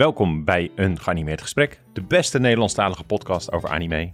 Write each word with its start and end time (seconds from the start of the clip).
Welkom 0.00 0.44
bij 0.44 0.70
Een 0.74 1.00
Geanimeerd 1.00 1.42
Gesprek, 1.42 1.80
de 1.92 2.02
beste 2.02 2.38
Nederlandstalige 2.38 3.04
podcast 3.04 3.52
over 3.52 3.68
anime. 3.68 4.12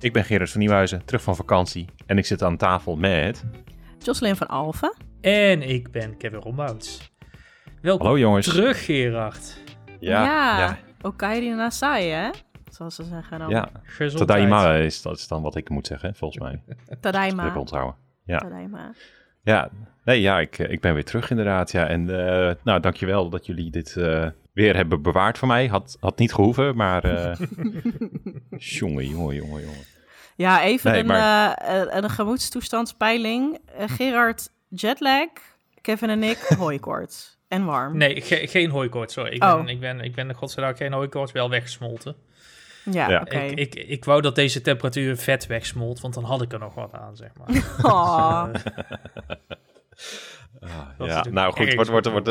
Ik 0.00 0.12
ben 0.12 0.24
Gerard 0.24 0.50
van 0.50 0.60
Nieuwhuizen, 0.60 1.04
terug 1.04 1.22
van 1.22 1.36
vakantie 1.36 1.88
en 2.06 2.18
ik 2.18 2.26
zit 2.26 2.42
aan 2.42 2.56
tafel 2.56 2.96
met... 2.96 3.44
Jocelyn 3.98 4.36
van 4.36 4.46
Alphen. 4.46 4.94
En 5.20 5.62
ik 5.62 5.90
ben 5.90 6.16
Kevin 6.16 6.38
Rombouts. 6.38 7.12
Welkom 7.82 8.06
Hallo 8.06 8.20
jongens. 8.20 8.46
terug, 8.46 8.84
Gerard. 8.84 9.58
Ja, 10.00 10.24
ja, 10.24 10.58
ja. 10.58 10.78
Okairi 11.02 11.54
Nasai, 11.54 12.08
hè? 12.08 12.30
Zoals 12.70 12.94
ze 12.94 13.04
zeggen 13.04 13.38
dan. 13.38 13.68
Gezondheid. 13.82 14.28
Tadaima 14.28 14.74
is, 14.74 15.02
dat 15.02 15.16
is 15.16 15.28
dan 15.28 15.42
wat 15.42 15.56
ik 15.56 15.68
moet 15.68 15.86
zeggen, 15.86 16.14
volgens 16.14 16.42
mij. 16.42 16.62
Tadaima. 17.00 17.42
Dat 17.42 17.52
ik 17.52 17.58
onthouden. 17.58 17.94
Ja, 18.24 18.38
Tadaima. 18.38 18.92
Ja. 19.44 19.70
nee, 20.04 20.20
ja 20.20 20.40
ik, 20.40 20.58
ik 20.58 20.80
ben 20.80 20.94
weer 20.94 21.04
terug 21.04 21.30
inderdaad. 21.30 21.72
Ja. 21.72 21.86
En 21.86 22.08
uh, 22.08 22.50
nou, 22.62 22.80
dankjewel 22.80 23.28
dat 23.28 23.46
jullie 23.46 23.70
dit 23.70 23.94
uh, 23.98 24.26
weer 24.52 24.76
hebben 24.76 25.02
bewaard 25.02 25.38
voor 25.38 25.48
mij. 25.48 25.66
Had, 25.66 25.96
had 26.00 26.18
niet 26.18 26.34
gehoeven, 26.34 26.76
maar... 26.76 27.04
Uh, 27.04 27.34
jongen, 28.78 29.08
jongen, 29.08 29.34
jongen, 29.34 29.62
jongen. 29.62 29.84
Ja, 30.36 30.62
even 30.62 30.90
nee, 30.90 31.00
een, 31.00 31.06
maar... 31.06 31.62
een 31.90 32.10
gemoedstoestandspeiling. 32.10 33.58
Gerard 33.78 34.50
jetlag, 34.68 35.28
Kevin 35.80 36.10
en 36.10 36.22
ik 36.22 36.38
hooikoorts. 36.58 37.38
En 37.48 37.64
warm. 37.64 37.96
Nee, 37.96 38.20
ge 38.20 38.46
geen 38.46 38.70
hooikoorts, 38.70 39.14
sorry. 39.14 39.32
Ik, 39.32 39.42
oh. 39.42 39.56
ben, 39.56 39.68
ik, 39.68 39.80
ben, 39.80 40.00
ik 40.00 40.14
ben 40.14 40.34
godzijdank 40.34 40.76
geen 40.76 40.92
hooikoorts, 40.92 41.32
wel 41.32 41.50
weggesmolten. 41.50 42.16
Ja, 42.84 43.10
ja. 43.10 43.20
oké. 43.20 43.34
Okay. 43.34 43.48
Ik, 43.48 43.74
ik, 43.74 43.88
ik 43.88 44.04
wou 44.04 44.20
dat 44.20 44.34
deze 44.34 44.60
temperatuur 44.60 45.16
vet 45.16 45.46
wegsmolt, 45.46 46.00
want 46.00 46.14
dan 46.14 46.24
had 46.24 46.42
ik 46.42 46.52
er 46.52 46.58
nog 46.58 46.74
wat 46.74 46.92
aan, 46.92 47.16
zeg 47.16 47.30
maar. 47.34 47.48
Oh. 47.92 48.48
Ah, 50.60 51.06
ja, 51.08 51.24
nou 51.30 51.52
goed, 51.52 51.74
wordt, 51.74 51.90
wordt, 51.90 52.06
wordt, 52.06 52.28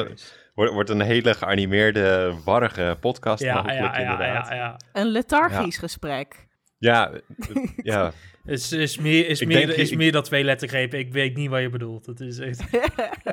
wordt, 0.54 0.74
wordt 0.74 0.90
een 0.90 1.02
hele 1.02 1.34
geanimeerde, 1.34 2.36
warrige 2.46 2.98
podcast 3.00 3.44
ja, 3.44 3.72
ja, 3.72 3.98
inderdaad. 3.98 4.48
Ja, 4.48 4.56
ja, 4.56 4.78
Een 4.94 5.08
lethargisch 5.08 5.78
gesprek. 5.78 6.48
Ja, 6.78 7.12
ja. 7.76 8.12
is, 8.46 8.72
is, 8.72 8.98
meer, 8.98 9.28
is, 9.28 9.46
meer, 9.46 9.66
denk, 9.66 9.78
is 9.78 9.92
ik, 9.92 9.98
meer 9.98 10.12
dan 10.12 10.24
twee 10.24 10.44
lettergrepen. 10.44 11.00
Ik 11.00 11.14
weet 11.14 11.36
niet 11.36 11.50
wat 11.50 11.62
je 11.62 11.70
bedoelt. 11.70 12.06
Het 12.06 12.20
is 12.20 12.40
echt... 12.40 12.64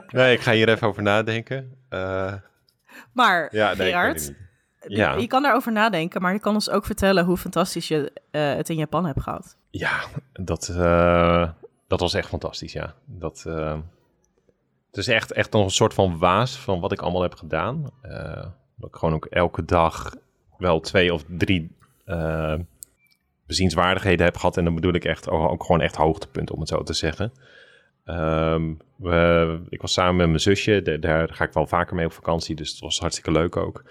nee, 0.08 0.33
ik 0.33 0.41
ga 0.41 0.52
hier 0.52 0.69
even 0.69 0.89
over 0.89 1.02
nadenken. 1.02 1.77
Uh, 1.91 2.34
maar, 3.12 3.48
ja, 3.55 3.75
nee, 3.75 3.89
Gerard, 3.89 4.33
ja. 4.86 5.14
je 5.14 5.27
kan 5.27 5.42
daarover 5.42 5.73
nadenken, 5.73 6.23
maar 6.23 6.33
je 6.33 6.39
kan 6.39 6.55
ons 6.55 6.70
ook 6.70 6.84
vertellen 6.84 7.25
hoe 7.25 7.36
fantastisch 7.36 7.89
je 7.89 8.12
uh, 8.31 8.55
het 8.55 8.69
in 8.69 8.77
Japan 8.77 9.06
hebt 9.06 9.23
gehad. 9.23 9.56
Ja, 9.70 10.00
dat, 10.33 10.69
uh, 10.73 11.48
dat 11.86 12.00
was 12.00 12.14
echt 12.14 12.28
fantastisch, 12.28 12.73
ja. 12.73 12.95
Dat, 13.05 13.45
uh, 13.47 13.78
het 14.86 14.97
is 14.97 15.08
echt, 15.08 15.33
echt 15.33 15.53
nog 15.53 15.64
een 15.64 15.70
soort 15.70 15.95
van 15.95 16.19
waas 16.19 16.56
van 16.56 16.81
wat 16.81 16.92
ik 16.92 17.01
allemaal 17.01 17.23
heb 17.23 17.34
gedaan. 17.34 17.91
dat 18.77 18.89
ik 18.89 18.97
gewoon 18.97 19.14
ook 19.14 19.25
elke 19.25 19.64
dag 19.64 20.14
wel 20.58 20.81
twee 20.81 21.14
of 21.14 21.25
drie 21.28 21.77
bezienswaardigheden 23.47 24.25
heb 24.25 24.36
gehad. 24.36 24.56
En 24.56 24.64
dan 24.64 24.75
bedoel 24.75 24.95
ik 24.95 25.05
echt 25.05 25.28
ook 25.28 25.64
gewoon 25.64 25.81
echt 25.81 25.97
hoogtepunten, 25.97 26.55
om 26.55 26.61
het 26.61 26.69
zo 26.69 26.83
te 26.83 26.92
zeggen. 26.92 27.33
Um, 28.05 28.78
we, 28.97 29.61
ik 29.69 29.81
was 29.81 29.92
samen 29.92 30.17
met 30.17 30.27
mijn 30.27 30.41
zusje, 30.41 30.83
de, 30.83 30.98
daar 30.98 31.28
ga 31.33 31.45
ik 31.45 31.53
wel 31.53 31.67
vaker 31.67 31.97
mee 31.97 32.06
op 32.06 32.12
vakantie, 32.12 32.55
dus 32.55 32.70
het 32.70 32.81
was 32.81 32.98
hartstikke 32.98 33.33
leuk 33.33 33.56
ook. 33.56 33.84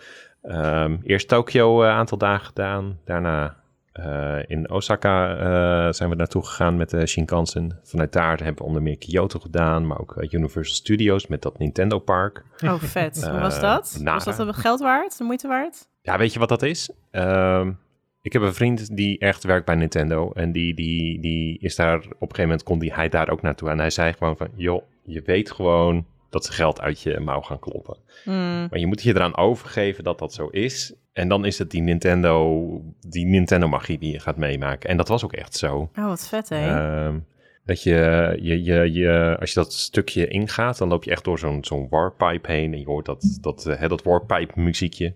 Um, 0.44 1.00
eerst 1.04 1.28
Tokio 1.28 1.82
een 1.82 1.90
uh, 1.90 1.96
aantal 1.96 2.18
dagen 2.18 2.46
gedaan, 2.46 3.00
daarna 3.06 3.58
uh, 3.94 4.38
in 4.48 4.70
Osaka 4.70 5.32
uh, 5.34 5.94
zijn 5.94 6.10
we 6.10 6.16
naartoe 6.16 6.46
gegaan 6.46 6.78
met 6.78 6.90
de 6.90 7.08
Shinkansen. 7.08 7.80
Vanuit 7.84 8.14
daar 8.14 8.38
hebben 8.38 8.58
we 8.58 8.64
onder 8.64 8.82
meer 8.82 8.98
Kyoto 8.98 9.40
gedaan, 9.40 9.88
maar 9.88 10.00
ook 10.00 10.16
Universal 10.30 10.76
Studios 10.76 11.28
met 11.28 11.42
dat 11.42 11.58
Nintendo 11.58 12.00
Park. 12.00 12.44
Oh, 12.64 12.74
vet. 12.74 13.28
Hoe 13.30 13.40
was 13.40 13.60
dat? 13.60 13.98
Nara. 14.02 14.24
Was 14.24 14.38
dat 14.38 14.56
geld 14.56 14.80
waard, 14.80 15.18
de 15.18 15.24
moeite 15.24 15.48
waard? 15.48 15.88
Ja, 16.02 16.18
weet 16.18 16.34
je 16.34 16.40
wat 16.40 16.50
dat 16.50 16.62
is? 16.62 16.92
Um, 17.12 17.80
ik 18.22 18.34
heb 18.34 18.42
een 18.42 18.54
vriend 18.54 18.96
die 18.96 19.20
echt 19.20 19.44
werkt 19.44 19.66
bij 19.66 19.76
Nintendo. 19.76 20.32
En 20.32 20.52
die, 20.52 20.74
die, 20.74 21.22
die 21.22 21.60
is 21.60 21.76
daar 21.76 21.98
op 21.98 22.04
een 22.06 22.18
gegeven 22.20 22.44
moment 22.44 22.64
kon 22.64 22.80
die, 22.80 22.94
hij 22.94 23.10
daar 23.10 23.30
ook 23.30 23.42
naartoe. 23.42 23.70
En 23.70 23.80
hij 23.80 23.90
zei 23.90 24.14
gewoon 24.14 24.38
van, 24.38 24.48
joh, 24.56 24.84
je 25.04 25.22
weet 25.22 25.52
gewoon 25.52 26.06
dat 26.30 26.46
ze 26.46 26.52
geld 26.52 26.82
uit 26.82 27.02
je 27.02 27.20
mouw 27.20 27.42
gaan 27.42 27.60
kloppen. 27.60 27.98
Mm. 28.26 28.68
Maar 28.70 28.80
je 28.80 28.88
moet 28.88 29.02
je 29.02 29.16
eraan 29.16 29.38
overgeven 29.38 30.04
dat 30.04 30.20
dat 30.20 30.34
zo 30.34 30.48
is. 30.48 30.94
En 31.14 31.28
dan 31.28 31.46
is 31.46 31.58
het 31.58 31.72
die 31.72 31.82
Nintendo, 31.82 32.66
die 33.08 33.26
Nintendo 33.26 33.68
magie 33.68 33.98
die 33.98 34.12
je 34.12 34.20
gaat 34.20 34.38
meemaken. 34.38 34.90
En 34.90 34.98
dat 34.98 35.08
was 35.08 35.24
ook 35.24 35.34
echt 35.34 35.56
zo. 35.56 35.90
Oh, 35.96 36.06
wat 36.06 36.28
vet 36.28 36.50
hè? 36.50 37.06
Um, 37.06 37.26
dat 37.66 37.84
je, 37.84 38.38
je, 38.42 38.64
je, 38.64 38.94
je, 38.94 39.38
als 39.40 39.54
je 39.54 39.60
dat 39.60 39.74
stukje 39.74 40.28
ingaat, 40.28 40.78
dan 40.78 40.88
loop 40.88 41.04
je 41.04 41.12
echt 41.12 41.24
door 41.24 41.40
zo'n 41.40 41.64
zo'n 41.64 41.88
warpipe 41.90 42.52
heen. 42.52 42.74
En 42.74 42.80
je 42.80 42.86
hoort 42.86 43.06
dat, 43.06 43.38
dat, 43.42 43.66
uh, 43.68 43.88
dat 43.88 44.04
warpipe 44.04 44.60
muziekje 44.60 45.14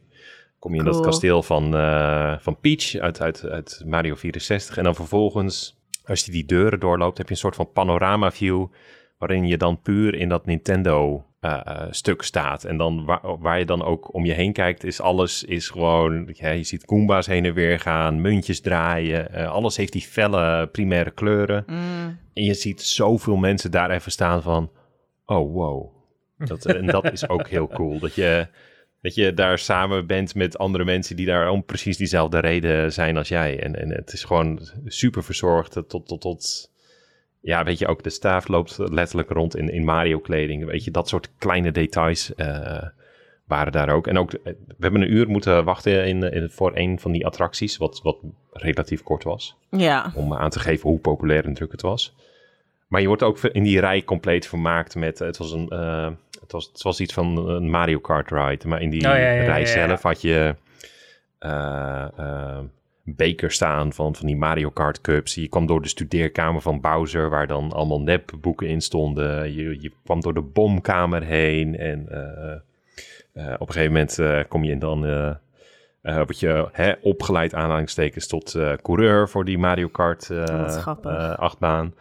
kom 0.59 0.73
je 0.73 0.77
in 0.77 0.83
Cool. 0.83 0.95
dat 0.95 1.05
kasteel 1.05 1.43
van, 1.43 1.75
uh, 1.75 2.35
van 2.39 2.59
Peach 2.59 2.95
uit, 2.95 3.21
uit, 3.21 3.45
uit 3.49 3.83
Mario 3.85 4.15
64. 4.15 4.77
En 4.77 4.83
dan 4.83 4.95
vervolgens, 4.95 5.77
als 6.05 6.25
je 6.25 6.31
die 6.31 6.45
deuren 6.45 6.79
doorloopt, 6.79 7.17
heb 7.17 7.27
je 7.27 7.33
een 7.33 7.39
soort 7.39 7.55
van 7.55 7.71
panorama 7.71 8.31
view. 8.31 8.65
Waarin 9.27 9.47
je 9.47 9.57
dan 9.57 9.81
puur 9.81 10.15
in 10.15 10.29
dat 10.29 10.45
Nintendo 10.45 11.25
uh, 11.41 11.59
uh, 11.67 11.81
stuk 11.89 12.21
staat. 12.21 12.63
En 12.63 12.77
dan 12.77 13.05
waar, 13.05 13.37
waar, 13.39 13.59
je 13.59 13.65
dan 13.65 13.83
ook 13.83 14.13
om 14.13 14.25
je 14.25 14.33
heen 14.33 14.53
kijkt, 14.53 14.83
is 14.83 15.01
alles 15.01 15.43
is 15.43 15.69
gewoon. 15.69 16.29
Ja, 16.33 16.49
je 16.49 16.63
ziet 16.63 16.83
Goomba's 16.85 17.27
heen 17.27 17.45
en 17.45 17.53
weer 17.53 17.79
gaan, 17.79 18.21
muntjes 18.21 18.61
draaien. 18.61 19.49
alles 19.49 19.77
heeft 19.77 19.91
die 19.91 20.01
felle 20.01 20.67
primaire 20.67 21.11
kleuren. 21.11 21.63
Mm. 21.67 22.19
En 22.33 22.43
je 22.43 22.53
ziet 22.53 22.81
zoveel 22.81 23.35
mensen 23.35 23.71
daar 23.71 23.91
even 23.91 24.11
staan 24.11 24.41
van. 24.41 24.71
Oh, 25.25 25.53
wow. 25.53 25.91
Dat, 26.37 26.65
en 26.65 26.85
dat 26.85 27.11
is 27.11 27.29
ook 27.29 27.47
heel 27.47 27.67
cool. 27.67 27.99
Dat 27.99 28.15
je 28.15 28.47
dat 29.03 29.15
je 29.15 29.33
daar 29.33 29.59
samen 29.59 30.07
bent 30.07 30.35
met 30.35 30.57
andere 30.57 30.83
mensen 30.83 31.15
die 31.15 31.25
daar 31.25 31.49
om 31.49 31.65
precies 31.65 31.97
diezelfde 31.97 32.39
reden 32.39 32.93
zijn 32.93 33.17
als 33.17 33.27
jij. 33.27 33.59
En, 33.59 33.75
en 33.79 33.89
het 33.89 34.13
is 34.13 34.23
gewoon 34.23 34.69
super 34.85 35.23
verzorgd 35.23 35.71
tot, 35.71 36.07
tot, 36.07 36.21
tot... 36.21 36.71
Ja, 37.45 37.63
weet 37.63 37.79
je, 37.79 37.87
ook 37.87 38.03
de 38.03 38.09
staaf 38.09 38.47
loopt 38.47 38.77
letterlijk 38.77 39.29
rond 39.29 39.55
in, 39.55 39.69
in 39.69 39.83
Mario-kleding. 39.83 40.65
Weet 40.65 40.83
je, 40.83 40.91
dat 40.91 41.07
soort 41.07 41.29
kleine 41.37 41.71
details 41.71 42.31
uh, 42.37 42.83
waren 43.45 43.71
daar 43.71 43.89
ook. 43.89 44.07
En 44.07 44.17
ook, 44.17 44.31
we 44.31 44.55
hebben 44.79 45.01
een 45.01 45.13
uur 45.13 45.29
moeten 45.29 45.63
wachten 45.63 46.05
in, 46.05 46.23
in, 46.23 46.49
voor 46.49 46.71
een 46.73 46.99
van 46.99 47.11
die 47.11 47.25
attracties, 47.25 47.77
wat, 47.77 48.01
wat 48.03 48.17
relatief 48.51 49.03
kort 49.03 49.23
was. 49.23 49.57
Ja. 49.69 50.11
Om 50.15 50.33
aan 50.33 50.49
te 50.49 50.59
geven 50.59 50.89
hoe 50.89 50.99
populair 50.99 51.45
en 51.45 51.53
druk 51.53 51.71
het 51.71 51.81
was. 51.81 52.15
Maar 52.87 53.01
je 53.01 53.07
wordt 53.07 53.23
ook 53.23 53.39
in 53.39 53.63
die 53.63 53.79
rij 53.79 54.03
compleet 54.03 54.47
vermaakt 54.47 54.95
met... 54.95 55.19
Het 55.19 55.37
was 55.37 55.51
een... 55.51 55.67
Uh, 55.69 56.09
het 56.41 56.51
was, 56.51 56.65
het 56.65 56.81
was 56.81 56.99
iets 56.99 57.13
van 57.13 57.49
een 57.49 57.69
Mario 57.69 57.99
Kart 57.99 58.31
ride. 58.31 58.67
Maar 58.67 58.81
in 58.81 58.89
die 58.89 58.99
oh, 58.99 59.15
ja, 59.15 59.17
ja, 59.17 59.43
rij 59.43 59.59
ja, 59.59 59.65
zelf 59.65 60.01
had 60.01 60.21
je 60.21 60.55
uh, 61.39 62.05
uh, 62.19 62.59
beker 63.03 63.51
staan 63.51 63.93
van, 63.93 64.15
van 64.15 64.27
die 64.27 64.35
Mario 64.35 64.69
Kart 64.69 65.01
cups. 65.01 65.35
Je 65.35 65.47
kwam 65.47 65.65
door 65.65 65.81
de 65.81 65.87
studeerkamer 65.87 66.61
van 66.61 66.81
Bowser, 66.81 67.29
waar 67.29 67.47
dan 67.47 67.71
allemaal 67.71 68.01
nepboeken 68.01 68.67
in 68.67 68.81
stonden. 68.81 69.53
Je, 69.53 69.81
je 69.81 69.91
kwam 70.03 70.21
door 70.21 70.33
de 70.33 70.41
bomkamer 70.41 71.23
heen. 71.23 71.77
En 71.77 72.07
uh, 72.11 73.53
op 73.59 73.67
een 73.67 73.73
gegeven 73.73 73.91
moment 73.91 74.47
kom 74.47 74.63
je 74.63 74.77
dan... 74.77 75.01
word 76.01 76.39
je 76.39 76.69
hè, 76.71 76.93
opgeleid 77.01 77.53
aanhalingstekens 77.53 78.27
tot 78.27 78.57
coureur 78.81 79.29
voor 79.29 79.45
die 79.45 79.57
Mario 79.57 79.87
Kart 79.87 80.31
achtbaan. 81.35 81.93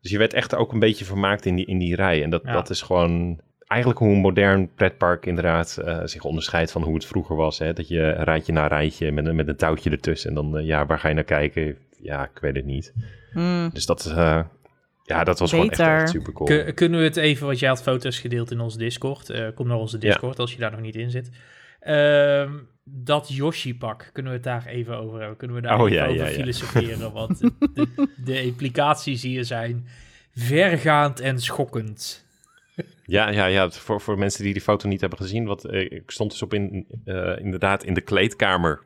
Dus 0.00 0.10
je 0.10 0.18
werd 0.18 0.34
echt 0.34 0.54
ook 0.54 0.72
een 0.72 0.78
beetje 0.78 1.04
vermaakt 1.04 1.46
in 1.46 1.54
die, 1.54 1.66
in 1.66 1.78
die 1.78 1.94
rij. 1.94 2.22
En 2.22 2.30
dat, 2.30 2.42
Ja. 2.44 2.52
dat 2.52 2.70
is 2.70 2.82
gewoon 2.82 3.40
eigenlijk 3.68 4.00
hoe 4.00 4.10
een 4.12 4.20
modern 4.20 4.74
pretpark 4.74 5.26
inderdaad 5.26 5.76
eh, 5.76 6.00
zich 6.04 6.24
onderscheidt 6.24 6.72
van 6.72 6.82
hoe 6.82 6.94
het 6.94 7.06
vroeger 7.06 7.36
was. 7.36 7.58
Hè? 7.58 7.72
Dat 7.72 7.88
je 7.88 8.10
rijtje 8.10 8.52
na 8.52 8.66
rijtje 8.66 9.12
met, 9.12 9.26
een- 9.26 9.36
met 9.36 9.48
een 9.48 9.56
touwtje 9.56 9.90
ertussen. 9.90 10.28
En 10.28 10.34
dan, 10.34 10.58
eh, 10.58 10.66
ja, 10.66 10.86
waar 10.86 10.98
ga 10.98 11.08
je 11.08 11.14
naar 11.14 11.24
kijken? 11.24 11.76
Ja, 12.00 12.24
ik 12.34 12.38
weet 12.40 12.56
het 12.56 12.64
niet. 12.64 12.92
Mm. 13.32 13.70
Dus 13.72 13.86
dat, 13.86 14.06
eh, 14.06 14.40
ja, 15.04 15.24
dat 15.24 15.38
was 15.38 15.50
gewoon 15.50 15.70
echt, 15.70 16.08
super 16.10 16.32
cool. 16.32 16.48
Kun- 16.48 16.74
kunnen 16.74 16.98
we 16.98 17.04
het 17.04 17.16
even, 17.16 17.46
want 17.46 17.58
jij 17.58 17.68
had 17.68 17.82
foto's 17.82 18.18
gedeeld 18.18 18.50
in 18.50 18.60
onze 18.60 18.78
Discord. 18.78 19.30
Eh, 19.30 19.46
kom 19.54 19.66
naar 19.66 19.76
onze 19.76 19.98
Discord 19.98 20.38
als 20.38 20.52
je 20.52 20.58
daar 20.58 20.70
nog 20.70 20.80
niet 20.80 20.96
in 20.96 21.10
zit. 21.10 21.30
Ehm, 21.80 22.52
dat 22.84 23.28
Yoshi-pak, 23.32 24.10
kunnen 24.12 24.32
we 24.32 24.38
het 24.38 24.46
daar 24.46 24.66
even 24.66 24.96
over 24.98 25.18
hebben? 25.18 25.36
Kunnen 25.36 25.56
we 25.56 25.62
daar 25.62 25.80
Oh, 25.80 25.90
even 25.90 25.96
ja, 26.02 26.04
over 26.04 26.16
ja, 26.16 26.26
ja. 26.26 26.34
filosoferen? 26.34 27.12
Want 27.12 27.38
de, 27.74 28.08
de 28.24 28.42
implicaties 28.42 29.22
hier 29.22 29.44
zijn 29.44 29.86
vergaand 30.34 31.20
en 31.20 31.38
schokkend. 31.40 32.26
Ja, 33.08 33.28
ja, 33.28 33.46
ja. 33.46 33.70
Voor, 33.70 34.00
voor 34.00 34.18
mensen 34.18 34.44
die 34.44 34.52
die 34.52 34.62
foto 34.62 34.88
niet 34.88 35.00
hebben 35.00 35.18
gezien. 35.18 35.46
Wat, 35.46 35.64
eh, 35.64 35.80
ik 35.80 36.10
stond 36.10 36.30
dus 36.30 36.42
op 36.42 36.54
in, 36.54 36.86
eh, 37.04 37.38
inderdaad 37.38 37.84
in 37.84 37.94
de 37.94 38.00
kleedkamer 38.00 38.82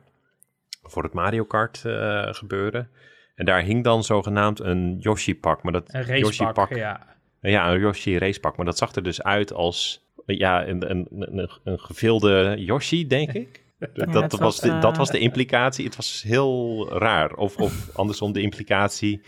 voor 0.83 1.03
het 1.03 1.13
Mario 1.13 1.43
Kart 1.43 1.85
eh, 1.85 2.27
gebeuren. 2.33 2.89
En 3.35 3.45
daar 3.45 3.61
hing 3.61 3.83
dan 3.83 4.03
zogenaamd 4.03 4.59
een 4.59 4.97
Yoshi-pak. 4.99 5.63
Maar 5.63 5.73
dat 5.73 5.93
Een 5.93 6.01
racepak, 6.01 6.19
Yoshi-pak 6.19 6.75
ja. 6.75 7.15
Ja, 7.41 7.71
een 7.71 7.79
Yoshi 7.79 8.17
racepak. 8.17 8.55
Maar 8.55 8.65
dat 8.65 8.77
zag 8.77 8.95
er 8.95 9.03
dus 9.03 9.23
uit 9.23 9.53
als 9.53 10.07
ja, 10.25 10.67
een, 10.67 10.89
een, 10.91 11.07
een, 11.09 11.49
een 11.63 11.79
gevilde 11.79 12.55
Yoshi, 12.57 13.07
denk 13.07 13.33
ik. 13.43 13.63
Dat, 13.93 14.31
was 14.31 14.39
was, 14.39 14.59
de, 14.59 14.77
dat 14.79 14.97
was 14.97 15.09
de 15.09 15.19
implicatie. 15.19 15.85
Het 15.85 15.95
was 15.95 16.23
heel 16.27 16.89
raar. 16.97 17.33
Of, 17.33 17.57
of 17.57 17.95
andersom 17.97 18.31
de 18.31 18.41
implicatie. 18.41 19.21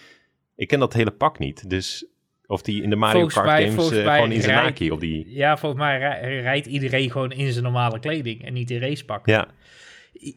Ik 0.55 0.67
ken 0.67 0.79
dat 0.79 0.93
hele 0.93 1.11
pak 1.11 1.39
niet. 1.39 1.69
Dus 1.69 2.05
of 2.47 2.61
die 2.61 2.81
in 2.83 2.89
de 2.89 2.95
Mario 2.95 3.13
Volgens 3.13 3.33
Kart 3.35 3.47
mij- 3.47 3.69
games 3.69 3.91
eh, 3.91 4.13
gewoon 4.13 4.31
in 4.31 4.41
zijn 4.41 4.63
naki 4.63 4.91
op 4.91 4.99
die... 4.99 5.25
Ja, 5.29 5.57
volgens 5.57 5.81
mij 5.81 5.97
rij- 5.99 6.41
rijdt 6.41 6.65
iedereen 6.65 7.11
gewoon 7.11 7.31
in 7.31 7.51
zijn 7.51 7.63
normale 7.63 7.99
kleding 7.99 8.45
en 8.45 8.53
niet 8.53 8.71
in 8.71 8.79
racepak. 8.79 9.25
Ja, 9.25 9.47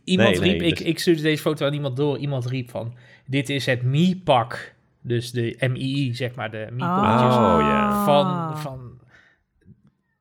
Iemand 0.04 0.30
Nee, 0.30 0.38
nee, 0.40 0.50
riep, 0.50 0.62
ik, 0.62 0.76
dus- 0.78 0.86
ik 0.86 0.98
stuurde 0.98 1.22
deze 1.22 1.42
foto 1.42 1.66
aan 1.66 1.72
iemand 1.72 1.96
door. 1.96 2.18
Iemand 2.18 2.46
riep 2.46 2.70
van, 2.70 2.94
dit 3.26 3.48
is 3.48 3.66
het 3.66 3.82
Mi-pak. 3.82 4.74
Dus 5.02 5.30
de 5.30 5.56
MII, 5.70 6.14
zeg 6.14 6.34
maar, 6.34 6.50
de 6.50 6.66
Mi-poppetjes. 6.70 7.34
Oh, 7.34 7.56
ja. 7.60 8.04
Van, 8.04 8.58
van... 8.58 8.98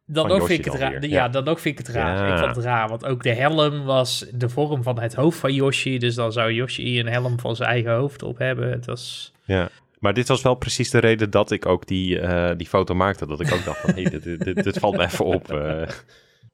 Dan 0.06 0.32
ook 0.32 0.46
vind 0.46 0.60
ik 0.60 0.66
het 0.72 0.82
raar. 0.82 0.92
Ja, 0.94 1.00
ja. 1.08 1.30
dan 1.30 1.48
ook 1.48 1.60
vind 1.60 1.80
ik 1.80 1.86
het 1.88 1.96
raar. 1.96 2.28
Ja. 2.28 2.34
Ik 2.34 2.40
vond 2.44 2.56
het 2.56 2.66
raar, 2.66 2.88
want 2.90 3.06
ook 3.06 3.24
de 3.24 3.34
helm 3.34 3.84
was 3.84 4.26
de 4.34 4.50
vorm 4.50 4.84
van 4.84 5.00
het 5.00 5.14
hoofd 5.14 5.40
van 5.40 5.54
Yoshi. 5.54 5.98
Dus 5.98 6.16
dan 6.16 6.32
zou 6.32 6.52
Yoshi 6.54 7.00
een 7.00 7.08
helm 7.08 7.40
van 7.40 7.56
zijn 7.56 7.70
eigen 7.70 7.94
hoofd 7.96 8.24
op 8.24 8.38
hebben. 8.38 8.72
Het 8.72 8.86
was... 8.86 9.34
Ja. 9.46 9.70
Maar 10.00 10.14
dit 10.14 10.28
was 10.28 10.42
wel 10.42 10.56
precies 10.56 10.90
de 10.90 11.00
reden 11.00 11.30
dat 11.30 11.52
ik 11.52 11.66
ook 11.66 11.88
die, 11.88 12.20
eh, 12.20 12.52
die 12.58 12.68
foto 12.68 12.96
maakte. 12.96 13.28
Dat 13.28 13.40
ik 13.40 13.54
ook 13.54 13.66
dacht 13.66 13.80
van, 13.80 13.94
hey, 13.94 14.04
dit, 14.04 14.64
dit, 14.64 14.80
valt 14.80 14.98
me 14.98 15.04
even 15.04 15.26
op. 15.26 15.52
eh. 15.52 15.88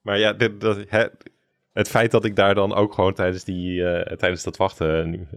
Maar 0.01 0.19
ja, 0.19 0.33
dit, 0.33 0.61
dat, 0.61 0.77
hè, 0.87 1.05
het 1.73 1.89
feit 1.89 2.11
dat 2.11 2.25
ik 2.25 2.35
daar 2.35 2.55
dan 2.55 2.73
ook 2.73 2.93
gewoon 2.93 3.13
tijdens, 3.13 3.43
die, 3.43 3.85
eh, 3.89 4.15
tijdens 4.15 4.43
dat 4.43 4.57
wachten... 4.57 5.27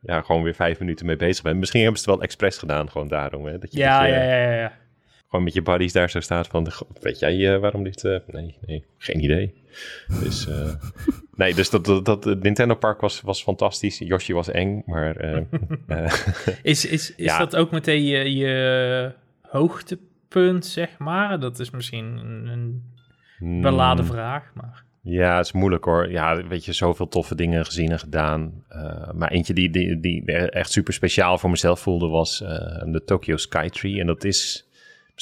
ja, 0.00 0.20
gewoon 0.20 0.42
weer 0.42 0.54
vijf 0.54 0.78
minuten 0.78 1.06
mee 1.06 1.16
bezig 1.16 1.42
ben. 1.42 1.58
Misschien 1.58 1.82
hebben 1.82 2.00
ze 2.00 2.04
het 2.10 2.14
wel 2.16 2.24
expres 2.24 2.58
gedaan, 2.58 2.90
gewoon 2.90 3.08
daarom. 3.08 3.46
Hè? 3.46 3.58
Dat 3.58 3.72
je, 3.72 3.78
Ja, 3.78 3.98
dat 4.00 4.08
je 4.08 4.14
ja, 4.14 4.22
ja, 4.22 4.42
ja, 4.42 4.52
ja. 4.60 4.72
Gewoon 5.32 5.44
met 5.44 5.54
je 5.54 5.62
buddies 5.62 5.92
daar 5.92 6.10
zo 6.10 6.20
staat 6.20 6.46
van... 6.46 6.66
Weet 7.00 7.18
jij 7.18 7.54
eh, 7.54 7.60
waarom 7.60 7.84
dit... 7.84 8.04
eh, 8.04 8.16
nee, 8.26 8.56
nee, 8.66 8.84
geen 8.98 9.24
idee. 9.24 9.54
Dus, 10.22 10.46
eh, 10.48 10.74
nee, 11.36 11.54
dus 11.54 11.70
dat, 11.70 11.84
dat, 11.84 12.04
dat 12.04 12.24
het 12.24 12.42
Nintendo 12.42 12.74
Park 12.74 13.00
was, 13.00 13.20
was 13.20 13.42
fantastisch. 13.42 13.98
Yoshi 13.98 14.34
was 14.34 14.50
eng, 14.50 14.82
maar... 14.86 15.16
Is, 16.62 16.86
is, 16.86 17.14
is 17.14 17.24
Ja. 17.24 17.38
dat 17.38 17.56
ook 17.56 17.70
meteen 17.70 18.04
je, 18.04 18.34
je 18.36 19.12
hoogtepunt, 19.42 20.66
zeg 20.66 20.98
maar? 20.98 21.40
Dat 21.40 21.58
is 21.58 21.70
misschien 21.70 22.04
een, 22.04 22.46
een 23.40 23.60
beladen 23.60 24.04
vraag, 24.04 24.50
maar... 24.54 24.84
Ja, 25.02 25.36
het 25.36 25.46
is 25.46 25.52
moeilijk 25.52 25.84
hoor. 25.84 26.10
Ja, 26.10 26.46
weet 26.46 26.64
je, 26.64 26.72
zoveel 26.72 27.08
toffe 27.08 27.34
dingen 27.34 27.64
gezien 27.64 27.90
en 27.90 27.98
gedaan. 27.98 28.64
Maar 29.14 29.30
eentje 29.30 29.54
die, 29.54 29.70
die, 29.70 30.00
die 30.00 30.24
echt 30.32 30.70
super 30.72 30.92
speciaal 30.92 31.38
voor 31.38 31.50
mezelf 31.50 31.80
voelde 31.80 32.08
was 32.08 32.38
de 32.84 33.02
Tokyo 33.04 33.36
Skytree. 33.36 34.00
En 34.00 34.06
dat 34.06 34.24
is 34.24 34.66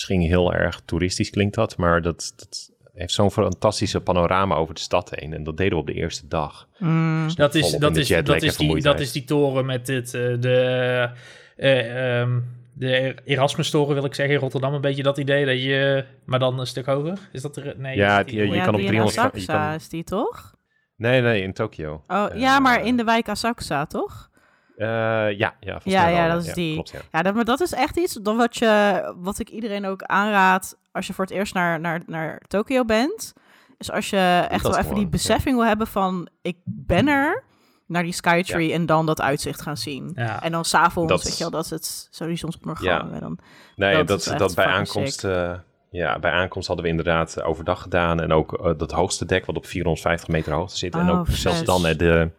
misschien 0.00 0.20
heel 0.20 0.52
erg 0.55 0.81
toeristisch 0.85 1.31
klinkt 1.31 1.55
dat, 1.55 1.76
maar 1.76 2.02
dat, 2.02 2.32
dat 2.37 2.70
heeft 2.94 3.12
zo'n 3.12 3.31
fantastische 3.31 4.00
panorama 4.00 4.55
over 4.55 4.75
de 4.75 4.81
stad 4.81 5.11
heen. 5.14 5.32
En 5.32 5.44
dat 5.44 5.56
deden 5.56 5.73
we 5.73 5.81
op 5.81 5.87
de 5.87 5.93
eerste 5.93 6.29
dag. 6.29 6.69
Mm. 6.79 7.25
Dus 7.25 7.35
Dat 7.35 7.55
is, 7.55 7.70
dat, 7.70 7.97
is, 7.97 8.08
dat, 8.08 8.37
is 8.37 8.41
die, 8.41 8.52
vermoeidheid. 8.52 8.97
dat 8.97 9.06
is 9.06 9.12
die 9.12 9.25
toren 9.25 9.67
met 9.67 9.87
dit, 9.87 10.14
eh, 10.14 10.20
de, 10.41 11.11
eh, 11.56 12.20
ehm, 12.20 12.41
de 12.73 13.14
Erasmus-toren, 13.25 13.94
wil 13.94 14.05
ik 14.05 14.14
zeggen, 14.14 14.35
in 14.35 14.41
Rotterdam. 14.41 14.75
Een 14.75 14.81
beetje 14.81 15.02
dat 15.02 15.19
idee, 15.19 15.44
dat 15.47 15.62
je, 15.62 16.05
maar 16.25 16.38
dan 16.38 16.58
een 16.61 16.67
stuk 16.67 16.87
hoger. 16.87 17.19
Is 17.32 17.43
dat 17.43 17.56
er? 17.56 17.75
Nee, 17.79 17.97
Ja, 17.97 18.19
is 18.19 18.25
die- 18.32 18.41
je 18.41 18.49
ja, 18.49 18.64
kan 18.64 18.75
op 18.75 18.81
die 18.81 18.85
in 18.85 18.87
300 18.87 19.14
je 19.14 19.20
Asakusa 19.20 19.67
kan- 19.67 19.75
is 19.75 19.88
die 19.88 20.05
toch? 20.05 20.55
Nee, 20.97 21.20
nee, 21.20 21.43
in 21.43 21.52
Tokyo. 21.52 22.02
Oh, 22.08 22.26
Eh, 22.32 22.41
ja, 22.41 22.58
maar 22.61 22.85
in 22.87 22.97
de 22.97 23.05
wijk 23.05 23.29
Asakusa, 23.29 23.87
toch? 23.87 24.30
Eh, 24.81 24.87
ja, 25.38 25.55
ja, 25.61 25.81
Ja, 25.85 26.06
ja, 26.09 26.29
dat 26.35 26.44
is 26.47 26.53
die. 26.55 26.73
Klopt, 26.75 26.91
ja. 26.91 26.99
Ja, 27.12 27.23
dat, 27.23 27.35
maar 27.35 27.44
dat 27.44 27.61
is 27.61 27.73
echt 27.73 27.97
iets 27.97 28.15
dan 28.15 28.37
wat, 28.37 28.56
je, 28.56 29.15
wat 29.17 29.38
ik 29.38 29.49
iedereen 29.49 29.87
ook 29.87 30.03
aanraad 30.03 30.77
als 30.93 31.06
je 31.06 31.12
voor 31.12 31.25
het 31.25 31.35
eerst 31.35 31.55
naar, 31.55 31.81
naar, 31.81 32.00
naar 32.06 32.43
Tokio 32.49 32.85
bent. 32.85 33.32
Is 33.79 33.91
als 33.91 34.11
je 34.11 34.47
echt 34.50 34.62
dat 34.62 34.71
wel 34.73 34.81
even 34.81 34.85
die 34.85 34.94
gewoon, 34.94 35.11
beseffing 35.11 35.56
wil 35.56 35.67
hebben 35.67 35.87
van 35.87 36.29
ik 36.43 36.56
ben 36.65 37.09
er 37.09 37.43
naar 37.87 38.03
die 38.03 38.12
Skytree 38.12 38.73
en 38.73 38.87
dan 38.87 39.06
dat 39.06 39.21
uitzicht 39.21 39.62
gaan 39.62 39.77
zien. 39.77 40.12
Ja. 40.15 40.43
En 40.43 40.53
dan 40.53 40.65
s'avonds, 40.65 41.12
Dat- 41.12 41.23
weet 41.23 41.33
je 41.37 41.43
wel, 41.43 41.50
dat 41.50 41.65
is 41.65 41.71
het 41.71 42.09
zo 42.11 42.26
die 42.26 42.37
zonsondergang. 42.37 42.88
Ja. 43.11 43.15
En 43.15 43.21
dan, 43.21 43.38
Nee, 43.76 43.97
Dat 43.97 44.06
dat, 44.06 44.19
is 44.19 44.25
dat, 44.25 44.55
bij 44.55 44.67
aankomst... 44.67 45.25
eh, 45.25 45.53
ja, 45.91 46.19
bij 46.19 46.31
aankomst 46.31 46.67
hadden 46.67 46.85
we 46.85 46.91
inderdaad 46.91 47.37
eh, 47.37 47.49
overdag 47.49 47.83
gedaan. 47.83 48.21
En 48.21 48.33
ook 48.33 48.75
dat 48.79 48.91
hoogste 48.93 49.25
dek, 49.25 49.47
wat 49.47 49.56
op 49.56 49.67
450 49.67 50.29
meter 50.29 50.53
hoogte 50.53 50.76
zit. 50.76 50.94
en 50.94 51.11
Oh, 51.11 51.19
ook 51.19 51.26
zelfs 51.29 51.65
dan, 51.65 51.83
de, 51.83 52.31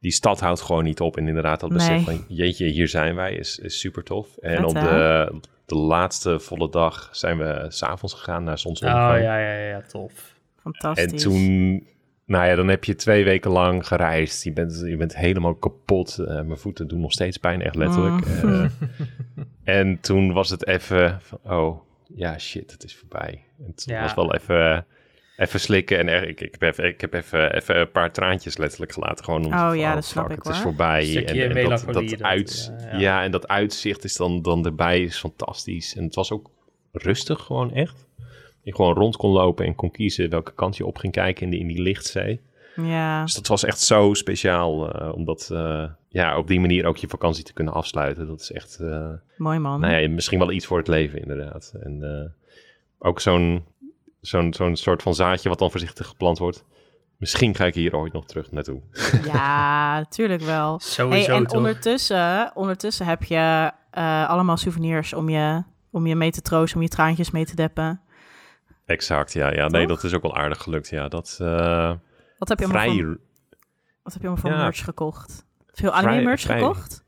die 0.00 0.10
stad 0.12 0.40
houdt 0.40 0.60
gewoon 0.60 0.84
niet 0.84 1.00
op. 1.00 1.16
En 1.16 1.28
inderdaad, 1.28 1.60
dat 1.60 1.72
besef 1.72 1.90
Nee. 1.90 2.04
van, 2.16 2.24
jeetje, 2.28 2.66
hier 2.66 2.88
zijn 2.88 3.14
wij, 3.14 3.34
is, 3.34 3.58
is 3.58 3.78
super 3.80 4.02
tof. 4.02 4.36
En 4.36 4.64
op 4.64 4.74
de, 4.74 5.32
de 5.66 5.74
laatste 5.74 6.40
volle 6.40 6.70
dag 6.70 7.08
zijn 7.12 7.38
we 7.38 7.64
s'avonds 7.68 8.14
gegaan 8.14 8.44
naar 8.44 8.54
Oh, 8.54 8.60
zonsondergang. 8.60 9.22
ja, 9.22 9.38
ja, 9.38 9.68
ja, 9.68 9.80
tof. 9.80 10.34
fantastisch. 10.60 11.04
En 11.12 11.16
toen, 11.18 11.86
nou 12.24 12.46
ja, 12.46 12.54
dan 12.54 12.68
heb 12.68 12.84
je 12.84 12.94
twee 12.94 13.24
weken 13.24 13.50
lang 13.50 13.86
gereisd. 13.86 14.44
Je 14.44 14.52
bent, 14.52 14.82
je 14.86 14.96
bent 14.96 15.16
helemaal 15.16 15.54
kapot. 15.54 16.18
Eh, 16.18 16.26
mijn 16.26 16.58
voeten 16.58 16.88
doen 16.88 17.00
nog 17.00 17.12
steeds 17.12 17.36
pijn, 17.36 17.62
echt 17.62 17.74
letterlijk. 17.74 18.42
Mm. 18.42 18.52
Eh, 18.54 18.70
en 19.80 20.00
toen 20.00 20.32
was 20.32 20.50
het 20.50 20.66
even 20.66 21.18
van, 21.20 21.38
oh, 21.44 21.80
ja, 22.14 22.38
shit, 22.38 22.70
het 22.72 22.84
is 22.84 22.96
voorbij. 22.96 23.44
Het 23.66 23.82
Ja. 23.86 24.00
was 24.02 24.14
wel 24.14 24.34
even, 24.34 24.86
even 25.38 25.60
slikken. 25.60 25.98
En 25.98 26.08
er, 26.08 26.28
ik, 26.28 26.40
ik 26.40 26.56
heb, 26.58 26.62
even, 26.62 26.84
ik 26.84 27.00
heb 27.00 27.14
even, 27.14 27.54
even 27.54 27.80
een 27.80 27.90
paar 27.90 28.12
traantjes 28.12 28.56
letterlijk 28.56 28.92
gelaten. 28.92 29.24
Gewoon 29.24 29.44
om 29.44 29.52
Oh 29.52 29.58
van, 29.58 29.78
ja, 29.78 29.94
dat 29.94 30.04
snap 30.04 30.26
fuck, 30.28 30.36
ik, 30.36 30.44
Het 30.44 30.52
is 30.52 30.60
voorbij. 30.60 31.26
En, 31.26 31.56
en 31.56 31.68
dat, 31.68 31.84
dat 31.92 32.22
uit, 32.22 32.72
ja, 32.78 32.88
ja, 32.92 32.98
ja. 32.98 33.22
en 33.22 33.30
dat 33.30 33.48
uitzicht 33.48 34.04
is 34.04 34.16
dan, 34.16 34.42
dan 34.42 34.64
erbij 34.64 35.00
is 35.02 35.18
fantastisch. 35.18 35.96
En 35.96 36.04
het 36.04 36.14
was 36.14 36.32
ook 36.32 36.50
rustig 36.92 37.40
gewoon 37.40 37.72
echt. 37.72 38.06
Je 38.62 38.74
gewoon 38.74 38.94
rond 38.94 39.16
kon 39.16 39.30
lopen 39.30 39.66
en 39.66 39.74
kon 39.74 39.90
kiezen 39.90 40.30
welke 40.30 40.54
kant 40.54 40.76
je 40.76 40.86
op 40.86 40.96
ging 40.96 41.12
kijken 41.12 41.44
in, 41.44 41.50
de, 41.50 41.58
in 41.58 41.66
die 41.66 41.82
lichtzee. 41.82 42.40
Ja, 42.76 43.22
Dus 43.22 43.34
dat 43.34 43.46
was 43.46 43.64
echt 43.64 43.80
zo 43.80 44.14
speciaal 44.14 44.92
eh, 44.92 45.14
om 45.14 45.24
dat 45.24 45.50
eh, 45.52 45.84
ja, 46.08 46.38
op 46.38 46.46
die 46.46 46.60
manier 46.60 46.86
ook 46.86 46.96
je 46.96 47.08
vakantie 47.08 47.44
te 47.44 47.52
kunnen 47.52 47.74
afsluiten. 47.74 48.26
Dat 48.26 48.40
is 48.40 48.52
echt, 48.52 48.78
eh, 48.80 49.10
mooi 49.36 49.58
man. 49.58 49.80
nou 49.80 49.94
ja, 49.94 50.08
misschien 50.08 50.38
wel 50.38 50.52
iets 50.52 50.66
voor 50.66 50.78
het 50.78 50.88
leven 50.88 51.20
inderdaad. 51.20 51.74
En 51.80 52.02
eh, 52.02 52.30
ook 52.98 53.20
zo'n 53.20 53.64
zo'n 54.20 54.54
zo'n 54.54 54.76
soort 54.76 55.02
van 55.02 55.14
zaadje 55.14 55.48
wat 55.48 55.58
dan 55.58 55.70
voorzichtig 55.70 56.06
geplant 56.06 56.38
wordt. 56.38 56.64
Misschien 57.16 57.54
ga 57.54 57.64
ik 57.64 57.74
hier 57.74 57.96
ooit 57.96 58.12
nog 58.12 58.26
terug 58.26 58.50
naartoe. 58.52 58.80
Ja, 59.24 59.94
natuurlijk 59.98 60.42
wel. 60.42 60.68
Hey, 60.70 60.78
Sowieso, 60.88 61.34
en 61.34 61.46
toch? 61.46 61.56
ondertussen, 61.56 62.50
ondertussen 62.54 63.06
heb 63.06 63.22
je 63.24 63.70
eh, 63.90 64.28
allemaal 64.28 64.56
souvenirs 64.56 65.12
om 65.12 65.28
je, 65.28 65.62
om 65.90 66.06
je 66.06 66.14
mee 66.14 66.30
te 66.30 66.42
troosten, 66.42 66.76
om 66.76 66.82
je 66.82 66.88
traantjes 66.88 67.30
mee 67.30 67.44
te 67.44 67.54
deppen. 67.54 68.00
Exact, 68.84 69.32
ja. 69.32 69.52
ja 69.52 69.66
nee, 69.68 69.86
dat 69.86 70.04
is 70.04 70.14
ook 70.14 70.22
wel 70.22 70.36
aardig 70.36 70.62
gelukt. 70.62 70.88
Ja, 70.88 71.08
dat 71.08 71.38
eh, 71.40 71.92
Wat 72.38 72.48
heb 72.48 72.58
je 72.58 72.64
allemaal 72.64 72.82
vrij... 72.82 72.96
voor, 73.02 73.18
wat 74.02 74.12
heb 74.12 74.22
je 74.22 74.28
allemaal 74.28 74.36
voor 74.36 74.50
Ja. 74.50 74.56
merch 74.64 74.84
gekocht? 74.84 75.46
Veel 75.66 75.90
anime 75.92 76.12
Vrij- 76.12 76.24
merch 76.24 76.40
vrij- 76.40 76.58
gekocht? 76.58 77.04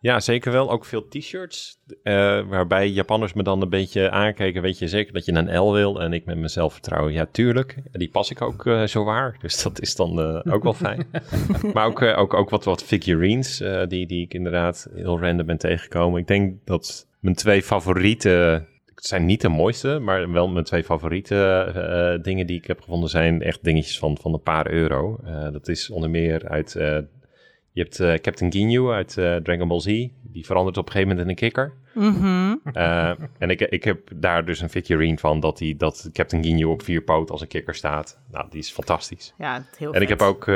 Ja, 0.00 0.20
zeker 0.20 0.52
wel. 0.52 0.70
Ook 0.70 0.84
veel 0.84 1.08
t-shirts. 1.08 1.78
eh, 2.02 2.40
waarbij 2.48 2.88
Japanners 2.88 3.32
me 3.32 3.42
dan 3.42 3.62
een 3.62 3.68
beetje 3.68 4.10
aankeken. 4.10 4.62
Weet 4.62 4.78
je 4.78 4.88
zeker 4.88 5.12
dat 5.12 5.24
je 5.24 5.32
een 5.32 5.58
L 5.58 5.72
wil? 5.72 6.00
En 6.00 6.12
ik 6.12 6.24
met 6.24 6.36
mijn 6.36 6.50
zelfvertrouwen, 6.50 7.12
ja, 7.12 7.26
tuurlijk. 7.32 7.76
Die 7.92 8.10
pas 8.10 8.30
ik 8.30 8.42
ook 8.42 8.66
eh, 8.66 8.82
zo 8.82 9.04
waar. 9.04 9.36
Dus 9.40 9.62
dat 9.62 9.80
is 9.80 9.96
dan 9.96 10.20
eh, 10.20 10.52
ook 10.54 10.62
wel 10.62 10.72
fijn. 10.72 11.06
maar 11.74 11.86
ook, 11.86 12.02
ook, 12.02 12.34
ook 12.34 12.50
wat, 12.50 12.64
wat 12.64 12.82
figurines, 12.82 13.62
die, 13.88 14.06
die 14.06 14.22
ik 14.22 14.34
inderdaad 14.34 14.88
heel 14.94 15.20
random 15.20 15.46
ben 15.46 15.58
tegengekomen. 15.58 16.20
Ik 16.20 16.26
denk 16.26 16.54
dat 16.64 17.06
mijn 17.18 17.36
twee 17.36 17.62
favoriete... 17.62 18.68
Het 18.94 19.08
zijn 19.08 19.26
niet 19.26 19.40
de 19.40 19.48
mooiste, 19.48 19.98
maar 19.98 20.32
wel 20.32 20.48
mijn 20.48 20.64
twee 20.64 20.84
favoriete 20.84 22.18
dingen 22.22 22.46
die 22.46 22.56
ik 22.56 22.66
heb 22.66 22.80
gevonden 22.80 23.10
zijn 23.10 23.42
echt 23.42 23.64
dingetjes 23.64 23.98
van, 23.98 24.18
van 24.20 24.32
een 24.32 24.42
paar 24.42 24.70
euro. 24.70 25.20
Dat 25.52 25.68
is 25.68 25.90
onder 25.90 26.10
meer 26.10 26.48
uit 26.48 26.76
je 27.72 27.82
hebt 27.82 28.00
eh, 28.00 28.14
Captain 28.14 28.52
Ginyu 28.52 28.90
uit 28.90 29.16
eh, 29.18 29.36
Dragon 29.36 29.68
Ball 29.68 29.80
Z. 29.80 30.08
Die 30.22 30.46
verandert 30.46 30.76
op 30.76 30.86
een 30.86 30.92
gegeven 30.92 31.16
moment 31.16 31.26
in 31.26 31.30
een 31.30 31.50
kikker. 31.50 31.72
Mhm. 31.94 32.56
Eh, 32.72 33.12
en 33.38 33.50
ik, 33.50 33.60
ik 33.60 33.84
heb 33.84 34.08
daar 34.14 34.44
dus 34.44 34.60
een 34.60 34.70
figurine 34.70 35.18
van 35.18 35.40
dat, 35.40 35.58
die, 35.58 35.76
dat 35.76 36.10
Captain 36.12 36.44
Ginyu 36.44 36.64
op 36.64 36.82
vier 36.82 37.02
poten 37.02 37.32
als 37.32 37.40
een 37.40 37.48
kikker 37.48 37.74
staat. 37.74 38.18
Nou, 38.30 38.46
die 38.50 38.60
is 38.60 38.70
fantastisch. 38.70 39.34
Ja, 39.38 39.64
heel 39.76 39.94
En 39.94 40.02
ik 40.02 40.08
heb 40.08 40.22
ook... 40.22 40.50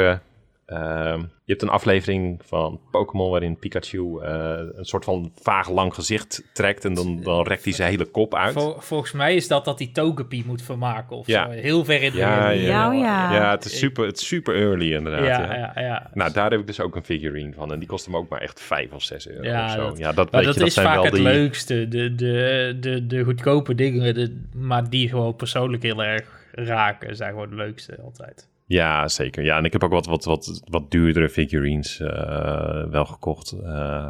eh, 0.67 0.79
ehm, 1.11 1.19
je 1.21 1.53
hebt 1.53 1.63
een 1.63 1.69
aflevering 1.69 2.41
van 2.45 2.81
Pokémon 2.91 3.31
waarin 3.31 3.59
Pikachu 3.59 4.21
eh, 4.23 4.59
een 4.75 4.85
soort 4.85 5.05
van 5.05 5.33
vaag 5.43 5.69
lang 5.71 5.95
gezicht 5.95 6.43
trekt. 6.53 6.85
En 6.85 6.95
dan, 6.95 7.21
dan 7.23 7.47
rekt 7.47 7.65
hij 7.65 7.73
zijn 7.73 7.91
hele 7.91 8.05
kop 8.05 8.35
uit. 8.35 8.53
Vol- 8.53 8.75
volgens 8.81 9.13
mij 9.13 9.35
is 9.35 9.49
dat 9.49 9.65
dat 9.65 9.79
die 9.79 9.93
Togepi 9.93 10.43
moet 10.47 10.63
vermaken 10.63 11.17
of 11.17 11.27
Ja. 11.27 11.45
zo. 11.45 11.51
Heel 11.51 11.85
ver 11.85 12.03
in 12.03 12.13
de 12.13 12.19
Ja, 12.19 12.49
de- 12.49 12.55
ja. 12.55 12.93
Ja, 12.93 12.93
ja. 12.93 13.35
Ja, 13.35 13.51
het 13.51 13.65
is 13.65 13.79
super, 13.79 14.07
het 14.07 14.21
is 14.21 14.27
super 14.27 14.55
early 14.57 14.95
inderdaad. 14.95 15.25
Ja, 15.27 15.55
ja. 15.57 15.73
ja, 15.75 15.83
ja. 15.83 16.11
Nou, 16.15 16.33
daar 16.33 16.51
heb 16.51 16.61
ik 16.61 16.67
dus 16.67 16.81
ook 16.81 16.97
een 16.97 17.05
figurine 17.05 17.53
van. 17.53 17.73
En 17.73 17.79
die 17.79 17.89
kost 17.89 18.05
hem 18.05 18.17
ook 18.17 18.29
maar 18.29 18.41
echt 18.41 18.61
5 18.61 18.93
of 18.93 19.03
6 19.03 19.29
euro 19.29 19.43
Ja, 19.45 19.65
of 19.65 19.71
zo. 19.71 19.77
dat- 19.89 19.99
ja, 19.99 20.13
dat, 20.13 20.31
weet 20.31 20.45
dat 20.45 20.55
je, 20.55 20.59
dat 20.59 20.69
is 20.69 20.75
zijn 20.75 20.87
vaak 20.87 20.95
wel 20.95 21.05
het 21.05 21.15
die... 21.15 21.23
leukste. 21.23 21.89
De, 21.89 22.15
de, 22.15 22.77
de, 22.81 23.07
de 23.07 23.25
goedkope 23.25 23.75
dingen, 23.75 24.15
de, 24.15 24.41
maar 24.57 24.91
die 24.91 25.09
gewoon 25.09 25.37
persoonlijk 25.37 25.83
heel 25.83 26.05
erg 26.05 26.43
raken, 26.53 27.17
zijn 27.17 27.31
gewoon 27.31 27.47
het 27.49 27.59
leukste 27.59 27.99
altijd. 28.05 28.49
Ja, 28.67 29.09
zeker. 29.09 29.45
Ja, 29.45 29.59
en 29.59 29.65
ik 29.65 29.73
heb 29.73 29.85
ook 29.85 29.91
wat, 29.91 30.07
wat, 30.07 30.25
wat, 30.25 30.63
wat 30.65 30.91
duurdere 30.91 31.29
figurines 31.29 32.01
eh, 32.01 32.85
wel 32.85 33.05
gekocht. 33.05 33.53
Eh, 33.53 34.09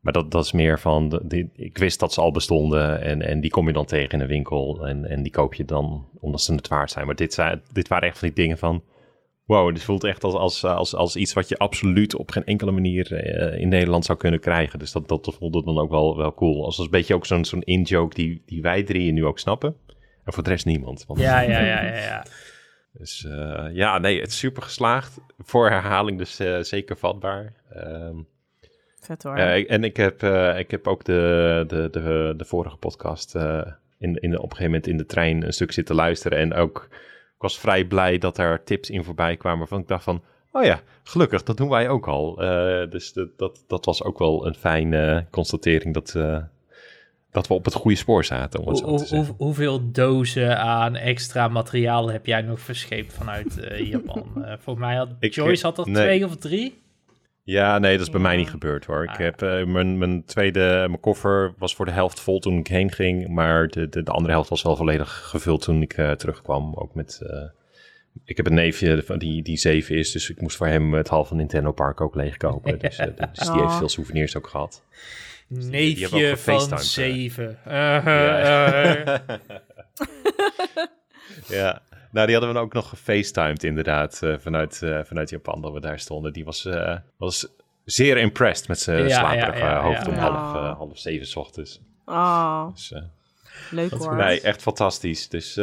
maar 0.00 0.12
dat, 0.12 0.30
dat 0.30 0.44
is 0.44 0.52
meer 0.52 0.80
van, 0.80 1.22
die, 1.24 1.50
ik 1.54 1.78
wist 1.78 2.00
dat 2.00 2.12
ze 2.12 2.20
al 2.20 2.32
bestonden 2.32 3.00
en, 3.00 3.22
en 3.22 3.40
die 3.40 3.50
kom 3.50 3.66
je 3.66 3.72
dan 3.72 3.84
tegen 3.84 4.12
in 4.12 4.20
een 4.20 4.26
winkel 4.26 4.86
en, 4.86 5.04
en 5.04 5.22
die 5.22 5.32
koop 5.32 5.54
je 5.54 5.64
dan 5.64 6.08
omdat 6.20 6.42
ze 6.42 6.54
het 6.54 6.68
waard 6.68 6.90
zijn. 6.90 7.06
Maar 7.06 7.14
dit, 7.14 7.34
zijn, 7.34 7.62
dit 7.72 7.88
waren 7.88 8.08
echt 8.08 8.18
van 8.18 8.28
die 8.28 8.36
dingen 8.36 8.58
van, 8.58 8.82
wow, 9.44 9.74
dit 9.74 9.82
voelt 9.82 10.04
echt 10.04 10.24
als, 10.24 10.34
als, 10.34 10.64
als, 10.64 10.94
als 10.94 11.16
iets 11.16 11.32
wat 11.32 11.48
je 11.48 11.58
absoluut 11.58 12.14
op 12.14 12.30
geen 12.30 12.44
enkele 12.44 12.70
manier 12.70 13.12
eh, 13.14 13.60
in 13.60 13.68
Nederland 13.68 14.04
zou 14.04 14.18
kunnen 14.18 14.40
krijgen. 14.40 14.78
Dus 14.78 14.92
dat, 14.92 15.08
dat 15.08 15.36
voelde 15.38 15.64
dan 15.64 15.78
ook 15.78 15.90
wel, 15.90 16.16
wel 16.16 16.34
cool. 16.34 16.64
Als 16.64 16.78
een 16.78 16.90
beetje 16.90 17.14
ook 17.14 17.26
zo'n 17.26 17.44
zo'n 17.44 17.62
in-joke 17.62 18.14
die, 18.14 18.42
die 18.46 18.62
wij 18.62 18.82
drieën 18.82 19.14
nu 19.14 19.24
ook 19.24 19.38
snappen. 19.38 19.76
En 20.24 20.32
voor 20.32 20.42
de 20.42 20.50
rest 20.50 20.66
niemand. 20.66 21.04
Want 21.06 21.20
Ja, 21.20 21.40
ja, 21.40 21.60
ja, 21.60 21.82
ja. 21.82 21.96
ja. 21.96 22.24
Dus 22.92 23.24
uh, 23.24 23.66
ja, 23.72 23.98
nee, 23.98 24.20
het 24.20 24.30
is 24.30 24.38
super 24.38 24.62
geslaagd. 24.62 25.18
Voor 25.38 25.70
herhaling 25.70 26.18
dus 26.18 26.40
uh, 26.40 26.60
zeker 26.60 26.96
vatbaar. 26.96 27.52
Um, 27.76 28.26
Vet 29.00 29.22
hoor. 29.22 29.38
Uh, 29.38 29.70
en 29.70 29.84
ik 29.84 29.96
heb, 29.96 30.22
ik 30.58 30.70
heb 30.70 30.86
ook 30.86 31.04
de, 31.04 31.64
de, 31.66 31.88
de, 31.90 32.34
de 32.36 32.44
vorige 32.44 32.76
podcast 32.76 33.34
in, 33.34 33.70
in, 33.98 34.38
op 34.38 34.50
een 34.50 34.56
gegeven 34.56 34.64
moment 34.64 34.86
in 34.86 34.96
de 34.96 35.06
trein 35.06 35.42
een 35.42 35.52
stuk 35.52 35.72
zitten 35.72 35.94
luisteren. 35.94 36.38
En 36.38 36.54
ook, 36.54 36.88
ik 37.34 37.42
was 37.42 37.58
vrij 37.58 37.84
blij 37.84 38.18
dat 38.18 38.38
er 38.38 38.64
tips 38.64 38.90
in 38.90 39.04
voorbij 39.04 39.36
kwamen 39.36 39.58
waarvan 39.58 39.80
ik 39.80 39.88
dacht 39.88 40.04
van... 40.04 40.22
Oh 40.52 40.64
ja, 40.64 40.80
gelukkig, 41.02 41.42
dat 41.42 41.56
doen 41.56 41.68
wij 41.68 41.88
ook 41.88 42.08
al. 42.08 42.34
dus 42.90 43.12
dat, 43.36 43.64
dat 43.66 43.84
was 43.84 44.02
ook 44.02 44.18
wel 44.18 44.46
een 44.46 44.54
fijne 44.54 45.26
constatering 45.30 45.94
dat 45.94 46.16
dat 47.30 47.46
we 47.46 47.54
op 47.54 47.64
het 47.64 47.74
goede 47.74 47.96
spoor 47.96 48.24
zaten. 48.24 48.60
Om 48.60 48.72
hoe, 48.72 49.06
hoe, 49.08 49.26
hoeveel 49.36 49.90
dozen 49.90 50.58
aan 50.58 50.96
extra 50.96 51.48
materiaal 51.48 52.10
heb 52.10 52.26
jij 52.26 52.42
nog 52.42 52.60
verscheept 52.60 53.12
vanuit 53.12 53.58
uh, 53.58 53.90
Japan? 53.90 54.32
uh, 54.36 54.52
volgens 54.62 54.86
mij 54.86 54.96
had 54.96 55.08
ik, 55.18 55.34
Joyce 55.34 55.66
had 55.66 55.78
er 55.78 55.84
twee 55.84 56.24
of 56.24 56.36
drie. 56.36 56.78
Ja, 57.42 57.78
nee, 57.78 57.96
dat 57.96 58.06
is 58.06 58.12
bij 58.12 58.20
mij 58.20 58.36
niet 58.36 58.50
gebeurd 58.50 58.84
hoor. 58.84 59.02
Ik 59.02 59.08
ah. 59.08 59.16
heb 59.16 59.42
uh, 59.42 59.64
mijn, 59.64 59.98
mijn 59.98 60.24
tweede, 60.24 60.84
mijn 60.88 61.00
koffer 61.00 61.54
was 61.58 61.74
voor 61.74 61.84
de 61.86 61.92
helft 61.92 62.20
vol 62.20 62.38
toen 62.38 62.58
ik 62.58 62.66
heen 62.66 62.92
ging, 62.92 63.28
maar 63.28 63.68
de, 63.68 63.88
de, 63.88 64.02
de 64.02 64.10
andere 64.10 64.32
helft 64.32 64.48
was 64.48 64.62
wel 64.62 64.76
volledig 64.76 65.28
gevuld 65.28 65.62
toen 65.62 65.82
ik 65.82 65.92
terugkwam. 65.92 66.74
Ook 66.74 66.94
met, 66.94 67.20
ik 68.24 68.36
heb 68.36 68.46
een 68.46 68.54
neefje 68.54 69.04
die, 69.18 69.42
die 69.42 69.56
zeven 69.56 69.96
is, 69.96 70.12
dus 70.12 70.30
ik 70.30 70.40
moest 70.40 70.56
voor 70.56 70.66
hem 70.66 70.94
het 70.94 71.08
halve 71.08 71.34
Nintendo 71.34 71.72
Park 71.72 72.00
ook 72.00 72.14
leegkopen. 72.14 72.78
dus, 72.78 72.96
dus 73.32 73.48
die 73.48 73.60
heeft 73.60 73.76
veel 73.76 73.88
souvenirs 73.88 74.36
ook 74.36 74.46
gehad. 74.46 74.82
Dus 75.52 75.64
Neefje 75.64 76.36
van 76.36 76.78
zeven. 76.78 77.58
Uh, 77.68 77.74
uh, 78.06 79.04
ja, 81.58 81.82
nou 82.10 82.26
die 82.26 82.36
hadden 82.36 82.54
we 82.54 82.58
ook 82.58 82.72
nog 82.72 82.88
gefacetimed 82.88 83.64
inderdaad 83.64 84.20
uh, 84.24 84.38
vanuit, 84.38 84.80
uh, 84.84 85.00
vanuit 85.04 85.30
Japan 85.30 85.60
dat 85.62 85.72
we 85.72 85.80
daar 85.80 85.98
stonden. 85.98 86.32
Die 86.32 86.44
was, 86.44 86.64
uh, 86.64 86.96
was 87.16 87.48
zeer 87.84 88.16
impressed 88.16 88.68
met 88.68 88.80
zijn 88.80 89.08
ja, 89.08 89.18
slaperige 89.18 89.58
ja, 89.58 89.70
ja, 89.70 89.82
hoofd 89.82 90.08
om 90.08 90.14
half, 90.14 90.76
half 90.76 90.98
zeven 90.98 91.26
s 91.26 91.36
ochtends. 91.36 91.80
Oh, 92.04 92.68
dus, 92.72 92.94
leuk 93.70 93.90
hoor. 93.90 94.16
Nee, 94.16 94.40
echt 94.40 94.62
fantastisch. 94.62 95.28
Dus 95.28 95.54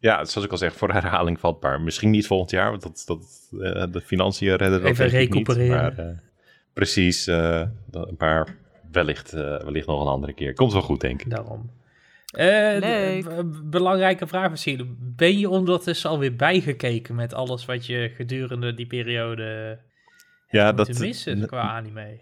ja, 0.00 0.24
zoals 0.24 0.44
ik 0.44 0.50
al 0.50 0.58
zeg, 0.58 0.74
voor 0.74 0.92
herhaling 0.92 1.40
vatbaar. 1.40 1.80
Misschien 1.80 2.10
niet 2.10 2.26
volgend 2.26 2.50
jaar, 2.50 2.70
want 2.70 2.82
dat, 2.82 3.02
dat, 3.06 3.48
de 3.92 4.00
financiën 4.00 4.56
redden 4.56 4.82
dat 4.82 4.90
Even 4.90 5.08
recupereren. 5.08 5.84
Niet, 5.84 5.96
maar, 5.96 6.22
precies, 6.72 7.26
een 7.26 8.16
paar 8.16 8.64
wellicht, 8.92 9.34
uh, 9.34 9.40
wellicht 9.40 9.86
nog 9.86 10.00
een 10.00 10.06
andere 10.06 10.32
keer. 10.32 10.54
Komt 10.54 10.72
wel 10.72 10.82
goed, 10.82 11.00
denk 11.00 11.22
ik. 11.22 11.30
Daarom. 11.30 11.70
Uh, 12.38 13.40
belangrijke 13.64 14.26
vraag 14.26 14.50
misschien. 14.50 14.96
Ben 15.00 15.38
je 15.38 15.48
ondertussen 15.48 16.10
alweer 16.10 16.36
bijgekeken 16.36 17.14
met 17.14 17.34
alles 17.34 17.64
wat 17.64 17.86
je 17.86 18.12
gedurende 18.14 18.74
die 18.74 18.86
periode 18.86 19.78
ja, 20.48 20.72
dat 20.72 20.98
missen 20.98 21.46
qua 21.46 21.60
anime? 21.60 22.20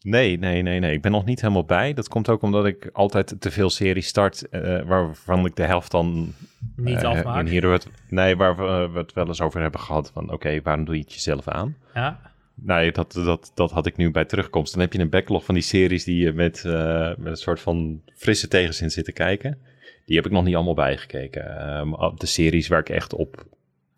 Nee, 0.00 0.38
nee, 0.38 0.62
nee, 0.62 0.80
nee. 0.80 0.92
Ik 0.92 1.02
ben 1.02 1.12
nog 1.12 1.24
niet 1.24 1.40
helemaal 1.40 1.64
bij. 1.64 1.92
Dat 1.92 2.08
komt 2.08 2.28
ook 2.28 2.42
omdat 2.42 2.66
ik 2.66 2.90
altijd 2.92 3.40
te 3.40 3.50
veel 3.50 3.70
series 3.70 4.06
start, 4.06 4.46
uh, 4.50 4.82
waarvan 4.82 5.46
ik 5.46 5.56
de 5.56 5.62
helft 5.62 5.90
dan 5.90 6.34
niet 6.76 7.02
uh, 7.02 7.08
afmaak. 7.08 7.48
Hier 7.48 7.70
het, 7.70 7.88
nee, 8.08 8.36
waar 8.36 8.56
we, 8.56 8.88
we, 8.92 8.98
het 8.98 9.12
wel 9.12 9.26
eens 9.26 9.40
over 9.40 9.60
hebben 9.60 9.80
gehad 9.80 10.10
van, 10.14 10.32
oké, 10.32 10.60
waarom 10.62 10.84
doe 10.84 10.94
je 10.94 11.00
het 11.00 11.12
jezelf 11.12 11.48
aan? 11.48 11.76
Ja. 11.94 12.34
Nee, 12.62 12.92
dat, 12.92 13.12
dat, 13.12 13.52
dat 13.54 13.70
had 13.70 13.86
ik 13.86 13.96
nu 13.96 14.10
bij 14.10 14.24
terugkomst. 14.24 14.72
Dan 14.72 14.80
heb 14.82 14.92
je 14.92 14.98
een 14.98 15.10
backlog 15.10 15.44
van 15.44 15.54
die 15.54 15.62
series 15.62 16.04
die 16.04 16.24
je 16.24 16.32
met, 16.32 16.62
uh, 16.66 17.08
met 17.16 17.26
een 17.26 17.36
soort 17.36 17.60
van 17.60 18.02
frisse 18.14 18.48
tegenzin 18.48 18.90
zit 18.90 19.04
te 19.04 19.12
kijken. 19.12 19.58
Die 20.04 20.16
heb 20.16 20.26
ik 20.26 20.32
nog 20.32 20.44
niet 20.44 20.54
allemaal 20.54 20.74
bijgekeken. 20.74 21.68
Um, 21.78 21.94
de 22.16 22.26
series 22.26 22.68
waar 22.68 22.80
ik 22.80 22.88
echt 22.88 23.14
op, 23.14 23.46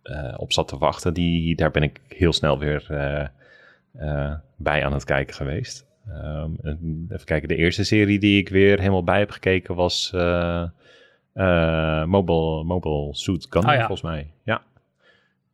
uh, 0.04 0.34
op 0.36 0.52
zat 0.52 0.68
te 0.68 0.78
wachten, 0.78 1.14
die, 1.14 1.56
daar 1.56 1.70
ben 1.70 1.82
ik 1.82 2.00
heel 2.08 2.32
snel 2.32 2.58
weer 2.58 2.86
uh, 2.90 4.34
bij 4.56 4.84
aan 4.84 4.92
het 4.92 5.04
kijken 5.04 5.34
geweest. 5.34 5.86
Um, 6.08 6.56
even 7.08 7.24
kijken, 7.24 7.48
de 7.48 7.56
eerste 7.56 7.84
serie 7.84 8.18
die 8.18 8.38
ik 8.38 8.48
weer 8.48 8.78
helemaal 8.78 9.04
bij 9.04 9.18
heb 9.18 9.30
gekeken 9.30 9.74
was 9.74 10.10
Mobile, 12.06 12.64
Mobile 12.64 13.08
Suit 13.10 13.46
Gundam, 13.50 13.70
ah, 13.70 13.76
ja. 13.76 13.86
volgens 13.86 14.10
mij. 14.10 14.30
Ja, 14.42 14.62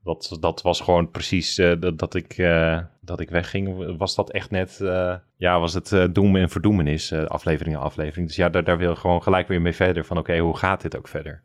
dat, 0.04 0.36
dat 0.40 0.62
was 0.62 0.80
gewoon 0.80 1.10
precies 1.10 1.58
uh, 1.58 1.80
dat, 1.80 1.98
dat, 1.98 2.14
ik, 2.14 2.38
uh, 2.38 2.80
dat 3.00 3.20
ik 3.20 3.30
wegging. 3.30 3.96
Was 3.96 4.14
dat 4.14 4.30
echt 4.30 4.50
net, 4.50 4.78
uh, 4.82 5.14
ja, 5.36 5.60
was 5.60 5.74
het 5.74 5.90
uh, 5.90 6.04
doem 6.12 6.36
en 6.36 6.50
verdoemenis, 6.50 7.12
aflevering 7.12 7.76
aflevering. 7.76 8.26
Dus 8.26 8.36
ja, 8.36 8.48
daar, 8.48 8.64
daar 8.64 8.78
wil 8.78 8.90
ik 8.90 8.98
gewoon 8.98 9.22
gelijk 9.22 9.48
weer 9.48 9.60
mee 9.60 9.72
verder. 9.72 10.04
Van 10.04 10.18
oké, 10.18 10.38
hoe 10.38 10.56
gaat 10.56 10.82
dit 10.82 10.96
ook 10.96 11.08
verder? 11.08 11.42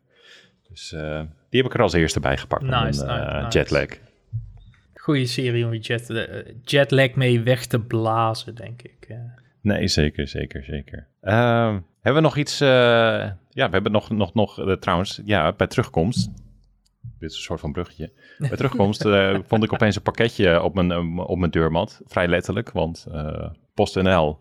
Dus 0.69 0.89
die 1.49 1.61
heb 1.61 1.65
ik 1.65 1.73
er 1.73 1.81
als 1.81 1.93
eerste 1.93 2.19
bij 2.19 2.37
gepakt. 2.37 2.63
Nice, 2.63 3.05
nice, 3.05 3.45
Jetlag. 3.49 3.87
Goeie 4.93 5.25
serie 5.25 5.65
om 5.65 5.73
je 5.73 5.79
jet, 5.79 6.27
jetlag 6.63 7.13
mee 7.13 7.41
weg 7.41 7.65
te 7.65 7.79
blazen, 7.79 8.55
denk 8.55 8.81
ik. 8.81 9.17
Nee, 9.61 9.87
zeker, 9.87 10.27
zeker, 10.27 10.63
zeker. 10.63 11.07
Ehm, 11.21 11.79
hebben 12.01 12.21
we 12.21 12.27
nog 12.27 12.37
iets, 12.37 12.57
ja, 12.57 13.37
we 13.49 13.69
hebben 13.69 13.91
nog, 13.91 14.09
nog, 14.09 14.33
nog 14.33 14.77
trouwens, 14.79 15.21
ja, 15.25 15.53
bij 15.53 15.67
terugkomst 15.67 16.31
dit 17.19 17.29
is 17.29 17.35
een 17.35 17.43
soort 17.43 17.59
van 17.59 17.71
bruggetje. 17.71 18.11
Bij 18.37 18.49
terugkomst 18.49 19.05
uh, 19.05 19.39
vond 19.47 19.63
ik 19.63 19.73
opeens 19.73 19.95
een 19.95 20.01
pakketje 20.01 20.61
op 20.61 20.73
mijn, 20.75 20.91
eh, 20.91 21.17
op 21.17 21.37
mijn 21.37 21.51
deurmat. 21.51 22.01
Vrij 22.05 22.27
letterlijk, 22.27 22.71
want 22.71 23.07
uh, 23.11 23.49
PostNL, 23.73 24.39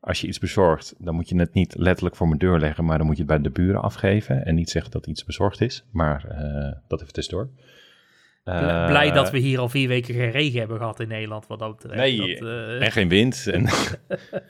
als 0.00 0.20
je 0.20 0.26
iets 0.26 0.38
bezorgt, 0.38 0.94
dan 0.98 1.14
moet 1.14 1.28
je 1.28 1.38
het 1.38 1.54
niet 1.54 1.74
letterlijk 1.78 2.16
voor 2.16 2.26
mijn 2.26 2.38
deur 2.38 2.58
leggen, 2.58 2.84
maar 2.84 2.98
dan 2.98 3.06
moet 3.06 3.16
je 3.16 3.22
het 3.22 3.30
bij 3.30 3.40
de 3.40 3.50
buren 3.50 3.82
afgeven 3.82 4.44
en 4.44 4.54
niet 4.54 4.70
zeggen 4.70 4.90
dat 4.90 5.06
iets 5.06 5.24
bezorgd 5.24 5.60
is. 5.60 5.84
Maar 5.90 6.24
uh, 6.30 6.72
dat 6.88 7.00
even 7.00 7.12
tussendoor. 7.12 7.48
Uh, 8.44 8.86
Blij 8.86 9.10
dat 9.10 9.30
we 9.30 9.38
hier 9.38 9.58
al 9.58 9.68
vier 9.68 9.88
weken 9.88 10.14
geen 10.14 10.30
regen 10.30 10.58
hebben 10.58 10.78
gehad 10.78 11.00
in 11.00 11.08
Nederland. 11.08 11.46
Wat 11.46 11.58
dat 11.58 11.76
betreft. 11.76 11.96
Nee, 11.96 12.38
dat, 12.38 12.80
en 12.80 12.92
geen 12.92 13.08
wind. 13.08 13.46
En 13.52 13.68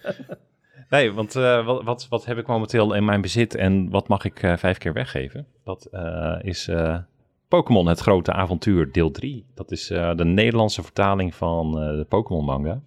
nee, 0.90 1.12
want 1.12 1.32
wat, 1.32 1.84
wat, 1.84 2.06
wat, 2.08 2.24
heb 2.24 2.38
ik 2.38 2.46
momenteel 2.46 2.94
in 2.94 3.04
mijn 3.04 3.20
bezit 3.20 3.54
en 3.54 3.90
wat 3.90 4.08
mag 4.08 4.24
ik 4.24 4.38
vijf 4.56 4.78
keer 4.78 4.92
weggeven? 4.92 5.46
Dat 5.64 5.88
is 6.42 6.68
Pokémon 7.56 7.86
Het 7.86 8.00
Grote 8.00 8.32
Avontuur 8.32 8.92
deel 8.92 9.10
3. 9.10 9.44
Dat 9.54 9.70
is 9.70 9.90
uh, 9.90 10.14
de 10.14 10.24
Nederlandse 10.24 10.82
vertaling 10.82 11.34
van 11.34 11.82
uh, 11.82 11.98
de 11.98 12.06
Pokémon 12.08 12.44
manga. 12.44 12.80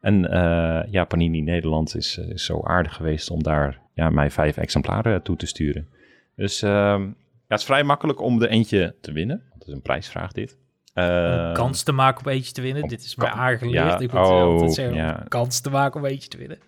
En 0.00 0.24
uh, 0.24 0.80
ja, 0.90 1.04
Panini 1.04 1.40
Nederland 1.40 1.96
is, 1.96 2.18
is, 2.18 2.44
zo 2.44 2.60
aardig 2.62 2.94
geweest 2.94 3.30
om 3.30 3.42
daar 3.42 3.80
ja, 3.94 4.10
mij 4.10 4.30
vijf 4.30 4.56
exemplaren 4.56 5.22
toe 5.22 5.36
te 5.36 5.46
sturen. 5.46 5.88
Dus 6.36 6.62
ehm, 6.62 7.02
ja, 7.02 7.14
het 7.48 7.58
is 7.58 7.64
vrij 7.64 7.84
makkelijk 7.84 8.20
om 8.20 8.42
er 8.42 8.48
eentje 8.48 8.94
te 9.00 9.12
winnen. 9.12 9.42
Dat 9.58 9.68
is 9.68 9.74
een 9.74 9.82
prijsvraag 9.82 10.32
dit. 10.32 10.56
Een 10.94 11.52
kans 11.52 11.82
te 11.82 11.92
maken 11.92 12.24
om 12.24 12.32
eentje 12.32 12.52
te 12.52 12.60
winnen. 12.60 12.88
Dit 12.88 13.04
is 13.04 13.16
mij 13.16 13.30
aangeleerd. 13.30 13.74
Ja, 13.74 13.98
ik 13.98 14.12
moet 14.12 14.26
oh, 14.26 14.42
altijd 14.42 14.74
zeggen, 14.74 14.96
ja. 14.96 15.24
kans 15.28 15.60
te 15.60 15.70
maken 15.70 16.00
om 16.00 16.06
eentje 16.06 16.28
te 16.28 16.36
winnen. 16.36 16.58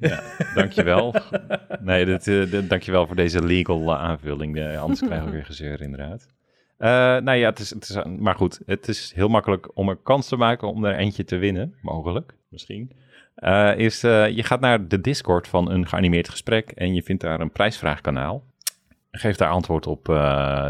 Ja, 0.00 0.22
dankjewel. 0.54 1.14
nee, 1.80 2.04
dit, 2.04 2.26
uh, 2.26 2.68
dankjewel 2.68 3.06
voor 3.06 3.16
deze 3.16 3.44
legal 3.44 3.96
aanvulling. 3.96 4.76
anders 4.76 5.00
krijgen 5.00 5.26
we 5.26 5.32
weer 5.32 5.44
gezeur 5.44 5.80
inderdaad. 5.80 6.26
Uh, 6.82 6.88
nou 6.88 7.32
ja, 7.32 7.48
het 7.48 7.58
is, 7.58 7.70
het 7.70 7.88
is, 7.88 7.96
maar 8.18 8.34
goed, 8.34 8.60
het 8.66 8.88
is 8.88 9.12
heel 9.14 9.28
makkelijk 9.28 9.68
om 9.74 9.88
een 9.88 10.02
kans 10.02 10.28
te 10.28 10.36
maken 10.36 10.68
om 10.68 10.84
er 10.84 10.96
eentje 10.96 11.24
te 11.24 11.36
winnen, 11.36 11.74
mogelijk, 11.82 12.34
misschien. 12.48 12.92
Uh, 13.36 13.76
is, 13.76 14.04
uh, 14.04 14.28
je 14.28 14.42
gaat 14.42 14.60
naar 14.60 14.88
de 14.88 15.00
Discord 15.00 15.48
van 15.48 15.70
een 15.70 15.88
geanimeerd 15.88 16.28
gesprek 16.28 16.70
en 16.70 16.94
je 16.94 17.02
vindt 17.02 17.22
daar 17.22 17.40
een 17.40 17.50
prijsvraagkanaal. 17.50 18.44
Geef 19.10 19.36
daar 19.36 19.50
antwoord 19.50 19.86
op 19.86 20.04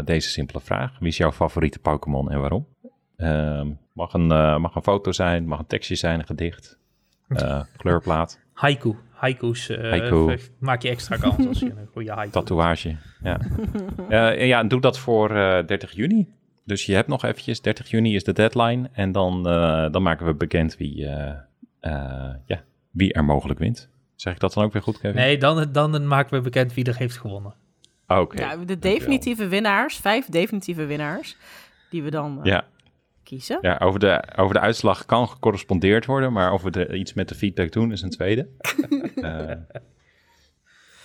deze 0.05 0.29
simpele 0.29 0.59
vraag. 0.59 0.99
Wie 0.99 1.07
is 1.07 1.17
jouw 1.17 1.31
favoriete 1.31 1.79
Pokémon 1.79 2.31
en 2.31 2.39
waarom? 2.39 2.67
Ehm, 3.17 3.67
mag, 3.93 4.13
een, 4.13 4.27
mag 4.61 4.75
een 4.75 4.83
foto 4.83 5.11
zijn, 5.11 5.45
mag 5.45 5.59
een 5.59 5.65
tekstje 5.65 5.95
zijn, 5.95 6.19
een 6.19 6.25
gedicht, 6.25 6.77
kleurplaat. 7.77 8.39
Haiku. 8.53 8.95
Haiku's 9.23 9.69
uh, 9.69 10.33
maak 10.59 10.81
je 10.81 10.89
extra 10.89 11.15
kans 11.15 11.47
als 11.47 11.59
je 11.59 11.65
een 11.65 11.87
goede 11.91 12.11
haiku 12.11 12.31
Tatoeage, 12.39 12.95
ja. 13.21 13.39
uh, 14.09 14.45
ja, 14.51 14.63
doe 14.63 14.81
dat 14.81 14.99
voor 14.99 15.31
uh, 15.31 15.59
eh, 15.59 15.67
30 15.67 15.91
juni. 15.91 16.27
Dus 16.65 16.85
je 16.85 16.93
hebt 16.93 17.07
nog 17.07 17.23
eventjes, 17.23 17.61
30 17.61 17.89
juni 17.89 18.15
is 18.15 18.23
de 18.23 18.33
deadline. 18.33 18.89
En 18.93 19.11
dan, 19.11 19.43
dan 19.91 20.01
maken 20.01 20.25
we 20.25 20.33
bekend 20.33 20.77
wie, 20.77 20.97
ja, 22.45 22.63
wie 22.91 23.13
er 23.13 23.25
mogelijk 23.25 23.59
wint. 23.59 23.89
Zeg 24.15 24.33
ik 24.33 24.39
dat 24.39 24.53
dan 24.53 24.63
ook 24.63 24.73
weer 24.73 24.81
goed, 24.81 24.99
Kevin? 24.99 25.15
Nee, 25.15 25.37
dan, 25.37 25.71
dan 25.71 26.07
maken 26.07 26.37
we 26.37 26.41
bekend 26.41 26.73
wie 26.73 26.85
er 26.85 26.97
heeft 26.97 27.17
gewonnen. 27.17 27.53
Oké. 28.07 28.41
Ja, 28.41 28.55
de 28.55 28.79
definitieve 28.79 29.47
winnaars, 29.47 29.97
vijf 29.97 30.25
definitieve 30.25 30.85
winnaars, 30.85 31.37
die 31.89 32.03
we 32.03 32.09
dan 32.09 32.39
ja 32.43 32.65
kiezen. 33.23 33.57
Ja, 33.61 33.77
over 33.83 33.99
de, 33.99 34.23
over 34.35 34.53
de 34.53 34.59
uitslag 34.59 35.05
kan 35.05 35.29
gecorrespondeerd 35.29 36.05
worden, 36.05 36.33
maar 36.33 36.53
of 36.53 36.61
we 36.61 36.69
er 36.69 36.95
iets 36.95 37.13
met 37.13 37.29
de 37.29 37.35
feedback 37.35 37.71
doen 37.71 37.91
is 37.91 38.01
een 38.01 38.09
tweede. 38.09 38.47
uh, 39.15 39.51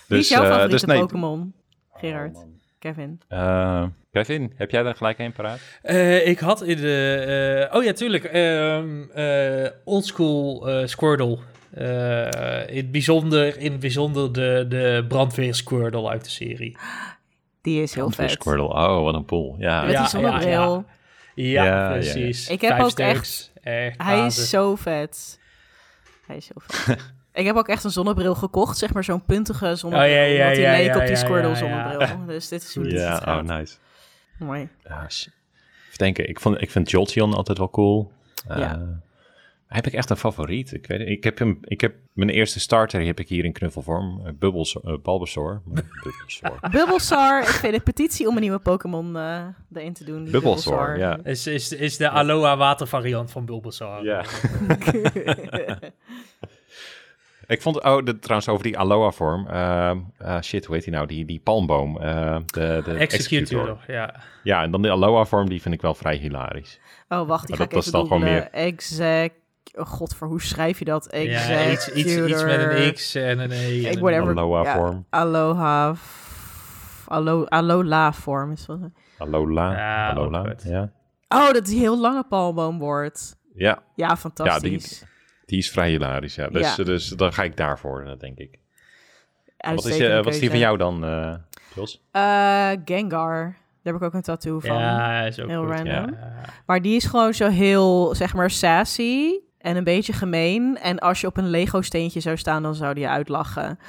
Wie 0.07 0.19
is 0.19 0.29
jouw 0.29 0.41
dus, 0.41 0.49
uh, 0.49 0.55
favoriete 0.55 0.67
dus 0.67 0.83
nee, 0.83 0.99
Pokémon, 0.99 1.53
Gerard? 1.93 2.35
Oh, 2.35 2.43
Kevin? 2.79 3.21
Uh, 3.29 3.85
Kevin, 4.11 4.53
heb 4.55 4.71
jij 4.71 4.83
daar 4.83 4.95
gelijk 4.95 5.19
een 5.19 5.31
paraat? 5.31 5.59
ik 6.25 6.39
had 6.39 6.63
in 6.63 6.77
de... 6.77 7.69
oh 7.71 7.83
ja, 7.83 7.91
tuurlijk. 7.91 8.33
Uh, 8.33 9.65
oldschool 9.83 10.67
Squirtle. 10.87 11.37
in, 12.67 12.77
het 12.77 12.91
bijzonder, 12.91 13.57
in 13.57 13.71
het 13.71 13.79
bijzonder 13.79 14.33
de, 14.33 14.65
de 14.69 15.05
brandweer 15.07 15.55
Squirtle 15.55 16.09
uit 16.09 16.23
de 16.23 16.29
serie. 16.29 16.77
Die 17.61 17.81
is 17.81 17.93
heel 17.93 18.09
vet. 18.09 18.31
Squirtle, 18.31 18.67
oh, 18.67 19.03
wat 19.03 19.13
een 19.13 19.25
pool. 19.25 19.55
Ja, 19.57 19.81
Met 19.81 19.91
ja, 19.91 19.99
die 19.99 20.09
zonnebril. 20.09 20.49
Ja, 20.49 20.61
Ja, 20.61 20.85
precies. 21.89 22.49
Ik 22.49 22.61
heb 22.61 22.79
ook 22.79 22.99
echt... 22.99 23.51
echt 23.61 24.01
hij 24.01 24.25
is 24.25 24.49
zo 24.49 24.75
vet. 24.75 25.39
Hij 26.27 26.37
is 26.37 26.45
zo 26.45 26.53
vet. 26.57 26.97
Ik 27.33 27.45
heb 27.45 27.55
ook 27.55 27.67
echt 27.67 27.83
een 27.83 27.91
zonnebril 27.91 28.35
gekocht, 28.35 28.77
zeg 28.77 28.93
maar 28.93 29.03
zo'n 29.03 29.25
puntige 29.25 29.75
zonnebril. 29.75 30.09
Oh, 30.09 30.15
ja, 30.15 30.21
ja, 30.21 30.53
die 30.53 30.61
leek 30.61 30.95
op 30.95 31.05
die 31.05 31.15
Squirtle 31.15 31.55
zonnebril. 31.55 32.07
Dus 32.27 32.47
dit 32.47 32.63
is 32.63 32.75
hoe 32.75 32.83
dit 32.83 32.93
Ja, 32.93 33.21
oh 33.25 33.41
nice. 33.41 33.75
Mooi. 34.37 34.69
Ja, 34.83 35.07
denken, 35.99 36.29
ik, 36.29 36.39
vond, 36.39 36.61
ik 36.61 36.71
vind 36.71 36.89
Jolteon 36.89 37.33
altijd 37.33 37.57
wel 37.57 37.69
cool. 37.69 38.11
ja. 38.47 38.99
Eh, 39.69 39.75
heb 39.75 39.87
ik 39.87 39.93
echt 39.93 40.09
een 40.09 40.17
favoriet. 40.17 40.73
Ik, 40.73 40.87
weet, 40.87 41.07
ik, 41.07 41.23
heb 41.23 41.37
hem, 41.37 41.59
ik 41.61 41.81
heb 41.81 41.95
mijn 42.13 42.29
eerste 42.29 42.59
starter 42.59 43.05
heb 43.05 43.19
ik 43.19 43.29
hier 43.29 43.45
in 43.45 43.51
knuffelvorm. 43.51 44.21
Uh, 44.25 44.31
Bubbles, 44.39 44.75
uh, 44.75 44.97
Bulbasaur. 45.03 45.61
Bulbasaur. 46.71 47.41
ik 47.41 47.47
vind 47.47 47.73
de 47.73 47.79
petitie 47.79 48.27
om 48.27 48.35
een 48.35 48.41
nieuwe 48.41 48.59
Pokémon 48.59 49.15
uh, 49.15 49.45
erin 49.73 49.93
te 49.93 50.03
doen. 50.03 50.31
Bulbasaur, 50.31 50.97
ja. 50.97 51.19
Is, 51.23 51.47
is, 51.47 51.71
is 51.71 51.97
de 51.97 52.09
Aloha 52.09 52.57
watervariant 52.57 53.31
van 53.31 53.45
Bulbasaur. 53.45 54.03
Ja. 54.03 54.19
ik 57.55 57.61
vond, 57.61 57.83
oh, 57.83 58.05
de, 58.05 58.19
trouwens 58.19 58.49
over 58.49 58.63
die 58.63 58.77
Aloha 58.77 59.11
vorm. 59.11 59.47
Uh, 59.51 60.41
shit, 60.41 60.65
hoe 60.65 60.75
heet 60.75 60.83
die 60.83 60.93
nou? 60.93 61.07
Die, 61.07 61.25
die 61.25 61.39
palmboom. 61.39 61.93
de, 61.93 62.43
de 62.45 62.93
Executor, 62.93 62.97
Executor, 62.99 63.77
ja. 63.87 64.15
Ja, 64.43 64.63
en 64.63 64.71
dan 64.71 64.81
de 64.81 64.89
Aloha 64.89 65.25
vorm, 65.25 65.49
die 65.49 65.61
vind 65.61 65.73
ik 65.73 65.81
wel 65.81 65.93
vrij 65.93 66.15
hilarisch. 66.15 66.79
Oh, 67.09 67.27
wacht, 67.27 67.47
die 67.47 67.55
ga 67.55 67.63
ik 67.63 67.73
even 67.73 67.91
googlen. 67.91 68.19
Meer... 68.19 68.49
Exact 68.51 69.37
oh 69.75 69.85
god, 69.85 70.15
voor 70.15 70.27
hoe 70.27 70.41
schrijf 70.41 70.79
je 70.79 70.85
dat? 70.85 71.07
ja, 71.11 71.71
iets, 71.71 71.89
iets, 71.93 72.15
iets, 72.15 72.43
met 72.43 72.59
een 72.59 72.93
X 72.93 73.15
en 73.15 73.39
een 73.39 73.51
E. 73.51 73.85
En 73.85 73.99
whatever, 73.99 74.29
aloha 74.29 74.75
vorm. 74.75 75.05
Aloha. 75.09 75.95
Alo, 77.07 77.45
alola 77.45 78.13
vorm 78.13 78.51
is 78.51 78.65
dat. 78.65 78.79
Alola. 79.17 79.71
Ja, 79.71 80.09
alola. 80.09 80.55
Ja. 80.63 80.91
Oh, 81.27 81.51
dat 81.51 81.67
is 81.67 81.73
een 81.73 81.79
heel 81.79 81.99
lange 81.99 82.23
palmboom 82.23 82.79
wordt. 82.79 83.37
Ja. 83.53 83.83
Ja, 83.95 84.17
fantastisch. 84.17 84.99
Ja, 84.99 85.05
die, 85.05 85.07
die 85.45 85.57
is 85.57 85.69
vrij 85.69 85.89
hilarisch, 85.89 86.35
ja. 86.35 86.47
Dus, 86.47 86.75
ja. 86.75 86.83
dus 86.83 87.07
dan 87.07 87.33
ga 87.33 87.43
ik 87.43 87.57
daarvoor, 87.57 88.03
eh, 88.05 88.17
denk 88.17 88.37
ik. 88.37 88.59
Wat 89.57 89.85
is, 89.85 89.97
je, 89.97 90.15
wat 90.23 90.33
is 90.33 90.39
die 90.39 90.49
van 90.49 90.59
jou 90.59 90.77
dan, 90.77 91.03
uh, 91.05 91.35
Jos? 91.75 92.03
Uh, 92.13 92.71
Gengar. 92.85 93.57
Daar 93.83 93.93
heb 93.93 93.95
ik 93.95 94.07
ook 94.07 94.13
een 94.13 94.21
tattoo 94.21 94.59
van. 94.59 94.77
Ja, 94.77 95.21
is 95.21 95.39
ook 95.39 95.47
heel 95.47 95.65
goed, 95.65 95.69
random. 95.69 96.13
Ja. 96.13 96.41
Maar 96.65 96.81
die 96.81 96.95
is 96.95 97.05
gewoon 97.05 97.33
zo 97.33 97.47
heel, 97.47 98.15
zeg 98.15 98.33
maar, 98.33 98.49
sassy 98.49 99.39
en 99.59 99.75
een 99.75 99.83
beetje 99.83 100.13
gemeen. 100.13 100.77
En 100.77 100.99
als 100.99 101.21
je 101.21 101.27
op 101.27 101.37
een 101.37 101.49
Lego-steentje 101.49 102.19
zou 102.19 102.37
staan, 102.37 102.63
dan 102.63 102.75
zou 102.75 102.93
die 102.93 103.03
je 103.03 103.09
uitlachen. 103.09 103.79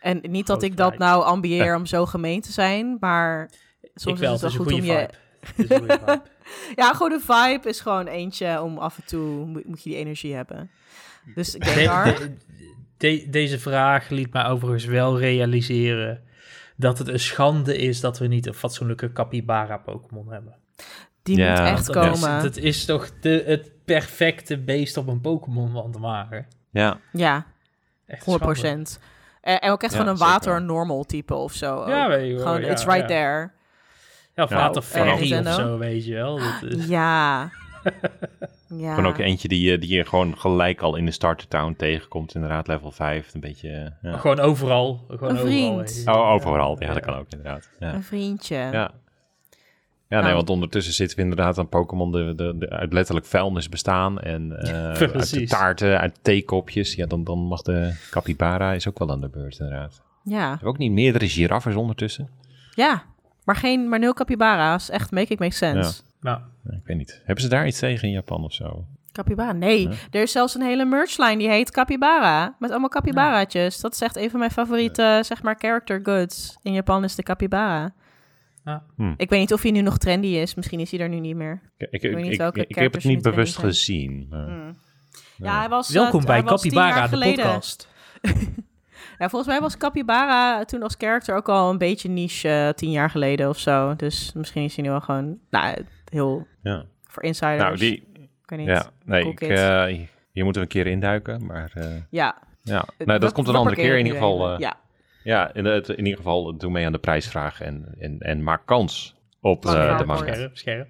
En 0.00 0.20
niet 0.22 0.46
dat 0.46 0.62
ik 0.62 0.76
dat 0.76 0.98
nou 0.98 1.24
ambieer 1.24 1.76
om 1.76 1.86
zo 1.86 2.06
gemeen 2.06 2.40
te 2.40 2.52
zijn, 2.52 2.96
maar 3.00 3.50
soms 3.94 4.20
is 4.20 4.28
het 4.28 4.40
wel 4.40 4.50
goed 4.50 4.72
om 4.72 4.82
je... 4.82 5.08
ja, 6.76 6.92
gewoon 6.92 7.10
de 7.10 7.20
vibe 7.20 7.68
is 7.68 7.80
gewoon 7.80 8.06
eentje 8.06 8.62
om 8.62 8.78
af 8.78 8.96
en 8.96 9.04
toe 9.04 9.46
moet, 9.46 9.82
je 9.82 9.90
die 9.90 9.98
energie 9.98 10.34
hebben. 10.34 10.70
Dus 11.34 11.52
de, 11.52 12.36
de, 12.96 13.26
deze 13.30 13.58
vraag 13.58 14.08
liet 14.08 14.32
mij 14.32 14.46
overigens 14.46 14.84
wel 14.84 15.18
realiseren 15.18 16.22
dat 16.76 16.98
het 16.98 17.08
een 17.08 17.20
schande 17.20 17.78
is 17.78 18.00
dat 18.00 18.18
we 18.18 18.26
niet 18.26 18.46
een 18.46 18.54
fatsoenlijke 18.54 19.12
capybara 19.12 19.76
Pokémon 19.76 20.32
hebben. 20.32 20.56
Die 21.36 21.48
moet 21.48 21.58
echt 21.58 21.86
dat 21.86 21.96
komen. 21.96 22.36
Is, 22.36 22.42
dat 22.42 22.56
is 22.56 22.84
toch 22.84 23.10
de, 23.20 23.42
het 23.46 23.70
perfecte 23.84 24.58
beest 24.58 24.96
op 24.96 25.08
een 25.08 25.20
Pokémon 25.20 25.70
van 25.70 25.92
te 25.92 25.98
maken. 25.98 26.46
Ja. 26.70 26.98
Ja, 27.12 27.46
echt 28.06 28.24
100 28.24 28.44
procent. 28.44 29.00
En 29.40 29.70
ook 29.70 29.82
echt 29.82 29.96
van 29.96 30.06
een 30.06 30.16
water 30.16 30.62
normal 30.62 31.04
type 31.04 31.34
of 31.34 31.52
zo. 31.52 31.88
Ja, 31.88 32.08
weet 32.08 32.28
je 32.28 32.34
wel. 32.34 32.46
Gewoon, 32.46 32.70
it's 32.70 32.84
right 32.84 33.08
there. 33.08 33.50
Ja, 34.34 34.42
of 34.42 34.50
water 34.50 34.82
fairy 34.82 35.46
of 35.46 35.54
zo, 35.54 35.78
weet 35.78 36.04
je 36.04 36.14
wel. 36.14 36.38
Dat 36.38 36.70
is... 36.70 36.86
Ja. 36.86 37.40
ja. 38.68 38.94
Gewoon 38.94 39.06
ook 39.06 39.18
eentje 39.18 39.48
die, 39.48 39.78
die 39.78 39.96
je 39.96 40.04
gewoon 40.04 40.38
gelijk 40.38 40.80
al 40.80 40.96
in 40.96 41.04
de 41.04 41.10
starter 41.10 41.48
town 41.48 41.74
tegenkomt. 41.76 42.34
Inderdaad, 42.34 42.66
level 42.66 42.90
5. 42.90 43.34
Een 43.34 43.40
beetje... 43.40 43.92
Ja. 44.02 44.16
Gewoon 44.16 44.40
overal. 44.40 45.04
Gewoon 45.08 45.30
een 45.30 45.38
vriend. 45.38 46.02
Overal, 46.06 46.22
oh, 46.22 46.30
overal. 46.30 46.76
Ja, 46.78 46.92
dat 46.92 47.02
kan 47.02 47.14
ook 47.14 47.26
inderdaad. 47.28 47.70
Ja. 47.78 47.94
Een 47.94 48.02
vriendje. 48.02 48.56
Ja. 48.56 48.90
Ja, 50.10 50.16
nee, 50.16 50.24
nou. 50.24 50.34
want 50.34 50.50
ondertussen 50.50 50.94
zitten 50.94 51.16
we 51.16 51.22
inderdaad 51.22 51.58
aan 51.58 51.68
Pokémon 51.68 52.12
de, 52.12 52.32
de, 52.36 52.58
de, 52.58 52.70
uit 52.70 52.92
letterlijk 52.92 53.26
vuilnis 53.26 53.68
bestaan. 53.68 54.20
En 54.20 54.50
uh, 54.50 54.92
uit 55.14 55.30
de 55.30 55.46
taarten, 55.46 56.00
uit 56.00 56.18
theekopjes. 56.22 56.94
Ja, 56.94 57.06
dan, 57.06 57.24
dan 57.24 57.38
mag 57.38 57.62
de 57.62 57.94
capybara 58.10 58.72
is 58.72 58.88
ook 58.88 58.98
wel 58.98 59.10
aan 59.10 59.20
de 59.20 59.28
beurt 59.28 59.58
inderdaad. 59.58 60.02
Ja. 60.24 60.50
Heb 60.50 60.64
ook 60.64 60.78
niet 60.78 60.92
meerdere 60.92 61.28
giraffes 61.28 61.74
ondertussen? 61.74 62.28
Ja, 62.74 63.02
maar, 63.44 63.56
geen, 63.56 63.88
maar 63.88 63.98
nul 63.98 64.14
capybara's. 64.14 64.90
Echt, 64.90 65.10
make 65.10 65.32
it 65.32 65.38
make 65.38 65.54
sense. 65.54 66.02
Ja. 66.20 66.42
Nou. 66.64 66.76
ik 66.76 66.86
weet 66.86 66.96
niet. 66.96 67.22
Hebben 67.24 67.44
ze 67.44 67.50
daar 67.50 67.66
iets 67.66 67.78
tegen 67.78 68.08
in 68.08 68.14
Japan 68.14 68.44
of 68.44 68.52
zo? 68.52 68.84
Capybara? 69.12 69.52
Nee. 69.52 69.88
Er 70.10 70.22
is 70.22 70.32
zelfs 70.32 70.54
een 70.54 70.62
hele 70.62 70.84
merchline 70.84 71.38
die 71.38 71.48
heet 71.48 71.70
Capybara. 71.70 72.56
Met 72.58 72.70
allemaal 72.70 72.88
capybaraatjes. 72.88 73.80
Dat 73.80 73.92
is 73.92 74.00
echt 74.00 74.16
een 74.16 74.30
van 74.30 74.38
mijn 74.38 74.50
favoriete, 74.50 75.20
zeg 75.24 75.42
maar, 75.42 75.56
character 75.58 76.00
goods. 76.02 76.58
In 76.62 76.72
Japan 76.72 77.04
is 77.04 77.14
de 77.14 77.22
capybara. 77.22 77.92
Hm. 78.96 79.14
Ik 79.16 79.30
weet 79.30 79.40
niet 79.40 79.52
of 79.52 79.62
hij 79.62 79.70
nu 79.70 79.80
nog 79.80 79.98
trendy 79.98 80.26
is. 80.26 80.54
Misschien 80.54 80.80
is 80.80 80.90
hij 80.90 81.00
er 81.00 81.08
nu 81.08 81.20
niet 81.20 81.36
meer. 81.36 81.60
Ik, 81.76 81.88
ik, 81.90 82.02
ik, 82.02 82.56
ik 82.56 82.74
heb 82.74 82.92
het 82.94 83.04
niet 83.04 83.22
bewust 83.22 83.58
gezien. 83.58 84.26
Maar... 84.30 84.46
Hm. 84.46 84.72
Ja, 85.36 85.58
hij 85.58 85.68
was, 85.68 85.90
Welkom 85.90 86.20
uh, 86.20 86.26
bij 86.26 86.42
Capybara, 86.42 87.06
de 87.06 87.18
podcast. 87.18 87.88
ja, 89.18 89.28
volgens 89.28 89.46
mij 89.46 89.60
was 89.60 89.76
Capybara 89.76 90.64
toen 90.64 90.82
als 90.82 90.94
character 90.98 91.36
ook 91.36 91.48
al 91.48 91.70
een 91.70 91.78
beetje 91.78 92.08
niche 92.08 92.48
uh, 92.48 92.68
tien 92.68 92.90
jaar 92.90 93.10
geleden 93.10 93.48
of 93.48 93.58
zo. 93.58 93.96
Dus 93.96 94.32
misschien 94.32 94.64
is 94.64 94.74
hij 94.74 94.84
nu 94.84 94.90
wel 94.90 95.00
gewoon 95.00 95.38
nou, 95.50 95.84
heel 96.10 96.46
ja. 96.62 96.84
voor 97.04 97.22
insiders. 97.22 97.62
Nou, 97.62 97.76
die... 97.76 98.08
Ik 98.14 98.56
weet 98.56 98.58
niet. 98.58 98.68
Ja, 98.68 98.90
nee, 99.04 99.28
ik, 99.28 99.40
uh, 99.40 99.84
hier 100.32 100.44
moeten 100.44 100.62
we 100.62 100.68
een 100.68 100.68
keer 100.68 100.86
induiken, 100.86 101.46
maar... 101.46 101.72
ja. 102.10 102.38
Ja, 102.62 102.88
nou, 102.98 103.18
dat, 103.18 103.32
komt 103.32 103.48
een 103.48 103.54
andere 103.54 103.76
keer 103.76 103.98
in 103.98 104.04
ieder 104.04 104.12
geval. 104.12 104.60
ja. 104.60 104.76
Ja, 105.22 105.54
in, 105.54 105.64
het, 105.64 105.88
in 105.88 106.04
ieder 106.04 106.16
geval 106.16 106.56
doe 106.56 106.70
mee 106.70 106.86
aan 106.86 106.92
de 106.92 106.98
prijsvraag 106.98 107.60
en, 107.60 107.94
en, 107.98 108.18
en 108.18 108.42
maak 108.42 108.66
kans 108.66 109.16
op 109.40 109.64
uh, 109.64 109.98
de 109.98 110.04
manga. 110.04 110.34
Scherp, 110.34 110.56
scherp. 110.56 110.88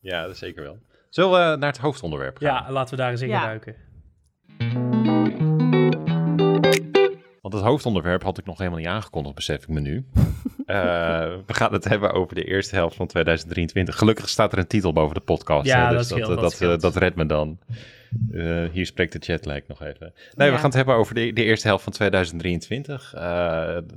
Ja, 0.00 0.26
dat 0.26 0.36
zeker 0.36 0.62
wel. 0.62 0.78
Zullen 1.08 1.30
we 1.30 1.56
naar 1.56 1.70
het 1.70 1.78
hoofdonderwerp 1.78 2.36
gaan? 2.36 2.64
Ja, 2.64 2.72
laten 2.72 2.96
we 2.96 3.02
daar 3.02 3.10
eens 3.10 3.20
in 3.20 3.28
ja. 3.28 3.44
duiken. 3.44 3.74
Want 7.40 7.54
het 7.54 7.62
hoofdonderwerp 7.62 8.22
had 8.22 8.38
ik 8.38 8.46
nog 8.46 8.58
helemaal 8.58 8.78
niet 8.78 8.88
aangekondigd, 8.88 9.34
besef 9.34 9.62
ik 9.62 9.68
me 9.68 9.80
nu. 9.80 10.06
uh, 10.16 10.24
we 11.46 11.54
gaan 11.54 11.72
het 11.72 11.84
hebben 11.84 12.12
over 12.12 12.34
de 12.34 12.44
eerste 12.44 12.74
helft 12.74 12.96
van 12.96 13.06
2023. 13.06 13.96
Gelukkig 13.96 14.28
staat 14.28 14.52
er 14.52 14.58
een 14.58 14.66
titel 14.66 14.92
boven 14.92 15.14
de 15.14 15.20
podcast. 15.20 15.66
Ja, 15.66 15.88
hè, 15.88 15.96
dus 15.96 16.08
dat, 16.08 16.18
dat, 16.18 16.40
dat, 16.40 16.56
dat, 16.58 16.80
dat, 16.80 16.96
redt 16.96 17.16
me 17.16 17.26
dan. 17.26 17.58
Uh, 18.30 18.68
hier 18.72 18.86
spreekt 18.86 19.12
de 19.12 19.18
chatlag 19.18 19.60
nog 19.66 19.82
even. 19.82 20.12
Nee, 20.34 20.50
we 20.50 20.56
gaan 20.56 20.64
het 20.64 20.74
hebben 20.74 20.94
over 20.94 21.14
de, 21.14 21.32
de 21.32 21.44
eerste 21.44 21.66
helft 21.66 21.84
van 21.84 21.92
2023. 21.92 23.14
Uh, 23.14 23.20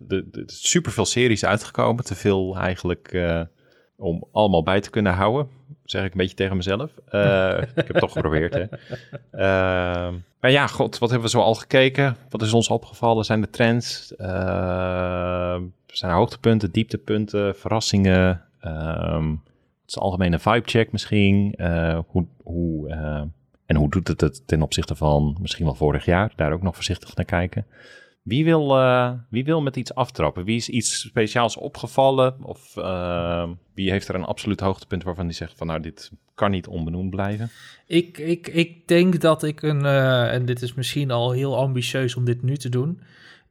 de, 0.08 0.30
de, 0.32 0.44
super 0.46 0.92
veel 0.92 1.06
series 1.06 1.46
uitgekomen. 1.46 2.04
Te 2.04 2.16
veel 2.16 2.58
eigenlijk 2.58 3.10
uh, 3.14 3.42
om 3.98 4.28
allemaal 4.32 4.64
bij 4.64 4.82
te 4.82 4.90
kunnen 4.90 5.14
houden. 5.14 5.50
Zeg 5.84 6.04
ik 6.04 6.12
een 6.12 6.18
beetje 6.18 6.36
tegen 6.36 6.56
mezelf. 6.56 6.92
ik 6.96 7.12
heb 7.74 7.88
het 7.88 8.00
toch 8.00 8.12
geprobeerd, 8.12 8.54
hè. 8.54 8.66
maar 10.40 10.52
ja, 10.52 10.68
god, 10.68 10.98
wat 10.98 11.10
hebben 11.10 11.30
we 11.30 11.38
zo 11.38 11.42
al 11.44 11.56
gekeken? 11.56 12.16
Wat 12.30 12.42
is 12.42 12.54
ons 12.54 12.68
opgevallen? 12.68 13.26
Zijn 13.26 13.42
de 13.42 13.50
trends? 13.50 14.08
zijn 15.88 16.12
er 16.12 16.18
hoogtepunten, 16.18 16.72
dieptepunten, 16.72 17.56
verrassingen? 17.56 18.42
het 18.60 19.90
is 19.90 19.98
algemene 19.98 20.40
vibe 20.40 20.70
check 20.70 20.92
misschien. 20.92 21.56
hoe... 22.08 22.26
hoe 22.44 22.90
en 23.72 23.78
hoe 23.78 23.90
doet 23.90 24.08
het 24.08 24.22
het 24.22 24.48
ten 24.48 24.62
opzichte 24.62 24.96
van 24.96 25.38
misschien 25.42 25.66
wel 25.66 25.76
vorig 25.76 26.06
jaar? 26.06 26.34
Daar 26.36 26.54
ook 26.54 26.62
nog 26.62 26.76
voorzichtig 26.76 27.16
naar 27.16 27.26
kijken. 27.26 27.66
Wie 28.22 28.44
wil, 28.46 28.78
uh, 28.78 29.12
wie 29.30 29.44
wil 29.44 29.62
met 29.62 29.76
iets 29.76 29.96
aftrappen? 29.96 30.44
Wie 30.44 30.56
is 30.56 30.70
iets 30.70 31.00
speciaals 31.00 31.58
opgevallen? 31.58 32.44
Of 32.44 32.76
uh, 32.78 33.50
wie 33.74 33.92
heeft 33.92 34.08
er 34.08 34.16
een 34.16 34.24
absoluut 34.24 34.60
hoogtepunt 34.60 35.04
waarvan 35.04 35.26
die 35.26 35.36
zegt 35.36 35.58
van 35.58 35.68
nou, 35.68 35.80
dit 35.80 36.12
kan 36.36 36.52
niet 36.52 36.68
onbenoemd 36.68 37.10
blijven? 37.10 37.50
Ik, 37.88 38.18
ik, 38.18 38.48
ik 38.48 38.88
denk 38.88 39.20
dat 39.20 39.44
ik 39.44 39.62
een, 39.62 39.84
uh, 39.84 40.34
en 40.34 40.46
dit 40.46 40.62
is 40.62 40.74
misschien 40.74 41.12
al 41.12 41.32
heel 41.32 41.58
ambitieus 41.58 42.16
om 42.16 42.26
dit 42.26 42.42
nu 42.42 42.58
te 42.58 42.70
doen. 42.70 43.02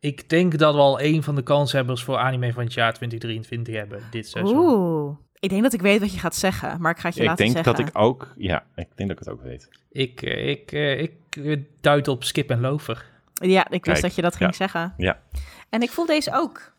Ik 0.00 0.28
denk 0.28 0.58
dat 0.58 0.74
we 0.74 0.80
al 0.80 1.00
een 1.00 1.22
van 1.22 1.34
de 1.34 1.42
kanshebbers 1.42 2.02
voor 2.02 2.16
anime 2.16 2.52
van 2.52 2.64
het 2.64 2.74
jaar 2.74 2.94
2023 2.94 3.74
hebben 3.74 4.02
dit 4.10 4.28
seizoen. 4.28 4.58
Oeh. 4.58 5.16
Ik 5.40 5.50
denk 5.50 5.62
dat 5.62 5.72
ik 5.72 5.80
weet 5.80 6.00
wat 6.00 6.12
je 6.12 6.18
gaat 6.18 6.34
zeggen, 6.34 6.80
maar 6.80 6.90
ik 6.90 6.98
ga 6.98 7.08
het 7.08 7.16
je 7.16 7.24
laten 7.24 7.46
zeggen. 7.46 7.60
Ik 7.60 7.76
denk 7.76 7.76
dat 7.76 7.94
ik 7.94 8.02
ook, 8.02 8.34
ja, 8.36 8.64
ik 8.74 8.88
denk 8.94 9.08
dat 9.08 9.18
ik 9.18 9.24
het 9.24 9.28
ook 9.28 9.42
weet. 9.42 9.68
Ik, 9.92 10.22
eh, 10.22 10.48
ik, 10.48 10.72
eh, 10.72 11.00
ik, 11.00 11.12
ik 11.30 11.64
duid 11.80 12.08
op 12.08 12.24
Skip 12.24 12.50
en 12.50 12.60
Lover. 12.60 13.06
Ja, 13.34 13.70
ik 13.70 13.84
wist 13.84 14.02
dat 14.02 14.14
je 14.14 14.22
dat 14.22 14.36
ging 14.36 14.54
zeggen. 14.54 14.94
Ja. 14.96 15.20
En 15.68 15.82
ik 15.82 15.90
voel 15.90 16.06
deze 16.06 16.30
ook. 16.34 16.72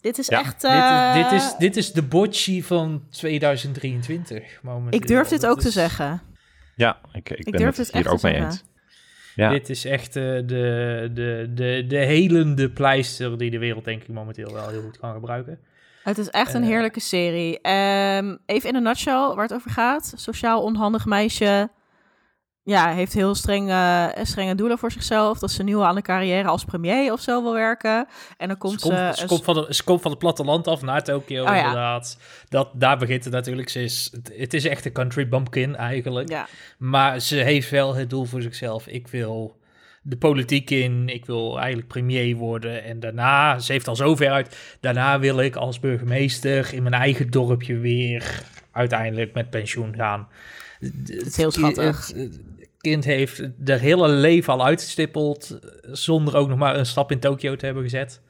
Dit 0.00 0.18
is 0.18 0.28
echt... 0.28 0.60
Dit, 0.60 0.72
is, 0.72 1.14
dit, 1.14 1.32
is, 1.32 1.52
eh, 1.52 1.58
dit 1.58 1.76
is 1.76 1.92
de 1.92 2.02
bocci 2.02 2.62
van 2.62 3.02
2023 3.10 4.62
momenteel. 4.62 5.00
Ik 5.00 5.06
durf 5.06 5.28
dit 5.28 5.46
ook 5.46 5.60
te 5.60 5.70
zeggen. 5.70 6.22
Ja, 6.74 7.00
ik, 7.12 7.30
ik, 7.30 7.50
ben 7.50 7.60
durf 7.60 7.76
het 7.76 7.92
hier 7.92 8.08
ook 8.08 8.22
mee 8.22 8.34
eens. 8.34 8.64
Ja. 9.34 9.50
Dit 9.50 9.68
is 9.68 9.84
echt 9.84 10.12
de, 10.12 10.42
de, 10.46 11.10
de, 11.14 11.50
de, 11.54 11.84
de 11.88 11.98
helende 11.98 12.70
pleister 12.70 13.38
die 13.38 13.50
de 13.50 13.58
wereld 13.58 13.84
denk 13.84 14.02
ik 14.02 14.08
momenteel 14.08 14.52
wel 14.52 14.68
heel 14.68 14.82
goed 14.82 14.98
kan 14.98 15.12
gebruiken. 15.12 15.58
Het 16.06 16.18
is 16.18 16.30
echt 16.30 16.54
een 16.54 16.62
heerlijke 16.62 17.00
serie. 17.00 17.54
Um, 17.70 18.38
even 18.46 18.68
in 18.68 18.74
een 18.74 18.82
nutshell 18.82 19.32
waar 19.34 19.42
het 19.42 19.54
over 19.54 19.70
gaat. 19.70 20.12
Sociaal 20.16 20.62
onhandig 20.62 21.04
meisje 21.04 21.70
ja, 22.62 22.88
heeft 22.88 23.12
heel 23.12 23.34
strenge, 23.34 24.14
strenge 24.22 24.54
doelen 24.54 24.78
voor 24.78 24.92
zichzelf. 24.92 25.38
Dat 25.38 25.50
ze 25.50 25.62
nu 25.62 25.80
aan 25.80 25.94
de 25.94 26.02
carrière 26.02 26.48
als 26.48 26.64
premier 26.64 27.12
of 27.12 27.20
zo 27.20 27.42
wil 27.42 27.52
werken. 27.52 28.06
En 28.36 28.48
dan 28.48 28.58
komt 28.58 28.80
ze... 28.80 28.88
Komt, 28.88 29.16
ze, 29.16 29.26
komt, 29.26 29.44
van 29.44 29.54
de, 29.54 29.74
ze 29.74 29.84
komt 29.84 30.00
van 30.00 30.10
het 30.10 30.20
platteland 30.20 30.68
af 30.68 30.82
naar 30.82 31.02
Tokio, 31.02 31.44
oh, 31.44 31.56
inderdaad. 31.56 32.18
Dat, 32.48 32.68
daar 32.74 32.98
begint 32.98 33.24
het 33.24 33.32
natuurlijk. 33.32 33.68
Ze 33.68 33.82
is, 33.82 34.12
het 34.32 34.54
is 34.54 34.64
echt 34.64 34.84
een 34.84 34.92
country 34.92 35.28
bumpkin 35.28 35.76
eigenlijk. 35.76 36.28
Ja. 36.28 36.46
Maar 36.78 37.20
ze 37.20 37.36
heeft 37.36 37.70
wel 37.70 37.94
het 37.94 38.10
doel 38.10 38.24
voor 38.24 38.42
zichzelf. 38.42 38.86
Ik 38.86 39.08
wil 39.08 39.56
de 40.08 40.16
politiek 40.16 40.70
in. 40.70 41.08
Ik 41.08 41.26
wil 41.26 41.58
eigenlijk 41.58 41.88
premier 41.88 42.36
worden. 42.36 42.84
En 42.84 43.00
daarna, 43.00 43.58
ze 43.58 43.72
heeft 43.72 43.88
al 43.88 43.96
zover 43.96 44.30
uit. 44.30 44.76
Daarna 44.80 45.18
wil 45.18 45.40
ik 45.40 45.56
als 45.56 45.80
burgemeester 45.80 46.74
in 46.74 46.82
mijn 46.82 46.94
eigen 46.94 47.30
dorpje 47.30 47.78
weer 47.78 48.42
uiteindelijk 48.72 49.34
met 49.34 49.50
pensioen 49.50 49.94
gaan. 49.94 50.28
Het 50.78 51.26
is 51.26 51.36
heel 51.36 51.50
schattig 51.50 52.12
kind 52.90 53.04
heeft 53.04 53.42
er 53.64 53.80
hele 53.80 54.08
leven 54.08 54.52
al 54.52 54.64
uitgestippeld 54.64 55.58
zonder 55.82 56.36
ook 56.36 56.48
nog 56.48 56.58
maar 56.58 56.76
een 56.76 56.86
stap 56.86 57.10
in 57.10 57.18
Tokio 57.18 57.56
te 57.56 57.64
hebben 57.64 57.82
gezet. 57.82 58.20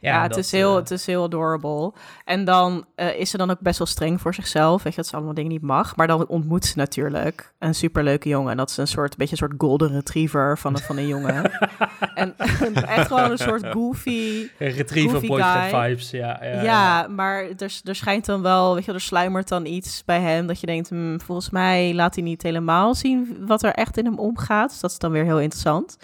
Ja, 0.00 0.22
het, 0.22 0.36
is 0.36 0.50
heel, 0.50 0.70
uh, 0.70 0.76
het 0.76 0.90
is 0.90 1.06
heel 1.06 1.24
adorable. 1.24 1.92
En 2.24 2.44
dan 2.44 2.84
uh, 2.96 3.18
is 3.18 3.30
ze 3.30 3.36
dan 3.36 3.50
ook 3.50 3.60
best 3.60 3.78
wel 3.78 3.86
streng 3.86 4.20
voor 4.20 4.34
zichzelf. 4.34 4.82
Weet 4.82 4.94
je, 4.94 5.00
dat 5.00 5.08
ze 5.08 5.16
allemaal 5.16 5.34
dingen 5.34 5.50
niet 5.50 5.62
mag. 5.62 5.96
Maar 5.96 6.06
dan 6.06 6.26
ontmoet 6.26 6.64
ze 6.64 6.76
natuurlijk 6.76 7.52
een 7.58 7.74
superleuke 7.74 8.28
jongen. 8.28 8.50
En 8.50 8.56
dat 8.56 8.70
is 8.70 8.76
een 8.76 8.86
soort, 8.86 9.16
beetje 9.16 9.32
een 9.32 9.48
soort 9.48 9.54
golden 9.58 9.92
retriever 9.92 10.58
van, 10.58 10.74
een, 10.74 10.80
van 10.80 10.96
een 10.96 11.06
jongen. 11.06 11.50
en 12.14 12.34
echt 12.86 13.06
gewoon 13.06 13.30
een 13.30 13.38
soort 13.38 13.66
goofy 13.66 14.48
Retriever 14.58 15.20
boyfriend 15.20 15.84
vibes, 15.84 16.10
ja. 16.10 16.44
Ja, 16.44 16.62
ja, 16.62 17.08
maar 17.08 17.42
er, 17.42 17.80
er 17.84 17.94
schijnt 17.94 18.26
dan 18.26 18.42
wel, 18.42 18.74
weet 18.74 18.84
je, 18.84 18.92
er 18.92 19.00
sluimert 19.00 19.48
dan 19.48 19.66
iets 19.66 20.04
bij 20.04 20.20
hem. 20.20 20.46
Dat 20.46 20.60
je 20.60 20.66
denkt, 20.66 20.88
hmm, 20.88 21.20
volgens 21.20 21.50
mij 21.50 21.94
laat 21.94 22.14
hij 22.14 22.24
niet 22.24 22.42
helemaal 22.42 22.94
zien 22.94 23.36
wat 23.46 23.62
er 23.62 23.72
echt 23.72 23.96
in 23.96 24.04
hem 24.04 24.18
omgaat. 24.18 24.70
Dus 24.70 24.80
dat 24.80 24.90
is 24.90 24.98
dan 24.98 25.10
weer 25.10 25.24
heel 25.24 25.40
interessant. 25.40 25.96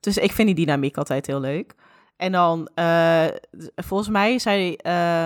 Dus 0.00 0.16
ik 0.18 0.32
vind 0.32 0.46
die 0.46 0.66
dynamiek 0.66 0.96
altijd 0.96 1.26
heel 1.26 1.40
leuk. 1.40 1.74
En 2.16 2.32
dan, 2.32 2.68
uh, 2.74 3.26
volgens 3.74 4.08
mij 4.08 4.38
zei 4.38 4.76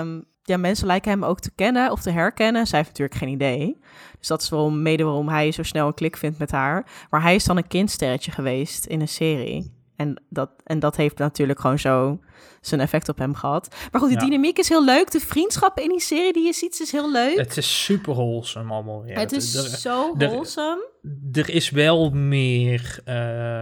um, 0.00 0.24
ja, 0.42 0.56
mensen 0.56 0.86
lijken 0.86 1.10
hem 1.10 1.24
ook 1.24 1.40
te 1.40 1.50
kennen 1.54 1.90
of 1.90 2.00
te 2.00 2.10
herkennen. 2.10 2.66
Zij 2.66 2.78
heeft 2.78 2.90
natuurlijk 2.90 3.18
geen 3.18 3.28
idee. 3.28 3.78
Dus 4.18 4.28
dat 4.28 4.42
is 4.42 4.48
wel 4.48 4.70
mede 4.70 5.04
waarom 5.04 5.28
hij 5.28 5.52
zo 5.52 5.62
snel 5.62 5.86
een 5.86 5.94
klik 5.94 6.16
vindt 6.16 6.38
met 6.38 6.50
haar. 6.50 6.86
Maar 7.10 7.22
hij 7.22 7.34
is 7.34 7.44
dan 7.44 7.56
een 7.56 7.66
kindsterretje 7.66 8.30
geweest 8.30 8.84
in 8.86 9.00
een 9.00 9.08
serie. 9.08 9.78
En 9.96 10.22
dat, 10.28 10.50
en 10.64 10.78
dat 10.78 10.96
heeft 10.96 11.18
natuurlijk 11.18 11.60
gewoon 11.60 11.78
zo 11.78 12.20
zijn 12.60 12.80
effect 12.80 13.08
op 13.08 13.18
hem 13.18 13.34
gehad. 13.34 13.76
Maar 13.92 14.00
goed, 14.00 14.10
de 14.10 14.16
dynamiek 14.16 14.58
is 14.58 14.68
heel 14.68 14.84
leuk. 14.84 15.10
De 15.10 15.20
vriendschap 15.20 15.78
in 15.78 15.88
die 15.88 16.00
serie 16.00 16.32
die 16.32 16.46
je 16.46 16.52
ziet 16.52 16.80
is 16.80 16.92
heel 16.92 17.12
leuk. 17.12 17.36
Het 17.36 17.56
is 17.56 17.84
super 17.84 18.14
wholesome 18.14 18.72
allemaal. 18.72 19.06
Ja, 19.06 19.18
het 19.18 19.32
is 19.32 19.80
zo 19.80 20.14
wholesome. 20.16 20.88
Er, 21.32 21.40
er, 21.40 21.50
is 21.50 21.70
wel 21.70 22.10
meer... 22.10 23.00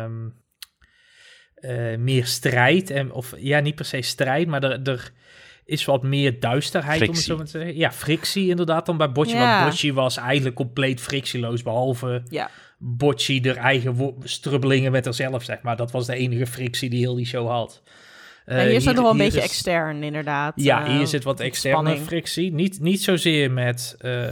Um 0.03 0.35
uh, 1.61 1.97
meer 1.97 2.27
strijd. 2.27 2.91
En, 2.91 3.13
of 3.13 3.35
ja, 3.37 3.61
niet 3.61 3.75
per 3.75 3.85
se 3.85 4.03
strijd, 4.03 4.47
maar 4.47 4.63
er, 4.63 4.81
er 4.83 5.13
is 5.65 5.85
wat 5.85 6.03
meer 6.03 6.41
duisterheid, 6.41 7.01
om 7.01 7.09
het 7.09 7.19
zo 7.19 7.37
maar 7.37 7.45
te 7.45 7.51
zeggen. 7.51 7.77
Ja, 7.77 7.93
frictie 7.93 8.49
inderdaad 8.49 8.87
dan 8.87 8.97
bij 8.97 9.13
Bocci. 9.13 9.35
Ja. 9.35 9.59
Want 9.59 9.71
Bocci 9.71 9.93
was 9.93 10.17
eigenlijk 10.17 10.57
compleet 10.57 11.01
frictieloos, 11.01 11.63
behalve 11.63 12.23
ja. 12.29 12.51
Bocci 12.79 13.41
er 13.41 13.57
eigen 13.57 14.15
strubbelingen 14.23 14.93
met 14.93 15.05
haarzelf, 15.05 15.43
zeg 15.43 15.63
maar. 15.63 15.77
Dat 15.77 15.91
was 15.91 16.07
de 16.07 16.15
enige 16.15 16.47
frictie 16.47 16.91
die 16.91 16.99
heel 16.99 17.15
die 17.15 17.27
show 17.27 17.49
had. 17.49 17.83
Uh, 18.49 18.59
hier 18.59 18.71
is 18.71 18.85
het 18.85 18.95
nog 18.95 19.03
wel 19.03 19.13
een 19.13 19.19
beetje 19.19 19.41
extern, 19.41 20.03
inderdaad. 20.03 20.53
Ja, 20.57 20.87
hier 20.87 21.01
uh, 21.01 21.07
zit 21.07 21.25
wat 21.25 21.41
externe 21.41 21.97
frictie. 21.97 22.53
Niet, 22.53 22.81
niet 22.81 23.03
zozeer 23.03 23.51
met... 23.51 23.97
Uh, 24.01 24.27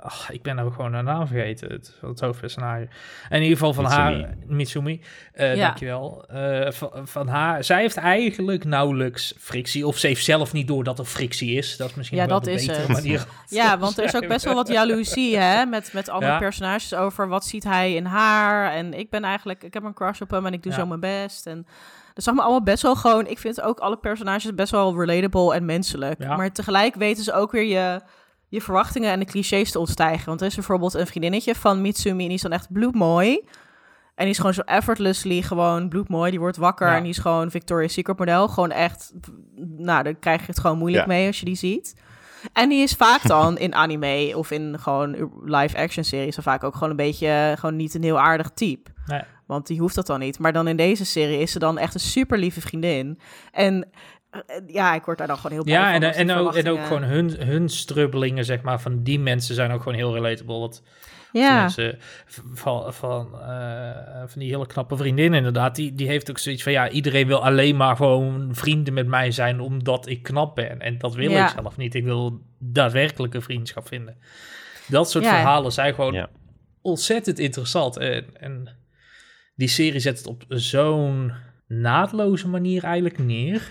ach, 0.00 0.30
ik 0.30 0.42
ben 0.42 0.56
nou 0.56 0.72
gewoon 0.72 0.92
haar 0.92 1.02
naam 1.02 1.26
vergeten, 1.26 1.72
het, 1.72 1.96
het 2.00 2.20
hoofdpersonage. 2.20 2.88
In 3.28 3.42
ieder 3.42 3.56
geval 3.56 3.72
van 3.72 3.84
haar... 3.84 4.34
Mitsumi, 4.46 5.00
ja. 5.34 5.54
dankjewel. 5.54 6.24
Van, 6.68 6.90
van, 7.04 7.28
haar... 7.28 7.64
Zij 7.64 7.80
heeft 7.80 7.96
eigenlijk 7.96 8.64
nauwelijks 8.64 9.34
frictie. 9.38 9.86
Of 9.86 9.98
ze 9.98 10.06
heeft 10.06 10.24
zelf 10.24 10.52
niet 10.52 10.68
door 10.68 10.84
dat 10.84 10.98
er 10.98 11.04
frictie 11.04 11.56
is. 11.56 11.76
Dat 11.76 11.88
is 11.88 11.94
misschien 11.94 12.18
ja, 12.18 12.26
wel 12.26 12.40
dat 12.40 12.48
is 12.48 12.66
het. 12.66 12.88
manier. 12.88 13.26
Ja, 13.48 13.78
want 13.78 13.98
er 13.98 14.04
is 14.04 14.16
ook 14.16 14.28
best 14.28 14.44
wel 14.44 14.54
wat 14.54 14.68
jaloezie, 14.68 15.36
hè? 15.36 15.64
Met, 15.64 15.92
met 15.92 16.08
andere 16.08 16.38
personages 16.38 16.94
over 16.94 17.28
wat 17.28 17.44
ziet 17.44 17.64
hij 17.64 17.94
in 17.94 18.04
haar. 18.04 18.72
En 18.72 18.94
ik 18.94 19.10
ben 19.10 19.24
eigenlijk... 19.24 19.62
Ik 19.62 19.74
heb 19.74 19.84
een 19.84 19.94
crush 19.94 20.20
op 20.20 20.30
hem 20.30 20.46
en 20.46 20.52
ik 20.52 20.62
doe 20.62 20.72
zo 20.72 20.86
mijn 20.86 21.00
best. 21.00 21.46
En... 21.46 21.66
Dat 22.16 22.24
zag 22.24 22.34
me 22.34 22.40
allemaal 22.40 22.62
best 22.62 22.82
wel 22.82 22.96
gewoon. 22.96 23.26
Ik 23.26 23.38
vind 23.38 23.60
ook 23.60 23.78
alle 23.78 23.96
personages 23.96 24.54
best 24.54 24.70
wel 24.70 25.04
relatable 25.04 25.54
en 25.54 25.64
menselijk. 25.64 26.26
Maar 26.26 26.52
tegelijk 26.52 26.94
weten 26.94 27.24
ze 27.24 27.32
ook 27.32 27.52
weer 27.52 27.64
je, 27.64 28.00
je 28.48 28.60
verwachtingen 28.60 29.10
en 29.10 29.18
de 29.18 29.24
clichés 29.24 29.70
te 29.70 29.78
ontstijgen. 29.78 30.26
Want 30.26 30.40
er 30.40 30.46
is 30.46 30.54
bijvoorbeeld 30.54 30.94
een 30.94 31.06
vriendinnetje 31.06 31.54
van 31.54 31.80
Mitsumi 31.80 32.22
en 32.22 32.28
die 32.28 32.36
is 32.36 32.42
dan 32.42 32.52
echt 32.52 32.72
bloedmooi. 32.72 33.34
En 34.14 34.24
die 34.24 34.28
is 34.28 34.36
gewoon 34.36 34.54
zo 34.54 34.60
effortlessly 34.60 35.42
gewoon 35.42 35.88
bloedmooi. 35.88 36.30
Die 36.30 36.40
wordt 36.40 36.56
wakker 36.56 36.88
en 36.88 37.02
die 37.02 37.10
is 37.10 37.18
gewoon 37.18 37.50
Victoria's 37.50 37.92
Secret 37.92 38.18
model. 38.18 38.48
Gewoon 38.48 38.70
echt, 38.70 39.12
nou, 39.76 40.02
dan 40.02 40.18
krijg 40.18 40.40
je 40.40 40.46
het 40.46 40.60
gewoon 40.60 40.78
moeilijk 40.78 41.06
mee 41.06 41.26
als 41.26 41.38
je 41.38 41.44
die 41.44 41.56
ziet. 41.56 41.96
En 42.52 42.68
die 42.68 42.82
is 42.82 42.92
vaak 42.92 43.22
dan 43.22 43.58
in 43.58 43.74
anime 43.74 44.32
of 44.34 44.50
in 44.50 44.78
gewoon 44.78 45.30
live-action 45.44 46.04
series... 46.04 46.34
dan 46.34 46.44
vaak 46.44 46.64
ook 46.64 46.74
gewoon 46.74 46.90
een 46.90 46.96
beetje, 46.96 47.54
gewoon 47.58 47.76
niet 47.76 47.94
een 47.94 48.02
heel 48.02 48.20
aardig 48.20 48.50
type. 48.54 48.90
Nee. 49.06 49.22
Want 49.46 49.66
die 49.66 49.80
hoeft 49.80 49.94
dat 49.94 50.06
dan 50.06 50.20
niet. 50.20 50.38
Maar 50.38 50.52
dan 50.52 50.68
in 50.68 50.76
deze 50.76 51.04
serie 51.04 51.38
is 51.38 51.52
ze 51.52 51.58
dan 51.58 51.78
echt 51.78 51.94
een 51.94 52.00
super 52.00 52.38
lieve 52.38 52.60
vriendin. 52.60 53.18
En 53.52 53.88
eh, 54.30 54.40
ja, 54.66 54.94
ik 54.94 55.04
word 55.04 55.18
daar 55.18 55.26
dan 55.26 55.36
gewoon 55.36 55.52
heel 55.52 55.64
blij 55.64 55.76
ja, 55.76 55.92
van. 55.92 56.00
Ja, 56.00 56.12
en, 56.12 56.28
en, 56.28 56.36
ook, 56.36 56.54
en 56.54 56.68
ook 56.68 56.84
gewoon 56.86 57.02
hun, 57.02 57.30
hun 57.30 57.68
strubbelingen, 57.68 58.44
zeg 58.44 58.62
maar, 58.62 58.80
van 58.80 59.02
die 59.02 59.18
mensen 59.18 59.54
zijn 59.54 59.70
ook 59.70 59.82
gewoon 59.82 59.98
heel 59.98 60.14
relatable. 60.14 60.58
Wat 60.58 60.82
ja. 61.32 61.60
Mensen 61.60 61.98
van, 62.54 62.94
van, 62.94 63.28
uh, 63.34 64.22
van 64.26 64.40
die 64.40 64.50
hele 64.50 64.66
knappe 64.66 64.96
vriendin 64.96 65.34
inderdaad, 65.34 65.74
die, 65.74 65.94
die 65.94 66.06
heeft 66.06 66.30
ook 66.30 66.38
zoiets 66.38 66.62
van, 66.62 66.72
ja, 66.72 66.88
iedereen 66.88 67.26
wil 67.26 67.44
alleen 67.44 67.76
maar 67.76 67.96
gewoon 67.96 68.48
vrienden 68.52 68.94
met 68.94 69.06
mij 69.06 69.30
zijn 69.30 69.60
omdat 69.60 70.08
ik 70.08 70.22
knap 70.22 70.54
ben. 70.54 70.80
En 70.80 70.98
dat 70.98 71.14
wil 71.14 71.30
ik 71.30 71.48
zelf 71.48 71.76
niet. 71.76 71.94
Ik 71.94 72.04
wil 72.04 72.40
daadwerkelijke 72.58 73.40
vriendschap 73.40 73.86
vinden. 73.88 74.16
Dat 74.88 75.10
soort 75.10 75.26
verhalen 75.26 75.72
zijn 75.72 75.94
gewoon 75.94 76.26
ontzettend 76.82 77.38
interessant. 77.38 77.96
En, 77.96 78.24
en 78.40 78.68
die 79.56 79.68
serie 79.68 80.00
zet 80.00 80.18
het 80.18 80.26
op 80.26 80.44
zo'n 80.48 81.32
naadloze 81.66 82.48
manier 82.48 82.84
eigenlijk 82.84 83.18
neer. 83.18 83.68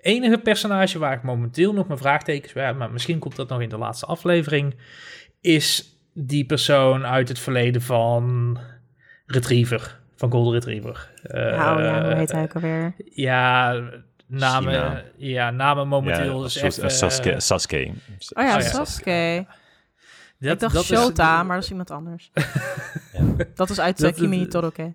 Enige 0.00 0.38
personage 0.38 0.98
waar 0.98 1.12
ik 1.12 1.22
momenteel 1.22 1.72
nog 1.72 1.86
mijn 1.86 1.98
vraagtekens 1.98 2.52
bij 2.52 2.64
heb, 2.64 2.76
maar 2.76 2.90
misschien 2.90 3.18
komt 3.18 3.36
dat 3.36 3.48
nog 3.48 3.60
in 3.60 3.68
de 3.68 3.78
laatste 3.78 4.06
aflevering, 4.06 4.74
is 5.40 5.98
die 6.12 6.44
persoon 6.44 7.06
uit 7.06 7.28
het 7.28 7.38
verleden 7.38 7.82
van 7.82 8.58
Retriever, 9.26 10.00
van 10.16 10.30
Golden 10.30 10.52
Retriever. 10.52 11.10
Uh, 11.24 11.50
ja, 11.50 12.02
hoe 12.04 12.14
heet 12.14 12.32
hij 12.32 12.42
ook 12.42 12.54
alweer? 12.54 12.94
Ja, 13.04 13.80
namen, 14.26 15.04
ja, 15.16 15.50
namen 15.50 15.88
momenteel. 15.88 16.36
Ja, 16.36 16.42
dus 16.42 16.54
even, 16.54 16.90
Sasuke, 16.90 17.40
Sasuke. 17.40 17.92
Oh 18.32 18.44
ja, 18.44 18.60
Sasuke. 18.60 19.46
Dat, 20.38 20.52
ik 20.52 20.60
dacht 20.60 20.74
dat 20.74 20.84
Shota, 20.84 21.40
is, 21.40 21.46
maar 21.46 21.54
dat 21.54 21.64
is 21.64 21.70
iemand 21.70 21.90
anders. 21.90 22.30
ja. 23.12 23.44
Dat 23.54 23.70
is 23.70 23.80
uit 23.80 23.98
dat, 23.98 24.14
Kimi 24.14 24.46
Toroke. 24.46 24.92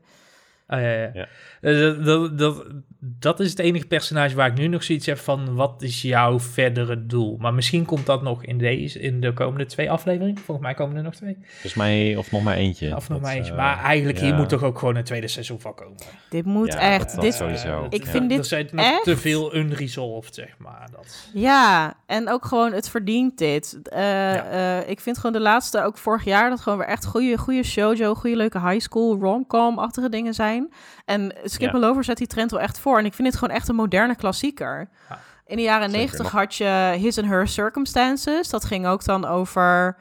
Oh, 0.71 0.79
ja, 0.79 0.91
ja. 0.91 1.09
ja. 1.13 1.27
Uh, 1.61 2.05
dat, 2.05 2.37
dat, 2.37 2.65
dat 2.99 3.39
is 3.39 3.49
het 3.49 3.59
enige 3.59 3.87
personage 3.87 4.35
waar 4.35 4.47
ik 4.47 4.57
nu 4.57 4.67
nog 4.67 4.83
zoiets 4.83 5.05
heb 5.05 5.17
van... 5.17 5.55
wat 5.55 5.81
is 5.81 6.01
jouw 6.01 6.39
verdere 6.39 7.05
doel? 7.05 7.37
Maar 7.37 7.53
misschien 7.53 7.85
komt 7.85 8.05
dat 8.05 8.21
nog 8.21 8.43
in, 8.43 8.57
deze, 8.57 8.99
in 8.99 9.21
de 9.21 9.33
komende 9.33 9.65
twee 9.65 9.91
afleveringen. 9.91 10.37
Volgens 10.37 10.65
mij 10.65 10.75
komen 10.75 10.95
er 10.95 11.03
nog 11.03 11.15
twee. 11.15 11.37
Volgens 11.43 11.73
mij, 11.73 12.15
of 12.15 12.31
nog 12.31 12.43
maar 12.43 12.55
eentje. 12.55 12.95
Of 12.95 13.09
nog 13.09 13.21
maar 13.21 13.33
eentje. 13.33 13.51
Uh, 13.51 13.57
maar 13.57 13.83
eigenlijk 13.83 14.19
hier 14.19 14.35
moet 14.35 14.49
toch 14.49 14.63
ook 14.63 14.79
gewoon 14.79 14.95
een 14.95 15.03
tweede 15.03 15.27
seizoen 15.27 15.59
van 15.59 15.75
komen. 15.75 15.97
Dit 16.29 16.45
moet 16.45 16.75
echt... 16.75 17.21
dit, 17.21 17.33
sowieso. 17.33 17.87
Ik 17.89 18.05
vind 18.05 18.29
dit 18.29 18.37
Er 18.37 18.45
zijn 18.45 18.67
nog 18.71 18.85
echt... 18.85 19.03
te 19.03 19.17
veel 19.17 19.55
unresolved, 19.55 20.35
zeg 20.35 20.55
maar. 20.57 20.87
Dat... 20.91 21.29
Ja, 21.33 21.93
en 22.05 22.29
ook 22.29 22.45
gewoon 22.45 22.71
het 22.73 22.89
verdient 22.89 23.37
dit. 23.37 23.79
Uh, 23.93 24.89
ik 24.89 24.99
vind 24.99 25.15
gewoon 25.15 25.33
de 25.33 25.39
laatste, 25.39 25.83
ook 25.83 25.97
vorig 25.97 26.23
jaar... 26.23 26.49
dat 26.49 26.59
gewoon 26.61 26.77
weer 26.77 26.87
echt 26.87 27.05
goede, 27.05 27.37
goede 27.37 27.63
shoujo, 27.63 28.13
goede 28.15 28.35
leuke 28.35 28.59
high 28.59 28.79
school 28.79 29.17
rom-com-achtige 29.19 30.09
dingen 30.09 30.33
zijn... 30.33 30.58
En 31.05 31.33
Skip 31.43 31.71
ja. 31.71 31.79
Lover 31.79 32.03
zet 32.03 32.17
die 32.17 32.27
trend 32.27 32.51
wel 32.51 32.59
echt 32.59 32.79
voor. 32.79 32.97
En 32.97 33.05
ik 33.05 33.13
vind 33.13 33.27
het 33.27 33.37
gewoon 33.37 33.55
echt 33.55 33.67
een 33.67 33.75
moderne 33.75 34.15
klassieker. 34.15 34.89
Ja, 35.09 35.19
in 35.45 35.57
de 35.57 35.63
jaren 35.63 35.91
negentig 35.91 36.31
had 36.31 36.55
je 36.55 36.95
His 36.99 37.17
and 37.17 37.27
Her 37.27 37.47
Circumstances. 37.47 38.49
Dat 38.49 38.65
ging 38.65 38.87
ook 38.87 39.03
dan 39.03 39.25
over 39.25 39.97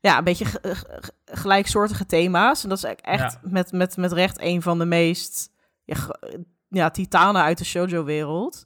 ja, 0.00 0.18
een 0.18 0.24
beetje 0.24 0.46
gelijksoortige 1.24 2.06
thema's. 2.06 2.62
En 2.62 2.68
dat 2.68 2.78
is 2.78 2.94
echt 3.00 3.38
met, 3.42 3.72
met, 3.72 3.96
met 3.96 4.12
recht 4.12 4.40
een 4.40 4.62
van 4.62 4.78
de 4.78 4.84
meest 4.84 5.50
ja, 5.84 5.96
ja, 6.68 6.90
titanen 6.90 7.42
uit 7.42 7.58
de 7.58 7.64
shoujo-wereld. 7.64 8.64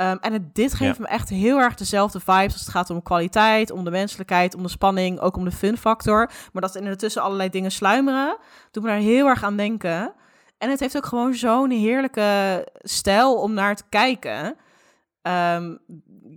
Um, 0.00 0.18
en 0.20 0.32
het, 0.32 0.54
dit 0.54 0.74
geeft 0.74 0.98
me 0.98 1.06
echt 1.06 1.28
heel 1.28 1.58
erg 1.58 1.74
dezelfde 1.74 2.20
vibes 2.20 2.52
als 2.52 2.60
het 2.60 2.70
gaat 2.70 2.90
om 2.90 3.02
kwaliteit, 3.02 3.70
om 3.70 3.84
de 3.84 3.90
menselijkheid, 3.90 4.54
om 4.54 4.62
de 4.62 4.68
spanning, 4.68 5.20
ook 5.20 5.36
om 5.36 5.44
de 5.44 5.52
fun 5.52 5.76
factor. 5.76 6.30
Maar 6.52 6.62
dat 6.62 6.74
er 6.74 6.96
tussen 6.96 7.22
allerlei 7.22 7.48
dingen 7.48 7.70
sluimeren, 7.70 8.36
doet 8.70 8.82
me 8.82 8.88
daar 8.88 8.98
heel 8.98 9.26
erg 9.26 9.42
aan 9.42 9.56
denken. 9.56 10.14
En 10.58 10.70
het 10.70 10.80
heeft 10.80 10.96
ook 10.96 11.06
gewoon 11.06 11.34
zo'n 11.34 11.70
heerlijke 11.70 12.66
stijl 12.82 13.34
om 13.34 13.54
naar 13.54 13.76
te 13.76 13.82
kijken. 13.88 14.56
ehm, 15.22 15.74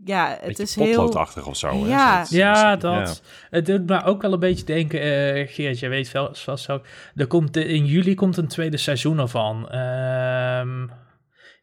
ja, 0.05 0.37
het 0.41 0.59
is 0.59 0.75
heel... 0.75 1.07
of 1.45 1.57
zo. 1.57 1.85
Ja, 1.85 2.25
ja 2.29 2.75
dat. 2.75 3.23
Het 3.49 3.65
doet 3.65 3.87
me 3.87 4.03
ook 4.03 4.21
wel 4.21 4.33
een 4.33 4.39
beetje 4.39 4.65
denken, 4.65 5.05
uh, 5.05 5.47
Geert, 5.47 5.79
jij 5.79 5.89
weet 5.89 6.11
wel 6.11 6.29
vast 6.33 6.63
zo. 6.63 6.81
Er 7.15 7.27
komt, 7.27 7.57
in 7.57 7.85
juli 7.85 8.15
komt 8.15 8.37
een 8.37 8.47
tweede 8.47 8.77
seizoen 8.77 9.19
ervan. 9.19 9.75
Um, 9.75 10.91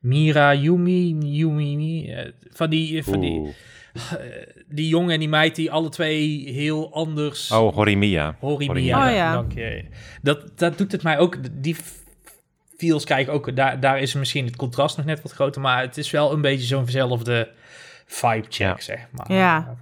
Mira, 0.01 0.55
Yumi, 0.55 1.19
Yumi, 1.19 2.13
uh, 2.13 2.33
van 2.51 2.71
die... 2.71 3.05
Van 3.05 3.21
die 3.21 3.55
die 4.69 4.89
jongen 4.89 5.13
en 5.13 5.19
die 5.19 5.29
meid 5.29 5.57
die 5.57 5.71
alle 5.71 5.89
twee 5.89 6.51
heel 6.53 6.93
anders... 6.93 7.51
Oh, 7.51 7.75
Horimia. 7.75 8.37
Horimia, 8.41 9.07
oh, 9.07 9.15
ja. 9.15 9.33
dank 9.33 9.53
je. 9.53 9.85
Dat, 10.23 10.59
dat 10.59 10.79
doet 10.79 10.93
het 10.93 11.03
mij 11.03 11.19
ook... 11.19 11.37
Die 11.63 11.77
feels, 12.79 13.05
kijk, 13.05 13.29
ook 13.29 13.57
daar, 13.57 13.81
daar 13.81 13.99
is 13.99 14.15
misschien 14.15 14.45
het 14.45 14.57
contrast 14.57 14.97
nog 14.97 15.07
net 15.07 15.23
wat 15.23 15.33
groter, 15.33 15.61
maar 15.61 15.81
het 15.81 15.97
is 15.97 16.11
wel 16.11 16.33
een 16.33 16.41
beetje 16.41 16.67
zo'nzelfde 16.67 17.51
vibe 18.07 18.47
check, 18.49 18.81
zeg 18.83 19.07
maar. 19.11 19.33
Ja. 19.33 19.75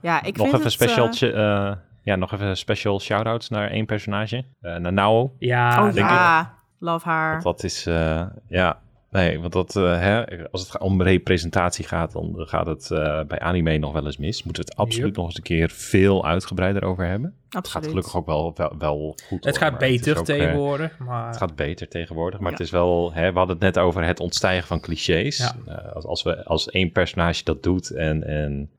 ja, 0.00 0.22
ik 0.22 0.36
nog 0.36 0.48
vind 0.48 0.58
even 0.58 0.70
special, 0.70 1.08
uh... 1.22 1.72
ja, 2.02 2.16
nog 2.16 2.32
even 2.32 2.56
special 2.56 3.00
shout-outs 3.00 3.48
naar 3.48 3.70
één 3.70 3.86
personage. 3.86 4.44
Uh, 4.62 4.76
naar 4.76 4.92
Nao. 4.92 5.34
Ja, 5.38 5.86
oh, 5.86 5.94
ja. 5.94 6.54
Love 6.78 7.08
haar. 7.08 7.42
Dat 7.42 7.64
is, 7.64 7.86
uh, 7.86 8.22
ja, 8.48 8.78
Nee, 9.14 9.40
want 9.40 9.52
dat, 9.52 9.74
uh, 9.76 9.98
hè, 10.00 10.24
als 10.50 10.60
het 10.68 10.78
om 10.78 11.02
representatie 11.02 11.84
gaat, 11.84 12.12
dan 12.12 12.34
gaat 12.36 12.66
het 12.66 12.88
uh, 12.92 13.20
bij 13.22 13.38
anime 13.38 13.78
nog 13.78 13.92
wel 13.92 14.04
eens 14.06 14.16
mis. 14.16 14.42
Moeten 14.42 14.64
we 14.64 14.70
het 14.70 14.78
absoluut 14.78 15.06
yep. 15.06 15.16
nog 15.16 15.26
eens 15.26 15.36
een 15.36 15.42
keer 15.42 15.70
veel 15.70 16.26
uitgebreider 16.26 16.84
over 16.84 17.06
hebben. 17.06 17.34
Absoluut. 17.48 17.64
Het 17.64 17.68
gaat 17.72 17.86
gelukkig 17.86 18.16
ook 18.16 18.26
wel, 18.26 18.52
wel, 18.56 18.74
wel 18.78 19.16
goed. 19.28 19.44
Het 19.44 19.58
gaat 19.58 19.78
beter 19.78 20.16
het 20.16 20.24
tegenwoordig. 20.24 20.98
Maar... 20.98 21.26
Het 21.26 21.36
gaat 21.36 21.56
beter 21.56 21.88
tegenwoordig, 21.88 22.40
maar 22.40 22.50
ja. 22.50 22.56
het 22.56 22.66
is 22.66 22.70
wel... 22.70 23.12
Hè, 23.12 23.32
we 23.32 23.38
hadden 23.38 23.56
het 23.56 23.64
net 23.64 23.78
over 23.78 24.04
het 24.04 24.20
ontstijgen 24.20 24.66
van 24.66 24.80
clichés. 24.80 25.38
Ja. 25.38 25.54
Uh, 25.68 25.92
als, 25.94 26.04
als, 26.04 26.22
we, 26.22 26.44
als 26.44 26.70
één 26.70 26.92
personage 26.92 27.44
dat 27.44 27.62
doet 27.62 27.90
en, 27.90 28.26
en 28.26 28.70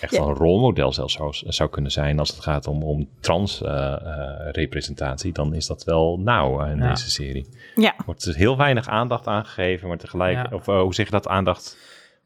echt 0.00 0.12
ja. 0.12 0.18
wel 0.18 0.28
een 0.28 0.34
rolmodel 0.34 0.92
zelfs 0.92 1.14
zou, 1.14 1.32
zou 1.32 1.70
kunnen 1.70 1.90
zijn 1.90 2.18
als 2.18 2.28
het 2.28 2.40
gaat 2.40 2.66
om, 2.66 2.82
om 2.82 3.08
trans 3.20 3.62
representatie, 4.52 5.32
dan 5.32 5.54
is 5.54 5.66
dat 5.66 5.84
wel 5.84 6.18
nou 6.18 6.70
in 6.70 6.80
deze 6.80 7.10
serie. 7.10 7.46
Ja. 7.74 7.94
Er 7.98 8.04
wordt 8.04 8.24
dus 8.24 8.36
heel 8.36 8.56
weinig 8.56 8.88
aandacht 8.88 9.26
aangegeven, 9.26 9.88
maar 9.88 9.98
tegelijk, 9.98 10.52
of 10.52 10.66
hoe 10.66 10.94
zeg 10.94 11.06
je 11.06 11.12
dat, 11.12 11.28
aandacht 11.28 11.76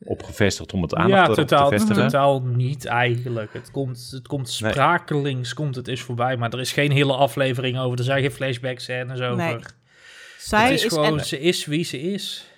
op 0.04 0.22
gevestigd 0.22 0.72
om 0.72 0.82
het 0.82 0.94
aandacht 0.94 1.28
ja, 1.28 1.34
totaal, 1.34 1.68
te 1.68 1.76
vestigen? 1.76 2.02
totaal 2.02 2.40
niet 2.40 2.86
eigenlijk. 2.86 3.52
Het 3.52 3.70
komt, 3.70 4.08
het 4.10 4.26
komt 4.26 4.48
sprakelings, 4.48 5.54
komt 5.54 5.76
het 5.76 5.88
is 5.88 6.02
voorbij, 6.02 6.36
maar 6.36 6.52
er 6.52 6.60
is 6.60 6.72
geen 6.72 6.90
hele 6.90 7.14
aflevering 7.14 7.78
over. 7.78 7.98
Er 7.98 8.04
zijn 8.04 8.20
geen 8.20 8.30
flashbacks 8.30 8.82
scènes 8.82 9.20
over. 9.20 9.36
Nee. 9.36 9.58
Zij 10.38 10.72
is, 10.72 10.84
is 10.84 10.92
gewoon, 10.92 11.18
en... 11.18 11.24
ze 11.24 11.40
is 11.40 11.64
wie 11.64 11.84
ze 11.84 12.00
is. 12.00 12.49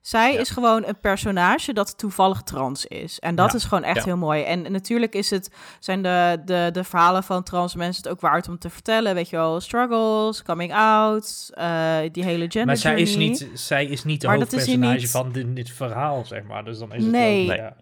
Zij 0.00 0.32
ja. 0.32 0.38
is 0.40 0.50
gewoon 0.50 0.84
een 0.86 1.00
personage 1.00 1.72
dat 1.72 1.98
toevallig 1.98 2.42
trans 2.42 2.86
is. 2.86 3.18
En 3.18 3.34
dat 3.34 3.50
Ja. 3.50 3.56
is 3.56 3.64
gewoon 3.64 3.84
echt 3.84 3.96
Ja. 3.96 4.04
heel 4.04 4.16
mooi. 4.16 4.42
En 4.42 4.72
natuurlijk 4.72 5.14
is 5.14 5.30
het, 5.30 5.50
zijn 5.78 6.02
de, 6.02 6.42
de, 6.44 6.68
de 6.72 6.84
verhalen 6.84 7.22
van 7.24 7.42
trans 7.42 7.74
mensen 7.74 8.02
het 8.02 8.12
ook 8.12 8.20
waard 8.20 8.48
om 8.48 8.58
te 8.58 8.70
vertellen. 8.70 9.14
Weet 9.14 9.28
je 9.28 9.36
wel, 9.36 9.60
struggles, 9.60 10.42
coming 10.42 10.74
out, 10.74 11.50
eh, 11.54 11.96
die 12.12 12.24
hele 12.24 12.42
gender 12.44 12.66
Maar 12.66 12.76
zij 12.76 13.00
is, 13.00 13.16
niet, 13.16 13.48
zij 13.54 13.84
is 13.86 14.04
niet 14.04 14.20
de 14.20 14.28
hoofdpersonage 14.28 14.96
niet- 14.96 15.10
van 15.10 15.32
dit, 15.32 15.56
dit 15.56 15.70
verhaal, 15.70 16.24
zeg 16.24 16.42
maar. 16.42 16.64
Dus 16.64 16.78
dan 16.78 16.92
is 16.92 17.02
het 17.02 17.12
Nee. 17.12 17.46
wel- 17.46 17.56
Nee. 17.56 17.64
ja. 17.64 17.76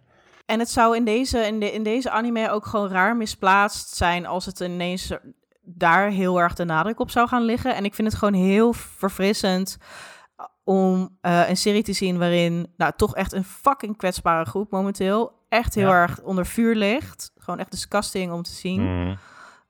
En 0.47 0.59
het 0.59 0.71
zou 0.71 0.97
in 0.97 1.05
deze, 1.05 1.39
in, 1.39 1.61
de, 1.61 1.73
in 1.73 1.83
deze 1.83 2.11
anime 2.11 2.51
ook 2.51 2.67
gewoon 2.67 2.89
raar 2.89 3.17
misplaatst 3.17 3.97
zijn 3.97 4.27
als 4.27 4.47
het 4.47 4.61
ineens 4.61 5.13
daar 5.63 6.09
heel 6.11 6.41
erg 6.41 6.55
de 6.55 6.65
nadruk 6.65 7.01
op 7.01 7.11
zou 7.11 7.29
gaan 7.29 7.43
liggen. 7.43 7.75
En 7.75 7.85
ik 7.85 7.95
vind 7.95 8.09
het 8.09 8.19
gewoon 8.19 8.35
heel 8.35 8.73
verfrissend 8.73 9.77
om 10.69 11.17
eh, 11.21 11.49
een 11.49 11.57
serie 11.57 11.83
te 11.83 11.93
zien 11.93 12.19
waarin 12.19 12.73
nou 12.77 12.93
toch 12.97 13.15
echt 13.15 13.33
een 13.33 13.45
fucking 13.45 13.97
kwetsbare 13.97 14.45
groep 14.45 14.71
momenteel 14.71 15.33
echt 15.49 15.75
heel 15.75 15.89
Ja. 15.89 16.01
erg 16.03 16.21
onder 16.23 16.47
vuur 16.47 16.75
ligt. 16.75 17.33
Gewoon 17.37 17.59
echt 17.61 17.71
disgusting 17.71 18.33
om 18.33 18.43
te 18.43 18.51
zien. 18.51 18.83
Mhm. 18.83 19.15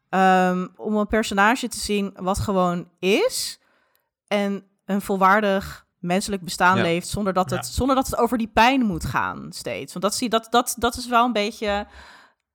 Ehm, 0.09 0.67
om 0.77 0.97
een 0.97 1.07
personage 1.07 1.69
te 1.69 1.79
zien 1.79 2.15
wat 2.21 2.39
gewoon 2.39 2.89
is 2.99 3.61
en 4.27 4.65
een 4.85 5.01
volwaardig 5.01 5.87
menselijk 5.99 6.43
bestaan 6.43 6.77
Ja. 6.77 6.83
leeft 6.83 7.09
zonder 7.09 7.33
dat, 7.33 7.51
het, 7.51 7.67
Ja. 7.67 7.73
zonder 7.73 7.97
dat 7.97 8.07
het 8.07 8.17
over 8.19 8.39
die 8.39 8.51
pijn 8.55 8.87
moet 8.87 9.05
gaan 9.05 9.47
steeds. 9.51 9.93
Want 9.93 10.05
dat, 10.05 10.15
zie, 10.15 10.29
dat, 10.29 10.47
dat, 10.51 10.75
dat 10.79 10.97
is 10.97 11.07
wel 11.09 11.25
een 11.25 11.33
beetje 11.33 11.87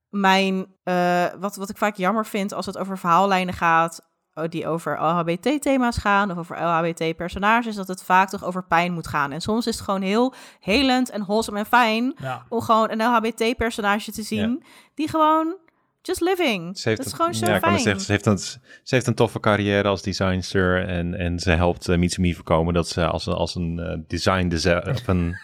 mijn, 0.09 0.65
eh, 0.83 1.25
wat, 1.39 1.55
wat 1.55 1.69
ik 1.69 1.77
vaak 1.77 1.95
jammer 1.95 2.25
vind 2.25 2.53
als 2.53 2.65
het 2.65 2.77
over 2.77 2.97
verhaallijnen 2.97 3.53
gaat 3.53 4.09
die 4.49 4.67
over 4.67 4.97
LHBT-thema's 5.01 5.97
gaan 5.97 6.31
of 6.31 6.37
over 6.37 6.57
LHBT-personages, 6.63 7.75
dat 7.75 7.87
het 7.87 8.03
vaak 8.03 8.29
toch 8.29 8.43
over 8.45 8.63
pijn 8.63 8.93
moet 8.93 9.07
gaan. 9.07 9.31
En 9.31 9.41
soms 9.41 9.67
is 9.67 9.75
het 9.75 9.83
gewoon 9.83 10.01
heel 10.01 10.33
helend 10.59 11.09
en 11.09 11.21
wholesome 11.23 11.59
en 11.59 11.65
fijn 11.65 12.13
Ja. 12.21 12.45
om 12.49 12.61
gewoon 12.61 12.91
een 12.91 13.01
LHBT-personage 13.01 14.11
te 14.11 14.23
zien 14.23 14.63
die 14.95 15.09
gewoon 15.09 15.55
just 16.03 16.21
living. 16.21 16.77
Ze 16.77 16.87
heeft 16.89 16.97
dat 17.03 17.05
is 17.07 17.11
een- 17.11 17.17
gewoon 17.17 17.33
zo 17.35 17.45
ja, 17.45 17.55
ik 17.55 17.61
kan 17.61 17.69
fijn. 17.71 17.83
zeggen, 17.83 18.01
ze, 18.03 18.11
heeft 18.11 18.25
een, 18.25 18.37
ze 18.37 18.59
heeft 18.95 19.07
een 19.07 19.15
toffe 19.15 19.39
carrière 19.39 19.87
als 19.87 20.01
designster 20.01 20.87
en, 20.87 21.15
en 21.19 21.39
ze 21.39 21.51
helpt 21.51 21.87
uh, 21.89 21.97
Mitsumi 21.97 22.33
voorkomen 22.33 22.73
dat 22.73 22.87
ze 22.87 23.05
als, 23.07 23.25
een- 23.25 23.33
als 23.33 23.55
een 23.55 23.79
eh, 23.79 23.97
design 24.07 24.51
of 24.91 25.07
een 25.07 25.35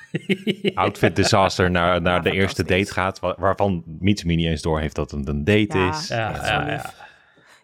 outfit 0.73 1.15
disaster 1.15 1.71
naar, 1.71 2.01
naar 2.01 2.23
de 2.23 2.31
eerste 2.31 2.63
date 2.63 2.91
gaat, 2.93 3.19
wa- 3.19 3.35
waarvan 3.37 3.83
Mitsumi 3.99 4.35
niet 4.35 4.45
eens 4.47 4.61
door 4.61 4.79
heeft 4.79 4.95
dat 4.95 5.11
het 5.11 5.27
een 5.27 5.43
date 5.43 5.77
Ja. 5.77 5.89
is. 5.89 6.07
Ja, 6.07 6.93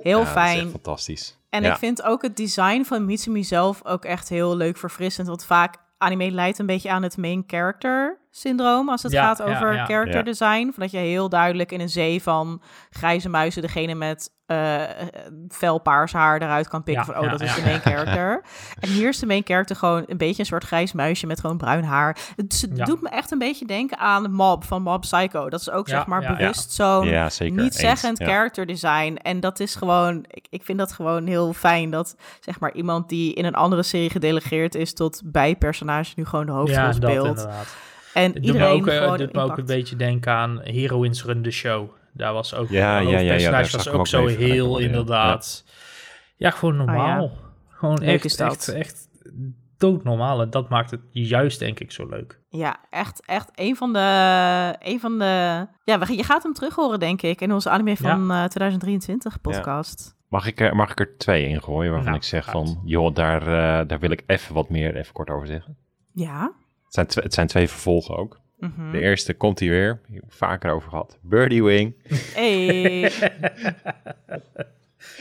Heel 0.04 0.20
Ja, 0.20 0.26
fijn. 0.26 0.70
fantastisch. 0.70 1.38
En 1.50 1.63
ik 1.63 1.76
vind 1.76 2.04
ook 2.04 2.22
het 2.22 2.38
design 2.38 2.84
van 2.84 3.06
Mitsumi 3.06 3.44
zelf 3.44 3.86
ook 3.86 4.06
echt 4.06 4.30
heel 4.30 4.56
leuk 4.56 4.78
verfrissend. 4.78 5.28
Want 5.28 5.46
vaak 5.46 5.76
anime 5.98 6.32
leidt 6.32 6.60
een 6.60 6.66
beetje 6.66 6.89
aan 6.92 7.04
het 7.04 7.18
main 7.18 7.44
character 7.48 8.18
syndroom 8.36 8.89
als 8.89 9.04
het 9.04 9.12
Ja, 9.12 9.26
gaat 9.26 9.41
over 9.41 9.74
ja. 9.74 9.86
character 9.86 10.24
design. 10.24 10.63
Van 10.63 10.74
dat 10.84 10.91
je 10.91 10.98
heel 10.98 11.30
duidelijk 11.30 11.72
in 11.72 11.80
een 11.82 11.89
zee 11.89 12.22
van 12.24 12.62
grijze 12.89 13.30
muizen 13.30 13.62
degene 13.62 13.96
met 13.96 14.32
eh 14.46 14.82
fel 15.50 15.80
paars 15.80 16.13
haar 16.13 16.41
eruit 16.41 16.67
kan 16.67 16.84
pikken 16.84 17.06
Ja, 17.08 17.12
van 17.13 17.22
oh, 17.22 17.26
ja, 17.26 17.32
dat 17.38 17.41
is 17.41 17.56
de 17.56 17.62
main 17.62 17.80
character. 17.80 18.43
en 18.80 18.89
hier 18.89 19.08
is 19.10 19.19
de 19.19 19.26
main 19.26 19.41
character 19.46 19.76
gewoon 19.76 20.04
een 20.08 20.17
beetje 20.17 20.39
een 20.39 20.46
soort 20.46 20.63
grijs 20.63 20.91
muisje 20.93 21.28
met 21.28 21.39
gewoon 21.39 21.58
bruin 21.58 21.84
haar. 21.84 22.17
Het 22.36 22.67
doet 22.86 23.02
me 23.02 23.10
echt 23.10 23.32
een 23.32 23.38
beetje 23.38 23.65
denken 23.65 23.98
aan 23.98 24.32
Mob 24.32 24.63
van 24.63 24.82
Mob 24.82 25.02
Psycho. 25.02 25.50
Dat 25.50 25.60
is 25.60 25.69
ook 25.69 25.88
Ja, 25.88 25.96
zeg 25.98 26.06
maar 26.06 26.22
ja, 26.22 26.30
ja. 26.32 26.36
bewust 26.38 26.72
zo'n 26.72 27.06
Ja, 27.08 27.30
zeker. 27.30 27.56
niet 27.56 27.63
Eens. 27.74 27.80
zeggend 27.80 28.17
Ja. 28.17 28.26
character 28.26 28.65
design. 28.65 29.15
En 29.22 29.39
dat 29.39 29.60
is 29.60 29.76
gewoon, 29.76 30.26
ik, 30.28 30.46
ik 30.50 30.63
vind 30.63 30.78
dat 30.78 30.91
gewoon 30.91 31.28
heel 31.28 31.54
fijn 31.54 31.89
dat 31.89 32.15
zeg 32.39 32.60
maar 32.60 32.74
iemand 32.74 33.10
die 33.10 33.34
in 33.34 33.46
een 33.46 33.56
andere 33.56 33.84
serie 33.84 34.10
gedelegeerd 34.10 34.76
is 34.76 34.93
tot 34.93 35.22
bijpersonage 35.26 36.13
nu 36.15 36.26
gewoon 36.26 36.46
de 36.46 36.52
hoofdrol 36.52 36.78
Ja, 36.80 36.86
dat 36.86 36.96
speelt. 36.96 37.28
inderdaad. 37.28 37.76
En 38.13 38.32
doet 38.32 38.41
me 38.41 38.47
iedereen 38.47 38.71
ook, 38.82 38.88
eh, 38.88 38.97
gewoon 38.97 39.17
doet 39.17 39.34
me 39.34 39.41
ook 39.41 39.58
een 39.58 39.65
beetje 39.65 39.95
denken 39.95 40.32
aan 40.32 40.60
Heroines 40.63 41.23
Run 41.23 41.41
the 41.41 41.52
Show. 41.52 41.89
Daar 42.13 42.34
was 42.34 42.54
ook 42.56 42.69
Ja, 42.69 42.99
een 43.02 43.08
ja, 43.39 43.52
was 43.52 43.89
ook 43.89 43.99
ook 43.99 44.08
zo 44.08 44.28
heel 44.28 44.80
ja. 44.80 44.86
inderdaad. 44.86 45.63
Ja, 46.36 46.49
gewoon 46.49 46.76
normaal. 46.78 47.32
Gewoon 47.69 47.99
Leuk 47.99 48.10
echt, 48.10 48.26
is 48.26 48.36
dat. 48.36 48.52
echt, 48.52 48.67
echt 48.67 49.08
doodnormaal. 49.78 50.41
En 50.41 50.49
dat 50.49 50.69
maakt 50.69 50.91
het 50.91 51.02
juist 51.12 51.60
denk 51.60 51.80
ik 51.80 51.91
zo 51.91 52.08
leuk. 52.10 52.39
Ja, 52.49 52.78
echt, 52.89 53.26
echt 53.26 53.52
een 53.56 53.76
van 53.76 53.93
de, 53.93 54.76
een 54.80 54.99
van 54.99 55.19
de, 55.19 55.26
ja, 55.84 55.99
je 56.08 56.23
gaat 56.23 56.43
hem 56.43 56.54
terug 56.54 56.76
horen 56.76 56.99
denk 56.99 57.21
ik 57.21 57.41
in 57.41 57.54
onze 57.54 57.69
anime 57.69 57.97
van 57.97 58.32
eh, 58.32 58.43
2023 58.43 59.41
podcast. 59.41 60.15
Mag 60.28 60.47
ik, 60.47 60.60
er, 60.60 60.76
mag 60.76 60.91
ik 60.91 60.99
er 60.99 61.17
twee 61.17 61.47
in 61.47 61.62
gooien 61.62 61.89
waarvan 61.91 62.10
Nou, 62.12 62.17
ik 62.23 62.28
zeg 62.28 62.43
gaat. 62.43 62.52
van, 62.54 62.82
joh, 62.86 63.13
daar, 63.15 63.41
eh, 63.41 63.88
daar 63.88 63.99
wil 63.99 64.12
ik 64.12 64.23
even 64.26 64.54
wat 64.54 64.69
meer, 64.69 64.95
even 64.95 65.13
kort 65.13 65.30
over 65.30 65.47
zeggen. 65.47 65.78
Ja. 66.13 66.52
Het 66.93 66.95
zijn, 66.95 67.08
tw- 67.08 67.23
het 67.23 67.34
zijn 67.34 67.47
twee 67.47 67.67
vervolgen 67.69 68.17
ook. 68.17 68.39
Mhm. 68.60 68.91
De 68.91 68.99
eerste 68.99 69.34
komt 69.34 69.60
hier 69.60 69.69
weer, 69.71 69.99
hier 70.08 70.15
heb 70.21 70.29
ik 70.29 70.38
vaker 70.38 70.71
over 70.71 70.89
gehad. 70.89 71.17
Birdie 71.21 71.63
Wing. 71.63 71.95
Hey. 72.34 73.12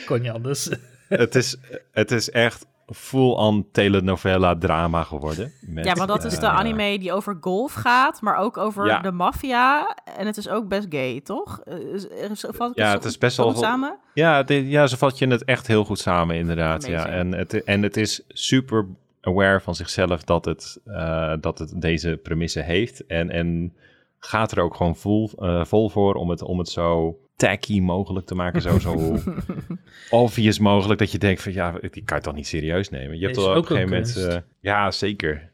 Kon 0.07 0.21
niet 0.21 0.31
anders. 0.31 0.71
het, 1.09 1.35
is, 1.35 1.57
het 1.93 2.11
is 2.11 2.31
echt 2.31 2.67
full-on 2.87 3.69
telenovela 3.73 4.59
drama 4.59 5.03
geworden. 5.05 5.53
Met, 5.61 5.85
Ja, 5.85 5.95
maar 5.95 6.07
dat 6.07 6.25
is 6.25 6.39
de 6.39 6.47
eh, 6.47 6.57
anime 6.59 6.99
die 6.99 7.13
over 7.13 7.37
golf 7.41 7.73
gaat, 7.73 8.21
maar 8.21 8.37
ook 8.37 8.57
over 8.57 8.87
Ja. 8.87 9.01
de 9.01 9.13
maffia. 9.13 9.97
En 10.17 10.27
het 10.27 10.37
is 10.37 10.49
ook 10.49 10.69
best 10.69 10.87
gay, 10.91 11.21
toch? 11.21 11.61
Eh, 11.65 11.79
is- 11.79 12.07
is- 12.07 12.45
Ja, 12.75 12.91
zo 12.91 12.97
het 12.97 13.05
is 13.05 13.19
best 13.19 13.37
zo 13.37 13.43
wel- 13.43 13.53
goed 13.53 13.63
samen? 13.63 13.99
Ja, 14.15 14.43
dit- 14.43 14.71
ja, 14.71 14.87
ze 14.87 14.97
vat 14.97 15.19
je 15.19 15.27
het 15.27 15.45
echt 15.45 15.67
heel 15.67 15.85
goed 15.85 15.99
samen, 15.99 16.37
inderdaad. 16.37 16.87
Ja. 16.87 17.07
En, 17.07 17.33
het, 17.33 17.65
en 17.65 17.83
het 17.83 17.97
is 17.97 18.23
super 18.29 18.87
aware 19.23 19.61
van 19.61 19.75
zichzelf 19.75 20.23
dat 20.25 20.45
het, 20.45 20.81
eh, 20.85 21.35
dat 21.41 21.59
het 21.59 21.81
deze 21.81 22.19
premisse 22.23 22.61
heeft. 22.61 23.07
En, 23.07 23.31
en 23.31 23.75
gaat 24.19 24.53
er 24.53 24.61
ook 24.63 24.75
gewoon 24.75 24.97
vol, 24.97 25.31
eh, 25.39 25.65
vol 25.65 25.89
voor 25.89 26.15
om 26.15 26.31
het, 26.31 26.43
om 26.43 26.59
het 26.59 26.69
zo 26.69 27.19
tacky 27.37 27.81
mogelijk 27.81 28.27
te 28.27 28.35
maken. 28.35 28.63
Zo, 28.63 28.79
zo 28.79 29.17
obvious 30.11 30.59
mogelijk 30.59 30.99
dat 30.99 31.13
je 31.13 31.19
denkt 31.19 31.43
van 31.43 31.53
ja, 31.53 31.75
die 31.91 32.05
kan 32.05 32.17
je 32.17 32.23
toch 32.23 32.35
niet 32.35 32.47
serieus 32.47 32.89
nemen. 32.89 33.19
Je 33.19 33.25
hebt 33.25 33.37
Is 33.37 33.45
op 33.45 33.51
ook 33.51 33.57
een 33.57 33.77
gegeven 33.77 33.91
moment... 33.91 34.17
eh, 34.17 34.37
ja, 34.61 34.91
zeker. 34.91 35.51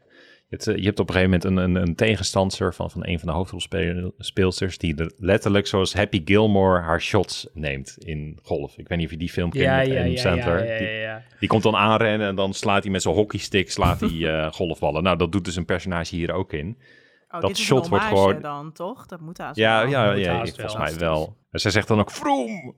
Je 0.49 0.55
hebt, 0.55 0.67
eh, 0.67 0.75
je 0.75 0.85
hebt 0.85 0.99
op 0.99 1.07
een 1.09 1.15
gegeven 1.15 1.39
moment 1.39 1.75
een, 1.75 1.75
een, 1.75 1.87
een 1.87 1.95
tegenstander 1.95 2.73
van, 2.73 2.91
van 2.91 3.07
een 3.07 3.19
van 3.19 3.27
de 3.27 3.33
hoofdrolspeelsters... 3.33 4.77
die 4.77 4.95
er 4.95 5.11
letterlijk 5.17 5.67
zoals 5.67 5.93
Happy 5.93 6.21
Gilmore 6.25 6.81
haar 6.81 7.01
shots 7.01 7.47
neemt 7.53 7.95
in 7.99 8.39
golf. 8.43 8.77
Ik 8.77 8.87
weet 8.87 8.97
niet 8.97 9.07
of 9.07 9.13
je 9.13 9.19
die 9.19 9.29
film 9.29 9.49
kent 9.49 9.63
Ja, 9.63 9.77
met 9.77 9.87
ja, 9.87 9.93
Adam 9.93 10.05
ja, 10.05 10.11
ja, 10.11 10.21
Sandler. 10.21 10.71
ja, 10.71 10.77
Die, 10.77 10.87
ja, 10.87 11.01
ja. 11.01 11.23
die 11.39 11.49
komt 11.49 11.63
dan 11.63 11.75
aanrennen 11.75 12.27
en 12.27 12.35
dan 12.35 12.53
slaat 12.53 12.83
hij 12.83 12.91
met 12.91 13.01
zijn 13.01 13.15
hockeystick 13.15 13.71
slaat 13.71 13.99
hij, 13.99 14.43
eh, 14.43 14.51
golfballen. 14.59 15.03
Nou, 15.03 15.17
dat 15.17 15.31
doet 15.31 15.45
dus 15.45 15.55
een 15.55 15.65
personage 15.65 16.15
hier 16.15 16.31
ook 16.31 16.53
in. 16.53 16.77
Oh, 17.29 17.41
dat 17.41 17.57
shot 17.57 17.87
wordt 17.87 18.05
gewoon. 18.05 18.41
dan 18.41 18.71
toch? 18.71 19.05
Dat 19.05 19.19
moet 19.19 19.37
haast 19.37 19.57
Ja, 19.57 19.81
ja, 19.81 20.11
ja, 20.11 20.45
volgens 20.45 20.77
mij 20.77 20.97
wel. 20.97 21.37
Zij 21.51 21.71
zegt 21.71 21.87
dan 21.87 21.99
ook 21.99 22.11
vroom. 22.11 22.75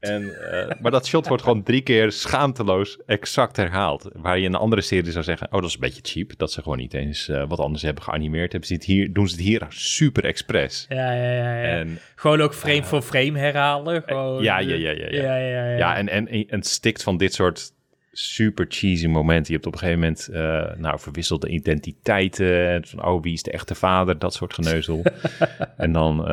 En, 0.00 0.50
eh, 0.50 0.80
maar 0.80 0.90
dat 0.90 1.06
shot 1.06 1.28
wordt 1.28 1.42
gewoon 1.42 1.62
drie 1.62 1.80
keer 1.80 2.12
schaamteloos 2.12 2.98
exact 3.06 3.56
herhaald. 3.56 4.10
Waar 4.12 4.38
je 4.38 4.44
in 4.44 4.52
een 4.54 4.60
andere 4.60 4.82
serie 4.82 5.12
zou 5.12 5.24
zeggen: 5.24 5.46
Oh, 5.46 5.52
dat 5.52 5.64
is 5.64 5.74
een 5.74 5.80
beetje 5.80 6.00
cheap. 6.04 6.32
Dat 6.36 6.52
ze 6.52 6.62
gewoon 6.62 6.78
niet 6.78 6.94
eens 6.94 7.28
uh, 7.28 7.44
wat 7.48 7.58
anders 7.58 7.82
hebben 7.82 8.02
geanimeerd. 8.02 8.50
Hebben 8.52 8.68
ze 8.68 8.74
het 8.74 8.84
hier, 8.84 9.12
doen 9.12 9.28
ze 9.28 9.34
het 9.34 9.44
hier 9.44 9.66
super 9.68 10.24
expres. 10.24 10.86
Ja, 10.88 11.12
ja, 11.12 11.32
ja. 11.32 11.62
ja. 11.62 11.78
En, 11.78 11.98
gewoon 12.14 12.40
ook 12.40 12.54
frame 12.54 12.76
uh, 12.76 12.84
voor 12.84 13.02
frame 13.02 13.38
herhalen. 13.38 14.02
Gewoon, 14.06 14.42
ja, 14.42 14.58
ja, 14.58 14.74
ja, 14.74 14.90
ja. 14.90 15.06
Ja, 15.10 15.36
ja, 15.36 15.36
ja, 15.36 15.70
ja. 15.70 15.76
ja 15.76 15.96
en, 15.96 16.08
en, 16.08 16.48
en 16.48 16.62
stikt 16.62 17.02
van 17.02 17.16
dit 17.16 17.34
soort 17.34 17.72
super 18.12 18.66
cheesy 18.68 19.06
momenten. 19.06 19.46
Je 19.46 19.52
hebt 19.52 19.66
op 19.66 19.72
een 19.72 19.78
gegeven 19.78 20.00
moment 20.00 20.28
uh, 20.32 20.80
nou, 20.80 21.00
verwisselde 21.00 21.48
identiteiten. 21.48 22.84
Van, 22.86 23.04
oh, 23.04 23.22
wie 23.22 23.32
is 23.32 23.42
de 23.42 23.50
echte 23.50 23.74
vader? 23.74 24.18
Dat 24.18 24.34
soort 24.34 24.54
geneuzel. 24.54 25.02
en 25.76 25.92
dan 25.92 26.26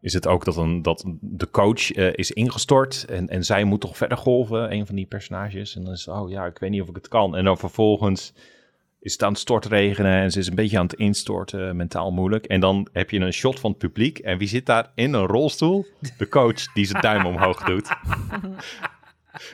is 0.00 0.12
het 0.12 0.26
ook 0.26 0.44
dat, 0.44 0.56
een, 0.56 0.82
dat 0.82 1.04
de 1.20 1.50
coach 1.50 1.96
uh, 1.96 2.12
is 2.12 2.30
ingestort 2.30 3.04
en, 3.08 3.28
en 3.28 3.44
zij 3.44 3.64
moet 3.64 3.80
toch 3.80 3.96
verder 3.96 4.18
golven, 4.18 4.72
een 4.72 4.86
van 4.86 4.94
die 4.94 5.06
personages. 5.06 5.76
En 5.76 5.84
dan 5.84 5.92
is 5.92 6.08
oh 6.08 6.30
ja, 6.30 6.46
ik 6.46 6.58
weet 6.58 6.70
niet 6.70 6.82
of 6.82 6.88
ik 6.88 6.94
het 6.94 7.08
kan. 7.08 7.36
En 7.36 7.44
dan 7.44 7.58
vervolgens 7.58 8.32
is 9.00 9.12
het 9.12 9.22
aan 9.22 9.32
het 9.32 9.40
stortregenen 9.40 10.20
en 10.20 10.30
ze 10.30 10.38
is 10.38 10.46
een 10.46 10.54
beetje 10.54 10.78
aan 10.78 10.86
het 10.86 10.94
instorten, 10.94 11.76
mentaal 11.76 12.12
moeilijk. 12.12 12.46
En 12.46 12.60
dan 12.60 12.88
heb 12.92 13.10
je 13.10 13.20
een 13.20 13.32
shot 13.32 13.60
van 13.60 13.70
het 13.70 13.78
publiek 13.78 14.18
en 14.18 14.38
wie 14.38 14.48
zit 14.48 14.66
daar 14.66 14.90
in 14.94 15.12
een 15.12 15.26
rolstoel? 15.26 15.86
De 16.18 16.28
coach 16.28 16.72
die 16.72 16.84
zijn 16.84 17.02
duim 17.02 17.26
omhoog 17.26 17.62
doet. 17.62 17.88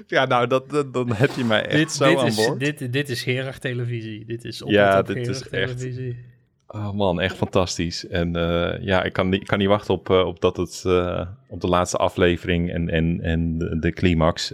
Ja, 0.07 0.25
nou, 0.25 0.47
dat, 0.47 0.71
dan 0.93 1.13
heb 1.13 1.31
je 1.31 1.45
mij 1.45 1.67
echt 1.67 1.77
dit, 1.77 1.93
zo 1.93 2.09
dit 2.09 2.19
aan 2.19 2.27
is, 2.27 2.37
boord. 2.37 2.61
Dit, 2.61 2.93
dit 2.93 3.09
is 3.09 3.23
Gerard 3.23 3.61
televisie. 3.61 4.25
Dit 4.25 4.45
is 4.45 4.63
op 4.63 4.71
ja, 4.71 4.99
op 4.99 5.07
dit 5.07 5.29
is 5.29 5.43
televisie. 5.51 6.09
Echt, 6.09 6.36
Oh 6.69 6.93
man, 6.93 7.21
echt 7.21 7.37
fantastisch. 7.37 8.07
En 8.07 8.37
uh, 8.37 8.81
ja, 8.81 9.03
ik 9.03 9.13
kan, 9.13 9.33
ik 9.33 9.47
kan 9.47 9.59
niet 9.59 9.69
wachten 9.69 9.95
op, 9.95 10.09
uh, 10.09 10.27
op, 10.27 10.41
dat 10.41 10.57
het, 10.57 10.83
uh, 10.87 11.27
op 11.49 11.61
de 11.61 11.67
laatste 11.67 11.97
aflevering 11.97 12.73
en, 12.73 12.89
en, 12.89 13.21
en 13.21 13.59
de, 13.81 13.93
climax. 13.93 14.49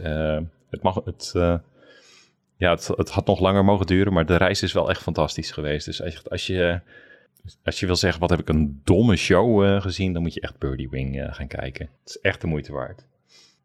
het, 0.70 0.83
mag, 0.83 1.01
het, 1.05 1.31
ja, 2.57 2.70
het, 2.70 2.87
het, 2.96 3.11
had 3.11 3.27
nog 3.27 3.40
langer 3.40 3.64
mogen 3.64 3.87
duren, 3.87 4.12
maar 4.12 4.27
de 4.27 4.37
reis 4.37 4.62
is 4.62 4.72
wel 4.72 4.90
echt 4.90 5.03
fantastisch 5.03 5.51
geweest. 5.51 5.87
Dus 5.87 6.03
als, 6.03 6.31
als, 6.31 6.46
je, 6.46 6.81
als 7.64 7.81
je 7.81 7.87
wil 7.87 7.96
zeggen, 7.96 8.20
wat 8.20 8.31
heb 8.31 8.40
ik 8.40 8.48
een 8.48 8.81
domme 8.85 9.16
show 9.16 9.81
gezien, 9.81 10.12
dan 10.12 10.22
moet 10.22 10.35
je 10.35 10.40
echt 10.40 10.59
Birdie 10.59 10.90
Wing 10.90 11.29
gaan 11.31 11.46
kijken. 11.46 11.88
Het 12.01 12.09
is 12.09 12.20
echt 12.20 12.40
de 12.40 12.46
moeite 12.46 12.72
waard. 12.72 13.07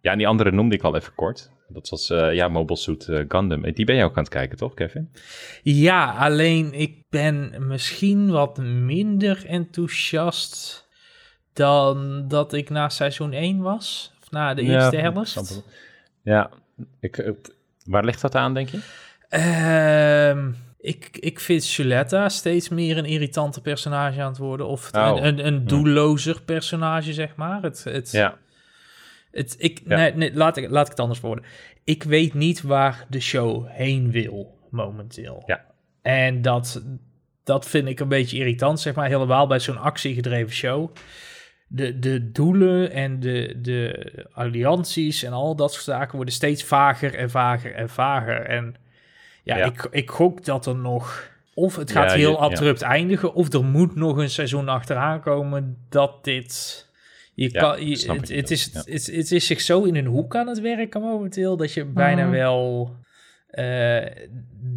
Ja, 0.01 0.11
en 0.11 0.17
die 0.17 0.27
andere 0.27 0.51
noemde 0.51 0.75
ik 0.75 0.83
al 0.83 0.95
even 0.95 1.15
kort. 1.15 1.51
Dat 1.67 1.89
was 1.89 2.09
uh, 2.09 2.33
ja, 2.33 2.47
Mobile 2.47 2.77
Suit 2.77 3.07
uh, 3.07 3.25
Gundam. 3.27 3.71
Die 3.73 3.85
ben 3.85 3.95
je 3.95 4.03
ook 4.03 4.17
aan 4.17 4.23
het 4.23 4.33
kijken, 4.33 4.57
toch, 4.57 4.73
Kevin? 4.73 5.11
Ja, 5.63 6.11
alleen 6.11 6.73
ik 6.73 7.03
ben 7.09 7.53
misschien 7.67 8.29
wat 8.31 8.57
minder 8.57 9.45
enthousiast 9.45 10.85
dan 11.53 12.27
dat 12.27 12.53
ik 12.53 12.69
na 12.69 12.89
seizoen 12.89 13.33
1 13.33 13.61
was. 13.61 14.13
Of 14.21 14.31
na 14.31 14.53
de 14.53 14.61
eerste 14.61 14.95
ja, 14.97 15.01
helft. 15.01 15.63
Ja, 16.23 16.49
ik, 16.99 17.17
eh, 17.17 17.31
waar 17.85 18.05
ligt 18.05 18.21
dat 18.21 18.35
aan, 18.35 18.53
denk 18.53 18.69
je? 18.69 18.79
Uh, 19.29 20.53
ik, 20.79 21.17
ik 21.19 21.39
vind 21.39 21.63
Suletta 21.63 22.29
steeds 22.29 22.69
meer 22.69 22.97
een 22.97 23.05
irritante 23.05 23.61
personage 23.61 24.21
aan 24.21 24.29
het 24.29 24.37
worden. 24.37 24.67
Of 24.67 24.91
oh. 24.95 25.11
een, 25.15 25.23
een, 25.23 25.47
een 25.47 25.67
doellozer 25.67 26.41
personage, 26.41 27.13
zeg 27.13 27.35
maar. 27.35 27.61
Het, 27.61 27.83
het, 27.83 28.11
ja. 28.11 28.37
Het, 29.37 29.55
ik, 29.57 29.85
nee, 29.85 30.13
nee, 30.13 30.33
laat, 30.33 30.57
ik, 30.57 30.69
laat 30.69 30.85
ik 30.85 30.91
het 30.91 30.99
anders 30.99 31.19
worden. 31.19 31.45
Ik 31.83 32.03
weet 32.03 32.33
niet 32.33 32.61
waar 32.61 33.05
de 33.09 33.19
show 33.19 33.67
heen 33.69 34.11
wil 34.11 34.57
momenteel. 34.69 35.43
Ja. 35.45 35.65
En 36.01 36.41
dat, 36.41 36.83
dat 37.43 37.67
vind 37.67 37.87
ik 37.87 37.99
een 37.99 38.07
beetje 38.07 38.37
irritant, 38.37 38.79
zeg 38.79 38.95
maar, 38.95 39.07
helemaal 39.07 39.47
bij 39.47 39.59
zo'n 39.59 39.77
actiegedreven 39.77 40.53
show. 40.53 40.95
De, 41.67 41.99
de 41.99 42.31
doelen 42.31 42.91
en 42.91 43.19
de, 43.19 43.59
de 43.61 44.09
allianties 44.33 45.23
en 45.23 45.33
al 45.33 45.55
dat 45.55 45.71
soort 45.71 45.83
zaken 45.83 46.15
worden 46.15 46.33
steeds 46.33 46.63
vager 46.63 47.15
en 47.15 47.29
vager 47.29 47.73
en 47.73 47.89
vager. 47.89 48.45
En 48.45 48.75
ja, 49.43 49.57
ja. 49.57 49.65
Ik, 49.65 49.87
ik 49.91 50.09
gok 50.09 50.45
dat 50.45 50.65
er 50.65 50.75
nog... 50.75 51.35
Of 51.53 51.75
het 51.75 51.91
gaat 51.91 52.09
ja, 52.09 52.17
heel 52.17 52.39
abrupt 52.39 52.81
eindigen, 52.81 53.33
of 53.33 53.53
er 53.53 53.63
moet 53.63 53.95
nog 53.95 54.17
een 54.17 54.29
seizoen 54.29 54.69
achteraan 54.69 55.21
komen 55.21 55.77
dat 55.89 56.23
dit 56.23 56.86
je 57.39 57.51
kan, 57.51 57.85
je, 57.85 58.11
het, 58.11 58.29
het, 58.29 58.51
is, 58.51 58.69
ja. 58.73 58.79
het, 58.85 59.05
het, 59.05 59.31
is 59.31 59.45
zich 59.45 59.61
zo 59.61 59.83
in 59.83 59.95
een 59.95 60.05
hoek 60.05 60.35
aan 60.35 60.47
het 60.47 60.59
werken 60.59 61.01
momenteel 61.01 61.57
dat 61.57 61.73
je 61.73 61.85
bijna 61.85 62.25
mm. 62.25 62.31
wel. 62.31 62.95
Uh, 63.51 64.05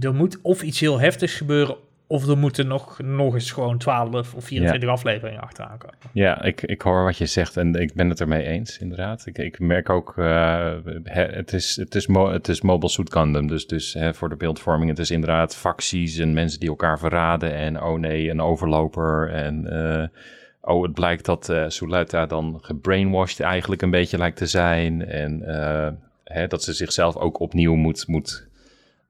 er 0.01 0.14
moet 0.14 0.38
of 0.42 0.62
iets 0.62 0.81
heel 0.81 1.01
heftigs 1.01 1.35
gebeuren, 1.35 1.77
of 2.07 2.29
er 2.29 2.38
moeten 2.38 2.66
nog, 2.66 3.03
nog 3.03 3.35
eens 3.35 3.51
gewoon 3.51 3.79
12 3.79 4.35
of 4.35 4.44
24 4.44 4.88
ja. 4.88 4.94
afleveringen 4.94 5.40
achteraan 5.40 5.79
komen. 5.79 5.96
Ja, 6.12 6.42
ik, 6.42 6.62
ik 6.62 6.83
hoor 6.83 7.05
wat 7.05 7.16
je 7.16 7.27
zegt 7.27 7.57
en 7.57 7.75
ik 7.75 7.94
ben 7.94 8.09
het 8.09 8.20
ermee 8.20 8.44
eens, 8.46 8.79
inderdaad. 8.79 9.27
Ik, 9.27 9.38
ik 9.38 9.59
merk 9.59 9.90
ook, 9.90 10.14
uh, 10.16 10.73
het, 11.05 11.53
is, 11.53 11.77
het, 11.77 11.94
is 11.94 12.07
mo 12.07 12.33
het 12.33 12.49
is 12.49 12.61
Mobile 12.61 12.90
Suit 12.90 13.12
Gundam, 13.12 13.46
dus, 13.46 13.66
dus 13.66 13.94
hè, 13.94 14.14
voor 14.14 14.29
de 14.29 14.37
beeldvorming. 14.37 14.90
Het 14.90 14.99
is 14.99 15.11
inderdaad 15.11 15.57
facties 15.57 16.18
en 16.18 16.33
mensen 16.33 16.61
die 16.61 16.68
elkaar 16.68 16.99
verraden 16.99 17.55
en 17.55 17.83
oh 17.83 17.99
nee, 17.99 18.31
een 18.31 18.40
overloper 18.40 19.31
en... 19.31 19.66
Uh, 19.73 20.20
oh, 20.61 20.83
het 20.83 20.94
blijkt 20.94 21.25
dat 21.25 21.49
uh, 21.49 21.64
Suleta 21.68 22.27
dan 22.27 22.59
gebrainwashed 22.62 23.40
eigenlijk 23.40 23.83
een 23.83 23.90
beetje 23.90 24.18
lijkt 24.18 24.37
te 24.37 24.46
zijn. 24.46 25.07
En 25.07 25.42
uh, 25.46 25.88
hè, 26.25 26.46
dat 26.46 26.62
ze 26.62 26.73
zichzelf 26.73 27.16
ook 27.16 27.40
opnieuw 27.40 27.75
moet, 27.75 28.07
moet 28.07 28.49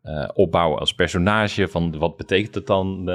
uh, 0.05 0.29
opbouwen 0.35 0.79
als 0.79 0.95
personage. 0.95 1.69
Van 1.69 1.99
wat 1.99 2.17
betekent 2.17 2.55
het 2.55 2.67
dan 2.67 3.09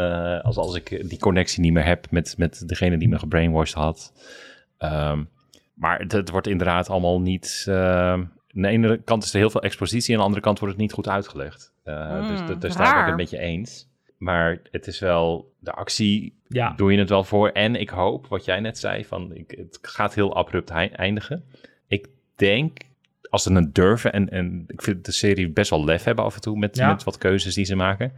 als, 0.43 0.57
als 0.57 0.75
ik 0.75 1.09
die 1.09 1.19
connectie 1.19 1.61
niet 1.61 1.73
meer 1.73 1.85
heb 1.85 2.11
met, 2.11 2.35
met 2.37 2.67
degene 2.67 2.97
die 2.97 3.09
me 3.09 3.19
gebrainwashed 3.19 3.75
had. 3.75 4.13
Um, 4.79 5.29
maar 5.73 5.99
het, 5.99 6.11
het, 6.11 6.29
wordt 6.29 6.47
inderdaad 6.47 6.89
allemaal 6.89 7.21
niet... 7.21 7.65
aan 7.69 8.31
de 8.61 8.67
ene 8.67 9.01
kant 9.03 9.23
is 9.23 9.33
er 9.33 9.39
heel 9.39 9.49
veel 9.49 9.61
expositie, 9.61 10.13
aan 10.13 10.19
de 10.19 10.25
andere 10.25 10.43
kant 10.43 10.59
wordt 10.59 10.73
het 10.73 10.83
niet 10.83 10.93
goed 10.93 11.07
uitgelegd. 11.07 11.73
Mm, 11.83 12.37
dus 12.37 12.59
daar 12.59 12.71
sta 12.71 12.91
ik 12.91 12.99
het 12.99 13.09
een 13.09 13.15
beetje 13.15 13.39
eens. 13.39 13.87
Maar 14.17 14.59
het 14.71 14.87
is 14.87 14.99
wel, 14.99 15.53
de 15.59 15.71
actie 15.71 16.35
ja. 16.47 16.73
doe 16.75 16.91
je 16.91 16.99
het 16.99 17.09
wel 17.09 17.23
voor. 17.23 17.49
En 17.49 17.75
ik 17.75 17.89
hoop, 17.89 18.27
wat 18.27 18.45
jij 18.45 18.59
net 18.59 18.77
zei, 18.77 19.05
van 19.05 19.35
ik, 19.35 19.51
het 19.57 19.79
gaat 19.81 20.13
heel 20.13 20.35
abrupt 20.35 20.69
eindigen. 20.69 21.43
Ik 21.87 22.07
denk, 22.35 22.77
als 23.29 23.43
ze 23.43 23.53
het 23.53 23.75
durven, 23.75 24.13
en, 24.13 24.29
en 24.29 24.63
ik 24.67 24.81
vind 24.81 25.05
de 25.05 25.11
serie 25.11 25.49
best 25.49 25.69
wel 25.69 25.85
lef 25.85 26.03
hebben 26.03 26.25
af 26.25 26.35
en 26.35 26.41
toe 26.41 26.57
met, 26.57 26.75
ja. 26.75 26.91
met 26.91 27.03
wat 27.03 27.17
keuzes 27.17 27.53
die 27.53 27.65
ze 27.65 27.75
maken. 27.75 28.13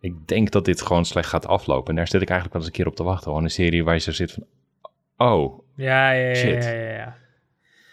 Ik 0.00 0.28
denk 0.28 0.50
dat 0.50 0.64
dit 0.64 0.82
gewoon 0.82 1.04
slecht 1.04 1.28
gaat 1.28 1.46
aflopen. 1.46 1.90
En 1.90 1.96
daar 1.96 2.08
zit 2.08 2.22
ik 2.22 2.28
eigenlijk 2.28 2.52
wel 2.52 2.62
eens 2.62 2.70
een 2.70 2.82
keer 2.82 2.92
op 2.92 2.96
te 2.96 3.02
wachten. 3.02 3.26
Gewoon 3.26 3.44
een 3.44 3.50
serie 3.50 3.84
waar 3.84 3.94
je 3.94 4.00
zo 4.00 4.12
zit 4.12 4.32
van, 4.32 4.44
oh, 5.16 5.58
ja, 5.76 6.10
ja, 6.12 6.28
ja, 6.28 6.34
shit. 6.34 6.64
ja, 6.64 6.70
ja, 6.70 6.90
ja. 6.90 7.16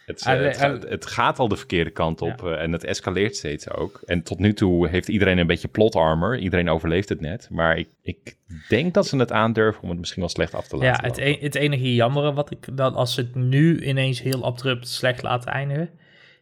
Het, 0.09 0.25
uh, 0.27 0.45
het, 0.45 0.57
gaat, 0.57 0.83
het, 0.83 1.05
gaat 1.05 1.39
al 1.39 1.47
de 1.47 1.57
verkeerde 1.57 1.89
kant 1.89 2.21
op 2.21 2.41
ja. 2.43 2.47
uh, 2.47 2.61
en 2.61 2.71
het 2.71 2.83
escaleert 2.83 3.35
steeds 3.35 3.69
ook. 3.69 4.01
En 4.05 4.23
tot 4.23 4.39
nu 4.39 4.53
toe 4.53 4.87
heeft 4.87 5.07
iedereen 5.07 5.37
een 5.37 5.47
beetje 5.47 5.67
plot 5.67 5.95
armor. 5.95 6.37
Iedereen 6.37 6.69
overleeft 6.69 7.09
het 7.09 7.21
net. 7.21 7.47
Maar 7.51 7.77
ik, 7.77 7.89
ik 8.01 8.35
denk 8.67 8.93
dat 8.93 9.07
ze 9.07 9.17
het 9.17 9.31
aandurven 9.31 9.83
om 9.83 9.89
het 9.89 9.99
misschien 9.99 10.21
wel 10.21 10.29
slecht 10.29 10.53
af 10.53 10.67
te 10.67 10.77
laten. 10.77 11.03
Ja, 11.03 11.09
het, 11.09 11.17
e 11.17 11.37
het 11.41 11.55
enige 11.55 11.93
jammere 11.93 12.33
wat 12.33 12.51
ik 12.51 12.77
dan 12.77 12.95
als 12.95 13.13
ze 13.13 13.21
het 13.21 13.35
nu 13.35 13.83
ineens 13.85 14.21
heel 14.21 14.45
abrupt 14.45 14.87
slecht 14.87 15.21
laten 15.21 15.51
eindigen, 15.51 15.89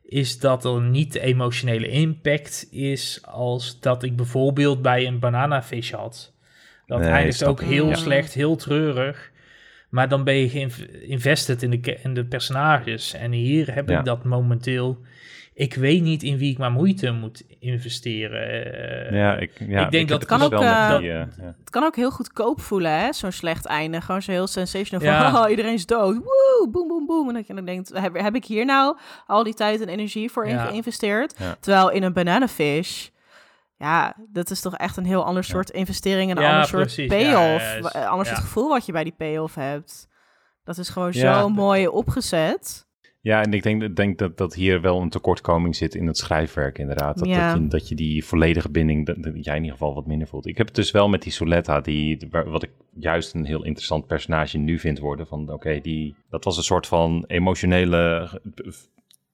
is 0.05 0.39
dat 0.39 0.65
er 0.65 0.81
niet 0.81 1.13
de 1.13 1.19
emotionele 1.19 1.87
impact 1.87 2.67
is 2.71 3.19
als 3.25 3.79
dat 3.79 4.03
ik 4.03 4.15
bijvoorbeeld 4.15 4.81
bij 4.81 5.07
een 5.07 5.19
bananafish 5.19 5.91
had. 5.91 6.33
Dat 6.85 6.99
nee, 6.99 7.09
eindigt 7.09 7.43
ook 7.43 7.61
heel 7.61 7.89
ja. 7.89 7.95
slecht, 7.95 8.33
heel 8.33 8.55
treurig. 8.55 9.31
Maar 9.89 10.09
dan 10.09 10.23
ben 10.23 10.35
je 10.35 10.49
geïnvesteerd 10.49 11.63
in 11.63 11.69
de, 11.69 11.97
in 12.03 12.13
de 12.13 12.25
personages. 12.25 13.13
En 13.13 13.31
hier 13.31 13.73
heb 13.73 13.89
ja. 13.89 13.99
ik 13.99 14.05
dat 14.05 14.23
momenteel. 14.23 14.97
Ik 15.53 15.73
weet 15.73 16.01
niet 16.01 16.23
in 16.23 16.37
wie 16.37 16.51
ik 16.51 16.57
maar 16.57 16.71
moeite 16.71 17.11
moet 17.11 17.43
investeren. 17.59 18.67
Uh, 19.11 19.19
ja, 19.19 19.37
ik, 19.37 19.51
ja, 19.67 19.85
ik 19.85 19.91
denk 19.91 20.03
ik 20.03 20.09
dat 20.09 20.25
kan 20.25 20.41
ook, 20.41 20.53
uh, 20.53 20.97
die, 20.97 21.09
uh, 21.09 21.19
het 21.37 21.69
kan 21.69 21.83
ook 21.83 21.95
heel 21.95 22.11
goedkoop 22.11 22.61
voelen, 22.61 22.91
hè? 22.91 23.13
Zo'n 23.13 23.31
slecht 23.31 23.65
einde. 23.65 24.01
Gewoon 24.01 24.21
zo 24.21 24.31
heel 24.31 24.47
sensational 24.47 25.05
ja. 25.05 25.31
van, 25.31 25.41
oh, 25.43 25.49
iedereen 25.49 25.73
is 25.73 25.85
dood. 25.85 26.15
Woe, 26.15 26.67
boem, 26.71 26.87
boem, 26.87 27.05
boem. 27.05 27.27
En 27.27 27.33
dat 27.33 27.47
je 27.47 27.53
dan 27.53 27.65
denkt, 27.65 27.91
heb, 27.93 28.17
heb 28.17 28.35
ik 28.35 28.45
hier 28.45 28.65
nou 28.65 28.97
al 29.27 29.43
die 29.43 29.53
tijd 29.53 29.81
en 29.81 29.87
energie 29.87 30.31
voor 30.31 30.45
in 30.45 30.59
geïnvesteerd? 30.59 31.35
Terwijl 31.59 31.91
in 31.91 32.03
een 32.03 32.13
bananafish 32.13 33.07
ja, 33.77 34.15
dat 34.31 34.49
is 34.49 34.61
toch 34.61 34.75
echt 34.75 34.97
een 34.97 35.05
heel 35.05 35.25
ander 35.25 35.43
soort 35.43 35.69
investering 35.69 36.31
en 36.31 36.37
een 36.37 36.49
ander 36.49 36.67
soort 36.67 36.81
precies. 36.81 37.07
payoff. 37.07 37.93
Ja, 37.93 38.05
ander 38.05 38.25
soort 38.25 38.39
gevoel 38.39 38.69
wat 38.69 38.85
je 38.85 38.91
bij 38.91 39.03
die 39.03 39.13
payoff 39.17 39.55
hebt. 39.55 40.07
Dat 40.63 40.77
is 40.77 40.89
gewoon 40.89 41.13
zo 41.13 41.49
mooi 41.49 41.87
opgezet. 41.87 42.87
Ja, 43.21 43.43
en 43.43 43.53
ik 43.53 43.63
denk, 43.63 43.95
denk 43.95 44.17
dat, 44.17 44.37
dat 44.37 44.53
hier 44.53 44.81
wel 44.81 45.01
een 45.01 45.09
tekortkoming 45.09 45.75
zit 45.75 45.95
in 45.95 46.07
het 46.07 46.17
schrijfwerk, 46.17 46.77
inderdaad. 46.77 47.17
Dat, 47.17 47.27
dat, 47.27 47.53
je, 47.53 47.67
dat 47.67 47.89
je 47.89 47.95
die 47.95 48.25
volledige 48.25 48.69
binding, 48.69 49.05
dat, 49.05 49.23
dat, 49.23 49.45
jij 49.45 49.55
in 49.55 49.61
ieder 49.61 49.77
geval 49.77 49.93
wat 49.93 50.05
minder 50.05 50.27
voelt. 50.27 50.47
Ik 50.47 50.57
heb 50.57 50.67
het 50.67 50.75
dus 50.75 50.91
wel 50.91 51.09
met 51.09 51.21
die 51.21 51.31
Soletta, 51.31 51.81
die, 51.81 52.27
wat 52.29 52.63
ik 52.63 52.71
juist 52.93 53.33
een 53.33 53.45
heel 53.45 53.63
interessant 53.63 54.07
personage 54.07 54.57
nu 54.57 54.79
vind 54.79 54.99
worden. 54.99 55.27
Van 55.27 55.51
oké, 55.51 55.79
die 55.79 56.15
dat 56.29 56.43
was 56.43 56.57
een 56.57 56.63
soort 56.63 56.87
van 56.87 57.23
emotionele 57.27 58.29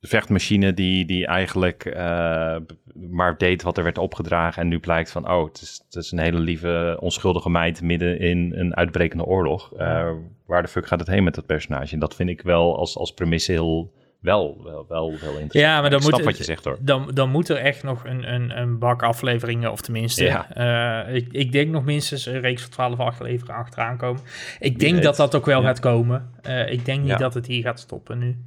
de 0.03 0.09
vechtmachine 0.09 0.73
die, 0.73 1.05
die 1.05 1.25
eigenlijk 1.25 1.85
uh, 1.85 2.55
maar 2.93 3.37
deed 3.37 3.61
wat 3.61 3.77
er 3.77 3.83
werd 3.83 3.97
opgedragen. 3.97 4.61
En 4.61 4.67
nu 4.67 4.79
blijkt 4.79 5.11
van, 5.11 5.31
oh, 5.31 5.45
het 5.45 5.61
is, 5.61 5.83
het 5.85 6.03
is 6.03 6.11
een 6.11 6.19
hele 6.19 6.39
lieve, 6.39 6.97
onschuldige 6.99 7.49
meid 7.49 7.81
midden 7.81 8.19
in 8.19 8.53
een 8.55 8.75
uitbrekende 8.75 9.25
oorlog. 9.25 9.71
Uh, 9.73 10.11
waar 10.45 10.61
de 10.61 10.67
fuck 10.67 10.87
gaat 10.87 10.99
het 10.99 11.07
heen 11.07 11.23
met 11.23 11.35
dat 11.35 11.45
personage? 11.45 11.93
En 11.93 11.99
dat 11.99 12.15
vind 12.15 12.29
ik 12.29 12.41
wel 12.41 12.77
als, 12.77 12.97
als 12.97 13.13
premisse 13.13 13.51
heel 13.51 13.91
wel, 14.19 14.61
wel, 14.63 14.85
wel, 14.87 15.09
wel 15.09 15.11
interessant. 15.11 15.51
Ja, 15.51 15.81
maar 15.81 15.89
dan 15.89 15.99
ik 15.99 16.11
moet 16.11 16.23
wat 16.23 16.37
je 16.37 16.43
zegt 16.43 16.65
hoor. 16.65 16.77
Dan, 16.81 17.11
dan 17.13 17.29
moet 17.29 17.49
er 17.49 17.57
echt 17.57 17.83
nog 17.83 18.05
een, 18.05 18.33
een, 18.33 18.57
een 18.57 18.79
bak 18.79 19.03
afleveringen, 19.03 19.71
of 19.71 19.81
tenminste, 19.81 20.23
ja. 20.23 21.05
uh, 21.07 21.15
ik, 21.15 21.27
ik 21.31 21.51
denk 21.51 21.71
nog 21.71 21.83
minstens 21.83 22.25
een 22.25 22.39
reeks 22.39 22.61
van 22.61 22.71
12 22.71 22.99
afleveringen 22.99 23.55
achteraan 23.55 23.97
komen. 23.97 24.21
Ik 24.59 24.79
denk 24.79 25.03
dat 25.03 25.15
dat 25.15 25.35
ook 25.35 25.45
wel 25.45 25.61
ja. 25.61 25.67
gaat 25.67 25.79
komen. 25.79 26.29
Ik 26.67 26.85
denk 26.85 26.99
niet 26.99 27.09
ja. 27.09 27.17
dat 27.17 27.33
het 27.33 27.47
hier 27.47 27.63
gaat 27.63 27.79
stoppen 27.79 28.17
nu. 28.17 28.37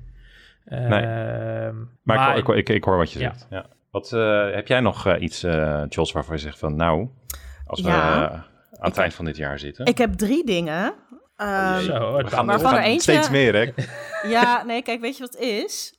Uh, 0.66 0.78
nee. 0.78 0.88
maar, 0.88 1.72
maar 2.02 2.36
ik, 2.36 2.48
ik, 2.48 2.68
ik, 2.68 2.84
hoor 2.84 2.96
wat 2.96 3.12
je 3.12 3.18
zegt. 3.18 3.46
Ja. 3.50 3.66
Wat, 3.90 4.10
heb 4.54 4.66
jij 4.66 4.80
nog 4.80 5.16
iets, 5.16 5.40
Jos, 5.88 6.12
waarvan 6.12 6.34
je 6.34 6.40
zegt 6.40 6.58
van 6.58 6.76
nou, 6.76 7.08
als 7.66 7.80
we 7.80 7.90
aan 7.90 8.44
het 8.70 8.98
eind 8.98 9.14
van 9.14 9.24
dit 9.24 9.36
jaar 9.36 9.58
zitten? 9.58 9.86
Ik 9.86 9.98
heb 9.98 10.12
drie 10.12 10.44
dingen. 10.44 10.94
Um, 11.36 11.80
Zo, 11.80 12.16
we 12.16 12.26
gaan, 12.26 12.46
waarvan 12.46 12.46
we 12.46 12.58
gaan 12.58 12.74
er 12.74 12.82
eentje... 12.82 13.12
steeds 13.12 13.30
meer, 13.30 13.54
hè? 13.54 13.72
ja, 14.36 14.62
nee, 14.62 14.82
kijk, 14.82 15.00
weet 15.00 15.16
je 15.16 15.22
wat 15.22 15.32
het 15.32 15.42
is? 15.42 15.94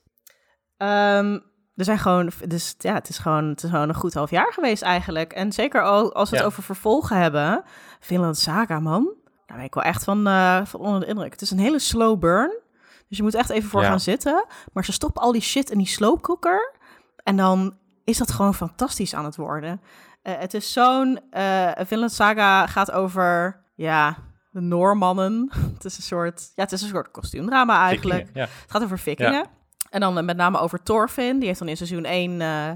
Um, 0.77 1.43
er 1.75 1.83
zijn 1.83 1.99
gewoon, 1.99 2.31
dus 2.47 2.75
ja, 2.77 2.93
het 2.93 3.09
is 3.09 3.17
gewoon, 3.17 3.49
het 3.49 3.63
is 3.63 3.69
gewoon 3.69 3.89
een 3.89 3.95
goed 3.95 4.13
half 4.13 4.29
jaar 4.29 4.53
geweest 4.53 4.81
eigenlijk. 4.81 5.33
En 5.33 5.51
zeker 5.51 5.81
ook 5.81 6.11
als 6.13 6.29
we 6.29 6.35
het 6.35 6.45
ja. 6.45 6.51
over 6.51 6.63
vervolgen 6.63 7.17
hebben. 7.17 7.63
Finland 7.99 8.37
Saga, 8.37 8.79
man. 8.79 9.13
Daar 9.45 9.57
ben 9.57 9.65
ik 9.65 9.73
wel 9.73 9.83
echt 9.83 10.03
van, 10.03 10.27
uh, 10.27 10.65
van 10.65 10.79
onder 10.79 10.99
de 10.99 11.05
indruk. 11.05 11.31
Het 11.31 11.41
is 11.41 11.51
een 11.51 11.59
hele 11.59 11.79
slow 11.79 12.19
burn. 12.19 12.59
Dus 13.07 13.17
je 13.17 13.23
moet 13.23 13.35
echt 13.35 13.49
even 13.49 13.69
voor 13.69 13.81
ja. 13.81 13.87
gaan 13.87 13.99
zitten. 13.99 14.45
Maar 14.73 14.85
ze 14.85 14.91
stoppen 14.91 15.21
al 15.21 15.31
die 15.31 15.41
shit 15.41 15.69
in 15.69 15.77
die 15.77 15.87
slow 15.87 16.21
cooker. 16.21 16.75
En 17.23 17.37
dan 17.37 17.77
is 18.03 18.17
dat 18.17 18.31
gewoon 18.31 18.53
fantastisch 18.53 19.13
aan 19.13 19.25
het 19.25 19.35
worden. 19.35 19.81
Uh, 20.23 20.33
het 20.37 20.53
is 20.53 20.73
zo'n... 20.73 21.19
Uh, 21.31 21.71
Finland 21.87 22.11
Saga 22.11 22.67
gaat 22.67 22.91
over... 22.91 23.61
Ja, 23.75 24.17
de 24.51 24.59
Noormannen. 24.61 25.51
het 25.75 25.85
is 25.85 25.97
een 25.97 26.03
soort, 26.03 26.51
ja, 26.55 26.63
het 26.63 26.71
is 26.71 26.81
een 26.81 26.87
soort 26.87 27.11
kostuumdrama 27.11 27.85
eigenlijk. 27.85 28.25
Vikingen, 28.25 28.47
ja. 28.47 28.53
Het 28.61 28.71
gaat 28.71 28.83
over 28.83 28.99
vikingen. 28.99 29.31
Ja. 29.31 29.45
En 29.89 29.99
dan 29.99 30.25
met 30.25 30.37
name 30.37 30.57
over 30.57 30.83
Thorfinn. 30.83 31.37
Die 31.37 31.47
heeft 31.47 31.59
dan 31.59 31.67
in 31.67 31.77
seizoen 31.77 32.05
1, 32.05 32.39
uh, 32.39 32.71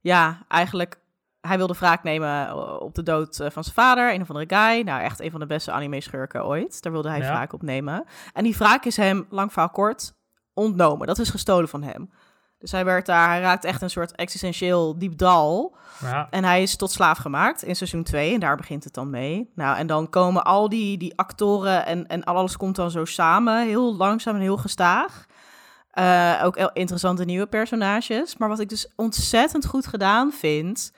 ja, 0.00 0.44
eigenlijk... 0.48 0.98
Hij 1.40 1.56
wilde 1.56 1.74
wraak 1.74 2.02
nemen 2.02 2.54
op 2.80 2.94
de 2.94 3.02
dood 3.02 3.40
uh, 3.40 3.50
van 3.50 3.64
zijn 3.64 3.74
vader, 3.74 4.14
een 4.14 4.22
of 4.22 4.30
andere 4.30 4.56
guy. 4.56 4.82
Nou, 4.82 5.02
echt 5.02 5.20
een 5.20 5.30
van 5.30 5.40
de 5.40 5.46
beste 5.46 5.72
anime-schurken 5.72 6.46
ooit. 6.46 6.82
Daar 6.82 6.92
wilde 6.92 7.08
hij 7.08 7.18
ja. 7.18 7.24
wraak 7.24 7.52
op 7.52 7.62
nemen. 7.62 8.04
En 8.32 8.44
die 8.44 8.56
wraak 8.56 8.84
is 8.84 8.96
hem, 8.96 9.26
lang 9.30 9.52
verhaal 9.52 9.70
kort, 9.70 10.14
ontnomen. 10.54 11.06
Dat 11.06 11.18
is 11.18 11.30
gestolen 11.30 11.68
van 11.68 11.82
hem. 11.82 12.10
Dus 12.60 12.72
hij 12.72 12.84
werd 12.84 13.06
daar, 13.06 13.28
hij 13.28 13.40
raakt 13.40 13.64
echt 13.64 13.82
een 13.82 13.90
soort 13.90 14.14
existentieel 14.14 14.98
diep 14.98 15.18
dal. 15.18 15.76
Ja. 16.00 16.26
En 16.30 16.44
hij 16.44 16.62
is 16.62 16.76
tot 16.76 16.90
slaaf 16.90 17.18
gemaakt 17.18 17.62
in 17.62 17.76
seizoen 17.76 18.02
2. 18.02 18.34
En 18.34 18.40
daar 18.40 18.56
begint 18.56 18.84
het 18.84 18.94
dan 18.94 19.10
mee. 19.10 19.50
Nou, 19.54 19.76
en 19.76 19.86
dan 19.86 20.10
komen 20.10 20.44
al 20.44 20.68
die, 20.68 20.98
die 20.98 21.16
actoren 21.16 21.86
en, 21.86 22.06
en 22.06 22.24
alles 22.24 22.56
komt 22.56 22.76
dan 22.76 22.90
zo 22.90 23.04
samen. 23.04 23.66
Heel 23.66 23.96
langzaam 23.96 24.34
en 24.34 24.40
heel 24.40 24.56
gestaag. 24.56 25.26
Uh, 25.94 26.40
ook 26.44 26.56
interessante 26.56 27.24
nieuwe 27.24 27.46
personages. 27.46 28.36
Maar 28.36 28.48
wat 28.48 28.60
ik 28.60 28.68
dus 28.68 28.92
ontzettend 28.96 29.66
goed 29.66 29.86
gedaan 29.86 30.32
vind, 30.32 30.92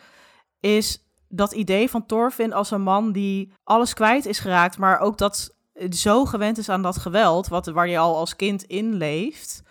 is 0.62 1.04
dat 1.28 1.52
idee 1.52 1.90
van 1.90 2.06
Thorfinn 2.06 2.52
als 2.52 2.70
een 2.70 2.82
man 2.82 3.12
die 3.12 3.52
alles 3.64 3.94
kwijt 3.94 4.26
is 4.26 4.38
geraakt, 4.38 4.78
maar 4.78 4.98
ook 4.98 5.18
dat 5.18 5.56
zo 5.90 6.24
gewend 6.24 6.58
is 6.58 6.68
aan 6.68 6.82
dat 6.82 6.96
geweld, 6.96 7.48
wat, 7.48 7.66
waar 7.66 7.86
hij 7.86 7.98
al 7.98 8.16
als 8.16 8.36
kind 8.36 8.62
in 8.62 8.94
leeft 8.94 9.62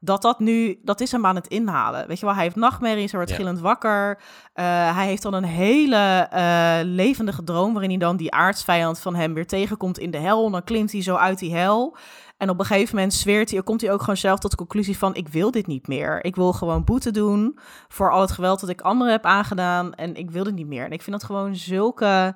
dat 0.00 0.22
dat 0.22 0.38
nu, 0.38 0.80
dat 0.82 1.00
is 1.00 1.12
hem 1.12 1.26
aan 1.26 1.34
het 1.34 1.46
inhalen. 1.46 2.06
Weet 2.06 2.18
je 2.18 2.24
wel, 2.24 2.34
hij 2.34 2.44
heeft 2.44 2.56
nachtmerries, 2.56 3.10
hij 3.10 3.20
wordt 3.20 3.30
ja. 3.30 3.36
gillend 3.36 3.60
wakker. 3.60 4.16
Uh, 4.18 4.96
hij 4.96 5.06
heeft 5.06 5.22
dan 5.22 5.34
een 5.34 5.44
hele 5.44 6.28
uh, 6.34 6.78
levendige 6.82 7.44
droom 7.44 7.72
waarin 7.72 7.90
hij 7.90 7.98
dan 7.98 8.16
die 8.16 8.32
aardsvijand 8.32 8.98
van 8.98 9.14
hem 9.14 9.34
weer 9.34 9.46
tegenkomt 9.46 9.98
in 9.98 10.10
de 10.10 10.18
hel. 10.18 10.46
En 10.46 10.52
dan 10.52 10.64
klimt 10.64 10.92
hij 10.92 11.02
zo 11.02 11.14
uit 11.14 11.38
die 11.38 11.54
hel. 11.54 11.96
En 12.38 12.50
op 12.50 12.58
een 12.58 12.64
gegeven 12.64 12.94
moment 12.94 13.14
zweert 13.14 13.50
hij, 13.50 13.62
komt 13.62 13.80
hij 13.80 13.92
ook 13.92 14.00
gewoon 14.00 14.16
zelf 14.16 14.38
tot 14.38 14.50
de 14.50 14.56
conclusie 14.56 14.98
van... 14.98 15.14
ik 15.14 15.28
wil 15.28 15.50
dit 15.50 15.66
niet 15.66 15.88
meer. 15.88 16.24
Ik 16.24 16.36
wil 16.36 16.52
gewoon 16.52 16.84
boete 16.84 17.10
doen 17.10 17.58
voor 17.88 18.12
al 18.12 18.20
het 18.20 18.30
geweld 18.30 18.60
dat 18.60 18.68
ik 18.68 18.80
anderen 18.80 19.12
heb 19.12 19.24
aangedaan. 19.24 19.94
En 19.94 20.14
ik 20.14 20.30
wil 20.30 20.44
dit 20.44 20.54
niet 20.54 20.66
meer. 20.66 20.84
En 20.84 20.92
ik 20.92 21.02
vind 21.02 21.16
dat 21.20 21.24
gewoon 21.24 21.56
zulke 21.56 22.34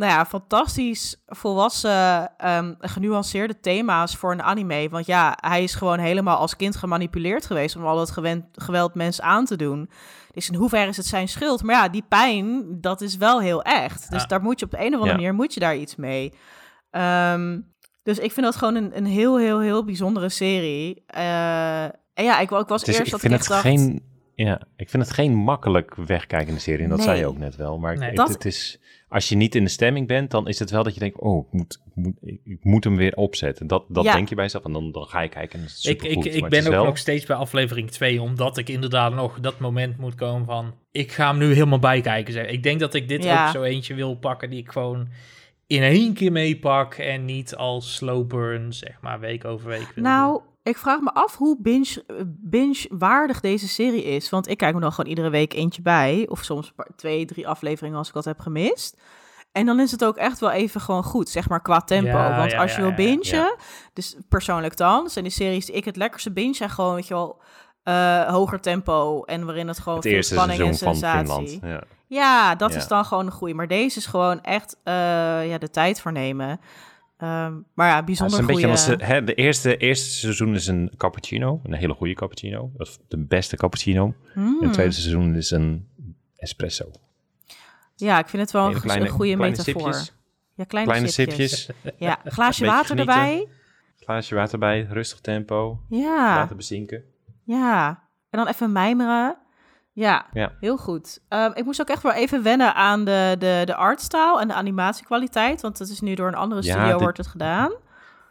nou 0.00 0.12
ja, 0.12 0.26
fantastisch 0.26 1.22
volwassen, 1.26 2.32
um, 2.46 2.76
genuanceerde 2.78 3.60
thema's 3.60 4.16
voor 4.16 4.32
een 4.32 4.42
anime. 4.42 4.88
Want 4.88 5.06
ja, 5.06 5.36
hij 5.40 5.62
is 5.62 5.74
gewoon 5.74 5.98
helemaal 5.98 6.36
als 6.36 6.56
kind 6.56 6.76
gemanipuleerd 6.76 7.46
geweest 7.46 7.76
om 7.76 7.86
al 7.86 7.96
dat 7.96 8.10
gewend, 8.10 8.44
geweld 8.52 8.94
mensen 8.94 9.24
aan 9.24 9.44
te 9.44 9.56
doen. 9.56 9.90
Dus 10.32 10.48
in 10.48 10.54
hoeverre 10.54 10.88
is 10.88 10.96
het 10.96 11.06
zijn 11.06 11.28
schuld? 11.28 11.62
Maar 11.62 11.74
ja, 11.74 11.88
die 11.88 12.04
pijn, 12.08 12.66
dat 12.80 13.00
is 13.00 13.16
wel 13.16 13.40
heel 13.40 13.62
echt. 13.62 14.10
Dus 14.10 14.20
ja. 14.22 14.28
daar 14.28 14.42
moet 14.42 14.58
je 14.58 14.64
op 14.64 14.70
de 14.70 14.78
een 14.78 14.86
of 14.86 14.92
andere 14.92 15.10
ja. 15.10 15.16
manier, 15.16 15.34
moet 15.34 15.54
je 15.54 15.60
daar 15.60 15.76
iets 15.76 15.96
mee. 15.96 16.34
Um, 16.90 17.69
dus 18.02 18.18
ik 18.18 18.32
vind 18.32 18.46
dat 18.46 18.56
gewoon 18.56 18.74
een, 18.74 18.96
een 18.96 19.06
heel, 19.06 19.38
heel, 19.38 19.60
heel 19.60 19.84
bijzondere 19.84 20.28
serie. 20.28 21.04
Uh, 21.16 21.82
en 21.84 22.24
ja, 22.24 22.40
ik, 22.40 22.50
ik 22.50 22.68
was 22.68 22.84
dus 22.84 22.94
eerst 22.98 23.06
ik 23.06 23.10
dat 23.10 23.20
vind 23.20 23.32
ik 23.32 23.38
het 23.38 23.48
dacht... 23.48 23.60
geen... 23.62 24.08
Ja, 24.34 24.60
ik 24.76 24.88
vind 24.90 25.02
het 25.02 25.12
geen 25.12 25.34
makkelijk 25.34 25.94
wegkijkende 25.94 26.60
serie. 26.60 26.82
En 26.82 26.88
dat 26.88 26.98
Nee. 26.98 27.06
zei 27.06 27.18
je 27.18 27.26
ook 27.26 27.38
net 27.38 27.56
wel. 27.56 27.78
Maar 27.78 27.98
Nee. 27.98 28.14
Dat- 28.14 28.28
het 28.28 28.44
is, 28.44 28.80
als 29.08 29.28
je 29.28 29.36
niet 29.36 29.54
in 29.54 29.64
de 29.64 29.70
stemming 29.70 30.06
bent, 30.06 30.30
dan 30.30 30.48
is 30.48 30.58
het 30.58 30.70
wel 30.70 30.82
dat 30.82 30.94
je 30.94 31.00
denkt... 31.00 31.18
Oh, 31.20 31.46
ik 31.46 31.52
moet, 31.52 31.80
ik 31.86 31.94
moet, 31.94 32.14
ik- 32.22 32.58
moet 32.64 32.84
hem 32.84 32.96
weer 32.96 33.14
opzetten. 33.16 33.66
Dat, 33.66 33.84
dat 33.88 34.04
Ja. 34.04 34.12
denk 34.14 34.28
je 34.28 34.34
bij 34.34 34.44
jezelf. 34.44 34.64
En 34.64 34.72
dan, 34.72 34.92
dan 34.92 35.06
ga 35.06 35.20
je 35.20 35.28
kijken 35.28 35.58
en 35.58 35.64
dat 35.64 35.74
is 35.76 35.84
Ik, 35.84 36.02
ik, 36.02 36.24
ik 36.24 36.48
ben 36.48 36.58
het 36.58 36.66
ook 36.66 36.72
wel- 36.74 36.84
nog 36.84 36.98
steeds 36.98 37.26
bij 37.26 37.36
aflevering 37.36 37.90
2, 37.90 38.22
omdat 38.22 38.56
ik 38.56 38.68
inderdaad 38.68 39.14
nog 39.14 39.40
dat 39.40 39.58
moment 39.58 39.96
moet 39.98 40.14
komen 40.14 40.46
van... 40.46 40.74
Ik 40.90 41.12
ga 41.12 41.28
hem 41.28 41.38
nu 41.38 41.52
helemaal 41.52 41.78
bijkijken. 41.78 42.32
Zeg. 42.32 42.46
Ik 42.46 42.62
denk 42.62 42.80
dat 42.80 42.94
ik 42.94 43.08
dit 43.08 43.24
Ja. 43.24 43.46
ook 43.46 43.52
zo 43.52 43.62
eentje 43.62 43.94
wil 43.94 44.14
pakken 44.14 44.50
die 44.50 44.58
ik 44.58 44.70
gewoon 44.70 45.08
in 45.70 45.82
één 45.82 46.14
keer 46.14 46.32
meepak 46.32 46.94
en 46.94 47.24
niet 47.24 47.56
als 47.56 47.94
slow 47.94 48.26
burn, 48.26 48.72
zeg 48.72 48.96
maar, 49.00 49.20
week 49.20 49.44
over 49.44 49.68
week. 49.68 49.92
doen. 49.94 50.04
Nou, 50.04 50.40
ik 50.62 50.76
vraag 50.76 51.00
me 51.00 51.12
af 51.14 51.36
hoe 51.36 51.56
binge- 51.60 52.04
eh, 52.06 52.16
binge-waardig 52.26 53.40
deze 53.40 53.68
serie 53.68 54.04
is. 54.04 54.30
Want 54.30 54.48
ik 54.48 54.56
kijk 54.58 54.74
me 54.74 54.80
dan 54.80 54.92
gewoon 54.92 55.10
iedere 55.10 55.30
week 55.30 55.52
eentje 55.54 55.82
bij. 55.82 56.26
Of 56.28 56.44
soms 56.44 56.72
twee, 56.96 57.24
drie 57.24 57.48
afleveringen 57.48 57.98
als 57.98 58.08
ik 58.08 58.14
wat 58.14 58.24
heb 58.24 58.38
gemist. 58.40 59.00
En 59.52 59.66
dan 59.66 59.80
is 59.80 59.90
het 59.90 60.04
ook 60.04 60.16
echt 60.16 60.38
wel 60.40 60.50
even 60.50 60.80
gewoon 60.80 61.02
goed, 61.04 61.28
zeg 61.28 61.48
maar, 61.48 61.62
qua 61.62 61.80
tempo. 61.80 62.08
Ja, 62.18 62.36
Want 62.36 62.50
ja, 62.50 62.60
als 62.60 62.70
je 62.74 62.80
ja, 62.80 62.86
wil 62.86 62.94
bingen, 62.96 63.26
ja. 63.26 63.56
dus 63.92 64.16
persoonlijk 64.28 64.76
dan, 64.76 65.10
zijn 65.10 65.24
die 65.24 65.32
series 65.32 65.66
die 65.66 65.74
ik 65.74 65.84
het 65.84 65.96
lekkerste 65.96 66.32
binge 66.32 66.54
zijn 66.54 66.70
gewoon, 66.70 66.94
weet 66.94 67.06
je 67.08 67.14
wel, 67.14 67.40
eh, 67.82 68.22
hoger 68.22 68.60
tempo. 68.60 69.22
En 69.22 69.44
waarin 69.44 69.68
het 69.68 69.78
gewoon 69.78 69.94
het 69.94 70.06
veel 70.06 70.14
eerste 70.16 70.34
spanning 70.34 70.60
en 70.60 70.74
seizoen 70.74 71.00
van 71.00 71.10
sensatie. 71.24 71.58
Finland. 71.58 71.84
Ja. 72.10 72.54
Dat 72.54 72.72
Ja. 72.72 72.76
is 72.78 72.86
dan 72.88 73.04
gewoon 73.04 73.26
een 73.26 73.32
goeie. 73.32 73.54
Maar 73.54 73.68
deze 73.68 73.98
is 73.98 74.06
gewoon 74.06 74.40
echt 74.42 74.76
eh, 74.82 74.92
ja, 75.48 75.58
de 75.58 75.70
tijd 75.70 76.00
voor 76.00 76.12
nemen. 76.12 76.60
Ehm, 77.16 77.52
maar 77.74 77.86
ja, 77.86 77.92
Ja, 77.92 77.96
het 77.96 78.04
bijzonder 78.04 78.34
is 78.34 78.40
een 78.40 78.46
beetje 78.46 78.66
goeie... 78.66 78.76
als, 78.96 79.00
eh, 79.00 79.08
hè, 79.08 79.24
de 79.24 79.34
eerste, 79.34 79.76
eerste 79.76 80.10
seizoen 80.10 80.54
is 80.54 80.66
een 80.66 80.92
cappuccino, 80.96 81.60
een 81.64 81.72
hele 81.72 81.94
goede 81.94 82.14
cappuccino. 82.14 82.70
Is 82.78 82.98
de 83.08 83.18
beste 83.18 83.56
cappuccino. 83.56 84.14
En 84.34 84.56
het 84.60 84.72
tweede 84.72 84.92
seizoen 84.92 85.34
is 85.34 85.50
een 85.50 85.88
espresso. 86.36 86.90
Ja, 87.96 88.18
ik 88.18 88.28
vind 88.28 88.42
het 88.42 88.50
wel 88.50 88.62
een, 88.66 88.68
een 88.74 88.80
goede 89.08 89.34
kleine 89.36 89.36
metafoor. 89.36 89.82
sipjes, 89.94 90.12
Ja, 90.54 90.64
kleine, 90.64 90.90
kleine 90.90 91.08
sipjes. 91.10 91.64
sipjes, 91.64 91.92
Ja, 91.98 92.18
glaasje 92.24 92.60
Beetje 92.60 92.74
water 92.76 92.96
genieten. 92.96 93.14
erbij. 93.14 93.48
glaasje 93.98 94.34
water 94.34 94.58
bij, 94.58 94.86
rustig 94.90 95.20
tempo, 95.20 95.80
Ja, 95.88 96.34
laten 96.34 96.56
bezinken. 96.56 97.02
ja. 97.44 98.02
En 98.30 98.38
dan 98.38 98.48
even 98.48 98.72
mijmeren. 98.72 99.36
Ja, 100.00 100.26
Ja. 100.32 100.52
heel 100.60 100.76
goed. 100.76 101.20
Ehm, 101.28 101.50
ik 101.54 101.64
moest 101.64 101.80
ook 101.80 101.88
echt 101.88 102.02
wel 102.02 102.12
even 102.12 102.42
wennen 102.42 102.74
aan 102.74 103.04
de, 103.04 103.36
de, 103.38 103.62
de 103.64 103.74
artstyle 103.74 104.40
en 104.40 104.48
de 104.48 104.54
animatiekwaliteit. 104.54 105.60
Want 105.60 105.78
het 105.78 105.88
is 105.88 106.00
nu 106.00 106.14
door 106.14 106.28
een 106.28 106.34
andere 106.34 106.62
Ja, 106.62 106.72
studio 106.72 106.90
dit- 106.92 107.00
wordt 107.00 107.16
het 107.18 107.26
gedaan. 107.26 107.72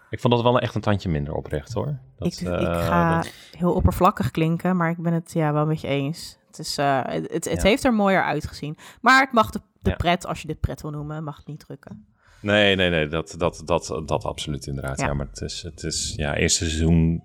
Ik 0.09 0.19
vond 0.19 0.33
dat 0.33 0.43
wel 0.43 0.59
echt 0.59 0.75
een 0.75 0.81
tandje 0.81 1.09
minder 1.09 1.33
oprecht 1.33 1.73
hoor. 1.73 1.97
Dat, 2.17 2.27
ik, 2.33 2.39
ik 2.39 2.47
eh, 2.47 2.85
ga 2.87 3.15
dat- 3.15 3.31
heel 3.57 3.73
oppervlakkig 3.73 4.31
klinken, 4.31 4.77
maar 4.77 4.89
ik 4.89 4.97
ben 4.97 5.13
het 5.13 5.31
ja, 5.33 5.53
wel 5.53 5.65
met 5.65 5.81
je 5.81 5.87
eens. 5.87 6.37
Het, 6.47 6.59
is, 6.59 6.77
eh, 6.77 6.99
het, 7.03 7.45
het, 7.49 7.63
heeft 7.63 7.83
er 7.83 7.93
mooier 7.93 8.23
uitgezien. 8.23 8.77
Maar 9.01 9.21
het 9.21 9.31
mag 9.31 9.49
de, 9.49 9.61
de 9.81 9.95
pret, 9.95 10.25
als 10.27 10.41
je 10.41 10.47
dit 10.47 10.59
pret 10.59 10.81
wil 10.81 10.91
noemen, 10.91 11.23
mag 11.23 11.37
het 11.37 11.47
niet 11.47 11.59
drukken. 11.59 12.05
Nee, 12.41 12.75
nee, 12.75 12.89
nee, 12.89 13.07
dat, 13.07 13.35
dat, 13.37 13.61
dat, 13.65 14.01
dat 14.05 14.23
absoluut 14.25 14.67
inderdaad. 14.67 14.99
Ja. 14.99 15.05
Ja, 15.05 15.13
maar 15.13 15.25
het 15.25 15.41
is, 15.41 15.61
het 15.61 15.83
is, 15.83 16.13
ja, 16.15 16.35
eerste 16.35 16.65
seizoen 16.65 17.23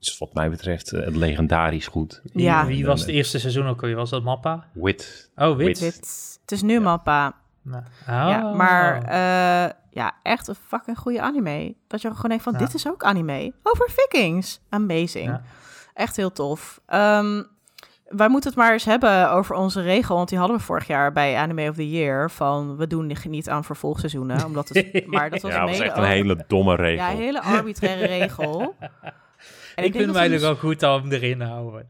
is 0.00 0.18
wat 0.18 0.34
mij 0.34 0.50
betreft 0.50 0.92
eh, 0.92 1.14
legendarisch 1.16 1.86
goed. 1.86 2.20
Wie, 2.32 2.44
Ja. 2.44 2.66
wie 2.66 2.86
was 2.86 3.00
het 3.00 3.08
eerste 3.08 3.38
seizoen 3.38 3.66
ook 3.66 3.80
alweer? 3.82 3.96
Was 3.96 4.10
dat 4.10 4.22
Mappa? 4.22 4.64
Wit. 4.72 5.30
Oh, 5.36 5.56
wit. 5.56 5.66
Wit. 5.66 5.80
Dit, 5.80 6.38
het 6.42 6.52
is 6.52 6.62
nu 6.62 6.80
Mappa. 6.80 7.34
Nou, 7.62 7.82
Ja, 8.06 8.50
oh. 8.50 8.56
maar 8.56 9.02
eh, 9.02 9.72
ja, 9.90 10.12
echt 10.22 10.48
een 10.48 10.54
fucking 10.66 10.98
goede 10.98 11.20
anime. 11.20 11.74
Dat 11.86 12.02
je 12.02 12.08
gewoon 12.08 12.28
denkt 12.28 12.44
van, 12.44 12.52
Ja. 12.52 12.58
dit 12.58 12.74
is 12.74 12.88
ook 12.88 13.04
anime. 13.04 13.52
Over 13.62 13.90
vikings. 13.90 14.60
Amazing. 14.68 15.26
Ja. 15.26 15.42
Echt 15.94 16.16
heel 16.16 16.32
tof. 16.32 16.80
Ehm, 16.86 17.42
wij 18.06 18.28
moeten 18.28 18.50
het 18.50 18.58
maar 18.58 18.72
eens 18.72 18.84
hebben 18.84 19.30
over 19.30 19.54
onze 19.56 19.82
regel, 19.82 20.16
want 20.16 20.28
die 20.28 20.38
hadden 20.38 20.56
we 20.56 20.62
vorig 20.62 20.86
jaar 20.86 21.12
bij 21.12 21.36
Anime 21.36 21.68
of 21.68 21.74
the 21.74 21.90
Year. 21.90 22.30
Van, 22.30 22.76
we 22.76 22.86
doen 22.86 23.12
niet 23.28 23.48
aan 23.48 23.64
vervolgseizoenen, 23.64 24.44
omdat 24.44 24.68
het... 24.68 25.06
Maar 25.06 25.30
dat 25.30 25.42
was 25.42 25.52
Ja, 25.52 25.60
dat 25.60 25.68
was 25.68 25.78
echt 25.78 25.96
een 25.96 26.04
hele 26.04 26.44
domme 26.46 26.74
regel. 26.74 27.04
Ja, 27.04 27.10
een 27.10 27.16
hele 27.16 27.42
arbitraire 27.42 28.06
regel. 28.06 28.74
En 29.76 29.84
ik, 29.84 29.94
ik 29.94 30.00
vind 30.00 30.12
mij 30.12 30.28
nog 30.28 30.40
wel 30.40 30.56
goed 30.56 30.82
om 30.82 31.12
erin 31.12 31.40
houden. 31.40 31.88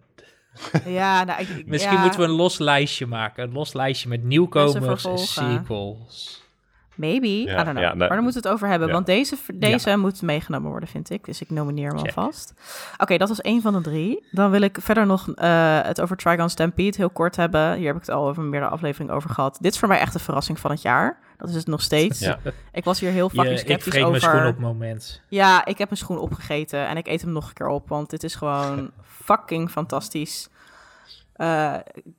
Ja, 0.87 1.25
nou, 1.25 1.41
ik, 1.41 1.67
Misschien 1.67 2.01
moeten 2.01 2.21
we 2.21 2.27
een 2.27 2.33
los 2.33 2.59
lijstje 2.59 3.07
maken. 3.07 3.45
Een 3.45 3.53
los 3.53 3.73
lijstje 3.73 4.09
met 4.09 4.23
nieuwkomers 4.23 5.05
en 5.05 5.19
sequels. 5.19 6.43
Maybe, 6.97 7.27
I 7.27 7.45
don't 7.45 7.65
know. 7.65 7.95
maar 7.95 8.09
daar 8.09 8.23
moeten 8.23 8.43
we 8.43 8.49
het 8.49 8.49
over 8.49 8.69
hebben, 8.69 8.91
want 8.91 9.07
deze, 9.07 9.37
deze 9.55 9.97
moet 9.97 10.23
meegenomen 10.23 10.71
worden, 10.71 10.89
vind 10.89 11.11
ik. 11.11 11.25
Dus 11.25 11.41
ik 11.41 11.51
nomineer 11.51 11.89
hem 11.89 11.99
alvast. 11.99 12.55
Oké, 12.99 13.17
dat 13.17 13.29
was 13.29 13.41
één 13.41 13.63
van 13.63 13.73
de 13.73 13.81
drie. 13.81 14.27
Dan 14.31 14.51
wil 14.51 14.61
ik 14.61 14.79
verder 14.81 15.07
nog 15.07 15.27
uh, 15.29 15.81
het 15.83 16.01
over 16.01 16.17
Trigon 16.17 16.51
Stampede 16.51 16.97
heel 16.97 17.11
kort 17.11 17.37
hebben. 17.37 17.75
Hier 17.75 17.87
heb 17.87 17.95
ik 17.95 18.01
het 18.01 18.11
al 18.11 18.29
over 18.29 18.43
meerdere 18.43 18.73
afleveringen 18.73 19.15
over 19.15 19.31
gehad. 19.31 19.59
Dit 19.61 19.73
is 19.73 19.79
voor 19.79 19.89
mij 19.89 19.99
echt 19.99 20.13
de 20.13 20.19
verrassing 20.19 20.59
van 20.59 20.71
het 20.71 20.83
jaar. 20.83 21.19
Dat 21.37 21.49
is 21.49 21.55
het 21.55 21.67
nog 21.67 21.83
steeds. 21.83 22.31
Ik 22.73 22.85
was 22.85 23.01
hier 23.01 23.11
heel 23.11 23.29
fucking 23.29 23.59
sceptisch 23.59 23.95
ik 23.95 24.05
over. 24.05 24.17
Ik 24.17 24.23
mijn 24.23 24.35
schoen 24.35 24.47
op 24.47 24.59
moment. 24.59 25.23
Ja, 25.29 25.65
ik 25.65 25.79
heb 25.79 25.89
mijn 25.89 26.01
schoen 26.01 26.19
opgegeten 26.19 26.87
en 26.87 26.97
ik 26.97 27.07
eet 27.07 27.21
hem 27.21 27.33
nog 27.33 27.49
een 27.49 27.55
keer 27.55 27.69
op, 27.69 27.89
want 27.89 28.11
dit 28.11 28.25
is 28.25 28.35
gewoon 28.35 28.91
fucking 29.25 29.71
fantastisch. 29.71 30.49
Uh, 31.37 31.75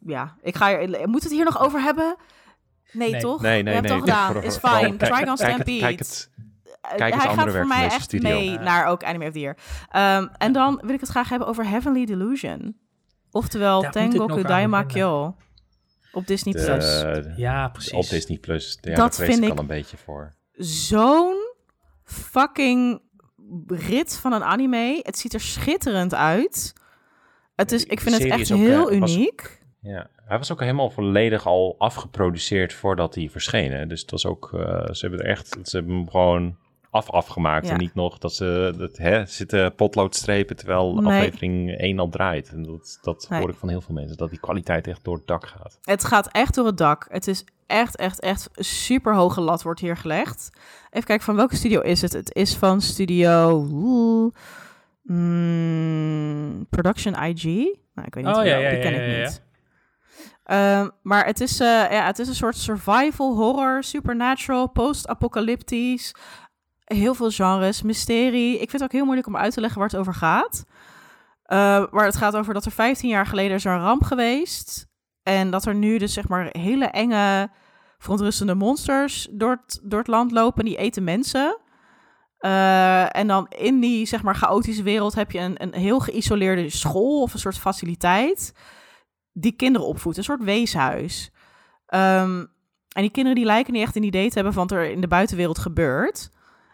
ja, 0.05 0.35
ik 0.41 0.55
ga 0.55 0.79
hier, 0.79 1.09
moet 1.09 1.23
het 1.23 1.31
hier 1.31 1.45
nog 1.45 1.61
over 1.61 1.81
hebben? 1.81 2.15
Nee, 2.97 3.17
toch? 3.17 3.41
Nee, 3.41 3.63
nee, 3.63 3.73
nee. 3.73 3.81
het 3.81 3.91
al 3.91 3.99
gedaan. 3.99 4.43
Is 4.43 4.57
fine. 4.67 4.95
Trigon 4.97 5.37
Stampede. 5.37 5.79
Kijk 5.79 5.99
het, 5.99 6.29
kijk 6.81 7.13
het 7.13 7.23
Hij 7.23 7.33
gaat 7.33 7.51
voor 7.51 7.67
mij 7.67 7.85
echt 7.85 8.03
studio. 8.03 8.29
mee 8.29 8.59
naar 8.59 8.85
ook 8.85 9.03
Anime 9.03 9.25
of 9.25 9.31
the 9.31 9.39
Year. 9.39 9.57
Um, 10.19 10.29
en 10.37 10.51
dan 10.51 10.81
wil 10.85 10.93
ik 10.93 10.99
het 10.99 11.09
graag 11.09 11.29
hebben 11.29 11.47
over 11.47 11.67
Heavenly 11.67 12.05
Delusion. 12.05 12.77
Oftewel 13.31 13.89
Tengoku 13.89 14.43
Daimakyo. 14.43 15.35
Op 16.11 16.27
Disney 16.27 16.53
de, 16.53 16.63
Plus. 16.63 17.03
Ja, 17.37 17.67
precies. 17.67 17.93
Op 17.93 18.09
Disney 18.09 18.37
Plus. 18.37 18.77
Ja, 18.81 18.95
dat 18.95 19.15
vind 19.15 19.43
ik 19.43 19.51
al 19.51 19.57
een 19.57 19.67
beetje 19.67 19.97
voor. 19.97 20.35
Zo'n 20.53 21.35
fucking 22.03 23.01
rit 23.67 24.17
van 24.17 24.33
een 24.33 24.43
anime. 24.43 24.99
Het 25.03 25.17
ziet 25.17 25.33
er 25.33 25.39
schitterend 25.39 26.13
uit. 26.13 26.73
Het 27.55 27.71
is, 27.71 27.85
ik 27.85 27.99
vind 27.99 28.17
het 28.17 28.31
echt 28.31 28.49
heel 28.49 28.89
eh, 28.89 28.95
uniek. 28.95 29.61
Ja, 29.81 30.09
hij 30.27 30.37
was 30.37 30.51
ook 30.51 30.59
helemaal 30.59 30.89
volledig 30.89 31.45
al 31.45 31.75
afgeproduceerd 31.77 32.73
voordat 32.73 33.15
hij 33.15 33.29
verscheen. 33.29 33.87
Dus 33.87 34.01
het 34.01 34.11
was 34.11 34.25
ook, 34.25 34.51
uh, 34.55 34.61
ze 34.91 35.07
hebben 35.07 35.19
er 35.19 35.29
echt, 35.29 35.57
ze 35.63 35.77
hebben 35.77 35.95
hem 35.95 36.09
gewoon 36.09 36.57
af 36.89 37.09
afgemaakt. 37.09 37.69
En 37.69 37.77
niet 37.77 37.93
nog 37.93 38.17
dat 38.17 38.33
ze 38.33 38.73
dat, 38.77 38.97
hè, 38.97 39.25
zitten 39.25 39.75
potloodstrepen 39.75 40.55
terwijl 40.55 40.93
nee. 40.93 41.05
aflevering 41.05 41.77
1 41.77 41.99
al 41.99 42.09
draait. 42.09 42.49
En 42.49 42.63
dat, 42.63 42.99
dat 43.01 43.27
hoor 43.29 43.49
ik 43.49 43.55
van 43.55 43.69
heel 43.69 43.81
veel 43.81 43.95
mensen, 43.95 44.17
dat 44.17 44.29
die 44.29 44.39
kwaliteit 44.39 44.87
echt 44.87 45.03
door 45.03 45.15
het 45.15 45.27
dak 45.27 45.47
gaat. 45.47 45.79
Het 45.81 46.03
gaat 46.03 46.31
echt 46.31 46.55
door 46.55 46.65
het 46.65 46.77
dak. 46.77 47.07
Het 47.09 47.27
is 47.27 47.43
echt, 47.67 47.95
echt, 47.95 48.19
echt 48.19 48.49
super 48.55 49.15
hoge 49.15 49.41
lat 49.41 49.63
wordt 49.63 49.79
hier 49.79 49.97
gelegd. 49.97 50.49
Even 50.89 51.07
kijken, 51.07 51.25
van 51.25 51.35
welke 51.35 51.55
studio 51.55 51.81
is 51.81 52.01
het? 52.01 52.13
Het 52.13 52.35
is 52.35 52.55
van 52.55 52.81
studio... 52.81 53.65
Mm, 55.03 56.65
Production 56.69 57.13
IG. 57.13 57.43
Nou, 57.43 58.07
ik 58.07 58.15
weet 58.15 58.25
niet, 58.25 58.35
oh, 58.35 58.45
ja, 58.45 58.57
ja, 58.57 58.69
die 58.69 58.79
ken 58.79 58.93
ik 58.93 59.19
niet. 59.19 59.46
Um, 60.51 60.91
maar 61.01 61.25
het 61.25 61.41
is, 61.41 61.61
uh, 61.61 61.67
ja, 61.67 62.05
het 62.05 62.19
is 62.19 62.27
een 62.27 62.35
soort 62.35 62.57
survival, 62.57 63.35
horror, 63.35 63.83
supernatural, 63.83 64.69
post-apocalyptisch. 64.69 66.15
Heel 66.83 67.13
veel 67.13 67.29
genres, 67.29 67.81
mysterie. 67.81 68.53
Ik 68.53 68.69
vind 68.69 68.71
het 68.71 68.83
ook 68.83 68.91
heel 68.91 69.03
moeilijk 69.03 69.27
om 69.27 69.37
uit 69.37 69.53
te 69.53 69.59
leggen 69.59 69.79
waar 69.79 69.89
het 69.89 69.99
over 69.99 70.13
gaat. 70.13 70.65
Uh, 71.47 71.85
maar 71.91 72.05
het 72.05 72.15
gaat 72.15 72.35
over 72.35 72.53
dat 72.53 72.65
er 72.65 72.71
15 72.71 73.09
jaar 73.09 73.25
geleden 73.25 73.55
is 73.55 73.63
een 73.63 73.79
ramp 73.79 74.03
geweest. 74.03 74.87
En 75.23 75.51
dat 75.51 75.65
er 75.65 75.75
nu 75.75 75.97
dus 75.97 76.13
zeg 76.13 76.27
maar 76.27 76.49
hele 76.51 76.85
enge, 76.85 77.49
verontrustende 77.97 78.55
monsters 78.55 79.27
door 79.31 79.49
het, 79.49 79.79
door 79.83 79.99
het 79.99 80.07
land 80.07 80.31
lopen. 80.31 80.65
Die 80.65 80.77
eten 80.77 81.03
mensen. 81.03 81.57
Uh, 82.39 83.15
en 83.15 83.27
dan 83.27 83.47
in 83.47 83.79
die 83.79 84.05
zeg 84.05 84.23
maar 84.23 84.35
chaotische 84.35 84.83
wereld 84.83 85.15
heb 85.15 85.31
je 85.31 85.39
een, 85.39 85.63
een 85.63 85.73
heel 85.73 85.99
geïsoleerde 85.99 86.69
school 86.69 87.21
of 87.21 87.33
een 87.33 87.39
soort 87.39 87.57
faciliteit 87.57 88.53
die 89.39 89.51
kinderen 89.51 89.87
opvoedt, 89.87 90.17
een 90.17 90.23
soort 90.23 90.43
weeshuis. 90.43 91.31
Um, 91.89 92.55
en 92.91 93.01
die 93.01 93.11
kinderen 93.11 93.37
die 93.37 93.45
lijken 93.45 93.73
niet 93.73 93.81
echt 93.81 93.95
een 93.95 94.03
idee 94.03 94.27
te 94.27 94.33
hebben 94.33 94.53
van 94.53 94.67
wat 94.67 94.77
er 94.77 94.89
in 94.89 95.01
de 95.01 95.07
buitenwereld 95.07 95.59
gebeurt. 95.59 96.29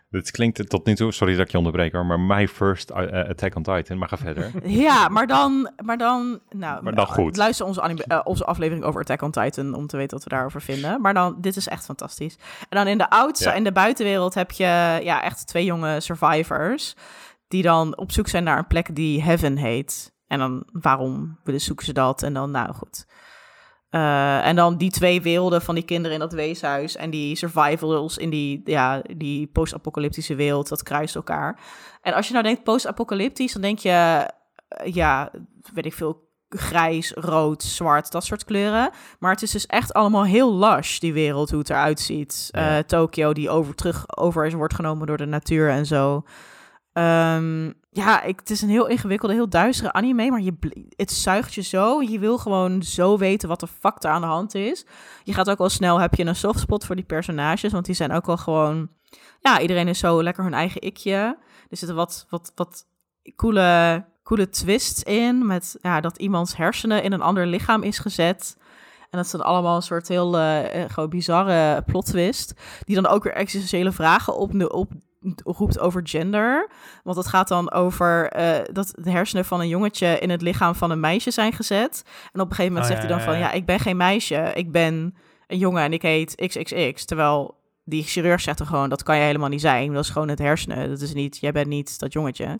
Het 0.09 0.31
klinkt 0.31 0.69
tot 0.69 0.85
nu 0.85 0.95
toe, 0.95 1.11
sorry 1.11 1.35
dat 1.35 1.45
ik 1.45 1.51
je 1.51 1.57
onderbreek 1.57 1.91
hoor, 1.91 2.05
maar 2.05 2.19
my 2.19 2.47
first 2.47 2.89
uh, 2.89 2.97
Attack 3.29 3.55
on 3.55 3.63
Titan, 3.63 3.97
maar 3.97 4.07
ga 4.07 4.17
verder. 4.17 4.51
ja, 4.85 5.07
maar 5.07 5.27
dan, 5.27 5.71
maar 5.83 5.97
dan, 5.97 6.39
nou, 6.49 6.83
maar 6.83 6.95
dan 6.95 7.07
goed. 7.07 7.37
luister 7.37 7.65
onze, 7.65 7.81
anime, 7.81 8.05
uh, 8.07 8.19
onze 8.23 8.45
aflevering 8.45 8.85
over 8.85 9.01
Attack 9.01 9.21
on 9.21 9.31
Titan 9.31 9.73
om 9.73 9.87
te 9.87 9.97
weten 9.97 10.17
wat 10.17 10.23
we 10.23 10.29
daarover 10.29 10.61
vinden. 10.61 11.01
Maar 11.01 11.13
dan, 11.13 11.37
dit 11.41 11.55
is 11.55 11.67
echt 11.67 11.85
fantastisch. 11.85 12.35
En 12.69 12.77
dan 12.77 12.87
in 12.87 12.97
de 12.97 13.33
ja. 13.37 13.53
in 13.53 13.63
de 13.63 13.71
buitenwereld 13.71 14.33
heb 14.33 14.51
je 14.51 14.99
ja, 15.03 15.23
echt 15.23 15.47
twee 15.47 15.65
jonge 15.65 15.99
survivors 15.99 16.95
die 17.47 17.63
dan 17.63 17.97
op 17.97 18.11
zoek 18.11 18.27
zijn 18.27 18.43
naar 18.43 18.57
een 18.57 18.67
plek 18.67 18.95
die 18.95 19.23
Heaven 19.23 19.57
heet. 19.57 20.12
En 20.33 20.39
dan 20.39 20.63
waarom 20.71 21.37
willen 21.43 21.61
zoeken 21.61 21.85
ze 21.85 21.93
dat? 21.93 22.23
En 22.23 22.33
dan, 22.33 22.51
nou 22.51 22.73
goed. 22.73 23.05
Uh, 23.91 24.45
en 24.45 24.55
dan 24.55 24.77
die 24.77 24.91
twee 24.91 25.21
werelden 25.21 25.61
van 25.61 25.75
die 25.75 25.83
kinderen 25.83 26.13
in 26.13 26.19
dat 26.19 26.33
weeshuis 26.33 26.95
en 26.95 27.09
die 27.09 27.35
survivals 27.35 28.17
in 28.17 28.29
die, 28.29 28.61
ja, 28.65 29.01
die 29.15 29.47
post-apocalyptische 29.47 30.35
wereld, 30.35 30.69
dat 30.69 30.83
kruist 30.83 31.15
elkaar. 31.15 31.59
En 32.01 32.13
als 32.13 32.27
je 32.27 32.33
nou 32.33 32.45
denkt 32.45 32.63
post-apocalyptisch, 32.63 33.53
dan 33.53 33.61
denk 33.61 33.79
je, 33.79 34.29
uh, 34.85 34.93
ja, 34.93 35.31
weet 35.73 35.85
ik 35.85 35.93
veel, 35.93 36.29
grijs, 36.49 37.11
rood, 37.11 37.63
zwart, 37.63 38.11
dat 38.11 38.25
soort 38.25 38.43
kleuren. 38.43 38.89
Maar 39.19 39.31
het 39.31 39.41
is 39.41 39.51
dus 39.51 39.65
echt 39.65 39.93
allemaal 39.93 40.25
heel 40.25 40.57
lush, 40.57 40.99
die 40.99 41.13
wereld, 41.13 41.49
hoe 41.49 41.59
het 41.59 41.69
eruit 41.69 41.99
ziet. 41.99 42.49
Ja. 42.51 42.77
Uh, 42.77 42.83
Tokio, 42.83 43.33
die 43.33 43.49
over, 43.49 43.75
terug 43.75 44.17
over 44.17 44.45
is, 44.45 44.53
wordt 44.53 44.75
genomen 44.75 45.07
door 45.07 45.17
de 45.17 45.25
natuur 45.25 45.69
en 45.69 45.85
zo. 45.85 46.23
Um, 46.93 47.81
ja, 47.93 48.21
het 48.25 48.49
is 48.49 48.61
een 48.61 48.69
heel 48.69 48.87
ingewikkelde, 48.87 49.33
heel 49.33 49.49
duistere 49.49 49.93
anime, 49.93 50.29
maar 50.29 50.41
je, 50.41 50.53
het 50.95 51.11
zuigt 51.11 51.53
je 51.53 51.61
zo. 51.61 52.01
Je 52.01 52.19
wil 52.19 52.37
gewoon 52.37 52.83
zo 52.83 53.17
weten 53.17 53.49
wat 53.49 53.59
de 53.59 53.67
fuck 53.67 54.03
er 54.03 54.09
aan 54.09 54.21
de 54.21 54.27
hand 54.27 54.55
is. 54.55 54.85
Je 55.23 55.33
gaat 55.33 55.49
ook 55.49 55.57
wel 55.57 55.69
snel, 55.69 55.99
heb 55.99 56.13
je 56.13 56.25
een 56.25 56.35
softspot 56.35 56.85
voor 56.85 56.95
die 56.95 57.05
personages, 57.05 57.71
want 57.71 57.85
die 57.85 57.95
zijn 57.95 58.11
ook 58.11 58.25
wel 58.25 58.37
gewoon... 58.37 58.89
Ja, 59.39 59.59
iedereen 59.59 59.87
is 59.87 59.99
zo 59.99 60.23
lekker 60.23 60.43
hun 60.43 60.53
eigen 60.53 60.81
ikje. 60.81 61.37
Er 61.69 61.77
zitten 61.77 61.95
wat, 61.95 62.25
wat, 62.29 62.51
wat 62.55 62.85
coole, 63.35 64.05
coole 64.23 64.49
twists 64.49 65.03
in, 65.03 65.45
met 65.47 65.77
ja, 65.81 66.01
dat 66.01 66.17
iemands 66.17 66.57
hersenen 66.57 67.03
in 67.03 67.11
een 67.11 67.21
ander 67.21 67.47
lichaam 67.47 67.83
is 67.83 67.99
gezet. 67.99 68.57
En 69.01 69.19
dat 69.19 69.25
is 69.25 69.31
dan 69.31 69.41
allemaal 69.41 69.75
een 69.75 69.81
soort 69.81 70.07
heel 70.07 70.39
uh, 70.39 70.59
gewoon 70.87 71.09
bizarre 71.09 71.81
plot 71.81 72.05
twist, 72.05 72.53
die 72.85 72.95
dan 72.95 73.07
ook 73.07 73.23
weer 73.23 73.33
existentiële 73.33 73.91
vragen 73.91 74.37
op, 74.37 74.71
op 74.71 74.91
roept 75.43 75.79
over 75.79 76.01
gender. 76.03 76.69
Want 77.03 77.17
het 77.17 77.27
gaat 77.27 77.47
dan 77.47 77.71
over 77.71 78.39
uh, 78.39 78.65
dat 78.71 78.93
de 78.95 79.11
hersenen 79.11 79.45
van 79.45 79.59
een 79.59 79.67
jongetje 79.67 80.19
in 80.19 80.29
het 80.29 80.41
lichaam 80.41 80.75
van 80.75 80.91
een 80.91 80.99
meisje 80.99 81.31
zijn 81.31 81.53
gezet. 81.53 82.03
En 82.31 82.41
op 82.41 82.49
een 82.49 82.55
gegeven 82.55 82.73
moment 82.73 82.91
oh, 82.91 82.97
zegt 82.97 83.07
hij 83.07 83.17
dan 83.17 83.25
van 83.25 83.37
ja, 83.37 83.51
ik 83.51 83.65
ben 83.65 83.79
geen 83.79 83.97
meisje, 83.97 84.51
ik 84.53 84.71
ben 84.71 85.15
een 85.47 85.57
jongen 85.57 85.83
en 85.83 85.93
ik 85.93 86.01
heet 86.01 86.35
XXX. 86.35 87.05
Terwijl 87.05 87.61
die 87.83 88.03
chirurg 88.03 88.41
zegt 88.41 88.59
er 88.59 88.65
gewoon, 88.65 88.89
dat 88.89 89.03
kan 89.03 89.17
je 89.17 89.23
helemaal 89.23 89.49
niet 89.49 89.61
zijn. 89.61 89.93
Dat 89.93 90.03
is 90.03 90.09
gewoon 90.09 90.27
het 90.27 90.39
hersenen. 90.39 90.89
Dat 90.89 91.01
is 91.01 91.13
niet, 91.13 91.37
jij 91.37 91.51
bent 91.51 91.67
niet 91.67 91.99
dat 91.99 92.13
jongetje. 92.13 92.59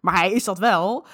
Maar 0.00 0.14
hij 0.14 0.32
is 0.32 0.44
dat 0.44 0.58
wel. 0.58 1.06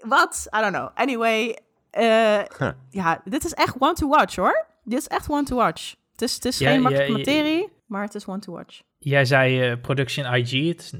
Wat? 0.00 0.48
I 0.56 0.60
don't 0.60 0.74
know. 0.74 0.88
Anyway, 0.94 1.58
uh, 1.98 2.44
ja, 2.90 3.20
dit 3.24 3.44
is 3.44 3.54
echt 3.54 3.74
one 3.78 3.92
to 3.92 4.08
watch 4.08 4.36
hoor. 4.36 4.66
Dit 4.84 4.98
is 4.98 5.08
echt 5.08 5.30
one 5.30 5.42
to 5.42 5.56
watch. 5.56 5.94
Het 6.12 6.22
is, 6.22 6.34
het 6.34 6.44
is 6.44 6.56
geen 6.56 6.82
makkelijke 6.82 7.12
materie, 7.12 7.72
maar 7.86 8.02
het 8.02 8.14
is 8.14 8.26
one 8.26 8.38
to 8.38 8.52
watch. 8.52 8.80
Jij 8.98 9.24
zei 9.24 9.70
uh, 9.70 9.80
Production 9.80 10.34
IG, 10.34 10.66
het, 10.66 10.92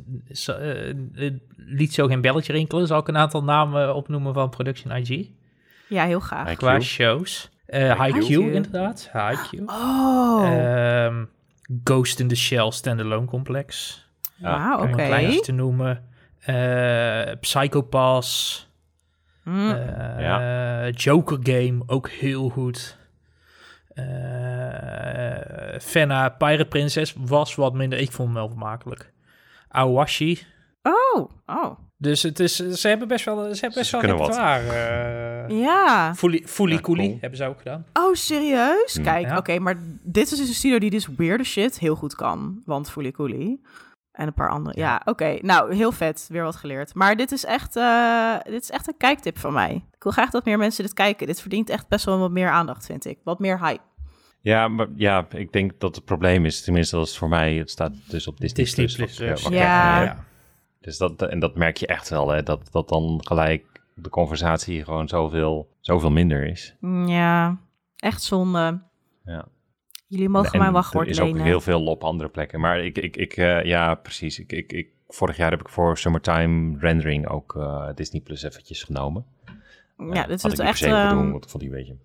uh, 0.49 1.31
liet 1.57 1.95
zo 1.95 2.07
geen 2.07 2.21
belletje 2.21 2.53
rinkelen. 2.53 2.87
Zal 2.87 2.99
ik 2.99 3.09
een 3.09 3.17
aantal 3.17 3.45
namen 3.45 3.95
opnoemen 3.95 4.35
van 4.35 4.51
Production 4.51 4.97
IG? 4.97 5.27
Ja, 5.89 6.05
heel 6.05 6.21
graag. 6.21 6.57
Qua 6.57 6.81
shows. 6.81 7.51
Uh, 7.69 8.05
High 8.05 8.31
inderdaad. 8.31 9.11
High 9.13 9.63
Oh. 9.67 11.05
Um, 11.05 11.29
Ghost 11.85 12.21
in 12.21 12.29
the 12.29 12.35
Shell 12.35 12.71
Standalone 12.71 13.27
Complex. 13.27 14.03
Wauw, 14.39 14.83
oké. 14.83 14.93
Okay. 14.93 15.39
te 15.41 15.53
noemen. 15.53 16.05
Uh, 16.47 17.35
Psychopass. 17.41 18.67
Mm. 19.45 19.69
ja. 20.19 20.89
Joker 20.89 21.39
Game, 21.43 21.83
ook 21.87 22.11
heel 22.11 22.49
goed. 22.49 22.98
Uh, 23.99 25.79
Fenna, 25.81 26.29
Pirate 26.29 26.69
Princess, 26.69 27.15
was 27.19 27.55
wat 27.55 27.75
minder. 27.75 27.99
Ik 27.99 28.13
vond 28.13 28.29
hem 28.29 28.37
wel 28.37 28.49
vermakelijk. 28.49 29.13
Awashi. 29.69 30.47
Oh, 30.83 31.31
oh. 31.47 31.79
Dus 31.97 32.23
het 32.23 32.41
is, 32.41 32.57
ze 32.57 32.89
hebben 32.89 33.09
best 33.09 33.25
wel, 33.25 33.55
ze 33.55 33.61
hebben 33.61 33.79
best 33.79 33.91
wel 33.91 34.01
repertoire. 34.01 34.63
Uh, 35.49 35.61
ja. 35.61 36.15
Fully, 36.15 36.43
fully 36.47 36.73
ja, 36.73 36.81
cool. 36.81 37.17
hebben 37.21 37.37
ze 37.37 37.45
ook 37.45 37.59
gedaan. 37.59 37.85
Oh, 37.93 38.15
serieus? 38.15 38.97
Mm. 38.99 39.05
Kijk, 39.05 39.27
ja. 39.27 39.37
oké, 39.37 39.59
maar 39.59 39.77
dit 40.03 40.33
is 40.33 40.39
dus 40.39 40.49
een 40.49 40.55
studio 40.55 40.79
die 40.79 40.91
dus 40.91 41.07
weirde 41.17 41.45
shit 41.45 41.79
heel 41.79 41.95
goed 41.95 42.15
kan. 42.15 42.63
Want 42.65 42.91
Fully 42.91 43.11
Coolie. 43.11 43.61
En 44.13 44.27
een 44.27 44.35
paar 44.35 44.51
andere. 44.51 44.79
Ja, 44.79 44.97
oké. 44.97 45.11
Okay. 45.11 45.39
Nou, 45.43 45.75
heel 45.75 45.93
vet. 45.93 46.27
Weer 46.29 46.43
wat 46.43 46.57
geleerd. 46.57 46.95
Maar 46.95 47.17
dit 47.17 47.33
is, 47.33 47.45
echt, 47.45 47.77
uh, 47.77 48.37
dit 48.45 48.63
is 48.63 48.71
echt 48.71 48.89
een 48.89 48.97
kijktip 48.97 49.39
van 49.39 49.53
mij. 49.53 49.75
Ik 49.75 50.03
wil 50.03 50.13
graag 50.13 50.31
dat 50.31 50.45
meer 50.45 50.59
mensen 50.59 50.85
dit 50.85 50.95
kijken. 50.95 51.27
Dit 51.27 51.41
verdient 51.41 51.71
echt 51.71 51.89
best 51.89 52.05
wel 52.05 52.19
wat 52.19 52.31
meer 52.31 52.49
aandacht, 52.49 52.87
vind 52.87 53.05
ik. 53.05 53.19
Wat 53.25 53.39
meer 53.39 53.61
hype. 53.61 53.83
Ja, 54.49 54.69
maar 54.69 54.87
ja, 54.97 55.27
ik 55.31 55.53
denk 55.53 55.81
dat 55.81 55.95
het 55.95 56.05
probleem 56.05 56.45
is, 56.45 56.63
tenminste 56.63 56.97
dat 56.97 57.07
is 57.07 57.19
voor 57.19 57.29
mij, 57.29 57.55
het 57.55 57.71
staat 57.71 57.93
dus 58.09 58.27
op 58.27 58.39
Disney, 58.41 58.65
Disney 58.65 58.87
Plus. 58.87 59.17
Plus 59.17 59.43
ja. 59.43 60.03
ja. 60.03 60.25
Dus 60.81 60.99
Dus 60.99 60.99
dat, 60.99 61.31
en 61.31 61.39
dat 61.39 61.57
merk 61.57 61.77
je 61.77 61.87
echt 61.87 62.09
wel, 62.09 62.29
hè, 62.29 62.43
dat, 62.43 62.69
dat 62.73 62.89
dan 62.89 63.21
gelijk 63.25 63.65
de 63.95 64.09
conversatie 64.09 64.85
gewoon 64.85 65.09
zoveel, 65.09 65.69
zoveel 65.81 66.11
minder 66.11 66.47
is. 66.47 66.77
Ja, 67.07 67.59
echt 67.97 68.23
zonde. 68.23 68.81
Ja. 69.25 69.47
Jullie 70.07 70.29
mogen 70.29 70.53
En 70.53 70.59
mijn 70.59 70.73
wachtwoord 70.73 71.07
Er 71.07 71.13
is 71.13 71.21
ook 71.21 71.27
lenen. 71.27 71.43
heel 71.43 71.61
veel 71.61 71.87
op 71.87 72.05
andere 72.05 72.29
plekken. 72.29 72.61
Maar 72.61 72.85
ik, 72.85 72.99
ik, 72.99 73.17
ik 73.17 73.37
eh, 73.37 73.65
ja, 73.65 73.95
precies. 73.95 74.39
Ik, 74.39 74.53
ik, 74.53 74.73
ik, 74.73 74.89
vorig 75.09 75.37
jaar 75.37 75.51
heb 75.51 75.61
ik 75.61 75.69
voor 75.69 75.99
Summertime 75.99 76.79
Rendering 76.79 77.29
ook 77.29 77.57
eh, 77.57 77.89
Disney 77.95 78.21
Plus 78.21 78.43
eventjes 78.43 78.83
genomen. 78.83 79.25
Ja, 79.97 80.27
dit 80.27 80.43
Had 80.43 80.53
is 80.53 80.59
ik 80.59 80.65
niet 80.65 80.75
echt, 80.75 80.83
ehm, 80.83 81.09
doen, 81.09 81.31
want 81.31 81.45
ik 81.45 81.51
vond 81.51 81.63
die 81.63 81.73
een 81.73 81.79
beetje... 81.79 81.97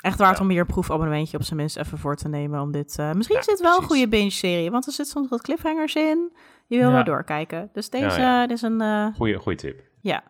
echt 0.00 0.18
waard 0.18 0.36
ja. 0.38 0.42
om 0.42 0.50
hier 0.50 0.60
een 0.60 0.66
proefabonnementje 0.66 1.36
op 1.36 1.42
zijn 1.42 1.56
minst 1.58 1.76
even 1.76 1.98
voor 1.98 2.16
te 2.16 2.28
nemen. 2.28 2.60
Om 2.60 2.72
dit, 2.72 2.98
eh, 2.98 3.12
misschien 3.12 3.36
Ja, 3.36 3.40
is 3.42 3.46
dit 3.48 3.60
wel 3.60 3.76
een 3.78 3.86
goede 3.86 4.08
binge-serie, 4.08 4.70
want 4.70 4.86
er 4.86 4.92
zit 4.92 5.08
soms 5.08 5.28
wat 5.28 5.42
cliffhangers 5.42 5.94
in. 5.94 6.32
Je 6.66 6.76
wil 6.78 6.86
Ja. 6.88 6.92
wel 6.94 7.04
doorkijken. 7.04 7.70
Dus 7.72 7.90
deze 7.90 8.20
ja. 8.20 8.46
dit 8.46 8.56
is 8.56 8.62
een... 8.62 8.80
eh, 8.80 9.06
Goeie, 9.14 9.36
goeie 9.38 9.58
tip. 9.58 9.80
Ja. 10.00 10.22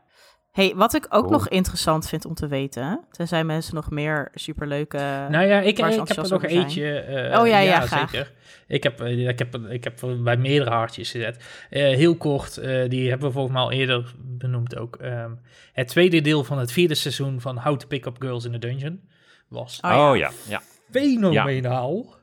Hey, 0.53 0.73
wat 0.77 0.95
ik 0.95 1.05
ook 1.05 1.21
Cool. 1.21 1.31
nog 1.33 1.49
interessant 1.49 2.09
vind 2.09 2.25
om 2.25 2.35
te 2.35 2.47
weten, 2.47 3.05
tenzij 3.11 3.45
mensen 3.45 3.75
nog 3.75 3.91
meer 3.91 4.31
superleuke... 4.35 4.97
Nou 5.31 5.47
ja, 5.47 5.59
ik, 5.61 5.67
ik 5.67 5.77
heb 6.09 6.17
er 6.17 6.29
nog 6.31 6.45
eentje. 6.45 6.99
eh, 6.99 7.41
Oh 7.41 7.47
ja, 7.47 7.59
ja, 7.59 7.81
graag. 7.81 8.11
zeker. 8.11 8.33
Ik 8.67 8.83
heb, 8.83 9.01
ik, 9.03 9.39
heb, 9.39 9.55
ik 9.57 9.85
heb 9.85 10.01
bij 10.23 10.37
meerdere 10.37 10.71
hartjes 10.71 11.11
gezet. 11.11 11.67
Heel 11.71 12.17
kort, 12.17 12.55
die 12.89 13.09
hebben 13.09 13.27
we 13.29 13.33
volgens 13.35 13.53
mij 13.55 13.63
al 13.63 13.73
eerder 13.73 14.15
benoemd 14.19 14.77
ook. 14.77 14.97
Ehm, 14.97 15.33
het 15.73 15.89
tweede 15.89 16.21
deel 16.21 16.45
van 16.45 16.59
het 16.59 16.73
vierde 16.73 16.95
seizoen 16.95 17.41
van 17.41 17.59
How 17.59 17.77
to 17.77 17.87
Pick 17.87 18.07
Up 18.07 18.17
Girls 18.19 18.45
in 18.45 18.55
a 18.55 18.59
Dungeon 18.59 19.01
was 19.49 19.79
Oh 19.83 20.13
ja. 20.17 20.31
Ja, 20.49 20.63
fenomenaal. 20.91 22.15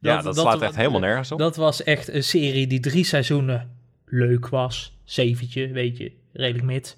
ja 0.00 0.22
dat, 0.22 0.36
slaat 0.36 0.62
echt 0.62 0.76
helemaal 0.76 1.00
nergens. 1.00 1.32
op. 1.32 1.38
Dat 1.38 1.56
was 1.56 1.82
echt 1.82 2.08
een 2.08 2.24
serie 2.24 2.66
die 2.66 2.80
drie 2.80 3.04
seizoenen 3.04 3.76
leuk 4.04 4.48
was. 4.48 4.96
Zeventje, 5.04 5.68
weet 5.68 5.96
je, 5.96 6.12
redelijk 6.32 6.64
mid. 6.64 6.96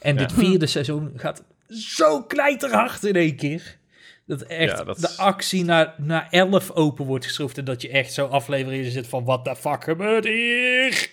En 0.00 0.12
Ja. 0.14 0.18
dit 0.20 0.32
vierde 0.32 0.66
seizoen 0.66 1.12
gaat 1.16 1.44
zo 1.68 2.22
knijterhard 2.22 3.04
in 3.04 3.14
één 3.14 3.36
keer. 3.36 3.78
Dat 4.26 4.42
echt 4.42 4.78
Ja, 4.78 4.84
dat 4.84 4.96
is- 4.96 5.02
de 5.02 5.22
actie 5.22 5.64
naar, 5.64 5.94
naar 5.98 6.26
elf 6.30 6.70
open 6.70 7.04
wordt 7.06 7.24
geschroefd. 7.24 7.58
En 7.58 7.64
dat 7.64 7.82
je 7.82 7.88
echt 7.88 8.12
zo 8.12 8.26
afleveringen 8.26 8.90
zit 8.90 9.06
van, 9.06 9.24
wat 9.24 9.44
de 9.44 9.56
fuck 9.56 9.84
gebeurt 9.84 10.24
hier? 10.24 11.10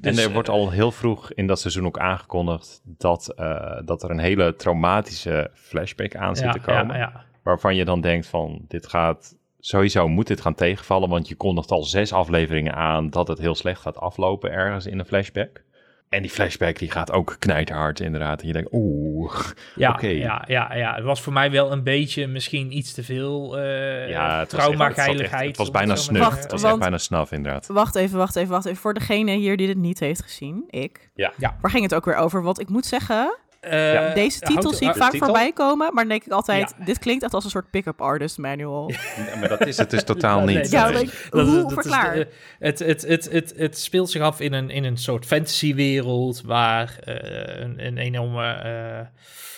En 0.00 0.14
Dus, 0.14 0.24
er 0.24 0.32
wordt 0.32 0.48
al 0.48 0.70
heel 0.70 0.90
vroeg 0.90 1.32
in 1.32 1.46
dat 1.46 1.60
seizoen 1.60 1.86
ook 1.86 1.98
aangekondigd 1.98 2.80
dat, 2.84 3.28
eh, 3.36 3.78
dat 3.84 4.02
er 4.02 4.10
een 4.10 4.18
hele 4.18 4.56
traumatische 4.56 5.50
flashback 5.54 6.16
aan 6.16 6.36
zit 6.36 6.44
ja, 6.44 6.52
te 6.52 6.60
komen. 6.60 6.96
Ja, 6.96 7.02
ja. 7.12 7.24
Waarvan 7.42 7.76
je 7.76 7.84
dan 7.84 8.00
denkt 8.00 8.26
van, 8.26 8.64
dit 8.68 8.86
gaat, 8.86 9.36
sowieso 9.60 10.08
moet 10.08 10.26
dit 10.26 10.40
gaan 10.40 10.54
tegenvallen, 10.54 11.08
want 11.08 11.28
je 11.28 11.34
kondigt 11.34 11.70
al 11.70 11.82
zes 11.82 12.12
afleveringen 12.12 12.74
aan 12.74 13.10
dat 13.10 13.28
het 13.28 13.38
heel 13.38 13.54
slecht 13.54 13.80
gaat 13.80 13.98
aflopen 13.98 14.50
ergens 14.50 14.86
in 14.86 14.98
een 14.98 15.06
flashback. 15.06 15.64
En 16.08 16.22
die 16.22 16.30
flashback 16.30 16.78
die 16.78 16.90
gaat 16.90 17.12
ook 17.12 17.36
knijterhard 17.38 18.00
inderdaad. 18.00 18.40
En 18.40 18.46
je 18.46 18.52
denkt, 18.52 18.68
oeh, 18.72 19.34
Ja, 19.74 19.90
Oké. 19.90 20.06
ja, 20.06 20.44
ja, 20.46 20.74
ja, 20.74 20.94
het 20.94 21.04
was 21.04 21.20
voor 21.22 21.32
mij 21.32 21.50
wel 21.50 21.72
een 21.72 21.82
beetje 21.82 22.26
misschien 22.26 22.76
iets 22.76 22.92
te 22.92 23.02
veel 23.02 23.58
eh 23.58 24.08
ja, 24.08 24.38
het 24.38 24.52
was, 24.52 24.68
echt- 24.68 25.06
het 25.06 25.20
echt- 25.20 25.56
was 25.56 25.70
bijna 25.70 25.96
snuf. 25.96 26.22
Wacht, 26.22 26.42
het 26.42 26.50
was 26.50 26.62
echt 26.62 26.78
bijna 26.78 26.98
snaf 26.98 27.32
inderdaad. 27.32 27.66
Wacht 27.66 27.94
even, 27.94 28.18
wacht 28.18 28.36
even, 28.36 28.50
wacht 28.50 28.64
even. 28.66 28.80
Voor 28.80 28.94
degene 28.94 29.30
hier 29.32 29.56
die 29.56 29.66
dit 29.66 29.76
niet 29.76 30.00
heeft 30.00 30.22
gezien, 30.22 30.64
ik. 30.70 31.10
Ja. 31.14 31.32
Ja. 31.36 31.56
Waar 31.60 31.70
ging 31.70 31.82
het 31.82 31.94
ook 31.94 32.04
weer 32.04 32.16
over? 32.16 32.42
Want 32.42 32.60
ik 32.60 32.68
moet 32.68 32.86
zeggen, 32.86 33.38
Eh, 33.60 34.14
deze 34.14 34.40
titel 34.40 34.72
zie 34.74 34.88
ik 34.88 34.94
uh, 34.94 35.00
vaak 35.00 35.10
titel? 35.10 35.26
voorbij 35.26 35.52
komen. 35.52 35.86
Maar 35.94 36.02
dan 36.04 36.08
denk 36.08 36.24
ik 36.24 36.32
altijd, 36.32 36.74
Ja. 36.78 36.84
dit 36.84 36.98
klinkt 36.98 37.22
echt 37.22 37.34
als 37.34 37.44
een 37.44 37.50
soort 37.50 37.70
pick-up 37.70 38.00
artist 38.00 38.38
manual. 38.38 38.90
Ja, 39.30 39.36
maar 39.38 39.48
dat 39.48 39.66
is 39.66 39.76
het 39.76 39.90
dus 39.90 40.02
totaal 40.12 40.40
Nee, 40.40 40.56
niet. 40.56 40.70
Ja, 40.70 40.84
dat 40.84 40.92
dat 40.92 41.02
is- 41.02 41.28
hoe 41.30 41.56
dat 41.62 41.66
is 41.66 41.72
verklaar? 41.72 42.14
de- 42.14 42.28
het, 42.58 42.78
het, 42.78 43.02
het, 43.06 43.30
het, 43.32 43.52
het 43.56 43.78
speelt 43.78 44.10
zich 44.10 44.22
af 44.22 44.40
in 44.40 44.52
een, 44.52 44.70
in 44.70 44.84
een 44.84 44.96
soort 44.96 45.26
fantasywereld 45.26 46.42
waar 46.44 46.98
eh, 47.04 47.60
een, 47.62 47.86
een 47.86 47.98
enorme 47.98 48.52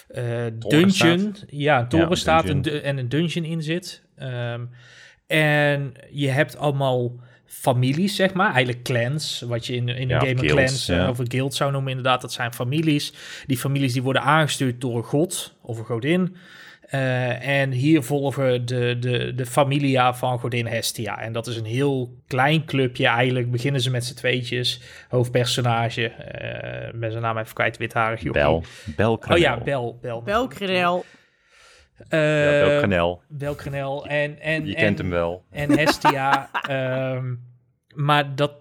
eh, 0.08 0.46
dungeon, 0.58 1.36
ja, 1.48 1.80
een 1.80 1.88
toren 1.88 2.10
een 2.10 2.16
staat 2.16 2.46
dungeon. 2.46 2.64
en, 2.64 2.70
du- 2.72 2.78
en 2.86 2.98
een 2.98 3.08
dungeon 3.08 3.44
in 3.44 3.62
zit. 3.62 4.02
Ehm, 4.16 4.64
en 5.26 5.94
je 6.10 6.28
hebt 6.28 6.56
allemaal 6.58 7.12
families, 7.48 8.16
zeg 8.16 8.34
maar, 8.34 8.52
eigenlijk 8.52 8.84
clans, 8.84 9.40
wat 9.40 9.66
je 9.66 9.74
in, 9.74 9.88
in 9.88 10.08
Ja, 10.08 10.14
een 10.14 10.26
game 10.26 10.40
een 10.42 10.46
clans 10.46 10.86
ja. 10.86 11.08
of 11.08 11.18
een 11.18 11.30
guild 11.30 11.54
zou 11.54 11.72
noemen, 11.72 11.90
inderdaad, 11.90 12.20
dat 12.20 12.32
zijn 12.32 12.52
families. 12.52 13.12
Die 13.46 13.58
families 13.58 13.92
die 13.92 14.02
worden 14.02 14.22
aangestuurd 14.22 14.80
door 14.80 14.96
een 14.96 15.02
god 15.02 15.54
of 15.62 15.78
een 15.78 15.84
godin. 15.84 16.36
Eh, 16.88 17.46
en 17.46 17.70
hier 17.70 18.02
volgen 18.02 18.66
de, 18.66 18.96
de, 19.00 19.34
de 19.34 19.46
familia 19.46 20.14
van 20.14 20.38
godin 20.38 20.66
Hestia. 20.66 21.20
En 21.20 21.32
dat 21.32 21.46
is 21.46 21.56
een 21.56 21.64
heel 21.64 22.16
klein 22.26 22.64
clubje. 22.64 23.06
Eigenlijk 23.06 23.50
beginnen 23.50 23.80
ze 23.80 23.90
met 23.90 24.04
z'n 24.04 24.14
tweetjes. 24.14 24.80
Hoofdpersonage, 25.08 26.06
eh 26.08 26.92
ben 26.94 27.10
zijn 27.10 27.22
naam 27.22 27.38
even 27.38 27.54
kwijt, 27.54 27.76
witharig 27.76 28.20
jochie. 28.22 28.42
Bel. 28.42 28.64
Bel 28.84 29.20
Oh 29.30 29.38
ja, 29.38 29.58
Bel. 29.58 29.98
Bel. 30.00 30.22
Eh, 30.26 30.98
Ja, 31.98 32.64
Bel 32.64 32.78
Grenel. 32.78 33.22
Bel 33.28 33.54
Grenel. 33.54 34.06
En, 34.06 34.40
en, 34.40 34.66
Je 34.66 34.74
en, 34.74 34.80
kent 34.82 34.98
hem 34.98 35.10
wel. 35.10 35.44
En 35.50 35.70
Hestia. 35.78 36.50
ehm, 36.62 37.34
maar 37.94 38.34
dat... 38.34 38.52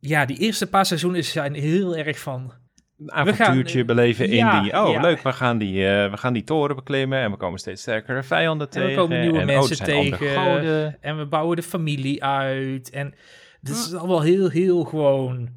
Ja, 0.00 0.24
die 0.24 0.38
eerste 0.38 0.66
paar 0.66 0.86
seizoenen 0.86 1.24
zijn 1.24 1.54
heel 1.54 1.96
erg 1.96 2.18
van... 2.18 2.52
Een 2.98 3.12
avontuurtje 3.12 3.76
gaan- 3.78 3.86
beleven 3.86 4.28
in 4.28 4.36
Ja, 4.36 4.60
die... 4.62 4.80
Oh, 4.80 4.92
ja. 4.92 5.00
leuk, 5.00 5.22
we 5.22 5.32
gaan 5.32 5.58
die, 5.58 5.86
eh, 5.86 6.10
we 6.10 6.16
gaan 6.16 6.32
die 6.32 6.44
toren 6.44 6.76
beklimmen 6.76 7.18
en 7.18 7.30
we 7.30 7.36
komen 7.36 7.58
steeds 7.58 7.82
sterkere 7.82 8.22
vijanden 8.22 8.70
En 8.70 8.80
we 8.80 8.86
tegen. 8.86 9.00
komen 9.00 9.20
nieuwe 9.20 9.38
en, 9.38 9.46
mensen 9.46 9.86
oh, 9.88 9.96
andere 9.96 10.16
tegen. 10.16 10.96
En 11.00 11.18
we 11.18 11.26
bouwen 11.26 11.56
de 11.56 11.62
familie 11.62 12.24
uit. 12.24 12.90
En 12.90 13.14
dit 13.60 13.74
is 13.74 13.94
allemaal 13.94 14.22
heel, 14.22 14.48
heel 14.48 14.84
gewoon 14.84 15.48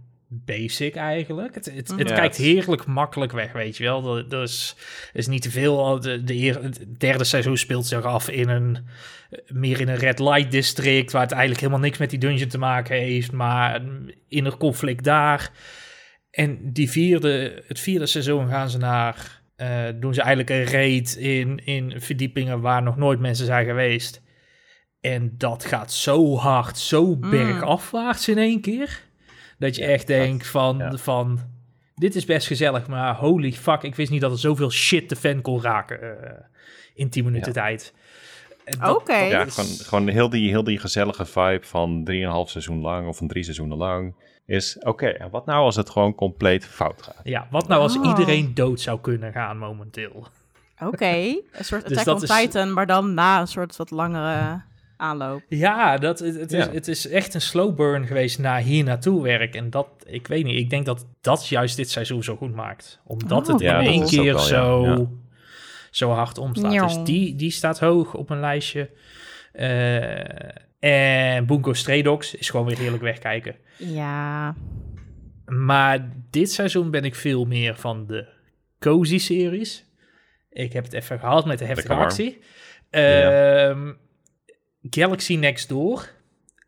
basic 0.45 0.95
eigenlijk. 0.95 1.55
Het, 1.55 1.65
het, 1.65 1.93
het 1.97 2.09
Ja, 2.09 2.15
kijkt 2.15 2.35
heerlijk 2.35 2.85
makkelijk 2.85 3.31
weg, 3.31 3.51
weet 3.51 3.77
je 3.77 3.83
wel. 3.83 4.01
Dat, 4.01 4.29
dat 4.29 4.47
is, 4.47 4.75
is 5.13 5.27
niet 5.27 5.41
te 5.41 5.51
veel. 5.51 5.99
De, 5.99 6.23
de, 6.23 6.35
eer- 6.35 6.63
het 6.63 6.85
derde 6.97 7.23
seizoen 7.23 7.57
speelt 7.57 7.85
zich 7.85 8.03
af 8.03 8.29
in 8.29 8.49
een... 8.49 8.77
Meer 9.47 9.79
in 9.79 9.87
een 9.87 9.95
red 9.95 10.19
light 10.19 10.51
district... 10.51 11.11
waar 11.11 11.21
het 11.21 11.31
eigenlijk 11.31 11.61
helemaal 11.61 11.83
niks 11.83 11.97
met 11.97 12.09
die 12.09 12.19
dungeon 12.19 12.47
te 12.47 12.57
maken 12.57 12.95
heeft... 12.95 13.31
maar 13.31 13.75
een 13.75 14.15
inner 14.27 14.57
conflict 14.57 15.03
daar. 15.03 15.51
En 16.31 16.73
die 16.73 16.89
vierde, 16.89 17.63
het 17.67 17.79
vierde 17.79 18.05
seizoen 18.05 18.47
gaan 18.47 18.69
ze 18.69 18.77
naar... 18.77 19.41
eh, 19.55 19.83
doen 19.95 20.13
ze 20.13 20.21
eigenlijk 20.21 20.49
een 20.49 20.73
raid 20.73 21.15
in, 21.15 21.65
in 21.65 22.01
verdiepingen... 22.01 22.61
waar 22.61 22.83
nog 22.83 22.97
nooit 22.97 23.19
mensen 23.19 23.45
zijn 23.45 23.65
geweest... 23.65 24.21
En 25.01 25.33
dat 25.37 25.65
gaat 25.65 25.91
zo 25.91 26.35
hard, 26.35 26.77
zo 26.77 27.17
bergafwaarts 27.17 28.27
in 28.27 28.37
één 28.37 28.61
keer. 28.61 29.01
Dat 29.57 29.75
je 29.75 29.85
echt 29.85 30.07
denkt 30.07 30.47
van, 30.47 30.77
ja. 30.77 30.97
van... 30.97 31.39
Dit 31.95 32.15
is 32.15 32.25
best 32.25 32.47
gezellig, 32.47 32.87
maar 32.87 33.15
holy 33.15 33.51
fuck... 33.51 33.83
Ik 33.83 33.95
wist 33.95 34.11
niet 34.11 34.21
dat 34.21 34.31
er 34.31 34.39
zoveel 34.39 34.71
shit 34.71 35.09
de 35.09 35.15
fan 35.15 35.41
kon 35.41 35.61
raken 35.61 36.01
eh, 36.23 36.31
in 36.93 37.09
10 37.09 37.23
minuten 37.23 37.53
tijd. 37.53 37.93
Dat- 38.79 38.95
Oké. 38.95 39.15
Ja, 39.17 39.45
gewoon, 39.45 39.69
gewoon 39.69 40.07
heel, 40.07 40.29
die, 40.29 40.49
heel 40.49 40.63
die 40.63 40.79
gezellige 40.79 41.25
vibe 41.25 41.59
van 41.61 42.09
3,5 42.45 42.51
seizoen 42.51 42.81
lang 42.81 43.07
of 43.07 43.17
van 43.17 43.27
drie 43.27 43.43
seizoenen 43.43 43.77
lang. 43.77 44.15
Is 44.45 44.77
oké, 44.79 45.07
en 45.07 45.29
wat 45.29 45.45
nou 45.45 45.63
als 45.63 45.75
het 45.75 45.89
gewoon 45.89 46.15
compleet 46.15 46.65
fout 46.65 47.01
gaat? 47.01 47.19
Ja, 47.23 47.47
wat 47.51 47.67
nou 47.67 47.81
als 47.81 47.97
Oh. 47.97 48.05
iedereen 48.05 48.53
dood 48.53 48.81
zou 48.81 48.99
kunnen 48.99 49.31
gaan 49.31 49.57
momenteel? 49.57 50.27
Oké, 50.79 51.05
een 51.05 51.41
soort 51.59 51.87
Dus 51.89 51.97
Attack 51.97 52.15
on 52.15 52.23
is- 52.23 52.29
Titan, 52.29 52.73
maar 52.73 52.85
dan 52.87 53.13
na 53.13 53.39
een 53.39 53.47
soort 53.47 53.75
wat 53.75 53.91
langere 53.91 54.61
aanloop. 55.03 55.41
Ja, 55.47 55.97
dat, 55.97 56.19
het, 56.19 56.39
het, 56.39 56.53
is, 56.53 56.65
het 56.65 56.87
is 56.87 57.07
echt 57.07 57.33
een 57.33 57.41
slow 57.41 57.75
burn 57.75 58.07
geweest 58.07 58.39
naar 58.39 58.59
hier 58.59 58.83
naartoe 58.83 59.23
werk. 59.23 59.55
En 59.55 59.69
dat, 59.69 59.87
ik 60.05 60.27
weet 60.27 60.43
niet, 60.43 60.59
ik 60.59 60.69
denk 60.69 60.85
dat 60.85 61.05
dat 61.21 61.47
juist 61.47 61.75
dit 61.75 61.89
seizoen 61.89 62.23
zo 62.23 62.35
goed 62.35 62.55
maakt. 62.55 63.01
Omdat 63.05 63.47
Oh, 63.47 63.53
het 63.53 63.61
Ja, 63.61 63.79
in 63.79 63.87
één 63.87 64.05
keer 64.05 64.33
wel, 64.33 64.39
zo, 64.43 64.85
Ja. 64.85 65.05
zo 65.91 66.09
hard 66.09 66.37
omstaat. 66.37 66.71
Dus 66.95 67.03
die, 67.03 67.35
die 67.35 67.51
staat 67.51 67.79
hoog 67.79 68.13
op 68.13 68.29
een 68.29 68.39
lijstje. 68.39 68.89
Eh, 69.53 71.35
en 71.35 71.45
Bungo 71.45 71.73
Stray 71.73 72.01
Dogs 72.01 72.35
is 72.35 72.49
gewoon 72.49 72.65
weer 72.65 72.77
heerlijk 72.77 73.03
wegkijken. 73.03 73.55
Ja. 73.77 74.55
Maar 75.45 76.09
dit 76.29 76.51
seizoen 76.51 76.91
ben 76.91 77.03
ik 77.03 77.15
veel 77.15 77.45
meer 77.45 77.75
van 77.75 78.05
de 78.07 78.25
cozy 78.79 79.17
series. 79.17 79.85
Ik 80.49 80.73
heb 80.73 80.83
het 80.83 80.93
even 80.93 81.19
gehad 81.19 81.45
met 81.45 81.59
de 81.59 81.65
heftige 81.65 81.93
actie. 81.93 82.39
Ja. 82.91 83.75
Galaxy 84.89 85.35
Next 85.35 85.69
Door. 85.69 86.09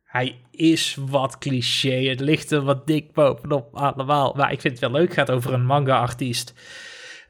Hij 0.04 0.36
is 0.52 0.98
wat 1.00 1.38
cliché. 1.38 2.10
Het 2.10 2.20
ligt 2.20 2.52
er 2.52 2.62
wat 2.62 2.88
dik 2.88 3.14
bovenop 3.14 3.76
allemaal. 3.76 4.34
Maar 4.36 4.52
ik 4.52 4.62
vind 4.62 4.74
het 4.74 4.92
wel 4.92 5.00
leuk. 5.00 5.08
Het 5.08 5.18
gaat 5.18 5.32
over 5.32 5.54
een 5.54 5.66
manga-artiest. 5.66 6.54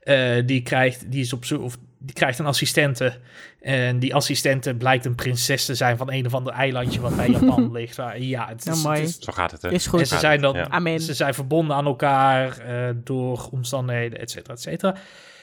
Eh, 0.01 0.45
die, 0.45 0.61
krijgt, 0.61 1.11
die, 1.11 1.21
is 1.21 1.33
op 1.33 1.45
zoek, 1.45 1.61
of 1.61 1.77
die 1.99 2.15
krijgt 2.15 2.39
een 2.39 2.45
assistente. 2.45 3.19
En 3.61 3.99
die 3.99 4.15
assistente 4.15 4.75
blijkt 4.75 5.05
een 5.05 5.15
prinses 5.15 5.65
te 5.65 5.75
zijn 5.75 5.97
van 5.97 6.11
een 6.11 6.25
of 6.25 6.33
ander 6.33 6.53
eilandje 6.53 6.99
wat 7.01 7.15
bij 7.15 7.29
Japan 7.29 7.71
ligt. 7.77 7.95
Waar, 7.95 8.19
ja, 8.19 8.47
het 8.47 8.67
is, 8.67 8.83
mooi. 8.83 8.99
het 8.99 9.09
is 9.09 9.19
Zo 9.19 9.31
gaat 9.31 9.51
het, 9.51 9.61
hè? 9.61 9.71
Is 9.71 9.85
en 9.85 9.91
goed. 9.91 10.07
ze 10.07 10.17
zijn, 10.17 10.41
dan, 10.41 10.53
Ja. 10.53 10.97
Ze 10.97 11.13
zijn 11.13 11.33
verbonden 11.33 11.75
aan 11.75 11.85
elkaar 11.85 12.57
eh, 12.57 12.95
door 13.03 13.47
omstandigheden, 13.51 14.19
et 14.19 14.31
cetera, 14.31 14.53
et 14.53 14.61
cetera. 14.61 14.95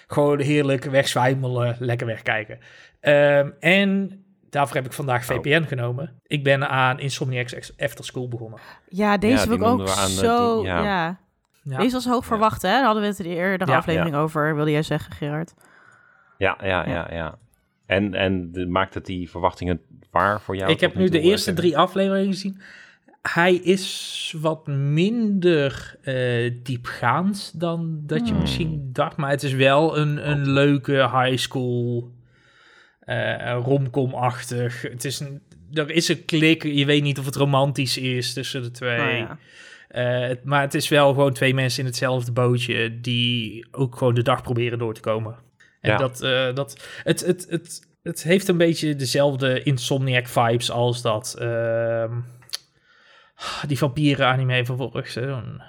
Gewoon 0.06 0.40
heerlijk 0.40 0.84
wegzwijmelen, 0.84 1.76
lekker 1.78 2.06
wegkijken. 2.06 2.58
Ehm, 3.00 3.50
en 3.60 4.21
Daarvoor 4.52 4.76
heb 4.76 4.84
ik 4.86 4.92
vandaag 4.92 5.24
VPN 5.24 5.62
genomen. 5.62 6.20
Ik 6.26 6.44
ben 6.44 6.68
aan 6.68 6.98
Insomniacs 7.00 7.76
After 7.78 8.04
School 8.04 8.28
begonnen. 8.28 8.60
Ja, 8.88 9.16
deze 9.18 9.48
die 9.48 9.56
ik 9.56 9.62
ook 9.62 9.80
eh, 9.86 10.04
zo... 10.04 10.56
die- 10.56 10.66
ja. 10.66 10.82
ja. 10.82 11.20
Ja. 11.64 11.78
Deze 11.78 11.92
was 11.94 12.06
hoog 12.06 12.24
verwacht, 12.24 12.62
hè? 12.62 12.68
Daar 12.68 12.84
hadden 12.84 13.02
we 13.02 13.08
het 13.08 13.18
in 13.18 13.28
de 13.30 13.34
eerdere 13.36 13.74
aflevering 13.76 14.14
over, 14.16 14.54
wilde 14.54 14.70
jij 14.70 14.82
zeggen, 14.82 15.12
Gerard. 15.12 15.54
Ja, 16.38 16.58
ja, 16.62 16.88
Ja. 16.88 17.08
ja. 17.12 17.38
En, 17.86 18.14
en 18.14 18.52
de, 18.52 18.66
maakt 18.66 18.94
het 18.94 19.06
die 19.06 19.30
verwachtingen 19.30 19.80
waar 20.10 20.40
voor 20.40 20.56
jou? 20.56 20.70
ik 20.70 20.80
heb 20.80 20.94
nu 20.94 21.08
de 21.08 21.18
eh, 21.18 21.24
eerste 21.24 21.52
drie 21.52 21.78
afleveringen 21.78 22.32
gezien. 22.32 22.60
Hij 23.22 23.54
is 23.54 24.34
wat 24.40 24.66
minder 24.66 25.96
eh, 26.02 26.52
diepgaand 26.62 27.60
dan 27.60 28.00
dat 28.06 28.26
je 28.26 28.32
Hmm. 28.32 28.40
misschien 28.40 28.90
dacht. 28.92 29.16
Maar 29.16 29.30
het 29.30 29.42
is 29.42 29.52
wel 29.52 29.98
een, 29.98 30.30
een 30.30 30.50
leuke 30.50 30.92
high 30.92 31.36
school 31.36 32.10
eh 33.04 33.58
romcom-achtig. 33.64 34.82
Het 34.82 35.04
is 35.04 35.20
een, 35.20 35.42
er 35.72 35.90
is 35.90 36.08
een 36.08 36.24
klik. 36.24 36.62
Je 36.62 36.84
weet 36.84 37.02
niet 37.02 37.18
of 37.18 37.24
het 37.24 37.36
romantisch 37.36 37.98
is 37.98 38.32
tussen 38.32 38.62
de 38.62 38.70
twee. 38.70 39.00
Oh, 39.00 39.16
ja. 39.18 39.38
Eh, 39.88 40.28
het- 40.28 40.44
maar 40.44 40.60
het 40.60 40.74
is 40.74 40.88
wel 40.88 41.08
gewoon 41.08 41.32
twee 41.32 41.54
mensen 41.54 41.80
in 41.80 41.86
hetzelfde 41.86 42.32
bootje 42.32 43.00
die 43.00 43.66
ook 43.70 43.96
gewoon 43.96 44.14
de 44.14 44.22
dag 44.22 44.42
proberen 44.42 44.78
door 44.78 44.94
te 44.94 45.00
komen. 45.00 45.36
En 45.80 45.90
Ja. 45.90 45.96
dat, 45.96 46.20
eh, 46.22 46.54
dat 46.54 46.86
het, 47.04 47.20
het, 47.26 47.46
het, 47.50 47.88
het 48.02 48.22
heeft 48.22 48.48
een 48.48 48.56
beetje 48.56 48.96
dezelfde 48.96 49.62
Insomniac 49.62 50.26
vibes 50.28 50.70
als 50.70 51.02
dat 51.02 51.36
ehm, 51.38 52.20
die 53.66 53.78
vampieren 53.78 54.26
anime 54.26 54.64
van 54.66 54.76
vorig 54.76 55.08
seizoen. 55.10 55.62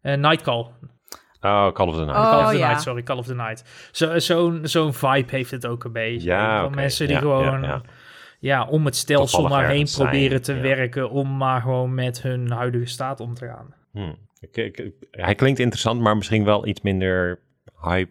Eh, 0.00 0.14
Nightcall. 0.16 0.66
Oh, 1.42 1.72
Call 1.72 1.88
of 1.88 1.94
the 1.96 2.04
Night. 2.04 2.16
Oh, 2.16 2.30
Call 2.30 2.44
of 2.44 2.50
the 2.50 2.56
ja. 2.58 2.66
Night, 2.68 2.82
sorry, 2.82 3.02
Call 3.02 3.16
of 3.18 3.26
the 3.26 3.34
Night. 3.34 3.64
Zo- 3.92 4.18
Zo'n 4.18 4.60
zo'n 4.62 4.92
vibe 4.94 5.30
heeft 5.30 5.50
het 5.50 5.66
ook 5.66 5.84
een 5.84 5.92
beetje. 5.92 6.28
Ja, 6.28 6.62
Van 6.62 6.74
mensen 6.74 7.06
die 7.06 7.14
Ja, 7.16 7.20
gewoon 7.22 7.42
ja, 7.44 7.60
ja. 7.66 7.80
ja, 8.38 8.64
om 8.66 8.84
het 8.84 8.96
stelsel 8.96 9.38
Toevallig 9.40 9.64
maar 9.66 9.74
heen 9.76 9.86
zijn, 9.88 10.08
proberen 10.08 10.42
te 10.42 10.54
ja. 10.54 10.60
werken 10.60 11.10
om 11.10 11.36
maar 11.36 11.60
gewoon 11.60 11.94
met 11.94 12.22
hun 12.22 12.50
huidige 12.50 12.86
staat 12.86 13.20
om 13.20 13.34
te 13.34 13.46
gaan. 13.46 13.74
Hm. 13.92 14.12
Ik, 14.40 14.56
ik- 14.56 14.92
hij 15.10 15.34
klinkt 15.34 15.58
interessant, 15.58 16.00
maar 16.00 16.16
misschien 16.16 16.44
wel 16.44 16.66
iets 16.66 16.80
minder 16.80 17.38
hype 17.80 18.10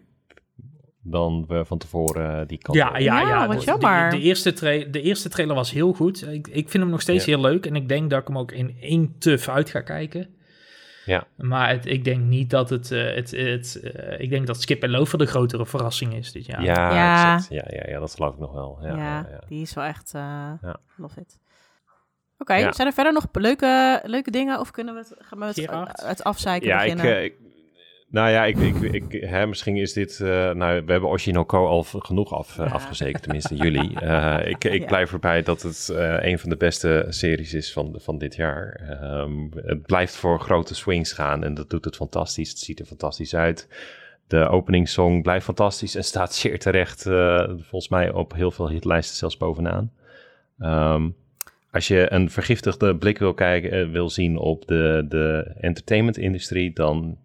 dan 1.04 1.44
we 1.48 1.64
van 1.64 1.78
tevoren 1.78 2.40
eh, 2.40 2.46
die 2.46 2.58
kant 2.58 2.76
Ja, 2.78 2.88
op- 2.88 2.96
ja, 2.96 3.20
Ja, 3.20 3.28
ja. 3.28 3.46
wat 3.46 3.58
de, 3.58 3.64
jammer. 3.64 4.10
De, 4.10 4.16
de 4.16 4.22
eerste 4.22 4.52
de 4.90 5.02
eerste 5.02 5.28
trailer 5.28 5.54
was 5.54 5.70
heel 5.70 5.92
goed. 5.92 6.26
Ik, 6.28 6.48
ik 6.48 6.68
vind 6.68 6.82
hem 6.82 6.92
nog 6.92 7.00
steeds 7.00 7.24
Ja. 7.24 7.32
heel 7.32 7.40
leuk. 7.50 7.66
En 7.66 7.76
ik 7.76 7.88
denk 7.88 8.10
dat 8.10 8.20
ik 8.20 8.26
hem 8.26 8.38
ook 8.38 8.52
in 8.52 8.76
één 8.80 9.18
tuf 9.18 9.48
uit 9.48 9.70
ga 9.70 9.80
kijken. 9.80 10.34
Ja. 11.04 11.24
Maar 11.36 11.68
het, 11.68 11.86
ik 11.86 12.04
denk 12.04 12.22
niet 12.24 12.50
dat 12.50 12.70
het... 12.70 12.90
eh, 12.90 13.14
het, 13.14 13.30
het 13.30 13.80
eh, 13.82 14.20
ik 14.20 14.30
denk 14.30 14.46
dat 14.46 14.60
Skip 14.60 14.82
en 14.82 14.90
Lover 14.90 15.18
de 15.18 15.26
grotere 15.26 15.66
verrassing 15.66 16.14
is 16.14 16.32
dit 16.32 16.46
jaar. 16.46 16.62
Ja, 16.62 16.94
Ja. 16.94 17.34
exact. 17.34 17.52
Ja, 17.52 17.64
ja, 17.76 17.90
ja, 17.90 17.98
dat 18.00 18.14
geloof 18.14 18.32
ik 18.34 18.38
nog 18.40 18.52
wel. 18.52 18.78
Ja, 18.82 18.96
Ja, 18.96 19.26
die 19.48 19.62
is 19.62 19.74
wel 19.74 19.84
echt... 19.84 20.14
eh 20.14 20.20
Ja. 20.62 20.76
Love 20.96 21.20
it. 21.20 21.38
Oké, 22.38 22.54
Ja. 22.54 22.72
zijn 22.72 22.86
er 22.88 22.94
verder 22.94 23.12
nog 23.12 23.26
leuke, 23.32 24.00
leuke 24.04 24.30
dingen? 24.30 24.60
Of 24.60 24.70
kunnen 24.70 24.94
we 24.94 25.00
het, 25.00 25.14
gaan 25.18 25.38
we 25.38 25.44
het, 25.44 26.02
het 26.06 26.24
afzeiken 26.24 26.68
Ja, 26.68 26.76
beginnen? 26.82 27.24
ik- 27.24 27.34
nou 28.12 28.30
ja, 28.30 28.44
ik, 28.44 28.56
ik, 28.56 28.80
ik, 28.80 29.20
hè, 29.28 29.46
misschien 29.46 29.76
is 29.76 29.92
dit... 29.92 30.20
eh, 30.20 30.28
nou, 30.50 30.82
we 30.84 30.92
hebben 30.92 31.08
Oshinoko 31.10 31.66
al 31.66 31.82
genoeg 31.82 32.32
af, 32.32 32.58
eh, 32.58 32.72
afgezekerd, 32.72 33.22
tenminste 33.22 33.54
jullie. 33.56 34.00
Eh, 34.00 34.38
ik 34.48 34.64
ik 34.64 34.80
Ja. 34.80 34.86
blijf 34.86 35.12
erbij 35.12 35.42
dat 35.42 35.62
het 35.62 35.90
een 36.20 36.38
van 36.38 36.50
de 36.50 36.56
beste 36.56 37.06
series 37.08 37.54
is 37.54 37.72
van, 37.72 37.94
van 37.98 38.18
dit 38.18 38.34
jaar. 38.36 38.80
Ehm, 39.00 39.32
het 39.66 39.82
blijft 39.86 40.16
voor 40.16 40.40
grote 40.40 40.74
swings 40.74 41.12
gaan 41.12 41.44
en 41.44 41.54
dat 41.54 41.70
doet 41.70 41.84
het 41.84 41.96
fantastisch. 41.96 42.48
Het 42.48 42.58
ziet 42.58 42.80
er 42.80 42.86
fantastisch 42.86 43.34
uit. 43.34 43.68
De 44.26 44.48
openingssong 44.48 45.22
blijft 45.22 45.44
fantastisch 45.44 45.94
en 45.94 46.04
staat 46.04 46.34
zeer 46.34 46.58
terecht, 46.58 47.02
volgens 47.58 47.88
mij 47.88 48.10
op 48.12 48.32
heel 48.34 48.50
veel 48.50 48.68
hitlijsten 48.68 49.16
zelfs 49.16 49.36
bovenaan. 49.36 49.92
Ehm, 50.58 51.08
als 51.70 51.88
je 51.88 52.12
een 52.12 52.30
vergiftigde 52.30 52.96
blik 52.96 53.18
wil, 53.18 53.34
kijken, 53.34 53.92
wil 53.92 54.10
zien 54.10 54.36
op 54.36 54.66
de, 54.66 55.04
de 55.08 55.54
entertainment-industrie, 55.60 56.72
dan 56.72 57.18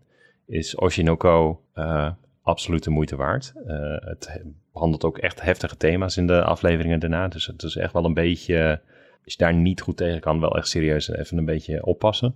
is 0.47 0.75
Oshinoko 0.75 1.61
eh 1.73 2.09
absoluut 2.41 2.83
de 2.83 2.89
moeite 2.89 3.15
waard. 3.15 3.53
Eh, 3.67 3.95
het 3.99 4.27
he- 4.31 4.41
behandelt 4.73 5.03
ook 5.03 5.17
echt 5.17 5.41
heftige 5.41 5.77
thema's 5.77 6.17
in 6.17 6.27
de 6.27 6.43
afleveringen 6.43 6.99
daarna. 6.99 7.27
Dus 7.27 7.45
het 7.45 7.63
is 7.63 7.75
echt 7.75 7.93
wel 7.93 8.05
een 8.05 8.13
beetje, 8.13 8.81
als 9.23 9.33
je 9.33 9.37
daar 9.37 9.53
niet 9.53 9.81
goed 9.81 9.97
tegen 9.97 10.19
kan, 10.19 10.39
wel 10.39 10.57
echt 10.57 10.67
serieus 10.67 11.09
even 11.09 11.37
een 11.37 11.45
beetje 11.45 11.85
oppassen. 11.85 12.35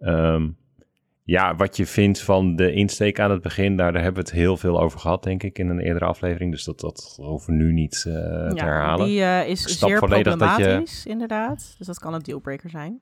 Ehm, 0.00 0.48
ja, 1.22 1.56
wat 1.56 1.76
je 1.76 1.86
vindt 1.86 2.20
van 2.20 2.56
de 2.56 2.72
insteek 2.72 3.20
aan 3.20 3.30
het 3.30 3.42
begin, 3.42 3.76
daar, 3.76 3.92
daar 3.92 4.02
hebben 4.02 4.22
we 4.22 4.28
het 4.30 4.38
heel 4.38 4.56
veel 4.56 4.80
over 4.80 4.98
gehad, 5.00 5.22
denk 5.22 5.42
ik, 5.42 5.58
in 5.58 5.68
een 5.68 5.78
eerdere 5.80 6.04
aflevering. 6.04 6.50
Dus 6.50 6.64
dat, 6.64 6.80
dat 6.80 7.14
hoeven 7.20 7.56
we 7.56 7.62
nu 7.62 7.72
niet 7.72 7.94
eh, 8.08 8.12
te 8.48 8.52
herhalen. 8.64 9.06
die 9.06 9.20
Ik 9.22 9.46
is 9.46 9.62
zeer 9.78 9.78
dat 9.80 9.88
je- 9.88 9.96
problematisch, 10.22 11.06
inderdaad. 11.06 11.74
Dus 11.78 11.86
dat 11.86 11.98
kan 11.98 12.14
een 12.14 12.22
dealbreaker 12.22 12.70
zijn. 12.70 13.00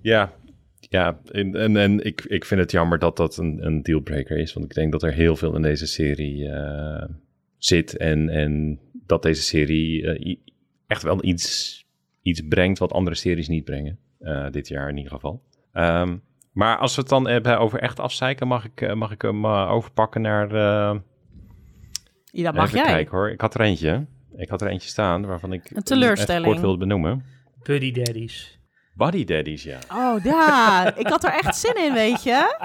Ja, 0.00 0.32
ja 0.96 1.20
en, 1.30 1.54
en, 1.54 1.76
en 1.76 2.04
ik, 2.04 2.24
ik 2.24 2.44
vind 2.44 2.60
het 2.60 2.70
jammer 2.70 2.98
dat 2.98 3.16
dat 3.16 3.36
een, 3.36 3.66
een 3.66 3.82
dealbreaker 3.82 4.38
is. 4.38 4.52
Want 4.52 4.66
ik 4.66 4.74
denk 4.74 4.92
dat 4.92 5.02
er 5.02 5.12
heel 5.12 5.36
veel 5.36 5.54
in 5.56 5.62
deze 5.62 5.86
serie 5.86 6.48
eh, 6.48 7.08
zit. 7.58 7.96
En, 7.96 8.28
en 8.28 8.78
dat 8.92 9.22
deze 9.22 9.42
serie 9.42 10.06
eh, 10.06 10.36
echt 10.86 11.02
wel 11.02 11.24
iets, 11.24 11.84
iets 12.22 12.40
brengt 12.48 12.78
wat 12.78 12.92
andere 12.92 13.16
series 13.16 13.48
niet 13.48 13.64
brengen. 13.64 13.98
Eh, 14.18 14.50
dit 14.50 14.68
jaar 14.68 14.88
in 14.88 14.96
ieder 14.96 15.12
geval. 15.12 15.42
Ehm, 15.72 16.16
maar 16.52 16.78
als 16.78 16.94
we 16.94 17.00
het 17.00 17.10
dan 17.10 17.28
hebben 17.28 17.58
over 17.58 17.80
echt 17.80 18.00
afzeiken, 18.00 18.46
mag 18.46 18.64
ik, 18.64 18.94
mag 18.94 19.10
ik 19.12 19.22
hem 19.22 19.46
overpakken 19.46 20.20
naar... 20.20 20.46
eh, 20.50 20.98
Ja, 22.24 22.42
dat 22.44 22.54
mag 22.54 22.66
even 22.66 22.78
jij. 22.78 22.86
kijken 22.92 23.16
hoor. 23.16 23.30
Ik 23.30 23.40
had 23.40 23.54
er 23.54 23.60
eentje. 23.60 24.06
Ik 24.36 24.48
had 24.48 24.60
er 24.62 24.68
eentje 24.68 24.88
staan 24.88 25.26
waarvan 25.26 25.52
ik 25.52 25.70
Een 25.70 25.82
teleurstelling. 25.82 26.38
even 26.44 26.50
kort 26.50 26.60
wilde 26.60 26.78
benoemen. 26.78 27.24
Buddy 27.62 27.92
Daddies. 27.92 28.60
Body 28.96 29.24
Daddies, 29.24 29.62
ja. 29.62 29.78
Oh, 29.94 30.24
ja. 30.24 30.84
ik 30.96 31.06
had 31.08 31.24
er 31.24 31.32
echt 31.32 31.56
zin 31.56 31.74
in, 31.74 31.92
weet 31.92 32.22
je. 32.22 32.56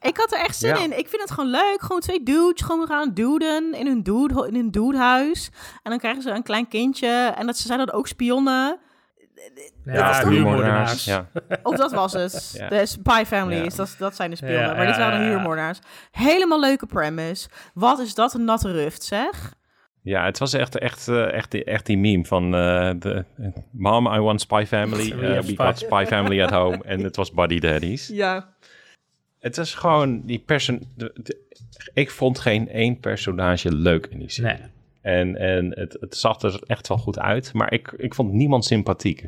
Ik 0.00 0.16
had 0.16 0.32
er 0.32 0.38
echt 0.38 0.56
zin 0.56 0.68
Ja. 0.76 0.82
in. 0.82 0.98
Ik 0.98 1.08
vind 1.08 1.22
het 1.22 1.30
gewoon 1.30 1.50
leuk. 1.50 1.76
Gewoon 1.80 2.00
twee 2.00 2.22
dudes 2.22 2.62
gewoon 2.66 2.86
gaan 2.86 3.14
duden 3.14 3.74
in 3.74 3.86
hun, 3.86 4.02
dude, 4.02 4.46
in 4.48 4.54
hun 4.54 4.70
dudehuis. 4.70 5.50
En 5.82 5.90
dan 5.90 5.98
krijgen 5.98 6.22
ze 6.22 6.30
een 6.30 6.42
klein 6.42 6.68
kindje. 6.68 7.32
En 7.36 7.46
dat 7.46 7.56
ze 7.56 7.66
zijn 7.66 7.78
dan 7.78 7.90
ook 7.92 8.06
spionnen. 8.08 8.78
Ja, 9.84 10.28
huurmoordenaars. 10.28 11.04
Ja. 11.04 11.28
Of 11.62 11.76
dat 11.76 11.92
was 11.92 12.12
het. 12.12 12.50
Ja. 12.58 12.68
De 12.68 12.86
Spy 12.86 13.24
Families, 13.26 13.76
Ja. 13.76 13.76
dat, 13.84 13.94
dat 13.98 14.16
zijn 14.16 14.30
de 14.30 14.36
spionnen. 14.36 14.60
Ja, 14.68 14.74
maar 14.74 14.86
dit 14.86 14.96
waren 14.96 15.18
de 15.18 15.24
ja, 15.24 15.30
ja. 15.30 15.34
huurmoordenaars. 15.36 15.78
Helemaal 16.10 16.60
leuke 16.60 16.86
premise. 16.86 17.48
Wat 17.74 17.98
is 17.98 18.14
dat 18.14 18.34
een 18.34 18.44
natte 18.44 18.72
ruft, 18.72 19.02
zeg. 19.02 19.52
Ja, 20.02 20.24
het 20.24 20.38
was 20.38 20.52
echt, 20.52 20.78
echt, 20.78 21.08
eh, 21.08 21.32
echt, 21.32 21.50
die- 21.50 21.64
echt 21.64 21.86
die 21.86 21.98
meme 21.98 22.24
van 22.24 22.44
eh, 22.54 22.90
de 22.98 23.24
Mom, 23.70 24.06
I 24.06 24.18
want 24.18 24.40
Spy 24.40 24.64
Family. 24.66 25.16
We 25.16 25.26
eh, 25.26 25.40
we 25.40 25.42
spy. 25.48 25.64
got 25.64 25.78
Spy 25.78 26.04
Family 26.06 26.42
at 26.42 26.50
home. 26.50 26.78
En 26.84 27.00
het 27.00 27.16
was 27.16 27.32
Buddy 27.32 27.58
Daddies. 27.58 28.08
Ja. 28.08 28.54
Het 29.38 29.56
is 29.58 29.74
gewoon 29.74 30.22
die 30.26 30.38
person. 30.38 30.82
de- 30.96 31.12
de- 31.22 31.46
ik 31.94 32.10
vond 32.10 32.38
geen 32.38 32.68
één 32.68 33.00
personage 33.00 33.74
leuk 33.74 34.06
in 34.06 34.18
die 34.18 34.30
serie. 34.30 34.50
Nee. 34.58 34.68
En, 35.00 35.36
en 35.36 35.72
het, 35.78 35.96
het 36.00 36.16
zag 36.16 36.40
er 36.42 36.60
echt 36.66 36.88
wel 36.88 36.98
goed 36.98 37.18
uit, 37.18 37.52
maar 37.52 37.72
ik, 37.72 37.94
ik 37.96 38.14
vond 38.14 38.32
niemand 38.32 38.64
sympathiek. 38.64 39.22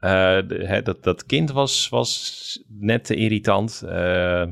Eh, 0.00 0.38
de- 0.46 0.64
hè, 0.66 0.82
dat, 0.82 1.02
dat 1.02 1.26
kind 1.26 1.50
was, 1.52 1.88
was 1.88 2.62
net 2.68 3.04
te 3.04 3.14
irritant. 3.14 3.82
Eh, 3.88 4.44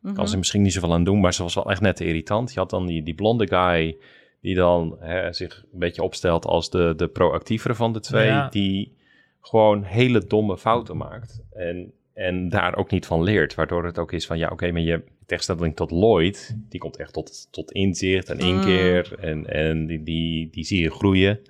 Mhm. 0.00 0.14
kan 0.14 0.28
ze 0.28 0.36
misschien 0.36 0.62
niet 0.62 0.72
zoveel 0.72 0.92
aan 0.92 1.04
doen, 1.04 1.20
maar 1.20 1.34
ze 1.34 1.42
was 1.42 1.54
wel 1.54 1.70
echt 1.70 1.80
net 1.80 1.96
te 1.96 2.04
irritant. 2.06 2.52
Je 2.52 2.58
had 2.58 2.70
dan 2.70 2.86
die, 2.86 3.02
die 3.02 3.14
blonde 3.14 3.46
guy 3.48 3.96
die 4.44 4.54
dan 4.54 4.96
hè, 5.00 5.32
zich 5.32 5.64
een 5.72 5.78
beetje 5.78 6.02
opstelt 6.02 6.46
als 6.46 6.70
de, 6.70 6.92
de 6.96 7.08
proactievere 7.08 7.74
van 7.74 7.92
de 7.92 8.00
twee, 8.00 8.26
Ja. 8.26 8.48
die 8.48 8.96
gewoon 9.40 9.82
hele 9.82 10.26
domme 10.26 10.58
fouten 10.58 10.96
maakt. 10.96 11.42
En, 11.52 11.92
en 12.14 12.48
daar 12.48 12.76
ook 12.76 12.90
niet 12.90 13.06
van 13.06 13.22
leert, 13.22 13.54
waardoor 13.54 13.84
het 13.84 13.98
ook 13.98 14.12
is 14.12 14.26
van, 14.26 14.38
ja 14.38 14.48
oké, 14.48 14.72
maar 14.72 14.80
je 14.80 15.02
tegenstelling 15.26 15.76
tot 15.76 15.90
Lloyd, 15.90 16.56
die 16.68 16.80
komt 16.80 16.96
echt 16.96 17.12
tot, 17.12 17.48
tot 17.50 17.72
inzicht 17.72 18.28
en 18.30 18.38
inkeer 18.38 19.18
en, 19.18 19.46
en 19.46 19.86
die, 19.86 20.02
die, 20.02 20.50
die 20.50 20.64
zie 20.64 20.82
je 20.82 20.90
groeien. 20.90 21.40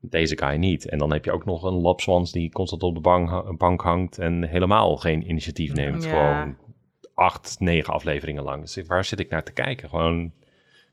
Deze 0.00 0.38
guy 0.38 0.56
niet. 0.56 0.88
En 0.88 0.98
dan 0.98 1.12
heb 1.12 1.24
je 1.24 1.32
ook 1.32 1.44
nog 1.44 1.62
een 1.62 1.80
Lapswans 1.80 2.32
die 2.32 2.50
constant 2.52 2.82
op 2.82 2.94
de 2.94 3.00
bank, 3.00 3.58
bank 3.58 3.80
hangt 3.80 4.18
en 4.18 4.42
helemaal 4.48 4.96
geen 4.96 5.28
initiatief 5.30 5.72
neemt. 5.72 6.04
Ja. 6.04 6.10
Gewoon 6.10 6.56
acht, 7.14 7.56
negen 7.58 7.92
afleveringen 7.92 8.42
lang. 8.42 8.60
Dus 8.60 8.86
waar 8.86 9.04
zit 9.04 9.20
ik 9.20 9.30
naar 9.30 9.44
te 9.44 9.52
kijken? 9.52 9.88
Gewoon 9.88 10.32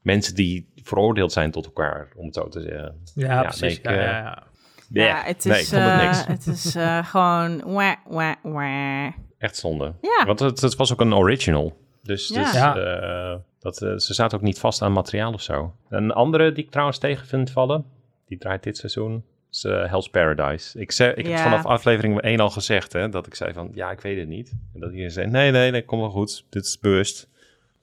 mensen 0.07 0.35
die 0.35 0.67
veroordeeld 0.83 1.31
zijn 1.31 1.51
tot 1.51 1.65
elkaar, 1.65 2.07
om 2.15 2.25
het 2.25 2.35
zo 2.35 2.47
te 2.47 2.61
zeggen. 2.61 2.95
Ja, 3.15 3.33
Ja, 3.33 3.41
precies. 3.41 3.61
nee, 3.61 3.71
ik, 3.71 3.83
ja, 3.83 3.91
eh, 3.91 3.97
ja, 4.01 4.43
ja. 4.89 5.05
Ja, 5.07 5.23
het 5.23 5.45
nee, 5.45 5.55
ik 5.55 5.61
is, 5.61 5.69
vond 5.69 5.81
het 5.83 5.91
eh, 5.91 6.27
het 6.27 6.47
is 6.47 6.75
eh, 6.75 7.05
gewoon... 7.11 7.61
Wah, 7.73 7.95
wah, 8.07 8.35
wah. 8.43 9.11
Echt 9.37 9.57
zonde. 9.57 9.93
Ja. 10.01 10.23
Want 10.25 10.39
het, 10.39 10.61
het 10.61 10.75
was 10.75 10.91
ook 10.93 11.01
een 11.01 11.13
original. 11.13 11.77
Dus, 12.03 12.27
Ja. 12.27 12.73
dus 12.73 12.83
eh, 12.83 13.35
dat, 13.59 13.77
ze 14.03 14.13
zaten 14.13 14.37
ook 14.37 14.43
niet 14.43 14.59
vast 14.59 14.81
aan 14.81 14.91
materiaal 14.91 15.33
of 15.33 15.41
zo. 15.41 15.73
Een 15.89 16.11
andere 16.11 16.51
die 16.51 16.63
ik 16.63 16.69
trouwens 16.71 16.97
tegen 16.97 17.27
vind 17.27 17.51
vallen, 17.51 17.85
die 18.27 18.37
draait 18.37 18.63
dit 18.63 18.77
seizoen, 18.77 19.23
is 19.51 19.63
Hell's 19.63 20.09
Paradise. 20.09 20.79
Ik, 20.79 20.91
zei, 20.91 21.11
ik 21.13 21.25
Ja. 21.27 21.31
heb 21.31 21.39
vanaf 21.39 21.65
aflevering 21.65 22.21
1 22.21 22.39
al 22.39 22.49
gezegd, 22.49 22.93
hè, 22.93 23.09
dat 23.09 23.27
ik 23.27 23.35
zei 23.35 23.53
van, 23.53 23.69
ja, 23.73 23.91
ik 23.91 24.01
weet 24.01 24.17
het 24.19 24.27
niet. 24.27 24.53
En 24.73 24.79
dat 24.79 24.89
iedereen 24.89 25.11
zei, 25.11 25.27
nee, 25.27 25.51
nee, 25.51 25.71
nee, 25.71 25.85
komt 25.85 26.01
wel 26.01 26.09
goed. 26.11 26.45
Dit 26.49 26.65
is 26.65 26.79
bewust. 26.79 27.27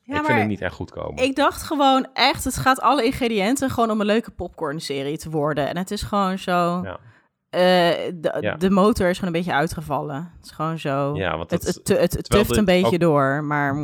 Ja, 0.05 0.19
ik 0.19 0.25
vind 0.25 0.39
het 0.39 0.49
niet 0.49 0.61
echt 0.61 0.75
goed 0.75 0.91
komen. 0.91 1.25
Ik 1.25 1.37
dacht 1.37 1.63
gewoon 1.63 2.07
echt, 2.13 2.45
het 2.45 2.57
gaat 2.57 2.81
alle 2.81 3.05
ingrediënten 3.05 3.71
gewoon 3.71 3.91
om 3.91 4.01
een 4.01 4.07
leuke 4.07 4.31
popcorn-serie 4.31 5.19
te 5.19 5.31
worden. 5.31 5.69
En 5.69 5.77
het 5.77 5.91
is 5.91 6.03
gewoon 6.03 6.39
zo... 6.39 6.81
Ja. 6.83 6.99
Uh, 7.51 7.61
de, 8.15 8.55
de, 8.59 8.71
motor 8.71 9.09
is 9.09 9.19
gewoon 9.19 9.35
een 9.35 9.41
beetje 9.41 9.57
uitgevallen. 9.57 10.33
Het 10.37 10.45
is 10.45 10.51
gewoon 10.51 10.79
zo. 10.79 11.17
Ja, 11.17 11.37
want 11.37 11.51
het, 11.51 11.67
het, 11.67 11.89
het, 11.89 12.13
het 12.13 12.31
tuft 12.31 12.57
een 12.57 12.65
beetje 12.65 12.99
door, 12.99 13.45
maar... 13.45 13.75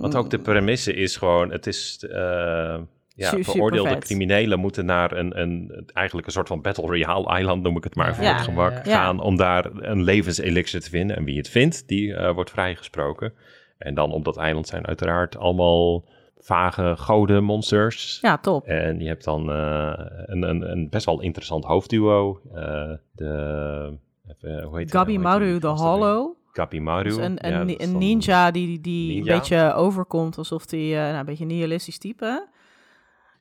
Want 0.00 0.16
ook 0.16 0.30
de 0.30 0.38
premisse 0.38 0.94
is 0.94 1.16
gewoon, 1.16 1.50
het 1.50 1.66
is... 1.66 2.04
Uh, 2.08 2.76
ja, 3.14 3.42
veroordeelde 3.42 3.98
criminelen 3.98 4.58
moeten 4.58 4.84
naar 4.84 5.12
een, 5.12 5.40
een, 5.40 5.88
eigenlijk 5.92 6.26
een 6.26 6.32
soort 6.32 6.48
van 6.48 6.60
Battle 6.60 6.86
Royale 6.86 7.26
eiland, 7.26 7.62
noem 7.62 7.76
ik 7.76 7.84
het 7.84 7.94
maar, 7.94 8.14
voor 8.14 8.24
het 8.24 8.40
gemak, 8.40 8.86
gaan 8.86 9.20
om 9.20 9.36
daar 9.36 9.66
een 9.74 10.02
levenselixer 10.02 10.80
te 10.80 10.90
vinden. 10.90 11.16
En 11.16 11.24
wie 11.24 11.36
het 11.36 11.48
vindt, 11.48 11.88
die 11.88 12.06
uh, 12.06 12.30
wordt 12.30 12.50
vrijgesproken. 12.50 13.32
En 13.80 13.94
dan 13.94 14.12
op 14.12 14.24
dat 14.24 14.36
eiland 14.36 14.66
zijn 14.66 14.86
uiteraard 14.86 15.36
allemaal 15.36 16.04
vage 16.38 16.94
goden 16.96 17.44
monsters. 17.44 18.18
Ja, 18.20 18.38
top. 18.38 18.66
En 18.66 19.00
je 19.00 19.06
hebt 19.06 19.24
dan 19.24 19.50
uh, 19.50 19.92
een, 20.24 20.42
een, 20.42 20.70
een, 20.70 20.88
best 20.88 21.06
wel 21.06 21.20
interessant 21.20 21.64
hoofdduo. 21.64 22.40
Uh, 22.54 22.92
de, 23.12 23.98
even, 24.26 24.62
hoe 24.62 24.78
heet 24.78 24.90
Gabi 24.90 25.18
Maru, 25.18 25.58
de 25.58 25.66
Hollow. 25.66 26.34
Gabi 26.52 26.80
Maru. 26.80 27.02
Dus 27.02 27.16
een, 27.16 27.46
een, 27.46 27.82
een 27.82 27.98
ninja 27.98 28.50
die, 28.50 28.80
die 28.80 29.18
een 29.18 29.38
beetje 29.38 29.74
overkomt 29.74 30.38
alsof 30.38 30.70
hij 30.70 30.80
uh, 30.80 30.96
nou, 30.96 31.14
een 31.14 31.24
beetje 31.24 31.44
nihilistisch 31.44 31.98
type. 31.98 32.48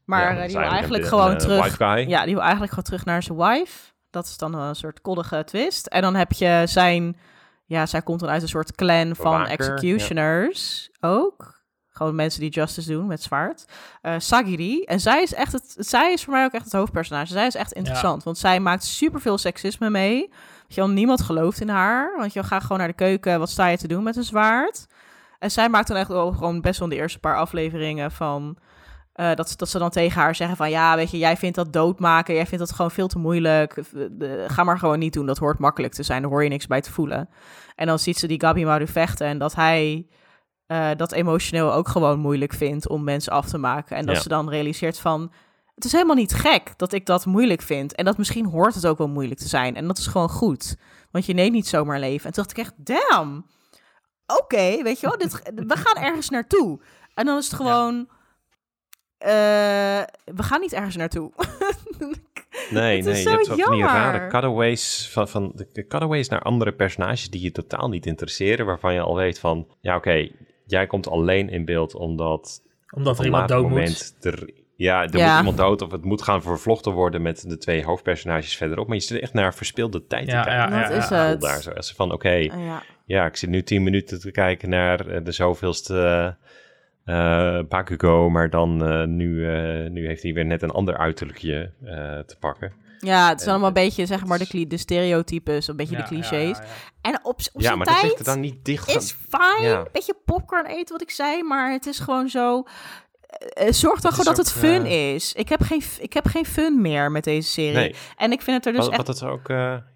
Maar 0.06 0.36
ja, 0.36 0.46
die 0.46 0.56
wil 0.58 0.66
eigenlijk 0.66 1.06
gewoon 1.06 1.38
terug. 1.38 1.78
Ja, 2.08 2.24
die 2.24 2.34
wil 2.34 2.44
eigenlijk 2.44 2.70
gewoon 2.70 2.86
terug 2.86 3.06
naar 3.06 3.24
zijn 3.24 3.38
wife. 3.38 3.94
Dat 4.10 4.26
is 4.26 4.38
dan 4.38 4.54
een 4.54 4.76
soort 4.76 5.02
koddige 5.02 5.44
twist. 5.44 5.88
En 5.88 6.02
dan 6.02 6.16
heb 6.16 6.32
je 6.32 6.64
zijn 6.66 7.18
ja, 7.70 7.86
zij 7.86 8.02
komt 8.02 8.20
dan 8.20 8.30
uit 8.30 8.42
een 8.42 8.48
soort 8.48 8.76
clan 8.76 9.16
van 9.16 9.46
executioners 9.46 10.90
ook. 11.00 11.58
Gewoon 11.90 12.16
mensen 12.16 12.42
die 12.42 12.50
justice 12.50 12.92
doen 12.92 13.08
met 13.08 13.24
zwaard. 13.24 13.66
Uh, 14.02 14.14
Sagiri. 14.18 14.84
En 14.84 15.00
zij 15.00 15.22
is 15.22 15.34
echt 15.34 15.52
het. 15.52 15.76
Zij 15.78 16.14
is 16.14 16.24
voor 16.24 16.34
mij 16.34 16.46
ook 16.46 16.52
echt 16.52 16.64
het 16.64 16.74
hoofdpersonage. 16.74 17.32
Zij 17.32 17.48
is 17.48 17.56
echt 17.56 17.72
interessant. 17.72 18.24
Want 18.24 18.38
zij 18.38 18.60
maakt 18.60 18.84
superveel 18.84 19.38
seksisme 19.38 19.90
mee. 19.90 20.34
Je 20.68 20.76
wel, 20.76 20.90
niemand 20.90 21.22
gelooft 21.22 21.62
in 21.62 21.70
haar. 21.70 22.18
Want 22.18 22.34
je 22.34 22.44
gaat 22.44 22.62
gewoon 22.62 22.78
naar 22.78 22.88
de 22.88 22.94
keuken. 22.94 23.40
Wat 23.40 23.50
sta 23.50 23.68
je 23.68 23.78
te 23.78 23.88
doen 23.88 24.04
met 24.04 24.16
een 24.16 24.24
zwaard? 24.24 24.88
En 25.40 25.52
zij 25.52 25.70
maakt 25.70 25.88
dan 25.88 25.98
echt 25.98 26.08
wel 26.08 26.32
gewoon 26.32 26.62
best 26.62 26.80
wel 26.80 26.90
de 26.90 26.96
eerste 26.96 27.20
paar 27.20 27.38
afleveringen 27.38 28.12
van 28.12 28.58
uh, 29.20 29.36
dat, 29.36 29.54
dat 29.56 29.70
ze 29.70 29.78
dan 29.78 29.90
tegen 29.90 30.22
haar 30.22 30.36
zeggen 30.36 30.58
van 30.58 30.70
ja, 30.70 30.96
weet 30.96 31.12
je, 31.12 31.18
jij 31.18 31.38
vindt 31.38 31.56
dat 31.56 31.74
doodmaken, 31.74 32.34
jij 32.34 32.46
vindt 32.46 32.66
dat 32.66 32.76
gewoon 32.76 32.92
veel 32.92 33.08
te 33.08 33.20
moeilijk. 33.20 33.84
ga 34.48 34.64
maar 34.64 34.80
gewoon 34.80 35.00
niet 35.00 35.14
doen, 35.14 35.26
dat 35.26 35.38
hoort 35.38 35.60
makkelijk 35.60 35.94
te 35.94 36.04
zijn, 36.04 36.22
daar 36.22 36.32
hoor 36.32 36.44
je 36.44 36.50
niks 36.50 36.68
bij 36.68 36.82
te 36.82 36.92
voelen. 36.92 37.30
En 37.76 37.88
dan 37.88 38.00
ziet 38.00 38.18
ze 38.18 38.28
die 38.28 38.42
Gabi 38.42 38.66
Maru 38.66 38.88
vechten 38.88 39.28
en 39.28 39.38
dat 39.38 39.56
hij 39.56 40.08
uh, 40.68 40.90
dat 40.98 41.12
emotioneel 41.12 41.74
ook 41.74 41.88
gewoon 41.88 42.20
moeilijk 42.20 42.54
vindt 42.54 42.88
om 42.88 43.04
mensen 43.04 43.32
af 43.32 43.46
te 43.46 43.58
maken. 43.58 43.98
En 43.98 44.06
dat 44.06 44.22
ze 44.22 44.30
dan 44.30 44.50
realiseert 44.50 45.00
van, 45.00 45.32
het 45.76 45.86
is 45.86 45.92
helemaal 45.92 46.16
niet 46.16 46.34
gek 46.34 46.74
dat 46.78 46.94
ik 46.94 47.06
dat 47.06 47.26
moeilijk 47.26 47.62
vind. 47.62 47.96
En 47.96 48.06
dat 48.06 48.18
misschien 48.18 48.46
hoort 48.46 48.76
het 48.76 48.88
ook 48.88 48.98
wel 48.98 49.10
moeilijk 49.10 49.40
te 49.40 49.48
zijn. 49.48 49.76
En 49.76 49.88
dat 49.88 49.98
is 49.98 50.08
gewoon 50.08 50.30
goed, 50.30 50.76
want 51.12 51.26
je 51.26 51.34
neemt 51.34 51.54
niet 51.54 51.68
zomaar 51.68 52.00
leven. 52.00 52.26
En 52.26 52.34
toen 52.34 52.44
dacht 52.44 52.58
ik 52.58 52.66
echt, 52.66 52.74
damn, 52.78 53.46
oké, 54.26 54.84
weet 54.84 55.00
je 55.00 55.08
wel, 55.08 55.18
dit, 55.18 55.52
we 55.56 55.78
gaan 55.78 56.04
ergens 56.04 56.30
naartoe. 56.30 56.82
En 57.14 57.26
dan 57.26 57.38
is 57.38 57.46
het 57.46 57.56
gewoon... 57.56 58.18
Uh, 59.22 59.28
we 60.36 60.44
gaan 60.44 60.62
niet 60.62 60.74
ergens 60.74 60.96
naartoe. 60.96 61.32
nee, 62.70 63.04
nee, 63.04 63.22
je 63.24 63.30
hebt 63.30 63.50
ook 63.50 63.60
van 63.60 63.74
die 63.74 63.84
rare 63.84 64.28
cutaways, 64.28 65.10
van, 65.12 65.28
van 65.28 65.52
de 65.56 65.72
cutaways 65.72 66.30
naar 66.30 66.42
andere 66.42 66.74
personages 66.74 67.30
die 67.30 67.42
je 67.42 67.52
totaal 67.52 67.90
niet 67.90 68.06
interesseren, 68.06 68.66
waarvan 68.66 68.94
je 68.94 69.00
al 69.00 69.16
weet 69.16 69.40
van, 69.40 69.68
ja 69.82 69.96
oké, 69.96 70.30
jij 70.66 70.88
komt 70.88 71.08
alleen 71.08 71.50
in 71.50 71.66
beeld 71.66 71.96
omdat... 71.96 72.62
Omdat 72.90 73.20
er 73.20 73.26
iemand 73.26 73.48
dood 73.48 73.64
moment 73.64 74.14
moet. 74.22 74.26
Er, 74.26 74.50
ja, 74.76 75.02
er 75.02 75.10
moet 75.12 75.38
iemand 75.38 75.58
dood 75.58 75.82
of 75.82 75.92
het 75.92 76.04
moet 76.04 76.22
gaan 76.22 76.42
vervlochten 76.42 76.92
worden 76.92 77.22
met 77.22 77.50
de 77.50 77.58
twee 77.58 77.84
hoofdpersonages 77.84 78.58
verderop. 78.58 78.88
Maar 78.88 78.96
je 78.96 79.02
zit 79.02 79.22
echt 79.22 79.34
naar 79.34 79.54
verspeelde 79.54 80.08
tijd 80.08 80.26
te 80.26 80.32
kijken. 80.32 80.54
Ja, 80.54 80.88
dat 80.88 80.92
is 80.92 81.10
het. 81.10 81.42
Daar 81.42 81.62
zo, 81.62 81.72
als 81.72 81.92
van, 81.92 82.12
oké, 82.12 82.48
ja. 83.06 83.26
ik 83.26 83.36
zit 83.36 83.50
nu 83.50 83.64
tien 83.64 83.84
minuten 83.84 84.20
te 84.20 84.32
kijken 84.32 84.70
naar 84.70 85.08
eh, 85.08 85.24
de 85.24 85.32
zoveelste 85.32 85.94
uh, 85.94 86.48
Bakugo, 87.68 88.30
maar 88.30 88.50
dan 88.50 88.92
uh, 88.92 89.06
nu, 89.06 89.28
uh, 89.28 89.90
nu 89.90 90.08
heeft 90.08 90.24
hij 90.24 90.34
weer 90.34 90.46
net 90.46 90.62
een 90.62 90.72
ander 90.72 90.98
uiterlijkje 90.98 91.72
te 92.26 92.36
pakken. 92.40 92.74
Ja, 93.00 93.30
het 93.30 93.40
zijn 93.40 93.50
allemaal 93.50 93.68
een 93.68 93.74
beetje, 93.74 94.06
zeg 94.06 94.26
maar, 94.26 94.38
de, 94.38 94.68
de 94.68 94.78
stereotypes, 94.78 95.68
een 95.68 95.76
beetje 95.76 95.96
de 95.96 96.04
clichés. 96.04 96.58
Ja, 96.58 96.64
ja, 96.64 96.66
en 97.02 97.20
op, 97.24 97.40
op 97.54 97.62
ja, 97.62 97.76
maar 97.76 97.86
tijd 97.86 98.02
dat 98.02 98.20
er 98.20 98.26
dan 98.26 98.40
niet 98.40 98.66
dicht. 98.66 98.96
is 98.96 99.16
fijn, 99.30 99.78
een 99.78 99.88
beetje 99.92 100.16
popcorn 100.26 100.66
eten, 100.66 100.94
wat 100.94 101.02
ik 101.02 101.12
zei, 101.12 101.44
maar 101.44 101.72
het 101.72 101.86
is 101.86 102.00
gewoon 102.00 102.30
zo... 102.30 102.64
zorg 103.70 104.00
dan 104.02 104.12
gewoon 104.12 104.36
dat 104.36 104.38
het 104.38 104.52
fun 104.52 104.86
is. 104.86 105.34
Ik 105.34 105.50
heb, 105.50 105.62
geen, 105.62 105.82
ik 106.00 106.14
heb 106.14 106.28
geen 106.28 106.46
fun 106.46 106.82
meer 106.82 107.12
met 107.12 107.24
deze 107.24 107.50
serie. 107.50 107.74
Nee. 107.74 107.96
En 108.18 108.32
ik 108.32 108.42
vind 108.42 108.58
het 108.58 108.66
er 108.66 108.72
dus 108.72 108.82
wat, 108.86 108.94
echt 108.94 109.08
wat 109.08 109.20
het 109.20 109.30
ook, 109.30 109.48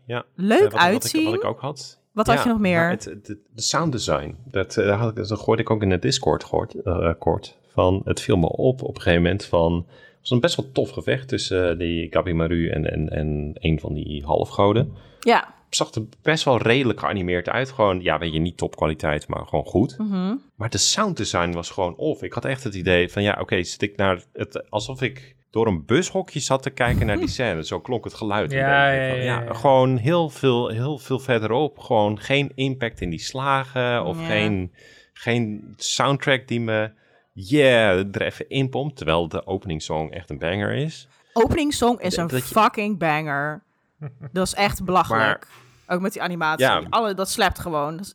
ja, 0.06 0.24
leuk 0.36 0.72
wat, 0.72 0.82
uitzien. 0.82 1.24
Wat 1.24 1.34
ik, 1.34 1.42
wat 1.42 1.52
ik 1.52 1.56
ook 1.56 1.62
had. 1.62 2.02
Wat 2.14 2.28
had 2.28 2.44
je 2.44 2.50
nog 2.50 2.60
meer? 2.60 2.90
Het, 2.90 3.04
de, 3.04 3.40
de 3.54 3.62
sound 3.62 3.92
design. 3.92 4.36
Dat, 4.46 4.78
uh, 4.78 5.00
had 5.00 5.10
ik, 5.10 5.28
dat 5.28 5.40
hoorde 5.40 5.62
ik 5.62 5.70
ook 5.70 5.82
in 5.82 5.90
de 5.90 6.00
Discord 6.00 6.44
gehoord, 6.44 6.76
uh, 6.84 7.12
kort. 7.20 7.58
Van, 7.68 8.02
het 8.06 8.22
viel 8.22 8.38
me 8.38 8.48
op 8.48 8.82
op 8.82 8.96
een 8.96 9.02
gegeven 9.02 9.22
moment 9.22 9.46
van... 9.46 9.86
Het 9.88 10.22
was 10.22 10.30
een 10.30 10.40
best 10.40 10.56
wel 10.56 10.72
tof 10.72 10.90
gevecht 10.90 11.28
tussen 11.28 11.72
uh, 11.72 11.80
die 11.80 12.08
Gabi 12.12 12.34
Maru 12.34 12.70
en, 12.70 12.92
en, 12.92 13.10
en 13.10 13.52
een 13.54 13.80
van 13.80 13.94
die 13.94 14.24
halfgoden. 14.26 14.94
Ja. 15.20 15.54
Het 15.66 15.76
zag 15.76 15.92
er 15.92 16.04
best 16.22 16.44
wel 16.44 16.58
redelijk 16.58 17.00
geanimeerd 17.00 17.50
uit. 17.50 17.72
Gewoon, 17.72 18.02
ja, 18.02 18.18
weet 18.18 18.34
je, 18.34 18.40
niet 18.40 18.58
topkwaliteit, 18.58 19.28
maar 19.28 19.46
gewoon 19.46 19.66
goed. 19.66 19.98
Mm 19.98 20.12
-hmm. 20.12 20.42
Maar 20.56 20.70
de 20.70 20.78
sound 20.78 21.18
design 21.18 21.52
was 21.52 21.70
gewoon 21.70 21.96
off. 21.96 22.24
Ik 22.24 22.34
had 22.34 22.46
echt 22.46 22.64
het 22.64 22.76
idee 22.76 23.12
van, 23.12 23.24
ja, 23.24 23.32
oké, 23.32 23.42
okay, 23.42 23.64
zit 23.64 23.82
ik 23.82 23.98
naar 23.98 24.24
het... 24.34 24.70
Alsof 24.70 25.02
ik 25.02 25.36
door 25.54 25.68
een 25.68 25.86
bushokje 25.86 26.40
zat 26.40 26.64
te 26.64 26.70
kijken 26.70 27.06
naar 27.06 27.18
die 27.18 27.28
scène. 27.28 27.66
Zo 27.66 27.80
klonk 27.80 28.04
het 28.04 28.14
geluid. 28.14 28.52
Ja, 28.52 28.92
ja, 28.92 29.04
ja, 29.04 29.14
ja, 29.14 29.54
gewoon 29.54 29.98
heel 29.98 30.30
veel, 30.30 30.68
heel 30.68 30.98
veel 30.98 31.20
verderop. 31.20 31.80
Gewoon 31.80 32.20
geen 32.20 32.52
impact 32.56 33.02
in 33.02 33.10
die 33.10 33.20
slagen 33.20 34.04
of 34.04 34.26
geen, 34.26 34.74
geen 35.14 35.74
soundtrack 35.78 36.48
die 36.48 36.60
me 36.60 36.92
yeah, 37.34 38.16
er 38.16 38.22
even 38.22 38.50
inpompt. 38.50 38.96
Terwijl 38.96 39.28
de 39.28 39.46
openingssong 39.46 40.12
echt 40.12 40.30
een 40.30 40.38
banger 40.38 40.72
is. 40.72 41.08
Openingssong 41.34 42.02
is 42.02 42.18
een 42.18 42.30
fucking 42.30 42.98
banger. 42.98 43.64
Dat 44.32 44.48
is 44.48 44.54
echt 44.54 44.86
belachelijk. 44.86 45.48
ook 45.88 46.02
met 46.02 46.14
die 46.14 46.22
animatie. 46.22 46.66
Ja. 46.66 46.84
Alle, 46.90 47.14
dat 47.14 47.30
slapt 47.30 47.60
gewoon. 47.60 48.06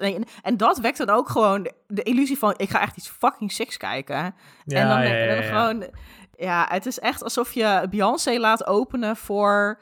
En 0.42 0.56
dat 0.56 0.78
wekt 0.78 0.98
dan 0.98 1.10
ook 1.10 1.28
gewoon 1.28 1.70
de, 1.86 2.02
illusie 2.02 2.38
van... 2.38 2.54
ik 2.56 2.70
ga 2.70 2.80
echt 2.80 2.96
iets 2.96 3.08
fucking 3.08 3.52
six 3.52 3.76
kijken. 3.76 4.34
Ja, 4.64 4.80
en 4.80 4.88
dan, 4.88 5.02
ja, 5.02 5.34
dan 5.34 5.42
gewoon 5.42 5.90
ja, 6.38 6.66
het 6.70 6.86
is 6.86 6.98
echt 6.98 7.24
alsof 7.24 7.52
je 7.52 7.86
Beyoncé 7.90 8.38
laat 8.38 8.66
openen 8.66 9.16
voor, 9.16 9.80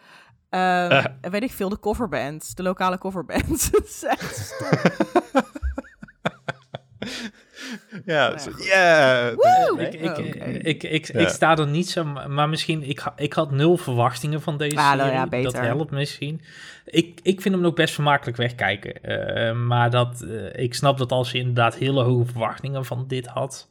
uh, 0.50 1.04
weet 1.20 1.42
ik 1.42 1.52
veel, 1.52 1.68
de 1.68 1.80
coverband. 1.80 2.56
De 2.56 2.62
lokale 2.62 2.98
coverband. 2.98 3.70
ja, 8.04 8.34
ja. 8.56 9.28
Ik, 9.78 9.94
ik, 9.94 10.18
ik, 10.62 10.82
ik, 10.82 11.08
ik, 11.08 11.28
sta 11.28 11.56
er 11.56 11.66
niet 11.66 11.90
zo, 11.90 12.04
maar 12.04 12.48
misschien, 12.48 12.82
ik, 12.82 13.12
ik 13.16 13.32
had 13.32 13.50
nul 13.50 13.76
verwachtingen 13.76 14.40
van 14.40 14.58
deze 14.58 14.76
ah, 14.76 14.94
nou 14.94 15.10
ja, 15.10 15.26
Dat 15.42 15.58
helpt 15.58 15.90
misschien. 15.90 16.40
Ik, 16.84 17.20
ik 17.22 17.40
vind 17.40 17.54
hem 17.54 17.66
ook 17.66 17.76
best 17.76 17.94
vermakelijk 17.94 18.36
wegkijken. 18.36 18.94
Uh, 19.02 19.66
maar 19.66 19.90
dat, 19.90 20.22
uh, 20.24 20.52
ik 20.52 20.74
snap 20.74 20.98
dat 20.98 21.12
als 21.12 21.30
je 21.32 21.38
inderdaad 21.38 21.74
hele 21.74 22.02
hoge 22.02 22.24
verwachtingen 22.24 22.84
van 22.84 23.04
dit 23.08 23.26
had, 23.26 23.68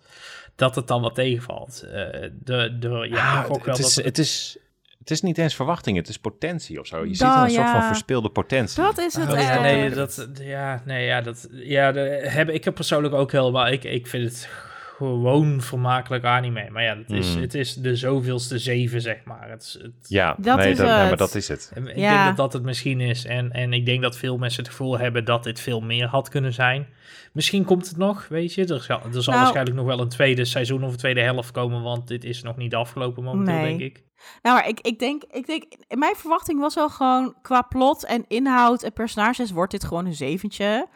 dat 0.56 0.76
het 0.76 0.88
dan 0.88 1.01
wat 1.01 1.16
tegenvalt. 1.16 1.84
Uh, 1.86 1.91
de, 1.91 2.78
de, 2.80 3.08
ja, 3.10 3.43
ah, 3.43 3.51
ook 3.51 3.66
wel 3.66 3.76
het, 3.76 3.86
is, 3.86 3.95
het, 3.95 4.18
is, 4.18 4.58
het 4.99 5.12
is 5.12 5.22
niet 5.22 5.38
eens 5.38 5.56
verwachting, 5.56 5.97
het 5.97 6.08
is 6.08 6.18
potentie 6.18 6.80
of 6.80 6.88
zo. 6.88 7.06
Je 7.06 7.16
ziet 7.16 7.22
een 7.22 7.49
soort 7.49 7.70
van 7.70 7.84
verspeelde 7.84 8.30
potentie. 8.30 8.84
Dat 8.84 8.97
is 8.97 9.14
het. 9.14 9.32
Oh, 9.32 9.39
ja, 9.39 9.62
nee, 9.62 9.89
dat, 9.89 10.28
ja, 10.34 10.82
nee, 10.86 11.06
ja, 11.06 11.22
dat, 11.22 11.47
ja, 11.51 11.91
de, 11.91 11.99
heb, 12.30 12.49
ik 12.49 12.64
heb 12.64 12.76
persoonlijk 12.76 13.14
ook 13.14 13.32
heel, 13.32 13.51
maar 13.51 13.72
ik, 13.72 13.84
ik 13.84 14.08
vind 14.08 14.24
het 14.24 14.49
gewoon 14.98 15.62
vermakelijk 15.62 16.24
anime. 16.24 16.70
Maar 16.70 16.84
ja, 16.84 16.98
het 16.98 17.12
is, 17.12 17.36
mm. 17.36 17.41
het 17.41 17.54
is 17.54 17.74
de 17.74 17.96
zoveelste 17.96 18.60
zeven, 18.60 19.02
zeg 19.02 19.24
maar. 19.24 19.50
Het, 19.50 19.78
het, 19.82 19.93
ja, 20.08 20.36
dat 20.38 20.58
nee, 20.58 20.72
is 20.72 20.78
dat, 20.78 20.88
nee, 20.88 21.08
maar 21.08 21.18
dat 21.18 21.36
is 21.36 21.48
het. 21.48 21.72
Ik 21.76 21.96
ja. 21.96 22.14
denk 22.14 22.26
dat 22.26 22.38
dat 22.38 22.54
het 22.54 22.64
misschien 22.64 23.02
is. 23.02 23.26
En, 23.26 23.52
en 23.52 23.74
ik 23.74 23.86
denk 23.86 24.02
dat 24.02 24.18
veel 24.18 24.38
mensen 24.38 24.64
het 24.64 24.72
gevoel 24.72 24.98
hebben 24.98 25.26
dat 25.26 25.43
dit 25.43 25.60
veel 25.60 25.82
meer 25.82 26.08
had 26.08 26.30
kunnen 26.30 26.54
zijn. 26.54 26.88
Misschien 27.34 27.66
komt 27.66 27.88
het 27.88 27.98
nog, 27.98 28.28
weet 28.28 28.54
je. 28.54 28.66
Er 28.66 28.82
zal, 28.82 29.02
er 29.14 29.24
zal 29.24 29.34
nou, 29.34 29.38
waarschijnlijk 29.38 29.78
nog 29.78 29.86
wel 29.86 30.00
een 30.00 30.10
tweede 30.10 30.46
seizoen 30.46 30.84
of 30.84 30.91
een 30.91 30.98
tweede 30.98 31.22
helft 31.22 31.52
komen, 31.52 31.82
want 31.82 32.08
dit 32.08 32.24
is 32.24 32.41
nog 32.41 32.58
niet 32.58 32.76
afgelopen 32.76 33.24
momenteel, 33.24 33.54
nee. 33.54 33.78
denk 33.78 33.82
ik. 33.82 34.04
Nou, 34.41 34.56
maar 34.56 34.68
ik, 34.68 34.80
ik, 34.80 35.00
denk, 35.00 35.24
ik 35.32 35.46
denk, 35.46 35.64
mijn 35.88 36.16
verwachting 36.16 36.60
was 36.60 36.76
wel 36.76 36.89
gewoon 36.89 37.36
qua 37.41 37.62
plot 37.62 38.06
en 38.06 38.26
inhoud 38.28 38.84
en 38.84 38.93
personages 38.93 39.52
wordt 39.52 39.72
dit 39.72 39.84
gewoon 39.84 40.06
een 40.06 40.14
zeventje. 40.14 40.88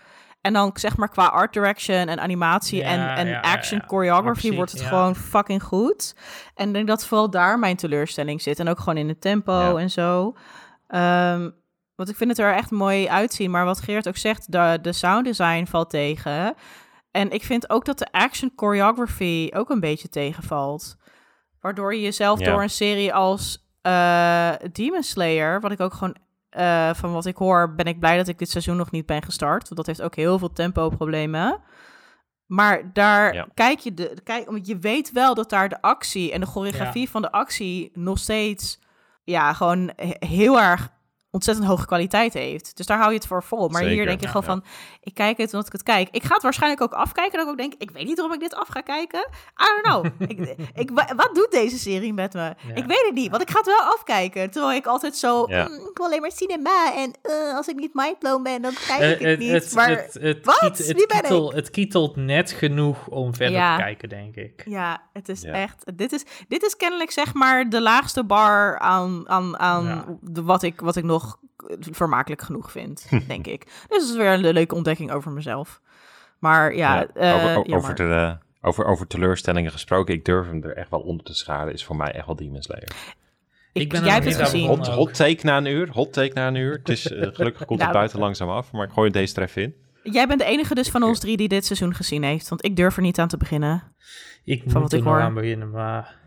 En 0.42 0.54
dan 0.54 0.72
zeg 0.74 0.98
maar 0.98 1.10
qua 1.10 1.26
art 1.26 1.54
direction 1.54 2.08
en 2.08 2.20
animatie 2.20 2.84
en, 2.84 3.16
en 3.16 3.42
action 3.42 3.84
choreography 3.88 4.56
wordt 4.56 4.72
het 4.72 4.82
gewoon 4.82 5.16
fucking 5.16 5.64
goed. 5.64 6.16
En 6.56 6.68
ik 6.68 6.74
denk 6.74 6.88
dat 6.88 7.06
vooral 7.06 7.30
daar 7.30 7.60
mijn 7.60 7.76
teleurstelling 7.76 8.42
zit. 8.42 8.60
En 8.60 8.68
ook 8.68 8.80
gewoon 8.80 8.98
in 8.98 9.08
het 9.08 9.22
tempo 9.22 9.78
en 9.78 9.90
zo. 9.90 10.36
Um, 10.88 11.58
want 11.96 12.10
ik 12.10 12.16
vind 12.16 12.30
het 12.30 12.40
er 12.40 12.54
echt 12.54 12.72
mooi 12.72 13.08
uitzien. 13.08 13.52
Maar 13.52 13.66
wat 13.66 13.82
Geert 13.82 14.08
ook 14.08 14.18
zegt, 14.18 14.52
de, 14.52 14.80
de 14.82 14.94
sound 14.94 15.26
design 15.26 15.66
valt 15.66 15.90
tegen. 15.90 16.56
En 17.12 17.32
ik 17.32 17.44
vind 17.44 17.70
ook 17.70 17.86
dat 17.86 17.98
de 17.98 18.12
action 18.12 18.52
choreography 18.56 19.50
ook 19.54 19.70
een 19.70 19.80
beetje 19.80 20.10
tegenvalt. 20.10 20.98
Waardoor 21.60 21.96
je 21.96 22.02
jezelf 22.02 22.40
door 22.40 22.62
een 22.62 22.70
serie 22.70 23.14
als 23.14 23.68
uh, 23.84 24.52
Demon 24.72 25.04
Slayer, 25.04 25.60
wat 25.62 25.72
ik 25.72 25.80
ook 25.80 25.94
gewoon 25.94 26.16
uh, 26.60 26.94
van 26.94 27.14
wat 27.14 27.26
ik 27.26 27.38
hoor, 27.38 27.76
ben 27.76 27.86
ik 27.86 28.00
blij 28.00 28.18
dat 28.18 28.28
ik 28.28 28.38
dit 28.40 28.50
seizoen 28.50 28.78
nog 28.78 28.92
niet 28.92 29.06
ben 29.06 29.24
gestart. 29.24 29.64
Want 29.64 29.76
dat 29.76 29.86
heeft 29.86 30.02
ook 30.02 30.16
heel 30.16 30.40
veel 30.40 30.54
tempo-problemen. 30.54 31.62
Maar 32.46 32.94
daar 32.94 33.48
kijk 33.54 33.80
je, 33.80 33.94
de, 33.94 34.18
kijk, 34.24 34.50
je 34.62 34.78
weet 34.78 35.12
wel 35.12 35.34
dat 35.36 35.50
daar 35.50 35.70
de 35.70 35.82
actie 35.82 36.32
en 36.32 36.40
de 36.40 36.46
choreografie 36.46 37.10
van 37.10 37.22
de 37.22 37.32
actie 37.32 37.92
nog 37.94 38.18
steeds, 38.18 38.80
ja, 39.24 39.54
gewoon 39.54 39.92
heel 40.20 40.60
erg 40.60 40.90
ontzettend 41.32 41.68
hoge 41.68 41.86
kwaliteit 41.86 42.34
heeft. 42.34 42.78
Dus 42.78 42.86
daar 42.86 42.98
hou 42.98 43.10
je 43.10 43.18
het 43.18 43.28
voor 43.28 43.44
vol. 43.44 43.70
Maar 43.70 43.84
hier 43.84 44.06
denk 44.06 44.22
je 44.22 44.28
gewoon 44.28 44.44
van, 44.44 44.64
ik 45.02 45.14
kijk 45.14 45.38
het 45.38 45.52
omdat 45.52 45.68
ik 45.68 45.72
het 45.72 45.84
kijk. 45.84 46.08
Ik 46.12 46.24
ga 46.24 46.34
het 46.34 46.44
waarschijnlijk 46.44 46.82
ook 46.82 46.94
afkijken. 46.94 47.38
Dat 47.38 47.42
ik 47.42 47.52
ook 47.52 47.58
denk, 47.58 47.74
ik 47.78 47.92
weet 47.92 48.06
niet 48.06 48.16
waarom 48.16 48.34
ik 48.34 48.40
dit 48.40 48.56
af 48.56 48.68
ga 48.68 48.82
kijken. 48.82 49.20
I 49.40 49.82
don't 49.82 49.82
know. 49.82 50.06
ik, 50.32 50.56
ik, 50.74 50.90
wat 51.16 51.30
doet 51.34 51.52
deze 51.52 51.78
serie 51.78 52.14
met 52.14 52.34
me? 52.34 52.56
Ik 52.74 52.86
weet 52.86 53.04
het 53.06 53.14
niet, 53.14 53.30
want 53.30 53.42
ik 53.42 53.50
ga 53.50 53.58
het 53.58 53.66
wel 53.66 53.94
afkijken. 53.94 54.52
Terwijl 54.52 54.78
ik 54.78 54.86
altijd 54.86 55.18
zo, 55.18 55.46
mm, 55.46 55.56
ik 55.56 55.92
wil 55.98 56.06
alleen 56.06 56.22
maar 56.22 56.32
cinema. 56.32 56.96
En 56.96 57.14
uh, 57.24 57.56
als 57.56 57.68
ik 57.68 57.76
niet 57.76 57.94
mindblown 57.94 58.44
ben, 58.44 58.62
dan 58.62 58.74
kijk 58.88 59.20
ik 59.20 59.28
het, 59.28 59.40
niet. 59.40 59.52
Het, 59.52 59.74
maar 59.74 59.90
het, 59.90 60.46
wat? 60.46 60.60
Kiet, 60.60 60.88
het, 60.88 61.06
kietel, 61.06 61.54
het 61.54 61.70
kietelt 61.70 62.16
net 62.16 62.52
genoeg 62.52 63.08
om 63.08 63.36
verder 63.36 63.60
te 63.60 63.76
kijken, 63.78 64.10
denk 64.10 64.36
ik. 64.36 64.64
Ja, 64.66 65.02
het 65.14 65.30
is 65.30 65.44
echt... 65.44 65.98
Dit 65.98 66.12
is, 66.12 66.24
dit 66.48 66.64
is 66.64 66.76
kennelijk 66.76 67.12
zeg 67.12 67.34
maar 67.34 67.70
de 67.70 67.82
laagste 67.82 68.24
bar 68.24 68.80
aan, 68.80 69.30
aan, 69.30 69.60
aan 69.60 70.20
de, 70.22 70.44
wat, 70.44 70.64
ik, 70.64 70.82
wat 70.82 70.96
ik 70.96 71.04
nog 71.04 71.19
vermakelijk 71.80 72.42
genoeg 72.42 72.72
vind, 72.72 73.10
denk 73.28 73.48
ik. 73.48 73.66
Dus 73.66 73.88
dat 73.88 74.02
is 74.02 74.16
weer 74.16 74.34
een 74.34 74.54
leuke 74.54 74.76
ontdekking 74.76 75.12
over 75.12 75.32
mezelf. 75.32 75.82
Maar 76.40 76.76
ja, 76.76 77.08
over, 77.14 77.68
uh, 77.68 77.76
over, 77.76 77.96
de, 77.96 78.38
over, 78.62 78.86
over 78.86 79.08
teleurstellingen 79.08 79.72
gesproken, 79.72 80.14
ik 80.14 80.26
durf 80.26 80.48
hem 80.48 80.64
er 80.64 80.76
echt 80.76 80.90
wel 80.90 81.00
onder 81.00 81.26
te 81.26 81.34
scharen, 81.34 81.74
is 81.74 81.86
voor 81.86 81.96
mij 81.96 82.12
echt 82.12 82.26
wel 82.26 82.36
Demon 82.36 82.62
Slayer. 82.62 83.18
Ik, 83.74 83.90
ben 83.90 84.04
jij 84.04 84.14
hebt 84.14 84.26
het 84.26 84.36
gezien. 84.36 84.68
Hot, 84.68 84.88
hot, 84.88 85.14
take 85.14 85.46
na 85.46 85.58
een 85.58 85.66
uur, 85.66 85.90
hot 85.92 86.14
take 86.14 86.34
na 86.34 86.48
een 86.48 86.56
uur. 86.56 86.74
Het 86.74 86.90
is, 86.90 87.12
uh, 87.12 87.28
gelukkig 87.34 87.66
komt 87.66 87.80
het 87.80 87.80
nou, 87.80 87.94
buiten 87.94 88.20
langzaam 88.20 88.50
af, 88.50 88.72
maar 88.72 88.86
ik 88.86 88.94
gooi 88.94 89.10
deze 89.10 89.34
tref 89.34 89.56
in. 89.56 89.76
Jij 90.04 90.28
bent 90.28 90.40
de 90.40 90.46
enige 90.46 90.76
dus 90.76 90.90
van 90.90 91.04
ons 91.04 91.20
drie 91.20 91.38
die 91.38 91.48
dit 91.48 91.66
seizoen 91.66 91.96
gezien 91.96 92.24
heeft, 92.24 92.50
want 92.50 92.66
ik 92.66 92.76
durf 92.76 92.96
er 92.96 93.02
niet 93.02 93.20
aan 93.20 93.28
te 93.28 93.38
beginnen. 93.38 93.84
Ik 94.44 94.62
van 94.66 94.82
moet 94.82 94.92
wat 94.92 94.94
ik 94.94 95.04
hoor. 95.04 95.22
aan 95.22 95.34
beginnen, 95.34 95.70
maar 95.70 96.19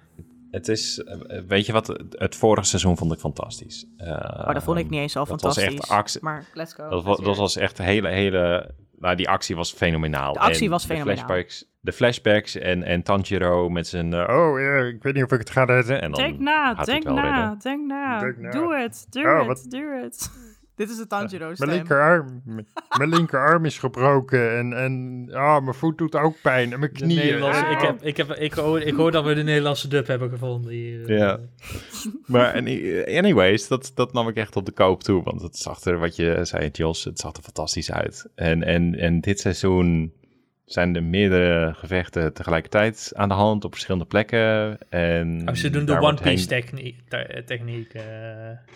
het 0.52 0.68
is, 0.68 0.98
eh, 0.98 1.40
weet 1.46 1.66
je 1.66 1.72
wat, 1.72 2.02
het 2.10 2.36
vorige 2.36 2.66
seizoen 2.66 2.96
vond 2.96 3.12
ik 3.12 3.18
fantastisch. 3.18 3.86
Uh, 3.98 4.08
oh, 4.08 4.52
dat 4.52 4.62
vond 4.62 4.78
ik 4.78 4.90
niet 4.90 5.00
eens 5.00 5.16
al 5.16 5.26
fantastisch. 5.26 5.64
Was 5.64 5.74
echt 5.74 5.88
actie, 5.88 6.20
maar 6.22 6.44
let's 6.54 6.74
go. 6.74 6.88
Dat, 6.88 7.04
was, 7.04 7.20
dat 7.20 7.36
was 7.36 7.56
echt 7.56 7.78
een 7.78 7.84
hele, 7.84 8.08
hele, 8.08 8.74
nou 8.98 9.16
die 9.16 9.28
actie 9.28 9.56
was 9.56 9.72
fenomenaal. 9.72 10.32
De 10.32 10.38
actie 10.38 10.70
was 10.70 10.84
fenomenaal. 10.84 11.14
De 11.14 11.22
flashbacks, 11.22 11.64
de 11.80 11.92
flashbacks 11.92 12.56
en, 12.56 12.82
en 12.82 13.02
Tanjiro 13.02 13.68
met 13.68 13.86
zijn, 13.86 14.12
uh, 14.12 14.20
oh 14.28 14.60
ja, 14.60 14.76
ik 14.76 15.02
weet 15.02 15.14
niet 15.14 15.24
of 15.24 15.32
ik 15.32 15.38
het 15.38 15.50
ga 15.50 15.64
redden. 15.64 16.02
En 16.02 16.10
dan 16.10 16.22
denk 16.22 16.38
na, 16.38 16.74
denk 16.74 17.04
na, 17.04 17.54
denk 17.54 17.86
na, 17.86 18.18
doe 18.18 18.74
het, 18.76 19.06
doe 19.10 19.46
het, 19.48 19.70
doe 19.70 20.00
het. 20.02 20.30
Dit 20.74 20.90
is 20.90 20.96
de 20.96 21.06
Tanjiro 21.06 21.54
stem. 21.54 21.66
Mijn 21.66 21.78
linkerarm, 21.78 22.42
mijn 22.98 23.08
linkerarm 23.08 23.64
is 23.64 23.78
gebroken 23.78 24.58
en, 24.58 24.72
en 24.72 25.28
ah, 25.32 25.62
mijn 25.62 25.74
voet 25.74 25.98
doet 25.98 26.16
ook 26.16 26.36
pijn 26.42 26.72
en 26.72 26.78
mijn 26.78 26.92
knieën. 26.92 27.36
ik, 27.70 27.80
heb, 27.80 28.02
ik, 28.02 28.16
heb, 28.16 28.30
ik, 28.30 28.52
hoor, 28.52 28.80
ik 28.80 28.94
hoor 28.94 29.10
dat 29.10 29.24
we 29.24 29.34
de 29.34 29.42
Nederlandse 29.42 29.88
dub 29.88 30.06
hebben 30.06 30.30
gevonden 30.30 30.72
hier. 30.72 31.12
Ja. 31.12 31.38
maar 32.26 32.54
anyways, 33.06 33.68
dat, 33.68 33.92
dat 33.94 34.12
nam 34.12 34.28
ik 34.28 34.36
echt 34.36 34.56
op 34.56 34.66
de 34.66 34.72
koop 34.72 35.02
toe, 35.02 35.22
want 35.22 35.42
het 35.42 35.56
zag 35.56 35.84
er, 35.84 35.98
wat 35.98 36.16
je 36.16 36.38
zei 36.42 36.68
Jos, 36.72 37.04
het 37.04 37.18
zag 37.18 37.32
er 37.32 37.42
fantastisch 37.42 37.92
uit. 37.92 38.30
En, 38.34 38.62
en, 38.62 38.98
en 38.98 39.20
dit 39.20 39.40
seizoen 39.40 40.12
zijn 40.64 40.96
er 40.96 41.02
meerdere 41.02 41.74
gevechten 41.74 42.32
tegelijkertijd 42.32 43.12
aan 43.14 43.28
de 43.28 43.34
hand 43.34 43.64
op 43.64 43.72
verschillende 43.72 44.06
plekken. 44.06 44.78
En 44.88 45.42
oh, 45.48 45.54
ze 45.54 45.70
doen 45.70 45.84
de 45.84 46.00
One 46.00 46.18
Piece 46.22 46.46
techniek. 46.46 46.96
techniek 47.46 47.94
uh... 47.94 48.02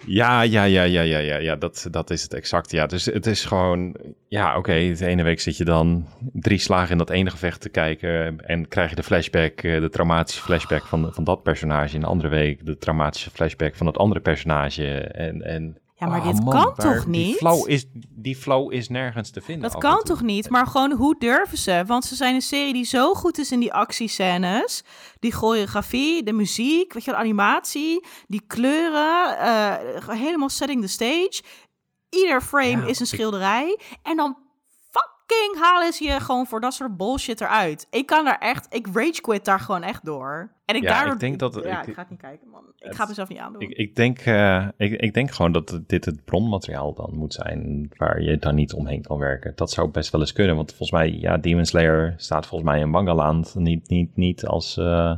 Ja, 0.07 0.43
ja, 0.43 0.65
ja, 0.65 0.83
ja, 0.83 1.01
ja, 1.01 1.19
ja, 1.19 1.37
ja 1.37 1.57
dat, 1.57 1.89
dat 1.91 2.11
is 2.11 2.23
het 2.23 2.35
exact. 2.35 2.71
Ja, 2.71 2.87
dus 2.87 3.05
het 3.05 3.27
is 3.27 3.45
gewoon, 3.45 3.97
ja, 4.29 4.57
oké, 4.57 4.73
de 4.73 5.07
ene 5.07 5.23
week 5.23 5.41
zit 5.41 5.57
je 5.57 5.65
dan 5.65 6.07
drie 6.33 6.59
slagen 6.59 6.91
in 6.91 6.99
dat 6.99 7.11
ene 7.11 7.31
gevecht 7.31 7.61
te 7.61 7.69
kijken 7.69 8.41
en 8.41 8.69
krijg 8.69 8.91
je 8.91 8.97
de 8.97 9.03
flashback, 9.03 9.61
eh, 9.61 9.81
de 9.81 9.89
traumatische 9.89 10.43
flashback 10.43 10.87
van, 10.87 11.13
van 11.13 11.25
dat 11.25 11.43
personage. 11.43 11.95
In 11.95 12.01
de 12.01 12.07
andere 12.07 12.29
week 12.29 12.67
de 12.67 12.79
traumatische 12.79 13.31
flashback 13.31 13.75
van 13.75 13.87
het 13.87 13.99
andere 13.99 14.21
personage. 14.21 15.01
En, 15.01 15.43
en 15.43 15.77
ja, 15.99 16.07
maar 16.07 16.21
oh, 16.21 16.27
dit 16.27 16.45
kan 16.45 16.75
toch 16.75 17.07
niet? 17.07 17.27
Die 17.27 17.35
flow, 17.35 17.69
is, 17.69 17.87
die 18.11 18.37
flow 18.37 18.73
is 18.73 18.89
nergens 18.89 19.31
te 19.31 19.41
vinden. 19.41 19.71
Dat 19.71 19.81
kan 19.81 20.03
toch 20.03 20.23
niet? 20.23 20.51
Maar 20.51 20.67
gewoon, 20.67 20.93
hoe 20.93 21.17
durven 21.19 21.59
ze? 21.59 21.85
Want 21.87 22.05
ze 22.05 22.15
zijn 22.15 22.35
een 22.35 22.43
serie 22.43 22.73
die 22.73 22.85
zo 22.85 23.15
goed 23.15 23.39
is 23.39 23.53
in 23.53 23.61
die 23.61 23.73
actiescènes. 23.73 24.85
Die 25.19 25.33
choreografie, 25.33 26.23
de 26.23 26.33
muziek, 26.33 26.93
weet 26.93 27.05
je, 27.05 27.11
de 27.11 27.17
animatie, 27.17 28.05
die 28.27 28.43
kleuren. 28.47 29.37
Uh, 29.41 29.75
helemaal 30.09 30.49
setting 30.49 30.83
the 30.83 30.89
stage. 30.89 31.43
Ieder 32.09 32.41
frame 32.41 32.89
is 32.89 33.01
een 33.01 33.07
schilderij. 33.07 33.79
En 34.03 34.17
dan 34.17 34.37
fucking 35.27 35.65
halen 35.65 35.93
ze 35.93 36.05
je 36.05 36.21
gewoon 36.21 36.47
voor 36.47 36.61
dat 36.61 36.75
soort 36.75 36.97
bullshit 36.97 37.41
eruit. 37.41 37.87
Ik 37.91 38.07
kan 38.07 38.25
daar 38.25 38.39
echt, 38.39 38.67
ik 38.71 38.87
rage 38.93 39.21
quit 39.21 39.45
daar 39.45 39.61
gewoon 39.61 39.83
echt 39.83 40.05
door. 40.05 40.51
En 40.65 40.77
ik 40.77 40.83
ja, 40.83 40.89
daardoor, 40.89 41.15
ik 41.15 41.21
denk 41.21 41.39
dat... 41.39 41.55
Ja, 41.65 41.85
ik, 41.85 41.95
ga 41.95 42.01
het 42.01 42.11
niet 42.11 42.21
kijken, 42.21 42.49
man. 42.49 42.63
Ik 42.79 42.95
ga 42.95 42.99
het 42.99 43.09
mezelf 43.09 43.29
niet 43.29 43.39
aandoen. 43.39 43.61
Ik, 43.61 43.71
ik 43.71 43.97
denk, 43.97 44.27
uh, 44.27 44.67
ik, 44.77 45.01
ik 45.01 45.15
denk 45.15 45.31
gewoon 45.31 45.53
dat 45.53 45.81
dit 45.87 46.05
het 46.05 46.25
bronmateriaal 46.25 46.95
dan 46.95 47.11
moet 47.15 47.35
zijn 47.35 47.91
waar 47.97 48.23
je 48.23 48.39
dan 48.39 48.55
niet 48.55 48.73
omheen 48.73 49.03
kan 49.03 49.19
werken. 49.19 49.53
Dat 49.55 49.71
zou 49.71 49.89
best 49.89 50.11
wel 50.11 50.21
eens 50.21 50.33
kunnen, 50.33 50.57
want 50.57 50.69
volgens 50.69 50.91
mij, 50.91 51.11
ja, 51.11 51.37
Demon 51.37 51.67
Slayer 51.67 52.15
staat 52.17 52.47
volgens 52.47 52.71
mij 52.71 52.81
in 52.81 52.91
Bangaland 52.91 53.55
niet, 53.55 53.89
niet, 53.89 54.17
niet 54.17 54.47
als... 54.47 54.77
Uh, 54.77 55.13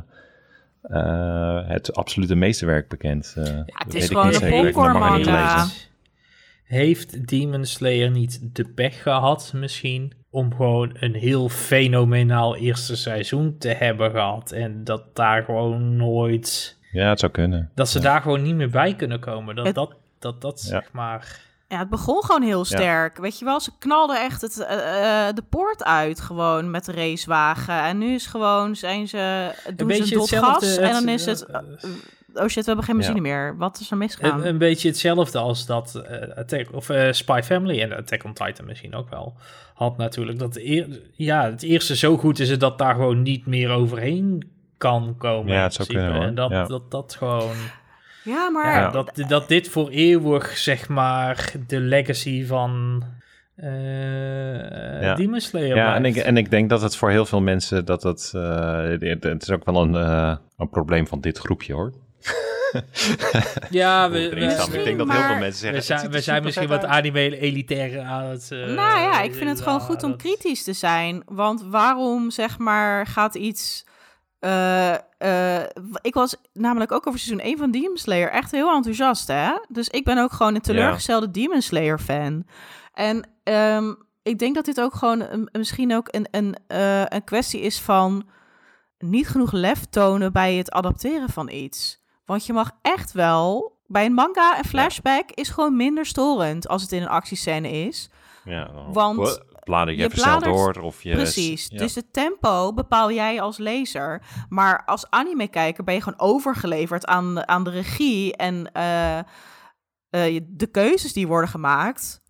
uh, 0.83 1.67
het 1.67 1.95
absolute 1.95 2.35
meesterwerk 2.35 2.87
bekend. 2.87 3.35
Uh, 3.37 3.45
ja, 3.45 3.63
het 3.65 3.93
is 3.93 4.07
gewoon 4.07 4.33
een 4.33 4.63
popcorn 4.63 5.23
heeft 6.69 7.27
Demon 7.27 7.65
Slayer 7.65 8.11
niet 8.11 8.39
de 8.55 8.65
pech 8.65 9.01
gehad 9.01 9.51
misschien 9.55 10.13
om 10.29 10.55
gewoon 10.55 10.95
een 10.99 11.13
heel 11.13 11.49
fenomenaal 11.49 12.55
eerste 12.55 12.95
seizoen 12.95 13.57
te 13.57 13.67
hebben 13.67 14.11
gehad 14.11 14.51
en 14.51 14.83
dat 14.83 15.15
daar 15.15 15.43
gewoon 15.43 15.95
nooit... 15.95 16.77
Ja, 16.91 17.09
het 17.09 17.19
zou 17.19 17.31
kunnen. 17.31 17.71
Dat 17.75 17.89
ze 17.89 17.99
daar 17.99 18.21
gewoon 18.21 18.41
niet 18.41 18.55
meer 18.55 18.69
bij 18.69 18.95
kunnen 18.95 19.19
komen. 19.19 19.55
Dat 19.55 19.73
dat, 19.73 19.95
dat, 20.19 20.41
dat 20.41 20.61
zeg 20.61 20.91
maar... 20.91 21.41
Ja, 21.67 21.79
het 21.79 21.89
begon 21.89 22.23
gewoon 22.23 22.41
heel 22.41 22.65
sterk. 22.65 23.17
Weet 23.17 23.39
je 23.39 23.45
wel, 23.45 23.59
ze 23.59 23.71
knalden 23.79 24.21
echt 24.21 24.41
het, 24.41 24.57
uh, 24.59 24.67
de 25.33 25.43
poort 25.49 25.83
uit 25.83 26.21
gewoon 26.21 26.71
met 26.71 26.85
de 26.85 26.91
racewagen. 26.91 27.83
En 27.83 27.97
nu 27.97 28.13
is 28.13 28.25
gewoon, 28.25 28.75
zijn 28.75 29.07
ze, 29.07 29.51
doen 29.75 29.91
een 29.91 30.05
ze 30.05 30.13
dot 30.13 30.29
gas 30.35 30.77
en 30.77 30.91
dan 30.91 31.07
is 31.07 31.25
het 31.25 31.45
oh 32.33 32.47
shit, 32.47 32.55
we 32.55 32.63
hebben 32.65 32.83
geen 32.83 32.95
machine 32.95 33.21
meer. 33.21 33.57
Wat 33.57 33.79
is 33.79 33.91
er 33.91 33.97
misgegaan? 33.97 34.39
Een, 34.39 34.47
een 34.47 34.57
beetje 34.57 34.87
hetzelfde 34.87 35.37
als 35.37 35.65
dat 35.65 36.03
uh, 36.09 36.37
Attack, 36.37 36.73
of 36.73 36.89
uh, 36.89 37.11
Spy 37.11 37.41
Family 37.43 37.81
en 37.81 37.95
Attack 37.95 38.23
on 38.23 38.33
Titan 38.33 38.65
misschien 38.65 38.95
ook 38.95 39.09
wel 39.09 39.35
had 39.73 39.97
natuurlijk. 39.97 40.39
Dat 40.39 40.59
ja, 41.11 41.49
het 41.49 41.63
eerste 41.63 41.95
zo 41.95 42.17
goed 42.17 42.39
is 42.39 42.49
het 42.49 42.59
dat 42.59 42.77
daar 42.77 42.95
gewoon 42.95 43.21
niet 43.21 43.45
meer 43.45 43.69
overheen 43.69 44.51
kan 44.77 45.15
komen. 45.17 45.53
Ja, 45.53 45.63
het 45.63 45.73
zou 45.73 45.87
kunnen 45.87 46.21
En 46.21 46.35
dat, 46.35 46.69
dat, 46.69 46.91
dat 46.91 47.15
gewoon... 47.15 47.55
Ja, 48.23 48.49
maar... 48.49 48.73
Ja, 48.73 48.89
dat, 48.89 49.23
dat 49.27 49.47
dit 49.47 49.69
voor 49.69 49.89
eeuwig, 49.89 50.57
zeg 50.57 50.89
maar, 50.89 51.51
de 51.67 51.79
legacy 51.79 52.45
van... 52.45 53.03
Uh, 53.57 55.01
ja. 55.01 55.15
Demon 55.15 55.39
Slayer 55.39 55.75
Ja, 55.75 55.95
en 55.95 56.05
ik, 56.05 56.15
en 56.15 56.37
ik 56.37 56.49
denk 56.49 56.69
dat 56.69 56.81
het 56.81 56.95
voor 56.95 57.09
heel 57.09 57.25
veel 57.25 57.41
mensen 57.41 57.85
dat 57.85 58.03
het, 58.03 58.31
uh, 58.35 58.83
het, 58.99 59.41
is 59.41 59.51
ook 59.51 59.65
wel 59.65 59.81
een, 59.81 59.93
uh, 59.93 60.35
een 60.57 60.69
probleem 60.69 61.07
van 61.07 61.21
dit 61.21 61.37
groepje 61.37 61.73
hoor. 61.73 61.93
ja, 63.69 64.09
we, 64.09 64.29
we, 64.29 64.75
ik 64.75 64.83
denk 64.83 64.97
dat 64.97 65.11
heel 65.11 65.21
veel 65.21 65.37
mensen 65.37 65.59
zeggen... 65.59 65.79
We 65.79 65.85
zijn, 65.85 66.11
we 66.11 66.21
zijn 66.21 66.43
misschien 66.43 66.67
wat 66.67 66.85
anime-elitair 66.85 68.01
aan 68.01 68.23
het... 68.23 68.49
Uh, 68.53 68.59
nou 68.65 68.99
ja, 68.99 69.21
ik 69.21 69.33
vind 69.33 69.49
het 69.49 69.61
gewoon 69.61 69.79
goed 69.79 70.03
om 70.03 70.17
kritisch 70.17 70.63
te 70.63 70.73
zijn. 70.73 71.23
Want 71.25 71.63
waarom, 71.63 72.31
zeg 72.31 72.57
maar, 72.57 73.07
gaat 73.07 73.35
iets... 73.35 73.87
Uh, 74.39 74.95
uh, 75.19 75.63
ik 76.01 76.13
was 76.13 76.35
namelijk 76.53 76.91
ook 76.91 77.07
over 77.07 77.19
seizoen 77.19 77.45
1 77.45 77.57
van 77.57 77.71
Demon 77.71 77.97
Slayer 77.97 78.29
echt 78.29 78.51
heel 78.51 78.73
enthousiast, 78.73 79.27
hè? 79.27 79.51
Dus 79.67 79.87
ik 79.87 80.03
ben 80.03 80.17
ook 80.17 80.31
gewoon 80.31 80.55
een 80.55 80.61
teleurgestelde 80.61 81.25
ja. 81.25 81.31
Demon 81.31 81.61
Slayer 81.61 81.99
fan. 81.99 82.45
En 82.93 83.29
um, 83.43 83.97
ik 84.23 84.39
denk 84.39 84.55
dat 84.55 84.65
dit 84.65 84.81
ook 84.81 84.93
gewoon 84.93 85.21
een, 85.21 85.49
misschien 85.51 85.95
ook 85.95 86.07
een, 86.11 86.27
een, 86.31 86.55
uh, 86.67 87.05
een 87.05 87.23
kwestie 87.23 87.61
is 87.61 87.79
van 87.79 88.29
niet 88.97 89.27
genoeg 89.27 89.51
lef 89.51 89.85
tonen 89.85 90.33
bij 90.33 90.55
het 90.55 90.71
adapteren 90.71 91.29
van 91.29 91.49
iets. 91.49 91.98
Want 92.29 92.45
je 92.45 92.53
mag 92.53 92.71
echt 92.81 93.11
wel. 93.11 93.77
Bij 93.87 94.05
een 94.05 94.13
manga 94.13 94.57
een 94.57 94.65
flashback 94.65 95.31
is 95.31 95.49
gewoon 95.49 95.75
minder 95.75 96.05
storend 96.05 96.67
als 96.67 96.81
het 96.81 96.91
in 96.91 97.01
een 97.01 97.07
actiescène 97.07 97.69
is. 97.69 98.09
Ja, 98.43 98.71
want 98.91 99.43
blader 99.63 99.93
je, 99.93 99.99
je 99.99 100.05
even 100.05 100.19
snel 100.19 100.39
door. 100.39 100.79
Of 100.81 101.03
je, 101.03 101.13
precies. 101.13 101.69
Dus 101.69 101.95
het 101.95 102.13
tempo 102.13 102.73
bepaal 102.73 103.11
jij 103.11 103.41
als 103.41 103.57
lezer. 103.57 104.21
Maar 104.49 104.85
als 104.85 105.09
anime-kijker 105.09 105.83
ben 105.83 105.93
je 105.93 106.01
gewoon 106.01 106.19
overgeleverd 106.19 107.05
aan, 107.05 107.47
aan 107.47 107.63
de 107.63 107.69
regie 107.69 108.35
en 108.35 108.69
uh, 108.77 109.17
uh, 109.17 110.39
de 110.47 110.67
keuzes 110.71 111.13
die 111.13 111.27
worden 111.27 111.49
gemaakt. 111.49 112.21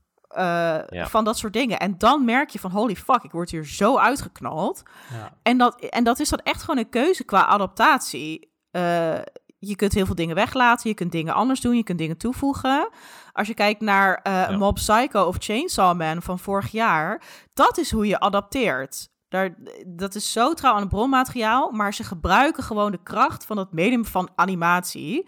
van 0.91 1.24
dat 1.24 1.38
soort 1.38 1.54
dingen. 1.54 1.80
En 1.80 1.97
dan 1.97 2.26
merk 2.26 2.50
je 2.50 2.60
van 2.60 2.72
holy 2.72 2.95
fuck, 2.95 3.24
ik 3.24 3.32
word 3.32 3.50
hier 3.52 3.66
zo 3.66 3.97
uitgeknald. 3.97 4.84
Ja. 5.12 5.34
En, 5.43 5.58
dat, 5.58 5.80
en 5.80 6.04
dat 6.04 6.20
is 6.20 6.30
dan 6.30 6.39
echt 6.43 6.62
gewoon 6.62 6.78
een 6.78 6.89
keuze 6.89 7.24
qua 7.24 7.45
adaptatie. 7.45 8.52
Je 9.60 9.76
kunt 9.76 9.93
heel 9.93 10.05
veel 10.05 10.16
dingen 10.16 10.36
weglaten, 10.36 10.89
je 10.89 10.95
kunt 10.95 11.12
dingen 11.12 11.34
anders 11.34 11.62
doen, 11.62 11.76
je 11.76 11.84
kunt 11.84 11.97
dingen 11.97 12.18
toevoegen. 12.18 12.89
Als 13.32 13.47
je 13.47 13.53
kijkt 13.53 13.82
naar 13.82 14.20
uh, 14.28 14.57
Mob 14.57 14.76
Psycho 14.76 15.24
of 15.24 15.36
Chainsaw 15.39 15.97
Man 15.97 16.22
van 16.22 16.39
vorig 16.39 16.72
jaar, 16.72 17.24
dat 17.53 17.78
is 17.78 17.91
hoe 17.91 18.07
je 18.07 18.20
adapteert. 18.20 19.10
Daar, 19.28 19.55
dat 19.88 20.16
is 20.16 20.32
zo 20.32 20.53
trouw 20.53 20.74
aan 20.74 20.80
het 20.80 20.89
bronmateriaal, 20.89 21.72
maar 21.72 21.93
ze 21.93 22.03
gebruiken 22.03 22.64
gewoon 22.64 22.91
de 22.91 23.03
kracht 23.03 23.45
van 23.45 23.57
het 23.57 23.72
medium 23.72 24.05
van 24.05 24.30
animatie 24.36 25.28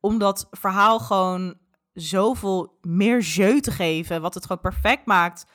om 0.00 0.18
dat 0.18 0.48
verhaal 0.50 0.98
gewoon 0.98 1.54
zoveel 1.92 2.78
meer 2.80 3.20
jeu 3.20 3.60
te 3.60 3.70
geven, 3.70 4.20
wat 4.20 4.34
het 4.34 4.46
gewoon 4.46 4.62
perfect 4.62 5.06
maakt 5.06 5.46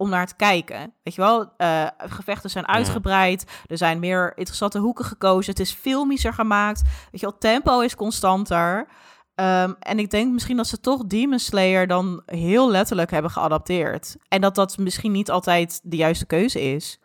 om 0.00 0.08
naar 0.08 0.26
te 0.26 0.36
kijken. 0.36 0.92
Weet 1.02 1.14
je 1.14 1.20
wel, 1.20 1.52
uh, 1.58 1.86
gevechten 1.98 2.50
zijn 2.50 2.68
uitgebreid, 2.68 3.44
er 3.66 3.76
zijn 3.76 3.98
meer 3.98 4.32
interessante 4.36 4.78
hoeken 4.78 5.04
gekozen, 5.04 5.50
het 5.50 5.60
is 5.60 5.72
filmischer 5.72 6.32
gemaakt, 6.32 6.82
weet 6.82 7.20
je 7.20 7.26
wel, 7.26 7.38
tempo 7.38 7.80
is 7.80 7.94
constanter. 7.94 8.88
Um, 9.34 9.76
en 9.78 9.98
ik 9.98 10.10
denk 10.10 10.32
misschien 10.32 10.56
dat 10.56 10.66
ze 10.66 10.80
toch 10.80 11.06
Demon 11.06 11.38
Slayer 11.38 11.86
dan 11.86 12.22
heel 12.26 12.70
letterlijk 12.70 13.10
hebben 13.10 13.30
geadapteerd. 13.30 14.16
En 14.28 14.40
dat 14.40 14.54
dat 14.54 14.78
misschien 14.78 15.12
niet 15.12 15.30
altijd 15.30 15.80
de 15.82 15.96
juiste 15.96 16.26
keuze 16.26 16.60
is. 16.60 16.98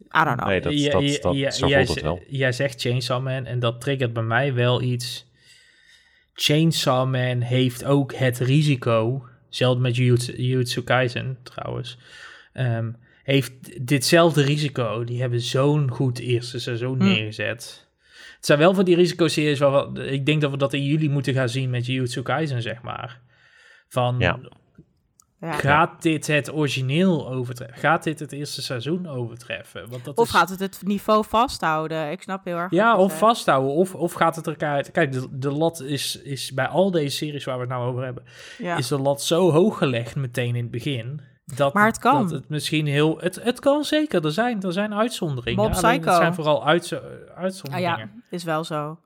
I 0.00 0.24
don't 0.24 0.36
know. 0.36 0.48
Nee, 0.48 0.60
dat, 0.60 0.72
ja, 0.78 0.90
dat, 0.90 1.22
dat, 1.22 1.34
ja, 1.34 1.50
zo 1.50 1.66
jij, 1.66 1.80
het 1.80 2.00
wel. 2.00 2.20
Jij 2.28 2.52
zegt 2.52 2.80
Chainsaw 2.80 3.22
Man 3.22 3.44
en 3.44 3.58
dat 3.58 3.80
triggert 3.80 4.12
bij 4.12 4.22
mij 4.22 4.54
wel 4.54 4.82
iets. 4.82 5.26
Chainsaw 6.34 7.10
Man 7.10 7.40
heeft 7.40 7.84
ook 7.84 8.14
het 8.14 8.38
risico, 8.38 9.26
zelfs 9.48 9.80
met 9.80 9.96
Jujutsu 9.96 10.82
Kaisen 10.82 11.38
trouwens, 11.42 11.98
um, 12.58 12.96
heeft 13.22 13.86
ditzelfde 13.86 14.42
risico. 14.42 15.04
Die 15.04 15.20
hebben 15.20 15.40
zo'n 15.40 15.90
goed 15.90 16.18
eerste 16.18 16.58
seizoen 16.58 16.98
hm. 16.98 17.04
neergezet 17.04 17.86
het 18.36 18.46
zijn 18.46 18.58
wel 18.58 18.74
van 18.74 18.84
die 18.84 18.96
risicoseries 18.96 19.58
waar 19.58 19.96
ik 19.96 20.26
denk 20.26 20.40
dat 20.40 20.50
we 20.50 20.56
dat 20.56 20.72
in 20.72 20.84
juli 20.84 21.08
moeten 21.08 21.34
gaan 21.34 21.48
zien 21.48 21.70
met 21.70 21.86
Jujutsu 21.86 22.22
Kaisen, 22.22 22.62
zeg 22.62 22.82
maar. 22.82 23.20
Van, 23.88 24.16
ja. 24.18 24.38
gaat 25.40 26.02
dit 26.02 26.26
het 26.26 26.52
origineel 26.52 27.28
overtreffen? 27.30 27.78
Gaat 27.78 28.02
dit 28.02 28.18
het 28.18 28.32
eerste 28.32 28.62
seizoen 28.62 29.08
overtreffen? 29.08 29.90
Want 29.90 30.04
dat 30.04 30.16
of 30.16 30.28
gaat 30.28 30.48
het 30.48 30.60
het 30.60 30.80
niveau 30.84 31.24
vasthouden? 31.28 32.10
Ik 32.10 32.22
snap 32.22 32.44
heel 32.44 32.56
erg. 32.56 32.70
Ja, 32.70 32.96
of 32.96 33.18
vasthouden. 33.18 33.72
Of, 33.72 33.94
of 33.94 34.12
gaat 34.12 34.36
het 34.36 34.46
elkaar... 34.46 34.90
Kijk, 34.90 35.12
de, 35.12 35.26
de 35.30 35.50
lat 35.50 35.80
is, 35.80 36.20
is 36.22 36.52
bij 36.52 36.66
al 36.66 36.90
deze 36.90 37.16
series 37.16 37.44
waar 37.44 37.54
we 37.54 37.60
het 37.60 37.70
nou 37.70 37.88
over 37.88 38.04
hebben... 38.04 38.24
is 38.78 38.88
de 38.88 38.98
lat 38.98 39.22
zo 39.22 39.50
hoog 39.50 39.78
gelegd 39.78 40.16
meteen 40.16 40.56
in 40.56 40.62
het 40.62 40.70
begin 40.70 41.20
dat, 41.54 41.74
maar 41.74 41.86
het 41.86 41.98
kan. 41.98 42.22
Dat 42.22 42.30
het 42.30 42.48
misschien 42.48 42.86
heel... 42.86 43.18
Het, 43.20 43.42
het 43.42 43.60
kan 43.60 43.84
zeker. 43.84 44.24
Er 44.24 44.32
zijn, 44.32 44.62
er 44.62 44.72
zijn 44.72 44.94
uitzonderingen. 44.94 45.62
Mob 45.62 45.72
Psycho. 45.72 46.10
Het 46.10 46.16
zijn 46.16 46.34
vooral 46.34 46.66
uit, 46.66 47.00
uitzonderingen. 47.36 47.92
Ah, 47.92 47.98
ja, 47.98 48.08
is 48.30 48.44
wel 48.44 48.64
zo. 48.64 48.98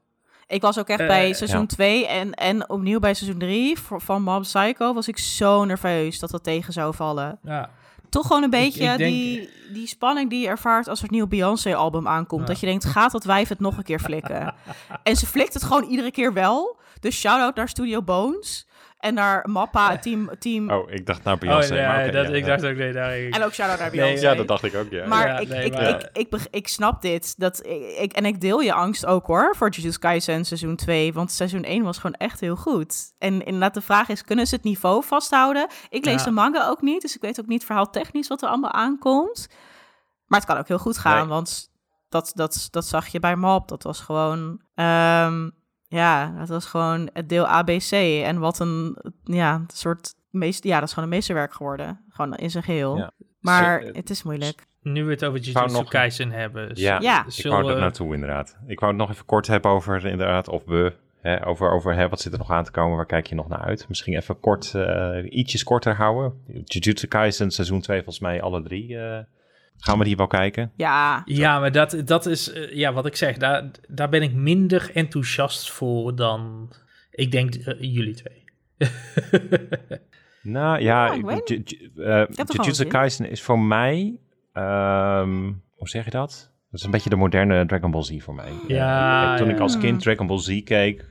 Ik 0.47 0.61
was 0.61 0.78
ook 0.78 0.88
echt 0.88 1.07
bij 1.07 1.28
eh, 1.28 1.34
seizoen 1.34 1.66
2 1.66 2.07
en, 2.07 2.34
en 2.34 2.70
opnieuw 2.70 2.99
bij 2.99 3.14
seizoen 3.14 3.38
3 3.38 3.78
van 3.78 4.22
Mob 4.22 4.43
Psycho 4.43 4.95
was 4.95 5.09
ik 5.09 5.18
zo 5.18 5.64
nerveus 5.64 6.18
dat 6.18 6.30
dat 6.30 6.45
tegen 6.45 6.72
zou 6.72 6.95
vallen. 6.95 7.38
Ja. 7.43 7.70
Toch 8.09 8.26
gewoon 8.26 8.43
een 8.43 8.51
beetje 8.51 8.97
die, 8.97 9.51
die 9.72 9.86
spanning 9.86 10.30
die 10.30 10.41
je 10.41 10.49
ervaart 10.49 10.88
als 10.88 10.99
er 10.99 11.05
een 11.05 11.14
nieuw 11.14 11.26
Beyoncé-album 11.26 12.09
aankomt. 12.09 12.47
Dat 12.47 12.61
je 12.61 12.66
denkt, 12.66 12.84
gaat 12.84 13.12
dat 13.12 13.24
wijf 13.24 13.49
het 13.49 13.61
nog 13.61 13.76
een 13.76 13.82
keer 13.82 14.01
flikken? 14.01 14.55
en 15.03 15.16
ze 15.16 15.26
flikt 15.26 15.55
het 15.55 15.62
gewoon 15.62 15.84
iedere 15.84 16.11
keer 16.11 16.32
wel. 16.32 16.78
Dus 17.01 17.18
shout-out 17.18 17.55
naar 17.55 17.68
Studio 17.68 18.03
Bones. 18.03 18.66
En 19.01 19.14
naar 19.14 19.48
Mappa, 19.48 19.96
team, 19.98 20.30
team... 20.38 20.70
Oh, 20.70 20.90
ik 20.90 21.07
dacht 21.07 21.24
naar 21.24 21.38
Beyoncé. 21.38 21.74
Oh, 21.74 21.96
nee, 21.96 22.11
dat, 22.11 22.28
ik 22.30 22.44
dacht 22.44 22.64
ook, 22.64 22.76
nee, 22.76 22.92
daar... 22.92 23.12
En 23.12 23.42
ook 23.42 23.53
shout-out 23.53 23.78
naar 23.78 23.90
Beyoncé. 23.90 24.28
ja, 24.28 24.34
dat 24.34 24.48
dacht 24.48 24.64
ik 24.64 24.74
ook, 24.74 24.90
ja. 24.90 25.07
Maar, 25.07 25.42
ik, 25.42 25.48
ik, 25.48 26.11
Ik, 26.12 26.46
ik, 26.51 26.68
snap 26.68 27.03
dit. 27.03 27.38
Dat, 27.38 27.66
ik, 27.98 28.12
en 28.12 28.24
ik 28.24 28.40
deel 28.40 28.61
je 28.61 28.72
angst 28.72 29.07
ook, 29.07 29.26
hoor, 29.26 29.55
voor 29.57 29.68
Jujutsu 29.68 29.98
Kaisen 29.98 30.44
seizoen 30.44 30.76
2. 30.76 31.12
Want 31.12 31.32
seizoen 31.32 31.64
1 31.64 31.82
was 31.82 31.98
gewoon 31.98 32.16
echt 32.16 32.40
heel 32.40 32.57
goed. 32.57 33.12
En 33.18 33.44
inderdaad, 33.44 33.74
de 33.74 33.80
vraag 33.80 34.09
is, 34.09 34.24
kunnen 34.24 34.46
ze 34.46 34.55
het 34.55 34.64
niveau 34.64 35.05
vasthouden? 35.05 35.68
Ik 35.88 36.05
lees 36.05 36.22
de 36.22 36.30
manga 36.30 36.68
ook 36.68 36.82
niet, 36.82 37.03
dus 37.03 37.14
ik 37.14 37.20
weet 37.20 37.40
ook 37.40 37.46
niet 37.46 37.64
verhaal 37.64 37.90
technisch 37.90 38.28
wat 38.28 38.42
er 38.42 38.48
allemaal 38.48 38.72
aankomt. 38.72 39.48
Maar 40.26 40.38
het 40.38 40.48
kan 40.48 40.59
ook 40.59 40.68
heel 40.68 40.78
goed 40.78 40.98
gaan, 40.98 41.28
want 41.28 41.70
dat, 42.09 42.32
dat, 42.34 42.68
dat 42.70 42.84
zag 42.84 43.07
je 43.07 43.20
bij 43.20 43.36
Mob. 43.36 43.68
Dat 43.68 43.82
was 43.82 44.01
gewoon... 44.01 44.61
Um, 44.74 45.59
ja, 45.91 46.34
dat 46.38 46.49
was 46.49 46.66
gewoon 46.66 47.11
het 47.12 47.28
deel 47.28 47.47
ABC. 47.47 47.93
En 48.24 48.38
wat 48.38 48.59
een 48.59 48.97
ja, 49.24 49.64
soort 49.66 50.14
meest, 50.30 50.64
ja, 50.64 50.78
dat 50.78 50.88
is 50.88 50.95
gewoon 50.95 51.09
een 51.09 51.14
meesterwerk 51.14 51.53
geworden. 51.53 52.05
Gewoon 52.09 52.34
in 52.34 52.51
zijn 52.51 52.64
geheel. 52.64 53.11
Maar 53.41 53.80
het 53.80 54.11
is 54.11 54.22
moeilijk. 54.22 54.66
Nu 54.82 55.05
we 55.05 55.11
het 55.11 55.24
over 55.24 55.41
Jujutsu 55.41 55.78
nog... 55.78 55.88
Kaisen 55.88 56.30
hebben. 56.30 56.70
Ja, 56.74 57.01
ja. 57.01 57.26
ik 57.36 57.47
wou 57.47 57.72
er 57.72 57.80
naartoe 57.80 58.14
inderdaad. 58.14 58.57
Ik 58.66 58.80
wou 58.80 58.93
het 58.93 59.01
nog 59.01 59.11
even 59.11 59.24
kort 59.24 59.47
hebben 59.47 59.70
over 59.70 60.07
inderdaad, 60.07 60.49
of 60.49 60.64
we, 60.64 60.93
hè, 61.20 61.47
over, 61.47 61.70
over 61.70 61.95
hè, 61.95 62.09
wat 62.09 62.20
zit 62.20 62.32
er 62.32 62.38
nog 62.38 62.51
aan 62.51 62.64
te 62.64 62.70
komen, 62.70 62.97
waar 62.97 63.07
kijk 63.07 63.26
je 63.26 63.34
nog 63.34 63.49
naar 63.49 63.61
uit? 63.61 63.88
Misschien 63.88 64.16
even 64.16 64.41
kort, 64.41 64.72
uh, 64.76 65.16
ietsjes 65.28 65.64
korter 65.64 65.95
houden. 65.95 66.32
Jujutsu 66.64 67.07
Kaisen 67.07 67.51
seizoen 67.51 67.80
2 67.80 67.97
volgens 67.97 68.20
mij 68.20 68.43
alle 68.43 68.62
drie 68.62 68.88
uh, 68.88 69.18
Gaan 69.80 69.98
we 69.98 70.04
die 70.04 70.16
wel 70.16 70.26
kijken? 70.26 70.72
Ja. 70.76 71.22
Ja, 71.24 71.60
maar 71.60 71.72
dat, 71.72 72.02
dat 72.04 72.26
is, 72.26 72.54
uh, 72.54 72.72
ja, 72.72 72.92
wat 72.92 73.06
ik 73.06 73.16
zeg, 73.16 73.36
daar, 73.36 73.70
daar 73.88 74.08
ben 74.08 74.22
ik 74.22 74.32
minder 74.32 74.90
enthousiast 74.94 75.70
voor 75.70 76.16
dan, 76.16 76.72
ik 77.10 77.32
denk, 77.32 77.54
uh, 77.54 77.64
jullie 77.78 78.14
twee. 78.14 78.44
nou 80.42 80.80
ja, 80.80 81.14
oh, 81.14 81.32
uh, 81.96 82.24
Jujutsu 82.46 82.84
Kaisen 82.84 83.30
is 83.30 83.42
voor 83.42 83.58
mij, 83.58 84.20
um, 84.52 85.62
hoe 85.74 85.88
zeg 85.88 86.04
je 86.04 86.10
dat? 86.10 86.52
Dat 86.70 86.80
is 86.80 86.86
een 86.86 86.90
beetje 86.90 87.10
de 87.10 87.16
moderne 87.16 87.66
Dragon 87.66 87.90
Ball 87.90 88.02
Z 88.02 88.22
voor 88.22 88.34
mij. 88.34 88.52
Ja, 88.68 89.36
toen 89.36 89.48
ja. 89.48 89.54
ik 89.54 89.60
als 89.60 89.78
kind 89.78 90.02
Dragon 90.02 90.26
Ball 90.26 90.38
Z 90.38 90.62
keek, 90.62 91.04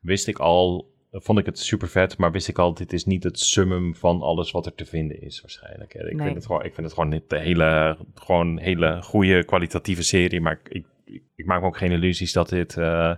wist 0.00 0.28
ik 0.28 0.38
al 0.38 0.89
vond 1.12 1.38
ik 1.38 1.46
het 1.46 1.58
super 1.58 1.88
vet, 1.88 2.18
maar 2.18 2.32
wist 2.32 2.48
ik 2.48 2.58
al, 2.58 2.74
dit 2.74 2.92
is 2.92 3.04
niet 3.04 3.24
het 3.24 3.38
summum 3.38 3.94
van 3.94 4.22
alles 4.22 4.50
wat 4.50 4.66
er 4.66 4.74
te 4.74 4.84
vinden 4.84 5.22
is 5.22 5.40
waarschijnlijk. 5.40 5.94
Ik, 5.94 6.20
vind, 6.20 6.34
het 6.34 6.46
gewoon, 6.46 6.64
ik 6.64 6.74
vind 6.74 6.86
het 6.86 6.94
gewoon 6.94 7.10
niet 7.10 7.30
de 7.30 7.38
hele, 7.38 7.96
gewoon 8.14 8.58
hele 8.58 9.02
goede 9.02 9.44
kwalitatieve 9.44 10.02
serie, 10.02 10.40
maar 10.40 10.60
ik, 10.62 10.84
ik, 11.04 11.22
ik 11.34 11.46
maak 11.46 11.60
me 11.60 11.66
ook 11.66 11.76
geen 11.76 11.92
illusies 11.92 12.32
dat 12.32 12.48
dit 12.48 12.76
uh, 12.76 13.14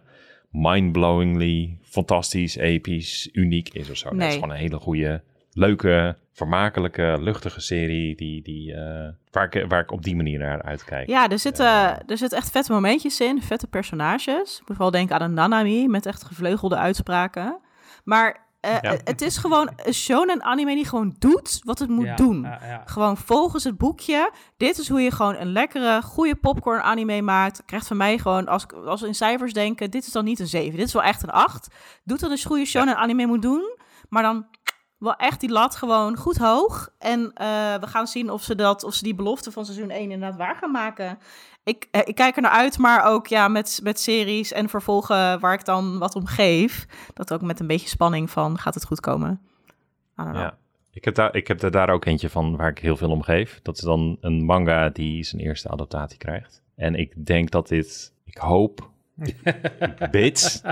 mindblowingly 0.50 1.78
fantastisch, 1.82 2.56
episch, 2.56 3.28
uniek 3.32 3.68
is 3.68 3.90
of 3.90 3.96
zo. 3.96 4.10
Nee. 4.10 4.18
Het 4.20 4.28
is 4.28 4.34
gewoon 4.34 4.50
een 4.50 4.60
hele 4.60 4.78
goede, 4.78 5.22
leuke, 5.52 6.16
vermakelijke, 6.32 7.16
luchtige 7.20 7.60
serie 7.60 8.16
die, 8.16 8.42
die, 8.42 8.72
uh, 8.72 9.08
waar, 9.30 9.54
ik, 9.54 9.64
waar 9.68 9.80
ik 9.80 9.92
op 9.92 10.02
die 10.02 10.16
manier 10.16 10.38
naar 10.38 10.62
uitkijk. 10.62 11.08
Ja, 11.08 11.28
er 11.28 11.38
zitten, 11.38 11.66
uh, 11.66 11.90
er 12.06 12.18
zitten 12.18 12.38
echt 12.38 12.50
vette 12.50 12.72
momentjes 12.72 13.20
in, 13.20 13.42
vette 13.42 13.66
personages. 13.66 14.58
Ik 14.60 14.68
moet 14.68 14.76
vooral 14.76 14.90
denken 14.90 15.16
aan 15.16 15.22
een 15.22 15.34
Nanami 15.34 15.88
met 15.88 16.06
echt 16.06 16.24
gevleugelde 16.24 16.76
uitspraken. 16.76 17.60
Maar 18.04 18.50
uh, 18.66 18.92
het 19.04 19.20
is 19.20 19.36
gewoon 19.36 19.70
een 19.76 19.94
shonen 19.94 20.42
anime 20.42 20.74
die 20.74 20.84
gewoon 20.84 21.14
doet 21.18 21.60
wat 21.64 21.78
het 21.78 21.88
moet 21.88 22.16
doen. 22.16 22.46
gewoon 22.84 23.16
volgens 23.16 23.64
het 23.64 23.78
boekje. 23.78 24.32
Dit 24.56 24.78
is 24.78 24.88
hoe 24.88 25.00
je 25.00 25.10
gewoon 25.10 25.34
een 25.34 25.52
lekkere, 25.52 26.02
goede 26.02 26.36
popcorn 26.36 26.82
anime 26.82 27.22
maakt. 27.22 27.62
Krijgt 27.66 27.86
van 27.86 27.96
mij 27.96 28.18
gewoon, 28.18 28.46
als, 28.48 28.66
als 28.86 29.00
we 29.00 29.06
in 29.06 29.14
cijfers 29.14 29.52
denken, 29.52 29.90
dit 29.90 30.06
is 30.06 30.12
dan 30.12 30.24
niet 30.24 30.40
een 30.40 30.46
7. 30.46 30.76
Dit 30.76 30.86
is 30.86 30.92
wel 30.92 31.02
echt 31.02 31.22
een 31.22 31.30
8. 31.30 31.74
Doet 32.04 32.20
dat 32.20 32.30
een 32.30 32.42
goede 32.42 32.64
shonen 32.64 32.96
anime 32.96 33.26
moet 33.26 33.42
doen. 33.42 33.76
Maar 34.08 34.22
dan 34.22 34.46
wel 35.02 35.16
echt 35.16 35.40
die 35.40 35.50
lat 35.50 35.76
gewoon 35.76 36.16
goed 36.16 36.36
hoog. 36.36 36.88
En 36.98 37.20
uh, 37.20 37.74
we 37.74 37.86
gaan 37.86 38.06
zien 38.06 38.30
of 38.30 38.42
ze, 38.42 38.54
dat, 38.54 38.84
of 38.84 38.94
ze 38.94 39.02
die 39.02 39.14
belofte 39.14 39.52
van 39.52 39.64
seizoen 39.64 39.90
1 39.90 40.10
inderdaad 40.10 40.38
waar 40.38 40.56
gaan 40.56 40.70
maken 40.70 41.18
ik, 41.64 41.88
eh, 41.90 42.00
ik 42.04 42.14
kijk 42.14 42.36
er 42.36 42.42
naar 42.42 42.50
uit, 42.50 42.78
maar 42.78 43.04
ook 43.04 43.26
ja, 43.26 43.48
met, 43.48 43.80
met 43.82 44.00
series 44.00 44.52
en 44.52 44.68
vervolgen 44.68 45.40
waar 45.40 45.54
ik 45.54 45.64
dan 45.64 45.98
wat 45.98 46.14
om 46.14 46.26
geef. 46.26 46.86
Dat 47.14 47.32
ook 47.32 47.42
met 47.42 47.60
een 47.60 47.66
beetje 47.66 47.88
spanning 47.88 48.30
van, 48.30 48.58
gaat 48.58 48.74
het 48.74 48.84
goed 48.84 49.00
komen? 49.00 49.40
Ja, 50.16 50.58
ik 50.90 51.04
heb, 51.04 51.14
daar, 51.14 51.34
ik 51.36 51.48
heb 51.48 51.62
er 51.62 51.70
daar 51.70 51.90
ook 51.90 52.04
eentje 52.04 52.30
van 52.30 52.56
waar 52.56 52.68
ik 52.68 52.78
heel 52.78 52.96
veel 52.96 53.10
om 53.10 53.22
geef. 53.22 53.60
Dat 53.62 53.76
is 53.76 53.82
dan 53.82 54.16
een 54.20 54.44
manga 54.44 54.88
die 54.88 55.24
zijn 55.24 55.42
eerste 55.42 55.68
adaptatie 55.68 56.18
krijgt. 56.18 56.62
En 56.74 56.94
ik 56.94 57.26
denk 57.26 57.50
dat 57.50 57.68
dit, 57.68 58.12
ik 58.24 58.36
hoop, 58.36 58.90
ik 59.22 60.08
bid, 60.10 60.62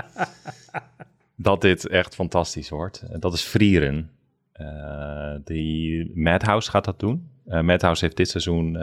dat 1.35 1.61
dit 1.61 1.87
echt 1.87 2.15
fantastisch 2.15 2.69
wordt. 2.69 3.21
Dat 3.21 3.33
is 3.33 3.41
Frieren. 3.41 4.11
Uh, 4.61 5.35
die 5.43 6.11
Madhouse 6.15 6.69
gaat 6.69 6.85
dat 6.85 6.99
doen. 6.99 7.29
Uh, 7.47 7.61
Madhouse 7.61 8.03
heeft 8.05 8.17
dit 8.17 8.29
seizoen 8.29 8.75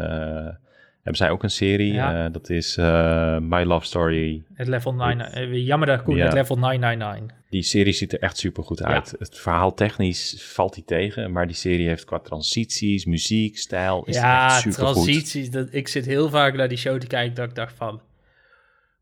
hebben 1.08 1.26
zij 1.26 1.30
ook 1.30 1.42
een 1.42 1.50
serie. 1.50 1.92
Ja. 1.92 2.24
Uh, 2.24 2.32
dat 2.32 2.50
is 2.50 2.76
uh, 2.76 3.38
My 3.38 3.62
Love 3.62 3.86
Story. 3.86 4.42
Het 4.54 4.68
level 4.68 4.94
9. 4.94 5.48
Uh, 5.52 5.66
jammer 5.66 5.88
dat 5.88 6.02
Koen, 6.02 6.16
ja. 6.16 6.24
het 6.24 6.32
level 6.32 6.56
999. 6.58 7.36
Die 7.50 7.62
serie 7.62 7.92
ziet 7.92 8.12
er 8.12 8.18
echt 8.18 8.36
super 8.36 8.64
goed 8.64 8.82
uit. 8.82 9.10
Ja. 9.10 9.16
Het 9.18 9.38
verhaal 9.38 9.74
technisch 9.74 10.36
valt 10.52 10.74
hij 10.74 10.84
tegen, 10.86 11.32
maar 11.32 11.46
die 11.46 11.56
serie 11.56 11.88
heeft 11.88 12.04
qua 12.04 12.18
transities, 12.18 13.04
muziek, 13.04 13.58
stijl 13.58 14.04
is 14.04 14.16
ja, 14.16 14.46
echt 14.46 14.60
super 14.60 14.78
transities. 14.78 15.50
Dat, 15.50 15.68
ik 15.70 15.88
zit 15.88 16.06
heel 16.06 16.28
vaak 16.28 16.56
naar 16.56 16.68
die 16.68 16.78
show 16.78 17.00
te 17.00 17.06
kijken 17.06 17.34
dat 17.34 17.48
ik 17.48 17.54
dacht 17.54 17.74
van... 17.76 18.00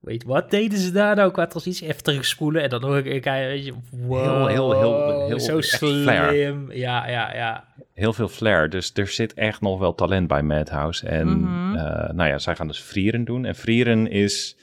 Weet 0.00 0.24
wat 0.24 0.50
deden 0.50 0.78
ze 0.78 0.92
daar 0.92 1.16
nou 1.16 1.30
qua 1.30 1.46
transitie? 1.46 1.88
Even 1.88 2.02
terugspoelen 2.02 2.62
en 2.62 2.68
dan 2.68 2.82
hoor 2.82 2.96
ik, 2.96 3.24
weet 3.24 3.64
je, 3.64 3.74
wow, 3.90 4.48
heel, 4.48 4.72
heel, 4.72 4.78
heel, 4.78 5.26
heel 5.26 5.40
zo 5.40 5.60
slim. 5.60 6.72
Ja, 6.72 7.08
ja, 7.08 7.34
ja. 7.34 7.64
Heel 7.92 8.12
veel 8.12 8.28
flair. 8.28 8.70
Dus 8.70 8.92
er 8.94 9.06
zit 9.06 9.34
echt 9.34 9.60
nog 9.60 9.78
wel 9.78 9.94
talent 9.94 10.28
bij 10.28 10.42
Madhouse. 10.42 11.08
En 11.08 11.28
mm 11.28 11.54
nou 12.14 12.28
ja, 12.28 12.38
zij 12.38 12.56
gaan 12.56 12.66
dus 12.66 12.80
Frieren 12.80 13.24
doen. 13.24 13.44
En 13.44 13.54
Frieren 13.54 14.10
is 14.10 14.56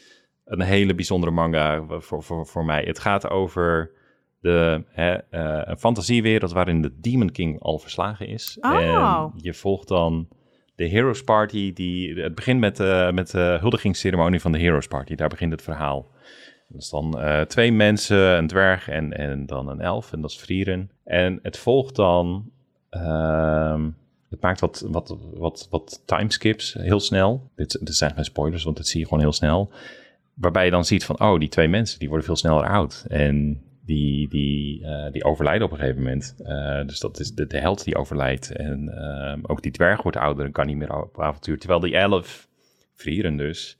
een 0.45 0.61
hele 0.61 0.95
bijzondere 0.95 1.31
manga 1.31 1.85
voor, 1.87 2.23
voor, 2.23 2.47
voor 2.47 2.65
mij. 2.65 2.83
Het 2.83 2.99
gaat 2.99 3.29
over 3.29 3.91
de, 4.39 4.83
hè, 4.89 5.13
uh, 5.13 5.61
een 5.63 5.77
fantasiewereld 5.77 6.51
waarin 6.51 6.81
de 6.81 6.99
Demon 6.99 7.31
King 7.31 7.61
al 7.61 7.79
verslagen 7.79 8.27
is. 8.27 8.57
Oh. 8.61 8.71
En 8.73 9.31
je 9.35 9.53
volgt 9.53 9.87
dan 9.87 10.27
de 10.83 10.89
Heroes 10.89 11.23
Party. 11.23 11.73
Die, 11.73 12.21
het 12.21 12.35
begint 12.35 12.59
met, 12.59 12.79
uh, 12.79 13.11
met 13.11 13.31
de 13.31 13.57
huldigingsceremonie 13.59 14.39
van 14.39 14.51
de 14.51 14.59
Heroes 14.59 14.87
Party. 14.87 15.15
Daar 15.15 15.29
begint 15.29 15.51
het 15.51 15.61
verhaal. 15.61 16.11
Dat 16.67 16.81
is 16.81 16.89
dan 16.89 17.13
uh, 17.17 17.41
twee 17.41 17.71
mensen, 17.71 18.17
een 18.17 18.47
dwerg 18.47 18.89
en, 18.89 19.17
en 19.17 19.45
dan 19.45 19.69
een 19.69 19.81
elf. 19.81 20.13
En 20.13 20.21
dat 20.21 20.29
is 20.29 20.37
Frieren. 20.37 20.91
En 21.03 21.39
het 21.41 21.57
volgt 21.57 21.95
dan... 21.95 22.51
Uh, 22.91 23.83
het 24.29 24.41
maakt 24.41 24.59
wat, 24.59 24.85
wat, 24.87 25.17
wat, 25.33 25.67
wat 25.69 26.01
timeskips 26.05 26.73
heel 26.73 26.99
snel. 26.99 27.49
Dit, 27.55 27.77
dit 27.81 27.95
zijn 27.95 28.13
geen 28.15 28.25
spoilers, 28.25 28.63
want 28.63 28.77
dat 28.77 28.87
zie 28.87 28.99
je 28.99 29.05
gewoon 29.05 29.23
heel 29.23 29.33
snel. 29.33 29.71
Waarbij 30.33 30.65
je 30.65 30.71
dan 30.71 30.85
ziet 30.85 31.05
van, 31.05 31.19
oh, 31.19 31.39
die 31.39 31.49
twee 31.49 31.67
mensen, 31.67 31.99
die 31.99 32.07
worden 32.07 32.25
veel 32.25 32.35
sneller 32.35 32.67
oud. 32.67 33.05
En 33.07 33.61
die, 33.85 34.29
die, 34.29 34.81
uh, 34.81 35.11
die 35.11 35.23
overlijden 35.23 35.65
op 35.65 35.71
een 35.71 35.79
gegeven 35.79 36.01
moment. 36.01 36.35
Uh, 36.39 36.85
dus 36.85 36.99
dat 36.99 37.19
is 37.19 37.33
de, 37.33 37.47
de 37.47 37.57
held 37.57 37.83
die 37.83 37.95
overlijdt. 37.95 38.51
En 38.51 38.91
uh, 38.93 39.51
ook 39.51 39.61
die 39.61 39.71
dwerg 39.71 40.01
wordt 40.01 40.17
ouder 40.17 40.45
en 40.45 40.51
kan 40.51 40.65
niet 40.65 40.77
meer 40.77 40.95
op 40.95 41.21
avontuur. 41.21 41.59
Terwijl 41.59 41.79
die 41.79 41.97
elf, 41.97 42.47
Vrieren 42.95 43.37
dus... 43.37 43.77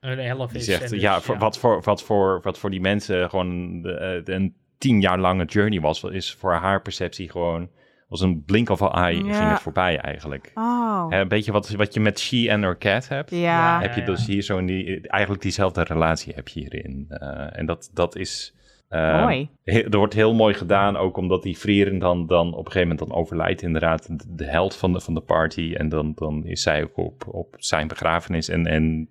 Een 0.00 0.18
elf 0.18 0.50
die 0.50 0.60
is... 0.60 0.64
zegt, 0.64 0.90
dus, 0.90 1.00
ja, 1.00 1.20
voor, 1.20 1.38
Wat, 1.38 1.58
voor, 1.58 1.82
wat, 1.82 2.02
voor, 2.02 2.40
wat 2.42 2.58
voor 2.58 2.70
die 2.70 2.80
mensen 2.80 3.30
gewoon 3.30 3.82
de, 3.82 4.20
de, 4.24 4.32
een 4.32 4.54
tien 4.78 5.00
jaar 5.00 5.18
lange 5.18 5.44
journey 5.44 5.80
was... 5.80 6.02
is 6.02 6.34
voor 6.34 6.52
haar 6.52 6.82
perceptie 6.82 7.30
gewoon... 7.30 7.70
was 8.08 8.20
een 8.20 8.44
blink 8.44 8.68
of 8.68 8.82
an 8.82 8.92
eye, 8.92 9.24
ja. 9.24 9.38
ging 9.38 9.50
het 9.50 9.60
voorbij 9.60 9.98
eigenlijk. 9.98 10.50
Oh. 10.54 11.06
Een 11.08 11.28
beetje 11.28 11.52
wat, 11.52 11.70
wat 11.70 11.94
je 11.94 12.00
met 12.00 12.20
She 12.20 12.48
en 12.48 12.62
her 12.62 12.78
cat 12.78 13.08
hebt. 13.08 13.30
Ja. 13.30 13.80
Heb 13.80 13.94
je 13.94 14.02
dus 14.02 14.26
hier 14.26 14.42
zo 14.42 14.58
in 14.58 14.66
die... 14.66 15.08
Eigenlijk 15.08 15.42
diezelfde 15.42 15.82
relatie 15.82 16.34
heb 16.34 16.48
je 16.48 16.60
hierin. 16.60 17.06
en 17.52 17.66
dat, 17.66 17.90
dat 17.92 18.16
is... 18.16 18.55
Uh, 18.90 19.22
mooi. 19.22 19.48
Er 19.64 19.96
wordt 19.96 20.14
heel 20.14 20.34
mooi 20.34 20.54
gedaan, 20.54 20.96
ook 20.96 21.16
omdat 21.16 21.42
die 21.42 21.58
Vrieren 21.58 21.98
dan, 21.98 22.26
dan 22.26 22.46
op 22.46 22.66
een 22.66 22.72
gegeven 22.72 22.88
moment 22.88 23.08
dan 23.08 23.18
overlijdt 23.18 23.62
inderdaad 23.62 24.08
de, 24.38 24.44
held 24.44 24.76
van 24.76 24.92
de, 24.92 25.00
van 25.00 25.14
de 25.14 25.20
party. 25.20 25.74
En 25.76 25.88
dan, 25.88 26.12
dan 26.14 26.44
is 26.44 26.62
zij 26.62 26.82
ook 26.82 26.96
op, 26.96 27.24
op 27.26 27.54
zijn 27.58 27.88
begrafenis 27.88 28.48
en, 28.48 28.66
en 28.66 29.08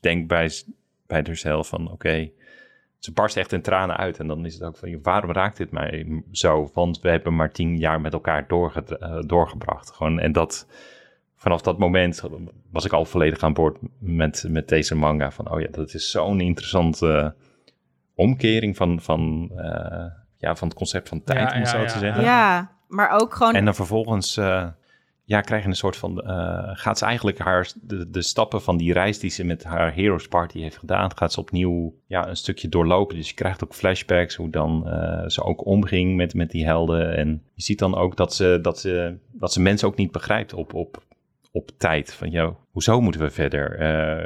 denkt 0.00 0.28
bij, 0.28 0.50
bij 1.06 1.24
zichzelf 1.24 1.68
van 1.68 1.90
oké, 1.90 2.30
ze 2.98 3.12
barst 3.12 3.36
echt 3.36 3.52
in 3.52 3.62
tranen 3.62 3.96
uit. 3.96 4.18
En 4.18 4.26
dan 4.26 4.46
is 4.46 4.54
het 4.54 4.62
ook 4.62 4.76
van 4.76 4.98
waarom 5.02 5.32
raakt 5.32 5.56
dit 5.56 5.70
mij 5.70 6.22
zo? 6.32 6.70
Want 6.74 7.00
we 7.00 7.08
hebben 7.08 7.36
maar 7.36 7.52
tien 7.52 7.76
jaar 7.76 8.00
met 8.00 8.12
elkaar 8.12 8.46
uh, 8.50 9.18
doorgebracht. 9.26 9.90
Gewoon, 9.90 10.18
en 10.18 10.32
dat 10.32 10.66
vanaf 11.36 11.60
dat 11.62 11.78
moment 11.78 12.22
was 12.70 12.84
ik 12.84 12.92
al 12.92 13.04
volledig 13.04 13.42
aan 13.42 13.52
boord 13.52 13.78
met, 13.98 14.44
met 14.48 14.68
deze 14.68 14.94
manga. 14.94 15.30
Van 15.30 15.50
oh 15.50 15.60
ja, 15.60 15.68
dat 15.70 15.94
is 15.94 16.10
zo'n 16.10 16.40
interessante... 16.40 17.34
Omkering 18.18 18.76
van, 18.76 19.00
van, 19.00 19.50
uh, 19.54 20.04
ja, 20.36 20.56
van 20.56 20.68
het 20.68 20.76
concept 20.76 21.08
van 21.08 21.24
tijd, 21.24 21.50
ja, 21.50 21.56
om 21.56 21.62
het 21.62 21.70
ja, 21.70 21.74
zo 21.74 21.80
ja. 21.80 21.86
te 21.86 21.98
zeggen. 21.98 22.22
Ja, 22.22 22.70
maar 22.88 23.10
ook 23.10 23.34
gewoon... 23.34 23.54
En 23.54 23.64
dan 23.64 23.74
vervolgens 23.74 24.36
uh, 24.36 24.66
ja, 25.24 25.40
krijg 25.40 25.62
je 25.62 25.68
een 25.68 25.74
soort 25.74 25.96
van... 25.96 26.22
Uh, 26.26 26.70
gaat 26.72 26.98
ze 26.98 27.04
eigenlijk 27.04 27.38
haar, 27.38 27.72
de, 27.82 28.10
de 28.10 28.22
stappen 28.22 28.62
van 28.62 28.76
die 28.76 28.92
reis 28.92 29.18
die 29.18 29.30
ze 29.30 29.44
met 29.44 29.64
haar 29.64 29.94
Heroes 29.94 30.28
Party 30.28 30.60
heeft 30.60 30.78
gedaan... 30.78 31.16
gaat 31.16 31.32
ze 31.32 31.40
opnieuw 31.40 31.94
ja, 32.06 32.28
een 32.28 32.36
stukje 32.36 32.68
doorlopen. 32.68 33.16
Dus 33.16 33.28
je 33.28 33.34
krijgt 33.34 33.64
ook 33.64 33.74
flashbacks 33.74 34.34
hoe 34.34 34.50
dan 34.50 34.82
ze 35.26 35.42
ook 35.42 35.66
omging 35.66 36.16
met, 36.16 36.34
met 36.34 36.50
die 36.50 36.64
helden. 36.64 37.16
En 37.16 37.42
je 37.54 37.62
ziet 37.62 37.78
dan 37.78 37.94
ook 37.94 38.16
dat 38.16 38.34
ze, 38.34 38.58
dat 38.62 38.78
ze, 38.78 39.18
dat 39.32 39.52
ze 39.52 39.60
mensen 39.60 39.88
ook 39.88 39.96
niet 39.96 40.12
begrijpt 40.12 40.54
op... 40.54 40.74
op 40.74 41.06
op 41.58 41.70
tijd. 41.78 42.14
Van, 42.14 42.30
joh, 42.30 42.54
hoezo 42.70 43.00
moeten 43.00 43.20
we 43.20 43.30
verder? 43.30 43.80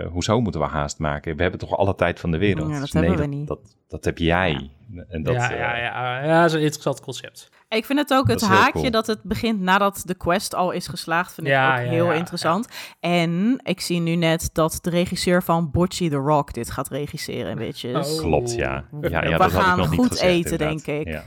Uh, 0.04 0.06
hoezo 0.12 0.40
moeten 0.40 0.60
we 0.60 0.66
haast 0.66 0.98
maken? 0.98 1.36
We 1.36 1.42
hebben 1.42 1.60
toch 1.60 1.76
alle 1.76 1.94
tijd 1.94 2.20
van 2.20 2.30
de 2.30 2.38
wereld? 2.38 2.66
Ja, 2.66 2.72
dat 2.72 2.80
dus 2.82 2.92
hebben 2.92 3.10
nee, 3.10 3.20
we 3.20 3.26
dat, 3.26 3.38
niet. 3.38 3.48
Dat, 3.48 3.76
dat 3.88 4.04
heb 4.04 4.18
jij. 4.18 4.70
Ja. 4.92 5.04
En 5.08 5.22
dat, 5.22 5.34
ja, 5.34 5.52
ja, 5.52 5.76
ja, 5.76 6.24
ja, 6.24 6.40
dat 6.40 6.50
is 6.50 6.56
een 6.56 6.60
interessant 6.62 7.00
concept. 7.00 7.50
Ik 7.68 7.84
vind 7.84 7.98
het 7.98 8.12
ook 8.14 8.28
het 8.28 8.40
Dat 8.40 8.48
haakje 8.48 8.72
cool. 8.72 8.90
dat 8.90 9.06
het 9.06 9.22
begint 9.22 9.60
nadat 9.60 10.02
de 10.06 10.14
quest 10.14 10.54
al 10.54 10.70
is 10.70 10.86
geslaagd, 10.86 11.34
vind 11.34 11.46
Ja, 11.46 11.74
ik 11.74 11.80
ook 11.80 11.84
ja, 11.86 11.92
heel 11.92 12.06
ja, 12.06 12.12
interessant. 12.12 12.68
En 13.00 13.60
ik 13.62 13.80
zie 13.80 14.00
nu 14.00 14.14
net 14.16 14.50
dat 14.52 14.78
de 14.82 14.90
regisseur 14.90 15.42
van 15.42 15.70
Bocce 15.70 16.08
the 16.08 16.16
Rock 16.16 16.52
dit 16.54 16.70
gaat 16.70 16.88
regisseren, 16.88 17.56
bitches. 17.56 18.12
Oh. 18.14 18.20
Klopt, 18.20 18.54
ja. 18.54 18.84
ja, 19.00 19.08
ja 19.08 19.20
We 19.22 19.28
dat 19.30 19.40
had 19.40 19.50
ik 19.52 19.58
gaan 19.58 19.78
nog 19.78 19.90
niet 19.90 19.98
goed 19.98 20.10
gezegd, 20.10 20.30
eten, 20.30 20.50
inderdaad. 20.50 20.84
denk 20.84 21.00
ik. 21.06 21.12
Ja. 21.12 21.24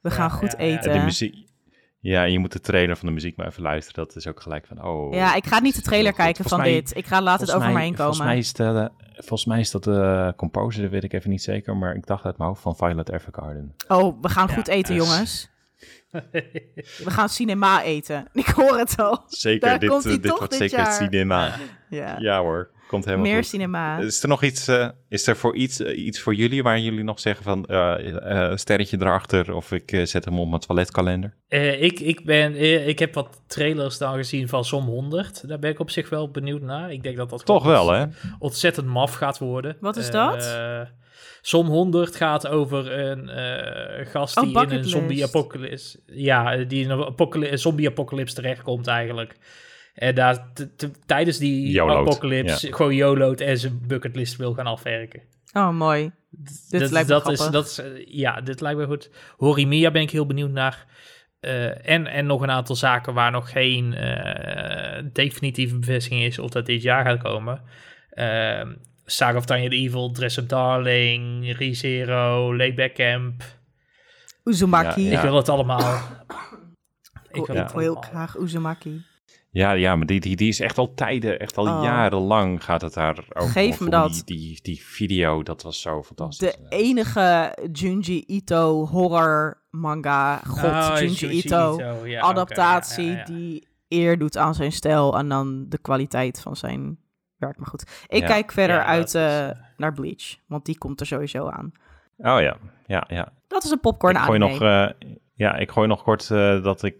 We 0.00 0.08
Ja, 0.08 0.14
gaan 0.14 0.30
goed 0.30 0.54
ja, 0.58 0.64
ja. 0.64 0.76
eten. 0.76 0.90
En 0.90 0.98
de 0.98 1.04
muziek... 1.04 1.34
Ja, 2.04 2.22
je 2.22 2.38
moet 2.38 2.52
de 2.52 2.60
trailer 2.60 2.96
van 2.96 3.06
de 3.08 3.14
muziek 3.14 3.36
maar 3.36 3.46
even 3.46 3.62
luisteren. 3.62 4.04
Dat 4.06 4.16
is 4.16 4.26
ook 4.26 4.40
gelijk 4.40 4.66
van, 4.66 4.84
oh... 4.84 5.14
Ja, 5.14 5.34
ik 5.34 5.46
ga 5.46 5.60
niet 5.60 5.74
de 5.74 5.82
trailer 5.82 6.12
kijken 6.12 6.44
van 6.44 6.58
mij- 6.58 6.72
dit. 6.72 6.96
Ik 6.96 7.06
ga 7.06 7.22
laten 7.22 7.46
het 7.46 7.54
over 7.56 7.72
me 7.72 7.80
heen 7.80 7.96
Volgens 7.96 8.18
mij 8.18 8.26
komen. 8.26 8.42
is, 8.42 8.52
de, 8.52 8.90
volgens 9.14 9.44
mij 9.44 9.60
is 9.60 9.70
dat 9.70 9.84
de 9.84 10.32
composer, 10.36 10.82
dat 10.82 10.90
weet 10.90 11.04
ik 11.04 11.12
even 11.12 11.30
niet 11.30 11.42
zeker. 11.42 11.76
Maar 11.76 11.94
ik 11.94 12.06
dacht 12.06 12.24
uit 12.24 12.36
mijn 12.38 12.48
hoofd 12.48 12.62
van 12.62 12.76
Violet 12.76 13.10
Evergarden. 13.10 13.74
Oh, 13.88 14.22
we 14.22 14.28
gaan 14.28 14.46
Ja, 14.48 14.54
goed 14.54 14.68
eten, 14.68 14.94
dus- 14.96 15.06
jongens. 15.06 15.52
We 17.04 17.10
gaan 17.10 17.28
cinema 17.28 17.82
eten. 17.82 18.28
Ik 18.32 18.46
hoor 18.46 18.78
het 18.78 18.96
al. 18.98 19.22
Zeker, 19.26 19.68
Daar 19.68 19.78
dit, 19.78 19.88
komt 19.90 20.04
eh, 20.04 20.10
dit 20.12 20.22
toch 20.22 20.38
wordt 20.38 20.58
dit 20.58 20.70
zeker 20.70 20.84
jaar. 20.84 20.92
cinema. 20.92 21.52
Ja. 21.88 22.16
Ja 22.18 22.40
hoor, 22.40 22.70
komt 22.86 23.04
helemaal 23.04 23.26
Meer 23.26 23.36
goed. 23.36 23.46
cinema. 23.46 23.98
Is 23.98 24.22
er 24.22 24.28
nog 24.28 24.42
iets, 24.42 24.68
eh, 24.68 24.88
is 25.08 25.26
er 25.26 25.36
voor 25.36 25.56
iets, 25.56 25.80
eh, 25.80 26.06
iets 26.06 26.20
voor 26.20 26.34
jullie 26.34 26.62
waar 26.62 26.78
jullie 26.78 27.02
nog 27.04 27.20
zeggen 27.20 27.44
van 27.44 27.64
eh, 27.66 28.48
eh, 28.50 28.56
sterretje 28.56 28.96
erachter 29.00 29.54
of 29.54 29.72
ik 29.72 29.92
eh, 29.92 30.04
zet 30.04 30.24
hem 30.24 30.38
op 30.40 30.48
mijn 30.48 30.60
toiletkalender? 30.60 31.34
Eh, 31.48 31.82
ik, 31.82 32.00
ik, 32.00 32.24
ben, 32.24 32.56
ik 32.88 32.98
heb 32.98 33.14
wat 33.14 33.40
trailers 33.46 33.98
dan 33.98 34.14
gezien 34.16 34.48
van 34.48 34.64
Som 34.64 34.84
100. 34.84 35.48
Daar 35.48 35.58
ben 35.58 35.70
ik 35.70 35.78
op 35.80 35.90
zich 35.90 36.08
wel 36.08 36.30
benieuwd 36.30 36.62
naar. 36.62 36.92
Ik 36.92 37.02
denk 37.02 37.16
dat 37.16 37.30
dat 37.30 37.44
Toch 37.46 37.64
wel 37.64 37.90
hè? 37.92 38.04
ontzettend 38.38 38.86
maf 38.86 39.14
gaat 39.14 39.38
worden. 39.38 39.76
Wat 39.80 39.96
is 39.96 40.06
Eh, 40.06 40.12
dat? 40.12 40.52
Som 41.46 41.66
100 41.66 42.16
gaat 42.16 42.46
over 42.46 42.92
een 42.92 43.28
eh, 43.28 44.06
gast 44.06 44.36
Oh, 44.36 44.42
die 44.44 44.52
in 44.52 44.58
een 44.58 44.66
bucketlist. 44.68 44.90
zombie-apocalypse... 44.96 45.98
Ja, 46.06 46.56
die 46.56 46.84
in 46.84 46.90
een 46.90 47.58
zombie-apocalypse 47.58 48.34
terechtkomt 48.34 48.86
eigenlijk. 48.86 49.36
En 49.94 50.14
daar 50.14 50.52
t- 50.54 50.78
t- 50.78 50.90
tijdens 51.06 51.38
die 51.38 51.70
YOLO't, 51.70 52.08
apocalypse 52.08 52.72
gewoon 52.72 52.94
YOLO't 52.94 53.40
en 53.40 53.58
zijn 53.58 53.80
bucketlist 53.86 54.36
wil 54.36 54.54
gaan 54.54 54.66
afwerken. 54.66 55.22
Oh, 55.52 55.70
mooi. 55.70 56.10
Dit 56.30 56.80
dat, 56.80 56.90
lijkt 56.90 57.08
me 57.08 57.14
dat 57.14 57.30
is, 57.30 57.40
grappig. 57.40 57.60
dat 57.60 57.66
is, 57.66 57.78
eh, 57.78 58.06
Ja, 58.06 58.40
dit 58.40 58.60
lijkt 58.60 58.78
me 58.78 58.86
goed. 58.86 59.10
Horimiya 59.36 59.90
ben 59.90 60.02
ik 60.02 60.10
heel 60.10 60.26
benieuwd 60.26 60.50
naar. 60.50 60.86
Eh, 61.40 61.88
en, 61.88 62.06
en 62.06 62.26
nog 62.26 62.42
een 62.42 62.50
aantal 62.50 62.76
zaken 62.76 63.14
waar 63.14 63.30
nog 63.30 63.50
geen 63.50 63.94
eh, 63.94 65.04
definitieve 65.12 65.78
bevestiging 65.78 66.22
is 66.22 66.38
of 66.38 66.50
dat 66.50 66.66
dit 66.66 66.82
jaar 66.82 67.04
gaat 67.04 67.22
komen. 67.22 67.62
Uh, 68.14 68.62
Saga 69.04 69.36
of 69.38 69.44
Tanya 69.44 69.68
the 69.68 69.74
Evil, 69.74 70.10
Dress 70.10 70.36
Up 70.36 70.48
Darling, 70.48 71.56
ReZero, 71.58 72.56
Layback 72.56 72.94
Camp. 72.94 73.42
Uzumaki. 74.44 75.02
Ja, 75.02 75.16
Ik 75.16 75.20
wil 75.20 75.36
het 75.36 75.48
allemaal. 75.48 75.80
Ik, 77.32 77.46
wil 77.46 77.56
ik 77.56 77.62
het 77.62 77.72
wil 77.72 77.80
heel 77.80 77.94
graag 77.94 78.36
Uzumaki. 78.36 79.04
Ja, 79.54 79.72
ja 79.72 79.96
maar 79.96 80.06
die, 80.06 80.20
die, 80.20 80.36
die 80.36 80.48
is 80.48 80.60
echt 80.60 80.78
al 80.78 80.94
tijden, 80.94 81.38
echt 81.38 81.56
al 81.56 81.66
Oh. 81.68 81.82
jarenlang 81.82 82.64
gaat 82.64 82.80
het 82.80 82.94
daar 82.94 83.24
over. 83.32 83.50
Geef 83.50 83.80
me 83.80 83.90
dat. 83.90 84.12
Die, 84.12 84.24
die, 84.24 84.58
die 84.62 84.84
video, 84.84 85.42
dat 85.42 85.62
was 85.62 85.80
zo 85.80 86.02
fantastisch. 86.02 86.52
De 86.52 86.58
enige 86.68 87.56
Junji 87.72 88.24
Ito 88.26 88.86
horror 88.86 89.62
manga, 89.70 90.36
god, 90.46 90.64
Oh, 90.64 90.94
Junji, 90.98 91.28
Ito, 91.36 91.80
ja, 92.04 92.20
adaptatie 92.20 93.04
ja, 93.04 93.10
ja, 93.12 93.18
ja. 93.18 93.24
die 93.24 93.66
eer 93.88 94.18
doet 94.18 94.36
aan 94.36 94.54
zijn 94.54 94.72
stijl 94.72 95.18
en 95.18 95.28
dan 95.28 95.66
de 95.68 95.78
kwaliteit 95.78 96.40
van 96.40 96.56
zijn 96.56 96.98
werk. 97.36 97.56
Maar 97.58 97.68
goed, 97.68 98.04
ik 98.08 98.20
Ja. 98.20 98.26
kijk 98.26 98.52
verder 98.52 98.76
Ja, 98.76 98.84
uit 98.84 99.06
is, 99.06 99.14
eh, 99.14 99.48
eh, 99.48 99.56
naar 99.76 99.92
Bleach, 99.92 100.36
want 100.46 100.64
die 100.64 100.78
komt 100.78 101.00
er 101.00 101.06
sowieso 101.06 101.48
aan. 101.48 101.72
Oh 102.18 102.40
ja, 102.40 102.56
ja, 102.86 103.04
ja. 103.08 103.32
Dat 103.48 103.64
is 103.64 103.70
een 103.70 103.80
popcorn 103.80 104.14
ik 104.16 104.20
gooi 104.22 104.42
anime. 104.42 104.58
nog, 104.58 104.68
eh, 105.00 105.08
ja, 105.34 105.56
ik 105.56 105.70
gooi 105.70 105.88
nog 105.88 106.02
kort 106.02 106.30
eh, 106.30 106.62
dat 106.62 106.82
ik 106.82 106.96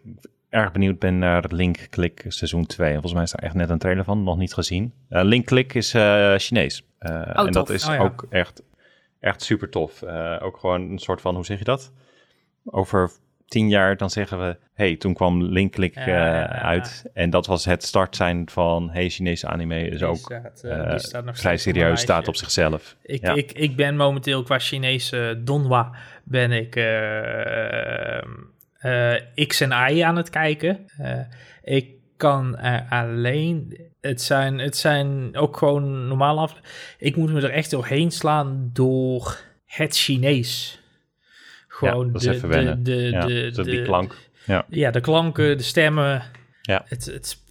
erg 0.55 0.73
benieuwd 0.73 0.99
ben 0.99 1.19
naar 1.19 1.45
Link 1.49 1.87
Click 1.91 2.25
seizoen 2.29 2.67
2. 2.67 2.93
Volgens 2.93 3.13
mij 3.13 3.23
is 3.23 3.31
daar 3.31 3.43
echt 3.43 3.55
net 3.55 3.71
een 3.71 3.79
trailer 3.79 4.05
van, 4.05 4.23
nog 4.23 4.37
niet 4.37 4.55
gezien. 4.55 4.93
Eh, 5.09 5.25
Link 5.25 5.47
Click 5.47 5.75
is 5.75 5.95
eh, 5.95 6.35
Chinees. 6.37 6.83
Eh, 6.99 7.39
en 7.39 7.53
dat 7.53 7.71
is 7.71 7.87
Oh 7.89 7.95
ja. 7.95 8.01
ook 8.01 8.27
echt, 8.31 8.63
echt 9.21 9.43
super 9.43 9.69
tof. 9.71 10.03
Ook 10.41 10.57
gewoon 10.57 10.91
een 10.91 10.99
soort 10.99 11.21
van, 11.21 11.35
hoe 11.35 11.45
zeg 11.45 11.59
je 11.59 11.65
dat? 11.65 11.93
Over 12.65 13.11
tien 13.47 13.69
jaar 13.69 13.97
dan 13.97 14.11
zeggen 14.11 14.39
we, 14.39 14.57
hey, 14.75 14.97
toen 14.97 15.15
kwam 15.15 15.43
Link 15.43 15.73
Click 15.73 15.97
uit. 15.97 17.05
En 17.15 17.31
dat 17.31 17.47
was 17.47 17.65
het 17.65 17.83
start 17.83 18.17
zijn 18.17 18.49
van, 18.51 18.91
hey, 18.91 19.09
Chinese 19.09 19.47
anime 19.47 19.89
is 19.89 19.99
Die 19.99 20.07
ook 20.07 20.17
staat, 20.17 20.61
die 20.91 20.99
staat 20.99 21.25
nog 21.25 21.39
vrij 21.39 21.57
serieus, 21.57 22.01
staat 22.01 22.29
op 22.29 22.37
zichzelf. 22.37 22.97
Ik, 23.03 23.21
Ja. 23.21 23.35
ik, 23.35 23.53
ik 23.53 23.77
ben 23.77 23.97
momenteel 23.97 24.43
qua 24.43 24.59
Chinese 24.59 25.41
donwa 25.45 25.93
ben 26.25 26.53
ik 26.53 26.75
eh, 28.85 29.47
X 29.47 29.61
en 29.61 29.70
Y 29.94 30.02
aan 30.02 30.16
het 30.16 30.31
kijken. 30.31 30.86
Eh, 30.98 31.20
ik 31.62 31.89
kan 32.16 32.59
er 32.59 32.86
alleen 32.89 33.81
het 34.01 34.23
zijn, 34.23 34.59
het 34.59 34.77
zijn 34.77 35.36
ook 35.36 35.56
gewoon 35.56 36.09
normaal 36.09 36.39
af. 36.39 36.61
Ik 36.98 37.16
moet 37.16 37.32
me 37.32 37.40
er 37.40 37.51
echt 37.51 37.70
doorheen 37.70 38.11
slaan 38.11 38.70
door 38.73 39.39
het 39.66 39.97
Chinees. 39.97 40.82
Gewoon 41.69 42.06
ja, 42.06 42.12
dat 42.12 42.23
de, 42.23 42.31
is 42.31 42.36
even 42.36 42.48
wennen. 42.48 42.82
De, 42.82 42.94
de, 42.97 43.11
ja, 43.11 43.27
de, 43.27 43.51
die 43.51 43.65
de- 43.65 43.82
klank. 43.82 44.16
Ja. 44.47 44.66
Ja, 44.69 44.90
de 44.90 45.01
klanken, 45.01 45.56
de 45.56 45.62
stemmen. 45.62 46.23
Ja. 46.61 46.82
Het, 46.89 47.05
het, 47.05 47.43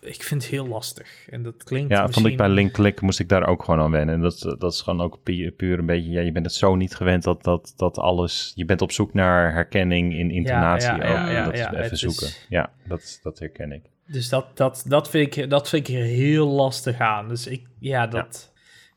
ik 0.00 0.22
vind 0.22 0.42
het 0.42 0.50
heel 0.50 0.66
lastig. 0.66 1.28
En 1.30 1.42
dat 1.42 1.64
klinkt 1.64 1.90
Ja, 1.90 1.96
vond 1.96 2.08
ik 2.08 2.14
misschien- 2.16 2.36
bij 2.36 2.48
Link 2.48 2.72
Click 2.72 3.00
moest 3.00 3.18
ik 3.20 3.28
daar 3.28 3.46
ook 3.46 3.64
gewoon 3.64 3.80
aan 3.80 3.90
wennen. 3.90 4.14
En 4.14 4.20
dat, 4.20 4.56
dat 4.58 4.72
is 4.72 4.80
gewoon 4.80 5.00
ook 5.00 5.18
pu- 5.22 5.50
puur 5.50 5.78
een 5.78 5.86
beetje, 5.86 6.10
ja, 6.10 6.20
je 6.20 6.32
bent 6.32 6.46
het 6.46 6.54
zo 6.54 6.74
niet 6.76 6.94
gewend 6.94 7.22
dat, 7.22 7.42
dat, 7.44 7.72
dat 7.76 7.98
alles, 7.98 8.52
je 8.54 8.64
bent 8.64 8.82
op 8.82 8.92
zoek 8.92 9.14
naar 9.14 9.52
herkenning 9.52 10.14
in 10.14 10.30
intonatie 10.30 10.88
ja, 10.88 11.28
En 11.28 11.44
dat 11.44 11.54
is 11.54 11.60
even 11.84 11.96
zoeken. 11.98 12.26
is- 12.26 12.46
Ja, 12.48 12.70
dat, 12.88 13.20
dat 13.22 13.38
herken 13.38 13.72
ik. 13.72 13.82
Dus 14.06 14.28
dat, 14.28 14.56
dat, 14.56 14.84
dat, 14.88 15.10
vind 15.10 15.36
ik, 15.36 15.50
dat 15.50 15.68
vind 15.68 15.88
ik 15.88 15.94
heel 15.96 16.48
lastig 16.48 16.98
aan. 16.98 17.28
Dus 17.28 17.46
ik, 17.46 17.66
ja, 17.78 18.06
dat... 18.06 18.51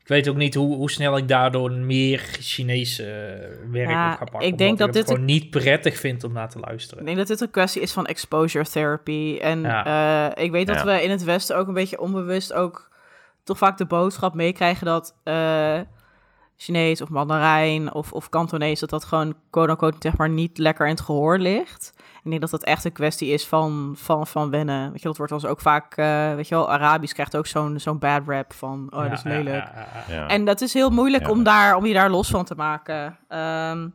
Ik 0.06 0.12
weet 0.12 0.28
ook 0.28 0.36
niet 0.36 0.54
hoe, 0.54 0.76
hoe 0.76 0.90
snel 0.90 1.16
ik 1.16 1.28
daardoor 1.28 1.72
meer 1.72 2.18
Chinese 2.40 3.02
eh, 3.04 3.70
werk 3.70 3.88
Ja, 3.90 4.12
op 4.12 4.18
ga 4.18 4.24
pakken. 4.24 4.48
ik 4.48 4.58
denk 4.58 4.70
omdat 4.70 4.86
dat 4.86 4.86
het 4.86 4.94
dit 4.94 5.04
gewoon 5.06 5.24
niet 5.24 5.50
prettig 5.50 5.96
vind 5.98 6.24
om 6.24 6.32
naar 6.32 6.50
te 6.50 6.58
luisteren. 6.60 7.00
Ik 7.00 7.06
denk 7.06 7.18
dat 7.18 7.26
dit 7.26 7.40
een 7.40 7.50
kwestie 7.50 7.82
is 7.82 7.92
van 7.92 8.06
exposure 8.06 8.64
therapy. 8.64 9.38
En 9.40 9.64
eh, 9.64 10.44
ik 10.44 10.50
weet 10.50 10.66
dat 10.66 10.76
Ja. 10.76 10.84
we 10.84 11.02
in 11.02 11.10
het 11.10 11.24
Westen 11.24 11.56
ook 11.56 11.68
een 11.68 11.74
beetje 11.74 12.00
onbewust 12.00 12.52
ook 12.52 12.90
toch 13.44 13.58
vaak 13.58 13.78
de 13.78 13.86
boodschap 13.86 14.34
meekrijgen 14.34 14.86
dat 14.86 15.14
eh, 15.22 15.80
Chinees 16.56 17.00
of 17.02 17.08
Mandarijn 17.08 17.92
of, 17.94 18.12
of 18.12 18.28
Kantonees, 18.28 18.80
dat 18.80 18.90
dat 18.90 19.04
gewoon 19.04 19.34
quote-unquote 19.50 19.96
zeg 20.00 20.16
maar 20.16 20.30
niet 20.30 20.58
lekker 20.58 20.86
in 20.86 20.92
het 20.92 21.00
gehoor 21.00 21.38
ligt. 21.38 21.92
Ik 22.26 22.32
denk 22.32 22.50
dat 22.50 22.60
dat 22.60 22.64
echt 22.70 22.84
een 22.84 22.92
kwestie 22.92 23.28
is 23.32 23.46
van, 23.46 23.94
van, 23.96 24.26
van 24.26 24.50
wennen. 24.50 24.90
Weet 24.92 25.00
je, 25.02 25.08
dat 25.08 25.16
wordt 25.16 25.32
ons 25.32 25.44
ook 25.44 25.60
vaak, 25.60 25.96
eh, 25.96 26.34
weet 26.34 26.48
je 26.48 26.54
wel, 26.54 26.70
Arabisch 26.72 27.12
krijgt 27.14 27.36
ook 27.36 27.46
zo'n 27.46 27.78
zo'n 27.80 27.98
bad 27.98 28.22
rap 28.26 28.52
van, 28.52 28.86
oh, 28.90 29.02
dat 29.02 29.12
is 29.12 29.22
lelijk. 29.22 29.64
ja, 29.64 29.72
ja, 29.74 29.86
ja. 30.08 30.14
Ja. 30.14 30.28
En 30.28 30.44
dat 30.44 30.60
is 30.60 30.72
heel 30.72 30.90
moeilijk 30.90 31.22
Ja. 31.24 31.30
om, 31.30 31.42
daar, 31.42 31.76
om 31.76 31.86
je 31.86 31.94
daar 31.94 32.10
los 32.10 32.28
van 32.28 32.44
te 32.44 32.54
maken. 32.54 33.16
Ehm, 33.28 33.88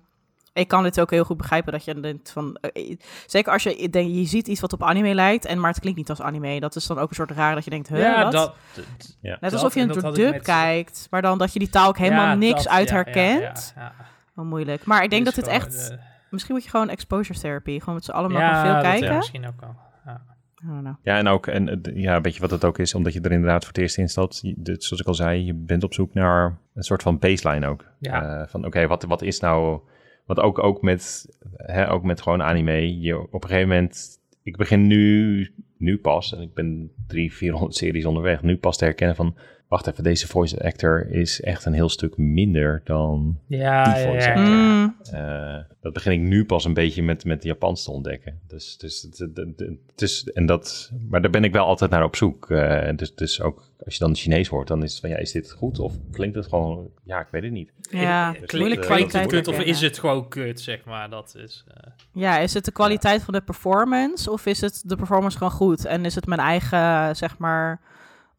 ik 0.53 0.67
kan 0.67 0.83
dit 0.83 0.99
ook 0.99 1.09
heel 1.11 1.23
goed 1.23 1.37
begrijpen 1.37 1.71
dat 1.71 1.83
je 1.85 1.99
denkt 1.99 2.31
van... 2.31 2.55
eh, 2.61 2.97
zeker 3.25 3.51
als 3.53 3.63
je 3.63 3.89
denkt, 3.89 4.15
je 4.15 4.25
ziet 4.25 4.47
iets 4.47 4.61
wat 4.61 4.73
op 4.73 4.83
anime 4.83 5.13
lijkt, 5.13 5.45
en, 5.45 5.59
maar 5.59 5.69
het 5.71 5.79
klinkt 5.79 5.97
niet 5.99 6.09
als 6.09 6.21
anime. 6.21 6.59
Dat 6.59 6.75
is 6.75 6.85
dan 6.87 6.99
ook 6.99 7.09
een 7.09 7.15
soort 7.15 7.31
raar 7.31 7.55
dat 7.55 7.63
je 7.63 7.69
denkt, 7.69 7.87
huh, 7.87 7.99
Ja, 7.99 8.23
wat? 8.23 8.31
dat, 8.31 8.53
Ja. 8.75 9.29
Net 9.29 9.39
dat- 9.41 9.53
alsof 9.53 9.73
je 9.73 9.79
en 9.81 9.89
een 10.05 10.13
dub 10.13 10.31
met- 10.31 10.41
kijkt, 10.41 11.07
maar 11.09 11.21
dan 11.21 11.37
dat 11.37 11.53
je 11.53 11.59
die 11.59 11.69
taal 11.69 11.87
ook 11.87 11.97
helemaal 11.97 12.25
ja, 12.27 12.33
niks 12.35 12.63
dat- 12.63 12.73
uit 12.73 12.89
ja, 12.89 12.95
ja, 12.95 13.01
herkent. 13.03 13.73
ja, 13.75 13.81
ja. 13.81 13.93
Wel 14.35 14.45
moeilijk. 14.45 14.85
Maar 14.85 15.03
ik 15.03 15.09
denk 15.09 15.25
Dus 15.25 15.35
dat 15.35 15.45
dit 15.45 15.53
gewoon, 15.53 15.67
echt... 15.73 15.91
eh, 15.91 15.97
Misschien 16.31 16.53
moet 16.55 16.63
je 16.63 16.69
gewoon 16.69 16.89
exposure 16.89 17.39
therapy, 17.39 17.79
gewoon 17.79 17.95
met 17.95 18.03
z'n 18.05 18.11
allen 18.11 18.31
maar 18.31 18.41
ja, 18.41 18.61
veel 18.63 18.73
dat- 18.73 18.83
ja, 18.83 18.89
kijken. 18.91 19.15
misschien 19.17 19.47
ook 19.47 19.59
wel. 19.59 19.75
Ja. 20.05 20.99
En 21.03 21.27
ook, 21.27 21.47
en, 21.47 21.81
eh, 21.81 21.95
ja, 21.95 22.21
weet 22.21 22.35
je 22.35 22.41
wat 22.41 22.51
het 22.51 22.65
ook 22.65 22.77
is? 22.77 22.95
Omdat 22.95 23.13
je 23.13 23.21
er 23.21 23.31
inderdaad 23.31 23.59
voor 23.63 23.73
het 23.73 23.81
eerst 23.81 23.97
in 23.97 24.09
stapt. 24.09 24.35
Zoals 24.63 25.01
ik 25.01 25.07
al 25.07 25.13
zei, 25.13 25.45
je 25.45 25.53
bent 25.53 25.83
op 25.83 25.93
zoek 25.93 26.13
naar 26.13 26.57
een 26.73 26.83
soort 26.83 27.01
van 27.01 27.19
baseline 27.19 27.67
ook. 27.67 27.85
Ja. 27.99 28.41
Eh, 28.41 28.47
van 28.47 28.65
oké, 28.65 28.87
wat, 28.87 29.03
wat 29.03 29.21
is 29.21 29.39
nou... 29.39 29.79
Want 30.25 30.39
ook, 30.39 30.63
ook, 30.63 30.81
met, 30.81 31.27
hè, 31.55 31.91
ook 31.91 32.03
met 32.03 32.21
gewoon 32.21 32.43
anime, 32.43 32.99
je 33.01 33.19
op 33.19 33.43
een 33.43 33.49
gegeven 33.49 33.69
moment... 33.69 34.19
Ik 34.43 34.57
begin 34.57 34.87
nu, 34.87 35.47
nu 35.77 35.97
pas, 35.97 36.35
en 36.35 36.41
ik 36.41 36.53
ben 36.53 36.91
drie, 37.07 37.33
400 37.33 37.75
series 37.75 38.05
onderweg, 38.05 38.41
nu 38.41 38.57
pas 38.57 38.77
te 38.77 38.85
herkennen 38.85 39.15
van... 39.15 39.35
Wacht 39.71 39.87
even, 39.87 40.03
deze 40.03 40.27
voice 40.27 40.63
actor 40.63 41.07
is 41.09 41.41
echt 41.41 41.65
een 41.65 41.73
heel 41.73 41.89
stuk 41.89 42.17
minder 42.17 42.81
dan 42.83 43.39
Ja, 43.47 43.83
Die 43.83 43.93
ja, 44.03 44.07
voice 44.09 44.27
ja, 44.27 44.33
actor. 44.33 44.55
ja. 44.55 44.83
Mm, 44.83 44.95
eh, 45.11 45.63
dat 45.81 45.93
begin 45.93 46.11
ik 46.11 46.19
nu 46.19 46.45
pas 46.45 46.65
een 46.65 46.73
beetje 46.73 47.03
met, 47.03 47.25
met 47.25 47.43
Japans 47.43 47.83
te 47.83 47.91
ontdekken. 47.91 48.39
Dus, 48.47 48.77
dus 48.77 49.01
het, 49.01 49.17
het, 49.17 49.37
het- 49.37 49.59
het 49.91 50.01
is, 50.01 50.23
en 50.33 50.45
dat, 50.45 50.91
maar 51.09 51.21
daar 51.21 51.31
ben 51.31 51.43
ik 51.43 51.51
wel 51.53 51.65
altijd 51.65 51.91
naar 51.91 52.03
op 52.03 52.15
zoek. 52.15 52.49
Eh, 52.49 52.89
dus, 52.95 53.15
dus 53.15 53.41
ook 53.41 53.69
als 53.85 53.93
je 53.93 53.99
dan 54.03 54.15
Chinees 54.15 54.47
hoort, 54.47 54.67
dan 54.67 54.83
is 54.83 54.91
het 54.91 54.99
van 55.01 55.09
ja, 55.09 55.17
is 55.17 55.31
dit 55.31 55.51
goed 55.51 55.79
of 55.79 55.93
klinkt 56.11 56.35
het 56.35 56.47
gewoon, 56.47 56.89
ja, 57.03 57.19
ik 57.19 57.27
weet 57.31 57.43
het 57.43 57.51
niet. 57.51 57.71
ja, 57.89 58.31
Klinkt- 58.31 58.75
het 58.87 59.11
dat 59.11 59.27
kut 59.27 59.47
of 59.47 59.59
is 59.59 59.81
het 59.81 59.99
gewoon 59.99 60.27
kut, 60.27 60.59
zeg 60.59 60.85
maar. 60.85 61.09
Dat 61.09 61.35
is... 61.37 61.63
eh, 61.67 61.91
Ja, 62.13 62.37
is 62.39 62.53
het 62.53 62.65
de 62.65 62.71
kwaliteit 62.71 63.23
van 63.23 63.33
de 63.33 63.41
performance 63.41 64.31
of 64.31 64.45
is 64.45 64.61
het 64.61 64.83
de 64.85 64.95
performance 64.95 65.37
gewoon 65.37 65.53
goed? 65.53 65.85
En 65.85 66.05
is 66.05 66.15
het 66.15 66.25
mijn 66.25 66.39
eigen, 66.39 67.15
zeg 67.15 67.37
maar, 67.37 67.81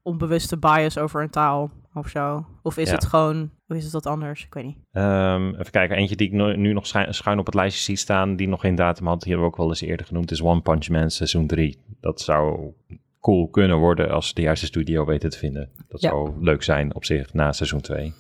onbewuste 0.03 0.57
bias 0.59 0.99
over 0.99 1.23
een 1.23 1.31
taal 1.31 1.71
of 1.95 2.09
zo? 2.09 2.47
Of 2.63 2.77
is 2.77 2.89
Ja. 2.89 2.95
het 2.95 3.07
gewoon, 3.07 3.51
of 3.69 3.77
is 3.77 3.85
het 3.85 3.93
wat 3.93 4.07
anders? 4.07 4.45
Ik 4.45 4.55
weet 4.55 4.65
niet. 4.65 4.79
Ehm, 4.93 5.49
even 5.49 5.71
kijken, 5.71 5.97
eentje 5.97 6.17
die 6.17 6.27
ik 6.27 6.33
nu, 6.33 6.57
nu 6.57 6.73
nog 6.73 6.87
schuin, 6.87 7.15
schuin 7.15 7.39
op 7.39 7.47
het 7.47 7.55
lijstje 7.55 7.83
zie 7.83 7.97
staan, 7.97 8.37
die 8.37 8.49
nog 8.49 8.61
geen 8.61 8.75
datum 8.75 9.07
had, 9.07 9.21
die 9.21 9.29
hebben 9.33 9.47
we 9.49 9.53
ook 9.55 9.59
wel 9.61 9.69
eens 9.69 9.81
eerder 9.81 10.07
genoemd, 10.07 10.31
is 10.31 10.43
One 10.43 10.61
Punch 10.61 10.89
Man 10.89 11.11
seizoen 11.11 11.47
3. 11.47 11.79
Dat 12.01 12.21
zou 12.21 12.73
cool 13.21 13.49
kunnen 13.49 13.77
worden 13.79 14.11
als 14.11 14.35
de 14.35 14.43
juiste 14.43 14.67
studio 14.67 15.05
weten 15.05 15.31
te 15.31 15.39
vinden. 15.39 15.71
Dat 15.89 16.01
Ja. 16.01 16.09
zou 16.09 16.33
leuk 16.45 16.63
zijn 16.63 16.95
op 16.95 17.05
zich 17.05 17.33
na 17.35 17.53
seizoen 17.53 17.81
2. 17.81 18.13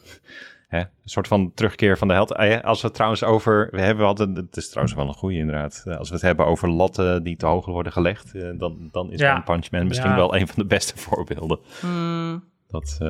Hè? 0.72 0.78
Een 0.78 0.88
soort 1.04 1.28
van 1.28 1.52
terugkeer 1.54 1.98
van 1.98 2.08
de 2.08 2.14
held. 2.14 2.32
Eh, 2.34 2.60
Als 2.60 2.80
we 2.80 2.86
het 2.86 2.94
trouwens 2.94 3.24
over, 3.24 3.68
we 3.70 3.80
hebben 3.80 4.06
altijd, 4.06 4.36
het 4.36 4.56
is 4.56 4.68
trouwens 4.68 4.96
wel 4.96 5.06
een 5.08 5.14
goede 5.14 5.36
inderdaad. 5.36 5.82
Eh, 5.86 5.96
Als 5.96 6.08
we 6.08 6.14
het 6.14 6.24
hebben 6.24 6.46
over 6.46 6.70
latten 6.70 7.22
die 7.22 7.36
te 7.36 7.46
hoog 7.46 7.66
worden 7.66 7.92
gelegd, 7.92 8.34
eh, 8.34 8.48
dan, 8.58 8.88
dan 8.92 9.12
is 9.12 9.20
Ja. 9.20 9.32
One 9.34 9.42
Punch 9.42 9.70
Man 9.70 9.86
misschien 9.86 10.10
Ja. 10.10 10.16
wel 10.16 10.34
een 10.36 10.46
van 10.46 10.54
de 10.62 10.64
beste 10.66 10.96
voorbeelden. 11.08 11.58
Hmm, 11.80 12.44
Dat, 12.68 12.98
eh, 13.00 13.08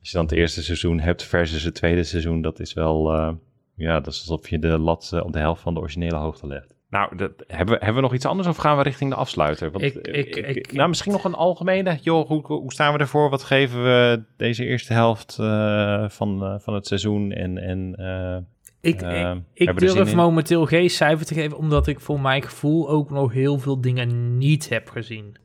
als 0.00 0.10
je 0.10 0.16
dan 0.16 0.22
het 0.24 0.32
eerste 0.34 0.62
seizoen 0.62 1.00
hebt 1.00 1.22
versus 1.22 1.62
het 1.62 1.74
tweede 1.74 2.02
seizoen, 2.04 2.42
dat 2.42 2.60
is 2.60 2.72
wel, 2.72 3.12
eh, 3.12 3.32
ja, 3.74 4.00
dat 4.00 4.12
is 4.12 4.20
alsof 4.20 4.48
je 4.48 4.58
de 4.58 4.78
lat 4.78 5.12
op 5.22 5.32
de 5.32 5.38
helft 5.38 5.62
van 5.62 5.74
de 5.74 5.80
originele 5.80 6.16
hoogte 6.16 6.46
legt. 6.46 6.74
Nou, 6.90 7.16
dat, 7.16 7.30
hebben, 7.46 7.74
we, 7.74 7.84
hebben 7.84 7.94
we 7.94 8.00
nog 8.00 8.14
iets 8.14 8.26
anders 8.26 8.48
of 8.48 8.56
gaan 8.56 8.76
we 8.76 8.82
richting 8.82 9.10
de 9.10 9.16
afsluiter? 9.16 9.70
Want, 9.70 9.84
Ik- 9.84 9.94
eh, 9.96 10.18
ik- 10.18 10.36
ik- 10.36 10.72
nou, 10.72 10.88
misschien 10.88 11.12
nog 11.12 11.24
een 11.24 11.34
algemene. 11.34 11.98
Joh, 12.00 12.26
hoe, 12.28 12.46
hoe 12.46 12.72
staan 12.72 12.92
we 12.92 12.98
ervoor? 12.98 13.30
Wat 13.30 13.42
geven 13.44 13.82
we 13.82 14.22
deze 14.36 14.64
eerste 14.64 14.92
helft 14.92 15.36
eh, 15.40 16.08
van, 16.08 16.44
eh, 16.44 16.54
van 16.58 16.74
het 16.74 16.86
seizoen? 16.86 17.32
En, 17.32 17.58
en 17.58 17.94
eh, 17.96 18.36
Ik, 18.80 19.02
Eh, 19.02 19.30
ik, 19.54 19.78
durf 19.78 20.14
momenteel 20.14 20.66
geen 20.66 20.90
cijfer 20.90 21.26
te 21.26 21.34
geven, 21.34 21.56
omdat 21.56 21.86
ik 21.86 22.00
voor 22.00 22.20
mijn 22.20 22.42
gevoel 22.42 22.88
ook 22.88 23.10
nog 23.10 23.32
heel 23.32 23.58
veel 23.58 23.80
dingen 23.80 24.38
niet 24.38 24.68
heb 24.68 24.88
gezien. 24.88 25.36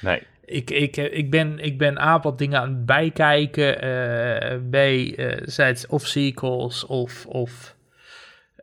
nee, 0.00 0.22
Ik, 0.44 0.70
ik, 0.70 0.96
ik, 0.96 1.30
ben, 1.30 1.58
ik 1.58 1.78
ben 1.78 1.98
A, 2.00 2.20
wat 2.20 2.38
dingen 2.38 2.60
aan 2.60 2.68
het 2.68 2.86
bijkijken. 2.86 3.80
eh 3.82 4.58
B, 4.70 4.74
eh 4.74 5.36
zij 5.44 5.66
het 5.66 5.86
of 5.88 6.06
sequels 6.06 6.86
of... 6.86 7.26
of 7.26 7.76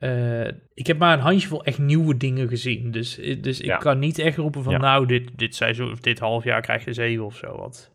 eh, 0.06 0.54
ik 0.74 0.88
heb 0.88 0.98
maar 0.98 1.14
een 1.14 1.20
handjevol 1.24 1.64
echt 1.64 1.80
nieuwe 1.80 2.18
dingen 2.18 2.48
gezien. 2.48 2.92
Dus, 2.92 3.16
dus 3.42 3.60
ik 3.60 3.66
Ja. 3.66 3.78
kan 3.78 4.00
niet 4.00 4.20
echt 4.20 4.38
roepen 4.38 4.64
van... 4.64 4.74
Ja. 4.74 4.80
nou, 4.80 5.06
dit, 5.06 5.30
dit 5.36 5.56
seizoen 5.56 5.92
of 5.92 6.00
dit 6.00 6.20
half 6.20 6.44
jaar 6.44 6.62
krijg 6.62 6.86
je 6.86 6.94
zeven 6.94 7.26
of 7.26 7.36
zo. 7.38 7.58
Wat. 7.58 7.92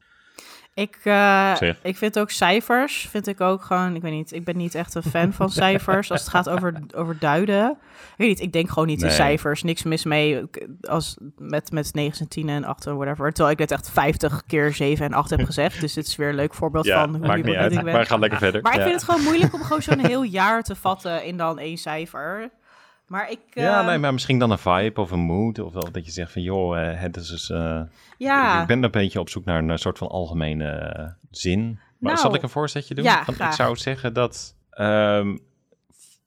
Ik, 0.81 0.99
eh, 1.03 1.55
ik 1.83 1.97
vind 1.97 2.19
ook 2.19 2.31
cijfers, 2.31 3.09
vind 3.11 3.27
ik 3.27 3.41
ook 3.41 3.63
gewoon, 3.63 3.95
ik 3.95 4.03
weet 4.03 4.13
niet, 4.13 4.33
ik 4.33 4.45
ben 4.45 4.57
niet 4.57 4.75
echt 4.75 4.95
een 4.95 5.03
fan 5.03 5.33
van 5.33 5.51
cijfers 5.63 6.11
als 6.11 6.21
het 6.21 6.31
gaat 6.31 6.49
over, 6.49 6.75
over 6.95 7.17
duiden. 7.19 7.71
Ik 7.71 8.17
weet 8.17 8.29
niet, 8.29 8.41
ik 8.41 8.53
denk 8.53 8.69
gewoon 8.69 8.87
niet 8.87 9.03
in 9.03 9.11
cijfers, 9.11 9.63
niks 9.63 9.83
mis 9.83 10.05
mee 10.05 10.43
als 10.83 11.17
met, 11.39 11.73
met 11.73 11.95
9 11.95 12.21
en 12.21 12.29
10 12.29 12.49
en 12.49 12.65
8 12.65 12.87
en 12.87 12.97
whatever. 12.97 13.33
Terwijl 13.33 13.55
ik 13.55 13.59
net 13.59 13.71
echt 13.71 13.91
50 13.91 14.43
keer 14.47 14.73
7 14.75 15.07
en 15.07 15.13
8 15.13 15.31
heb 15.31 15.45
gezegd, 15.53 15.81
dus 15.81 15.93
dit 15.93 16.07
is 16.07 16.17
weer 16.17 16.29
een 16.29 16.35
leuk 16.35 16.55
voorbeeld 16.55 16.85
ja, 16.85 17.01
van 17.01 17.15
hoe 17.15 17.27
maakt 17.27 17.45
niet 17.45 17.57
uit. 17.57 17.73
ik 17.73 17.83
ben. 17.83 17.93
Maar 17.93 18.07
ga 18.07 18.17
lekker 18.17 18.39
verder. 18.39 18.63
Maar 18.63 18.75
ik 18.75 18.81
vind 18.81 18.95
het 18.95 19.05
gewoon 19.05 19.23
moeilijk 19.23 19.55
om 19.55 19.63
gewoon 19.63 19.83
zo'n 19.83 20.07
heel 20.07 20.23
jaar 20.23 20.63
te 20.63 20.77
vatten 20.77 21.25
in 21.25 21.37
dan 21.37 21.59
één 21.59 21.77
cijfer. 21.77 22.51
Maar 23.11 23.31
ik... 23.31 23.39
Ja, 23.53 23.81
eh, 23.81 23.87
nee, 23.87 23.99
maar 23.99 24.13
misschien 24.13 24.39
dan 24.39 24.51
een 24.51 24.59
vibe 24.59 25.01
of 25.01 25.11
een 25.11 25.21
mood. 25.21 25.59
Of 25.59 25.73
wel 25.73 25.89
dat 25.93 26.05
je 26.05 26.11
zegt 26.11 26.33
van, 26.33 26.43
joh, 26.43 26.81
eh, 26.91 27.01
het 27.01 27.17
is 27.17 27.29
dus... 27.29 27.51
eh, 27.51 27.81
ja. 28.19 28.61
Ik 28.61 28.67
ben 28.67 28.83
een 28.83 28.91
beetje 28.91 29.21
op 29.21 29.29
zoek 29.29 29.45
naar 29.45 29.63
een 29.65 29.79
soort 29.79 29.99
van 29.99 30.09
algemene 30.09 30.69
eh, 30.69 31.09
zin. 31.31 31.65
Maar 31.99 32.13
Nou, 32.13 32.17
zal 32.17 32.35
ik 32.35 32.43
een 32.43 32.49
voorzetje 32.49 32.95
doen? 32.95 33.05
ja, 33.05 33.27
ik 33.29 33.53
zou 33.53 33.77
zeggen 33.77 34.13
dat 34.15 34.57
ehm, 34.71 35.37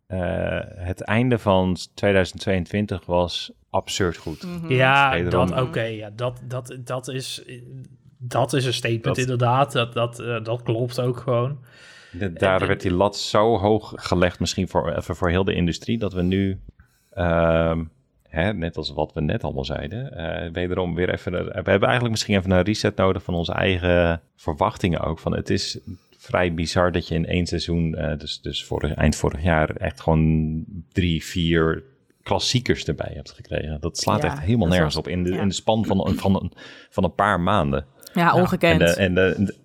eh, 0.07 0.59
het 0.63 1.01
einde 1.01 1.37
van 1.39 1.77
2022 1.93 3.05
was 3.05 3.51
absurd 3.69 4.17
goed. 4.17 4.43
Mhm. 4.43 4.71
Ja, 4.73 5.11
wederom- 5.11 5.49
dat, 5.49 5.61
oké, 5.61 5.81
ja, 5.83 6.09
dat, 6.15 6.41
dat, 6.43 6.77
dat, 6.79 7.07
is, 7.07 7.43
dat 8.17 8.53
is 8.53 8.65
een 8.65 8.73
statement 8.73 9.03
Dat- 9.03 9.17
inderdaad. 9.17 9.71
Dat, 9.71 9.93
dat, 9.93 10.19
eh, 10.19 10.43
dat 10.43 10.63
klopt 10.63 10.99
ook 11.01 11.17
gewoon. 11.17 11.59
De- 12.11 12.33
daar 12.33 12.67
werd 12.67 12.81
die 12.81 12.93
lat 12.93 13.17
zo 13.17 13.57
hoog 13.57 13.93
gelegd, 13.95 14.39
misschien 14.39 14.67
voor, 14.67 14.93
even 14.95 15.15
voor 15.15 15.29
heel 15.29 15.43
de 15.43 15.53
industrie, 15.53 15.97
dat 15.97 16.13
we 16.13 16.21
nu, 16.21 16.59
ehm, 17.15 17.83
hè, 18.29 18.53
net 18.53 18.77
als 18.77 18.89
wat 18.93 19.13
we 19.13 19.21
net 19.21 19.43
allemaal 19.43 19.65
zeiden, 19.65 20.11
eh, 20.17 20.51
wederom 20.51 20.95
weer 20.95 21.09
even, 21.13 21.31
we 21.31 21.51
hebben 21.53 21.81
eigenlijk 21.81 22.09
misschien 22.09 22.37
even 22.37 22.51
een 22.51 22.61
reset 22.61 22.95
nodig 22.95 23.23
van 23.23 23.33
onze 23.33 23.53
eigen 23.53 24.21
verwachtingen 24.35 24.99
ook. 24.99 25.19
Van 25.19 25.35
het 25.35 25.49
is 25.49 25.79
vrij 26.17 26.53
bizar 26.53 26.91
dat 26.91 27.07
je 27.07 27.15
in 27.15 27.25
één 27.25 27.45
seizoen, 27.45 27.95
eh, 27.95 28.17
dus, 28.17 28.41
dus 28.41 28.65
vorig, 28.65 28.93
eind 28.93 29.15
vorig 29.15 29.43
jaar, 29.43 29.75
echt 29.75 30.01
gewoon 30.01 30.63
drie, 30.91 31.23
vier 31.23 31.83
klassiekers 32.23 32.85
erbij 32.85 33.11
hebt 33.13 33.31
gekregen. 33.31 33.77
Dat 33.81 33.97
slaat 33.97 34.21
Ja, 34.21 34.27
echt 34.31 34.39
helemaal 34.39 34.67
nergens 34.67 34.95
was- 34.95 35.03
op 35.05 35.11
in 35.11 35.23
de, 35.23 35.33
ja. 35.33 35.41
in 35.41 35.47
de 35.47 35.53
span 35.53 35.85
van, 35.85 36.07
een- 36.07 36.15
van, 36.15 36.35
een, 36.35 36.51
van 36.89 37.03
een 37.03 37.15
paar 37.15 37.39
maanden. 37.39 37.85
Ja, 38.13 38.33
En, 38.33 38.41
ongekend. 38.41 38.79
de, 38.79 38.93
en, 38.95 39.13
de, 39.15 39.55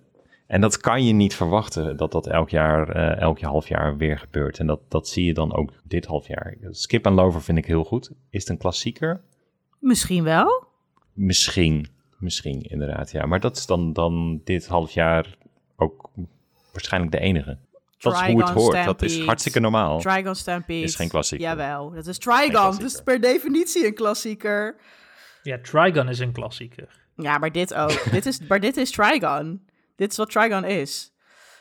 en 0.49 0.61
dat 0.61 0.77
kan 0.77 1.05
je 1.05 1.13
niet 1.13 1.35
verwachten, 1.35 1.97
dat 1.97 2.11
dat 2.11 2.27
elk 2.27 2.49
jaar, 2.49 2.89
eh, 2.89 3.21
elk 3.21 3.41
half 3.41 3.67
jaar 3.67 3.97
weer 3.97 4.19
gebeurt. 4.19 4.59
En 4.59 4.67
dat, 4.67 4.79
dat 4.87 5.07
zie 5.07 5.25
je 5.25 5.33
dan 5.33 5.53
ook 5.53 5.71
dit 5.83 6.05
half 6.05 6.27
jaar. 6.27 6.57
Skip 6.69 7.05
en 7.05 7.13
Lover 7.13 7.41
vind 7.41 7.57
ik 7.57 7.65
heel 7.65 7.83
goed. 7.83 8.11
Is 8.29 8.41
het 8.41 8.49
een 8.49 8.57
klassieker? 8.57 9.21
Misschien 9.79 10.23
wel. 10.23 10.67
Misschien. 11.13 11.87
Misschien, 12.17 12.61
inderdaad, 12.61 13.11
ja. 13.11 13.25
Maar 13.25 13.39
dat 13.39 13.57
is 13.57 13.65
dan, 13.65 13.93
dan 13.93 14.41
dit 14.43 14.67
half 14.67 14.91
jaar 14.91 15.37
ook 15.75 16.09
waarschijnlijk 16.71 17.11
de 17.11 17.19
enige. 17.19 17.57
Dat 17.97 18.13
is 18.13 18.19
hoe 18.19 18.41
het 18.41 18.49
hoort. 18.49 18.85
Dat 18.85 19.01
is 19.01 19.19
hartstikke 19.25 19.59
normaal. 19.59 19.99
Trigon 19.99 20.35
Stampede. 20.35 20.83
Is 20.83 20.95
geen 20.95 21.09
klassieker. 21.09 21.47
Jawel, 21.47 21.91
dat 21.91 22.07
is 22.07 22.17
Trigon. 22.17 22.83
is 22.85 23.01
per 23.01 23.21
definitie 23.21 23.85
een 23.85 23.93
klassieker. 23.93 24.75
Ja, 25.43 25.59
Trigon 25.61 26.09
is 26.09 26.19
een 26.19 26.31
klassieker. 26.31 27.07
Ja, 27.15 27.37
maar 27.37 27.51
dit 27.51 27.73
ook. 27.73 28.11
dit 28.11 28.25
is, 28.25 28.39
maar 28.47 28.59
dit 28.59 28.77
is 28.77 28.91
Trigon. 28.91 29.67
Dit 29.99 30.11
is 30.11 30.17
wat 30.17 30.31
Trigon 30.31 30.63
is. 30.65 31.13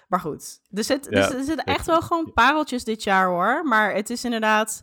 Maar 0.09 0.21
goed, 0.21 0.61
er, 0.73 0.85
zit, 0.85 1.07
Ja, 1.11 1.19
er, 1.19 1.45
zitten 1.45 1.65
echt 1.65 1.87
wel 1.87 2.01
gewoon 2.01 2.33
pareltjes 2.35 2.85
dit 2.85 3.03
jaar 3.03 3.27
hoor. 3.27 3.65
Maar 3.65 3.95
het 3.95 4.11
is 4.11 4.25
inderdaad... 4.25 4.81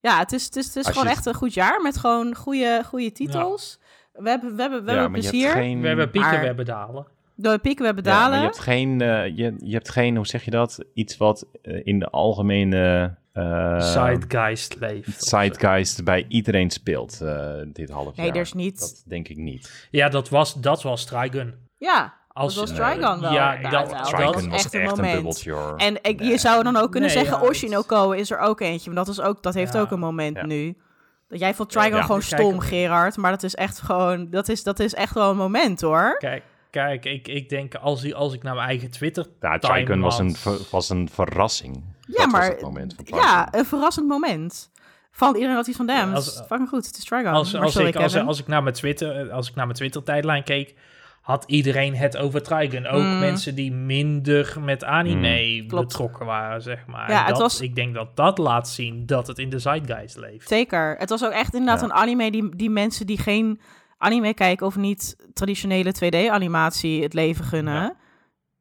Ja, 0.00 0.18
het 0.18 0.32
is, 0.32 0.44
het 0.44 0.56
is, 0.56 0.66
het 0.66 0.76
is 0.76 0.86
gewoon 0.86 1.04
je- 1.04 1.10
echt 1.10 1.26
een 1.26 1.34
goed 1.34 1.54
jaar 1.54 1.80
met 1.82 1.96
gewoon 1.98 2.34
goede, 2.34 2.82
goede 2.86 3.12
titels. 3.12 3.78
We 4.12 4.28
hebben, 4.28 4.56
we 4.56 4.62
hebben, 4.62 4.84
we 4.84 4.90
ja, 4.90 4.92
hebben 4.92 5.10
maar 5.12 5.20
je 5.20 5.28
plezier. 5.28 5.48
hebt 5.48 5.58
geen... 5.60 5.80
We 5.80 5.86
hebben 5.88 6.10
pieken, 6.10 6.30
Maar- 6.30 6.40
we 6.40 6.46
hebben 6.46 6.64
dalen. 6.64 7.06
De 7.34 7.58
pieken, 7.58 7.78
we 7.80 7.84
hebben 7.86 8.04
dalen. 8.04 8.38
je 8.38 8.44
hebt 8.44 8.58
geen, 8.58 9.00
eh, 9.00 9.26
je, 9.36 9.54
je 9.58 9.72
hebt 9.72 9.90
geen, 9.90 10.16
hoe 10.16 10.26
zeg 10.26 10.44
je 10.44 10.50
dat? 10.50 10.78
Iets 10.94 11.16
wat 11.16 11.46
eh, 11.62 11.80
in 11.86 11.98
de 11.98 12.10
algemene 12.10 13.14
eh, 13.32 13.80
Zeitgeist 13.80 14.76
leeft. 14.80 15.24
zeitgeist 15.24 16.04
bij 16.04 16.24
iedereen 16.28 16.70
speelt 16.70 17.20
eh, 17.20 17.52
dit 17.66 17.90
half 17.90 18.16
Nee, 18.16 18.26
jaar. 18.26 18.34
er 18.34 18.40
is 18.40 18.52
niet- 18.52 18.78
Dat 18.80 19.02
denk 19.06 19.28
ik 19.28 19.36
niet. 19.36 19.88
Ja, 19.90 20.08
dat 20.08 20.28
was, 20.28 20.54
dat 20.60 20.82
was 20.82 21.04
Trigun. 21.04 21.54
Ja, 21.78 22.14
Als, 22.32 22.54
dat 22.54 22.68
was 22.68 22.78
Trigon 22.78 23.20
wel. 23.20 23.32
Ja, 23.32 23.56
dat, 23.56 23.70
wel. 23.70 23.88
dat, 23.88 24.04
Trigon 24.04 24.24
was 24.34 24.34
was 24.46 24.64
echt 24.64 24.74
echt 24.74 24.98
een 24.98 25.04
een, 25.04 25.12
bubbeltje 25.12 25.52
hoor. 25.52 25.76
En 25.76 25.96
ik, 26.02 26.20
Nee. 26.20 26.28
je 26.30 26.38
zou 26.38 26.62
dan 26.62 26.76
ook 26.76 26.90
kunnen 26.90 27.10
Nee, 27.10 27.18
zeggen, 27.24 27.42
ja, 27.42 27.48
Oshinoko 27.48 28.10
is 28.10 28.30
er 28.30 28.38
ook 28.38 28.60
eentje. 28.60 28.92
Want 28.92 29.06
dat 29.06 29.16
is 29.16 29.22
ook, 29.22 29.42
dat 29.42 29.54
heeft 29.54 29.72
Ja. 29.72 29.80
ook 29.80 29.90
een 29.90 29.98
moment 29.98 30.36
Ja. 30.36 30.46
nu. 30.46 30.76
Dat 31.28 31.40
jij 31.40 31.54
vond 31.54 31.70
Trigon 31.70 31.96
Ja. 31.96 32.02
gewoon 32.02 32.20
Kijk, 32.20 32.40
stom, 32.40 32.60
Gerard. 32.60 33.16
Maar 33.16 33.30
dat 33.30 33.42
is 33.42 33.54
echt 33.54 33.80
gewoon, 33.80 34.30
dat 34.30 34.48
is, 34.48 34.62
dat 34.62 34.78
is 34.80 34.94
echt 34.94 35.14
wel 35.14 35.30
een 35.30 35.36
moment 35.36 35.80
hoor. 35.80 36.16
Kijk, 36.18 36.42
kijk 36.70 37.04
ik, 37.04 37.28
ik 37.28 37.48
denk 37.48 37.74
als, 37.74 38.02
ik- 38.04 38.12
als 38.14 38.34
ik 38.34 38.42
naar 38.42 38.54
mijn 38.54 38.68
eigen 38.68 38.90
Twitter 38.90 39.26
Ja, 39.40 39.58
Trigon 39.58 40.00
was 40.00 40.18
een, 40.18 40.36
was 40.70 40.88
een 40.88 41.08
verrassing. 41.12 41.84
Ja, 42.00 42.16
dat 42.22 42.30
maar 42.30 42.40
was 42.40 42.48
het 42.50 42.60
moment 42.60 42.94
van 42.94 43.04
Trigon. 43.04 43.24
ja, 43.24 43.48
een 43.54 43.64
verrassend 43.64 44.08
moment. 44.08 44.70
Van 45.10 45.34
iedereen 45.34 45.56
had 45.56 45.66
iets 45.66 45.76
van, 45.76 45.86
damn, 45.86 46.14
Als- 46.14 46.24
het 46.26 46.34
is 46.34 46.40
fucking 46.46 46.68
goed. 46.68 46.86
Het 46.86 46.96
is 46.96 47.04
Trigon. 47.04 47.32
Als, 47.32 47.54
als, 47.56 47.72
sorry, 47.72 47.88
ik, 47.88 47.96
als, 47.96 48.38
ik 48.40 48.46
naar 48.46 48.62
mijn 48.62 48.74
Twitter, 48.74 49.30
als 49.30 49.48
ik 49.48 49.54
naar 49.54 49.64
mijn 49.66 49.78
Twitter 49.78 50.02
tijdlijn 50.02 50.44
keek, 50.44 50.74
had 51.22 51.44
iedereen 51.46 51.94
het 51.96 52.16
over 52.16 52.42
Trigun. 52.42 52.86
Ook 52.86 53.02
Mm. 53.02 53.18
mensen 53.18 53.54
die 53.54 53.72
minder 53.72 54.56
met 54.60 54.84
anime 54.84 55.64
Klopt. 55.66 55.86
betrokken 55.88 56.26
waren, 56.26 56.62
zeg 56.62 56.86
maar. 56.86 57.10
Ja, 57.10 57.24
het 57.24 57.38
was- 57.38 57.60
Ik 57.60 57.74
denk 57.74 57.94
dat 57.94 58.16
dat 58.16 58.38
laat 58.38 58.68
zien 58.68 59.06
dat 59.06 59.26
het 59.26 59.38
in 59.38 59.50
de 59.50 59.58
zeitgeist 59.58 60.16
leeft. 60.16 60.48
Zeker. 60.48 60.96
Het 60.98 61.08
was 61.08 61.24
ook 61.24 61.32
echt 61.32 61.54
inderdaad 61.54 61.80
Ja. 61.80 61.86
een 61.86 61.92
anime 61.92 62.30
die, 62.30 62.56
die 62.56 62.70
mensen 62.70 63.06
die 63.06 63.18
geen 63.18 63.60
anime 63.98 64.34
kijken 64.34 64.66
of 64.66 64.76
niet 64.76 65.16
traditionele 65.34 65.92
2D-animatie 65.92 67.02
het 67.02 67.14
leven 67.14 67.44
gunnen. 67.44 67.74
Ja. 67.82 67.94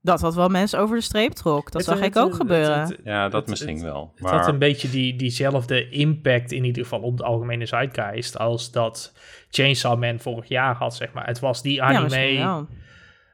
Dat 0.03 0.19
dat 0.19 0.35
wel 0.35 0.47
mensen 0.49 0.79
over 0.79 0.95
de 0.95 1.01
streep 1.03 1.31
trok. 1.31 1.63
Dat 1.63 1.73
Het- 1.73 1.83
zag 1.85 1.95
het- 1.99 2.15
ik 2.15 2.21
ook 2.21 2.27
het- 2.27 2.35
gebeuren. 2.37 2.79
het- 2.79 2.89
het- 2.89 2.99
Ja, 3.03 3.23
dat 3.29 3.41
het- 3.41 3.49
misschien 3.49 3.75
het- 3.75 3.83
wel. 3.83 4.11
Het 4.15 4.29
had 4.29 4.47
een 4.47 4.59
beetje 4.59 4.89
die, 4.89 5.15
diezelfde 5.15 5.89
impact 5.89 6.51
in 6.51 6.63
ieder 6.63 6.83
geval 6.83 6.99
op 6.99 7.17
de 7.17 7.23
algemene 7.23 7.65
zeitgeist 7.65 8.37
als 8.37 8.71
dat 8.71 9.13
Chainsaw 9.49 9.99
Man 9.99 10.19
vorig 10.19 10.47
jaar 10.47 10.75
had, 10.75 10.95
zeg 10.95 11.13
maar. 11.13 11.25
Het 11.25 11.39
was 11.39 11.61
die 11.61 11.73
ja, 11.73 11.83
anime 11.83 12.03
misschien 12.03 12.37
wel. 12.37 12.67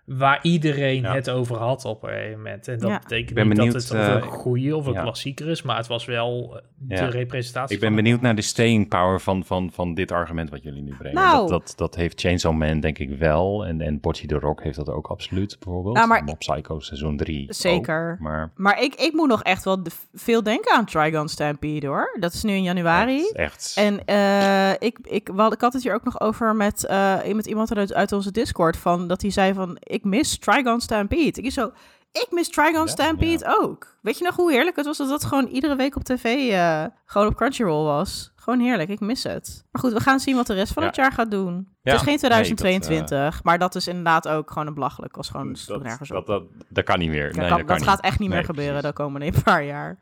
Waar 0.07 0.39
iedereen 0.41 1.01
Ja. 1.01 1.13
het 1.13 1.29
over 1.29 1.55
had 1.57 1.85
op 1.85 2.03
een 2.03 2.09
gegeven 2.09 2.37
moment. 2.37 2.67
En 2.67 2.79
dat 2.79 2.89
Ja. 2.89 2.99
betekent 2.99 3.33
ben 3.33 3.47
niet 3.47 3.55
benieuwd, 3.55 3.73
dat 3.73 3.83
het 3.83 3.91
of 3.91 4.07
een 4.07 4.21
eh, 4.21 4.27
goede 4.27 4.75
of 4.75 4.85
een 4.85 4.93
ja. 4.93 5.01
klassieker 5.01 5.47
is, 5.47 5.61
maar 5.61 5.77
het 5.77 5.87
was 5.87 6.05
wel 6.05 6.59
eh, 6.89 6.97
de 6.99 7.05
representatie 7.09 7.75
Ik 7.75 7.81
ben 7.81 7.93
van 7.93 7.97
benieuwd 8.03 8.21
naar 8.21 8.35
de 8.35 8.41
staying 8.41 8.87
power 8.89 9.19
van, 9.21 9.43
van, 9.45 9.71
van 9.73 9.93
dit 9.93 10.11
argument 10.11 10.49
wat 10.49 10.63
jullie 10.63 10.81
nu 10.81 10.95
brengen. 10.97 11.15
Nou. 11.21 11.37
Dat, 11.39 11.49
dat, 11.49 11.73
dat 11.75 11.95
heeft 11.95 12.19
Chainsaw 12.19 12.53
Man 12.55 12.79
denk 12.79 12.97
ik 12.97 13.17
wel. 13.17 13.65
En, 13.65 13.81
en 13.81 13.99
Bocchi 13.99 14.27
the 14.27 14.35
Rock 14.39 14.63
heeft 14.63 14.75
dat 14.77 14.89
ook 14.89 15.07
absoluut 15.07 15.57
bijvoorbeeld. 15.59 15.95
Nou, 15.95 16.07
maar- 16.07 16.23
Mob 16.23 16.37
Psycho 16.39 16.79
seizoen 16.79 17.17
3 17.17 17.45
Zeker. 17.53 18.17
Maar 18.19 18.51
Maar 18.55 18.81
ik, 18.81 18.95
ik 18.95 19.13
moet 19.13 19.27
nog 19.29 19.43
echt 19.43 19.63
wel 19.63 19.83
de- 19.83 19.91
veel 20.13 20.43
denken 20.43 20.75
aan 20.75 20.85
Trigon 20.85 21.27
Stampede, 21.29 21.87
hoor. 21.87 22.15
Dat 22.19 22.33
is 22.33 22.43
nu 22.43 22.53
in 22.53 22.63
januari. 22.63 23.19
echt, 23.33 23.33
echt 23.33 23.73
En 23.77 24.05
eh, 24.05 24.71
ik, 24.87 24.97
ik, 25.03 25.29
wel, 25.35 25.51
ik 25.53 25.61
had 25.61 25.73
het 25.73 25.83
hier 25.83 25.93
ook 25.93 26.03
nog 26.03 26.19
over 26.21 26.55
met, 26.55 26.85
eh, 26.85 27.15
met 27.33 27.45
iemand 27.45 27.75
uit, 27.77 27.93
uit 27.93 28.11
onze 28.11 28.31
Discord. 28.31 28.77
Van, 28.77 29.07
dat 29.07 29.21
hij 29.21 29.31
zei 29.31 29.53
van, 29.53 29.77
ik 29.97 30.03
mis 30.03 30.37
Trigon 30.37 30.81
Stampede. 30.81 31.39
Ik 31.39 31.45
is 31.45 31.53
zo, 31.53 31.71
ik 32.11 32.27
mis 32.31 32.49
Trigon 32.49 32.81
Ja? 32.85 32.87
Stampede 32.87 33.57
ook. 33.61 33.97
Weet 34.01 34.17
je 34.17 34.23
nog 34.23 34.35
hoe 34.35 34.51
heerlijk 34.51 34.75
het 34.75 34.85
was 34.85 34.97
dat 34.97 35.09
dat 35.09 35.25
gewoon 35.25 35.47
iedere 35.47 35.75
week 35.75 35.95
op 35.95 36.03
tv 36.03 36.49
eh, 36.51 36.85
gewoon 37.05 37.27
op 37.27 37.35
Crunchyroll 37.35 37.83
was? 37.85 38.31
Gewoon 38.35 38.59
heerlijk, 38.59 38.89
ik 38.89 38.99
mis 38.99 39.23
het. 39.23 39.65
Maar 39.71 39.81
goed, 39.81 39.93
we 39.93 39.99
gaan 39.99 40.19
zien 40.19 40.35
wat 40.35 40.47
de 40.47 40.53
rest 40.53 40.73
van 40.73 40.81
Ja. 40.83 40.87
het 40.87 40.97
jaar 40.97 41.11
gaat 41.11 41.31
doen. 41.31 41.53
Ja, 41.53 41.91
Het 41.91 41.93
is 41.93 41.97
geen 42.07 42.07
nee, 42.07 42.17
2022, 42.17 43.43
maar 43.43 43.59
dat 43.59 43.75
is 43.75 43.87
inderdaad 43.87 44.27
ook 44.27 44.51
gewoon 44.51 44.67
een 44.67 44.73
belachelijk. 44.73 45.15
was 45.15 45.29
gewoon 45.29 45.55
dat, 45.67 45.83
nergens 45.83 46.09
dat, 46.09 46.17
op. 46.19 46.25
dat, 46.25 46.43
dat 46.69 46.83
kan 46.83 46.99
niet 46.99 47.09
meer. 47.09 47.27
Dat, 47.27 47.35
nee, 47.35 47.47
kan- 47.47 47.57
dat 47.57 47.67
kan 47.67 47.77
dat 47.77 47.77
niet. 47.85 47.87
gaat 47.95 48.01
echt 48.03 48.19
niet 48.19 48.27
meer 48.29 48.37
Nee, 48.37 48.45
gebeuren 48.45 48.73
precies. 48.73 48.95
de 48.97 49.03
komende 49.03 49.41
paar 49.43 49.63
jaar. 49.63 49.99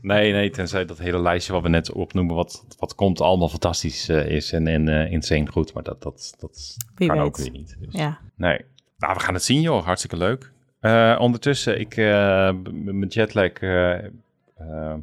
Nee, 0.00 0.32
nee, 0.32 0.50
tenzij 0.50 0.84
dat 0.84 0.98
hele 0.98 1.18
lijstje 1.20 1.52
wat 1.52 1.62
we 1.62 1.68
net 1.68 1.92
opnoemen, 1.92 2.34
wat, 2.34 2.64
wat 2.78 2.94
komt, 2.94 3.20
allemaal 3.20 3.48
fantastisch 3.48 4.08
eh, 4.08 4.26
is 4.28 4.52
en, 4.52 4.66
en 4.66 4.88
eh, 4.88 5.12
insane 5.12 5.50
goed. 5.50 5.72
Maar 5.74 5.82
dat, 5.82 6.02
dat, 6.02 6.34
dat 6.38 6.76
Wie 6.94 7.08
kan 7.08 7.16
weet. 7.16 7.26
ook 7.26 7.36
weer 7.36 7.50
niet. 7.50 7.76
Dus. 7.80 7.94
Ja. 7.94 8.18
Nee. 8.36 8.64
Nou, 8.98 9.14
we 9.14 9.20
gaan 9.20 9.34
het 9.34 9.44
zien, 9.44 9.60
joh. 9.60 9.84
Hartstikke 9.84 10.16
leuk. 10.16 10.52
Eh, 10.80 11.16
ondertussen, 11.20 11.80
ik, 11.80 11.96
m- 11.96 12.62
mijn 12.84 13.06
jetlag, 13.08 13.50
eh, 13.52 13.94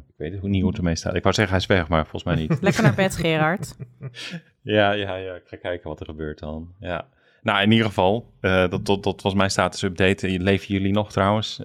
ik 0.08 0.14
weet 0.16 0.42
niet 0.42 0.60
hoe 0.60 0.68
het 0.70 0.78
ermee 0.78 0.96
staat. 0.96 1.14
Ik 1.14 1.22
wou 1.22 1.34
zeggen, 1.34 1.54
hij 1.54 1.62
is 1.64 1.68
weg, 1.78 1.88
maar 1.88 2.02
volgens 2.06 2.24
mij 2.24 2.34
niet. 2.34 2.60
Lekker 2.62 2.82
naar 2.82 2.94
bed, 2.94 3.16
Gerard. 3.16 3.76
ja, 4.62 4.92
ja, 4.92 5.14
ja. 5.16 5.34
Ik 5.34 5.42
ga 5.46 5.56
kijken 5.56 5.88
wat 5.88 6.00
er 6.00 6.06
gebeurt 6.06 6.38
dan. 6.38 6.68
Ja. 6.80 7.06
Nou, 7.42 7.62
in 7.62 7.70
ieder 7.70 7.86
geval, 7.86 8.30
dat, 8.40 8.86
dat, 8.86 9.02
dat 9.02 9.22
was 9.22 9.34
mijn 9.34 9.50
status-update. 9.50 10.28
Leven 10.28 10.66
jullie 10.74 10.92
nog 10.92 11.12
trouwens? 11.12 11.60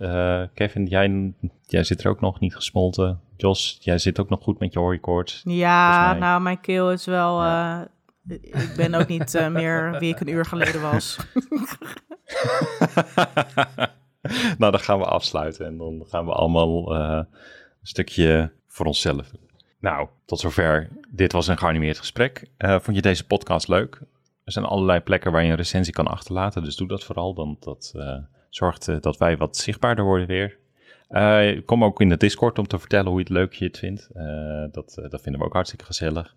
Kevin, 0.54 0.86
jij, 0.86 1.34
jij 1.68 1.84
zit 1.84 2.04
er 2.04 2.10
ook 2.10 2.22
nog 2.22 2.40
niet 2.40 2.56
gesmolten. 2.56 3.20
Jos, 3.38 3.78
jij 3.82 3.98
zit 3.98 4.20
ook 4.20 4.30
nog 4.30 4.44
goed 4.44 4.60
met 4.60 4.74
je 4.74 4.80
hooikoorts. 4.80 5.42
Ja, 5.46 6.14
nou, 6.14 6.42
mijn 6.42 6.62
keel 6.62 6.92
is 6.92 7.06
wel. 7.06 7.44
Ja. 7.44 7.88
Ik 8.30 8.74
ben 8.76 8.94
ook 8.94 9.08
niet 9.08 9.36
eh, 9.36 9.48
meer 9.48 10.00
wie 10.00 10.14
ik 10.14 10.20
een 10.20 10.30
uur 10.30 10.46
geleden 10.46 10.82
was. 10.82 11.18
nou, 14.58 14.72
dan 14.72 14.80
gaan 14.80 15.00
we 15.00 15.06
afsluiten 15.06 15.66
en 15.66 15.78
dan 15.78 16.06
gaan 16.08 16.26
we 16.26 16.32
allemaal 16.32 16.96
eh, 16.96 17.24
een 17.82 17.88
stukje 17.88 18.52
voor 18.68 18.86
onszelf. 18.86 19.32
Nou, 19.80 20.08
tot 20.26 20.40
zover. 20.40 20.90
Dit 21.10 21.32
was 21.32 21.48
een 21.48 21.58
geanimeerd 21.58 21.98
gesprek. 21.98 22.50
Eh, 22.58 22.80
vond 22.80 22.96
je 22.96 23.02
deze 23.02 23.28
podcast 23.28 23.68
leuk? 23.68 24.02
Er 24.44 24.52
zijn 24.52 24.66
allerlei 24.66 25.00
plekken 25.00 25.32
waar 25.32 25.44
je 25.44 25.50
een 25.50 25.56
recensie 25.56 25.94
kan 25.94 26.08
achterlaten, 26.08 26.64
dus 26.64 26.76
doe 26.76 26.88
dat 26.88 27.04
vooral. 27.04 27.34
Dan 27.34 27.58
dat 27.60 27.94
zorgt 28.50 29.02
dat 29.02 29.18
wij 29.18 29.38
wat 29.38 29.58
zichtbaarder 29.58 30.06
worden 30.06 30.28
weer. 30.28 30.58
Kom 31.66 31.84
ook 31.84 32.02
in 32.02 32.10
de 32.10 32.18
Discord 32.18 32.60
om 32.60 32.68
te 32.68 32.80
vertellen 32.80 33.08
hoe 33.08 33.18
je 33.18 33.24
het 33.24 33.34
leuk 33.34 33.54
je 33.54 33.66
het 33.66 33.78
vindt. 33.78 34.10
Dat, 34.72 35.08
dat 35.10 35.22
vinden 35.22 35.42
we 35.42 35.48
ook 35.48 35.54
hartstikke 35.54 35.86
gezellig. 35.86 36.36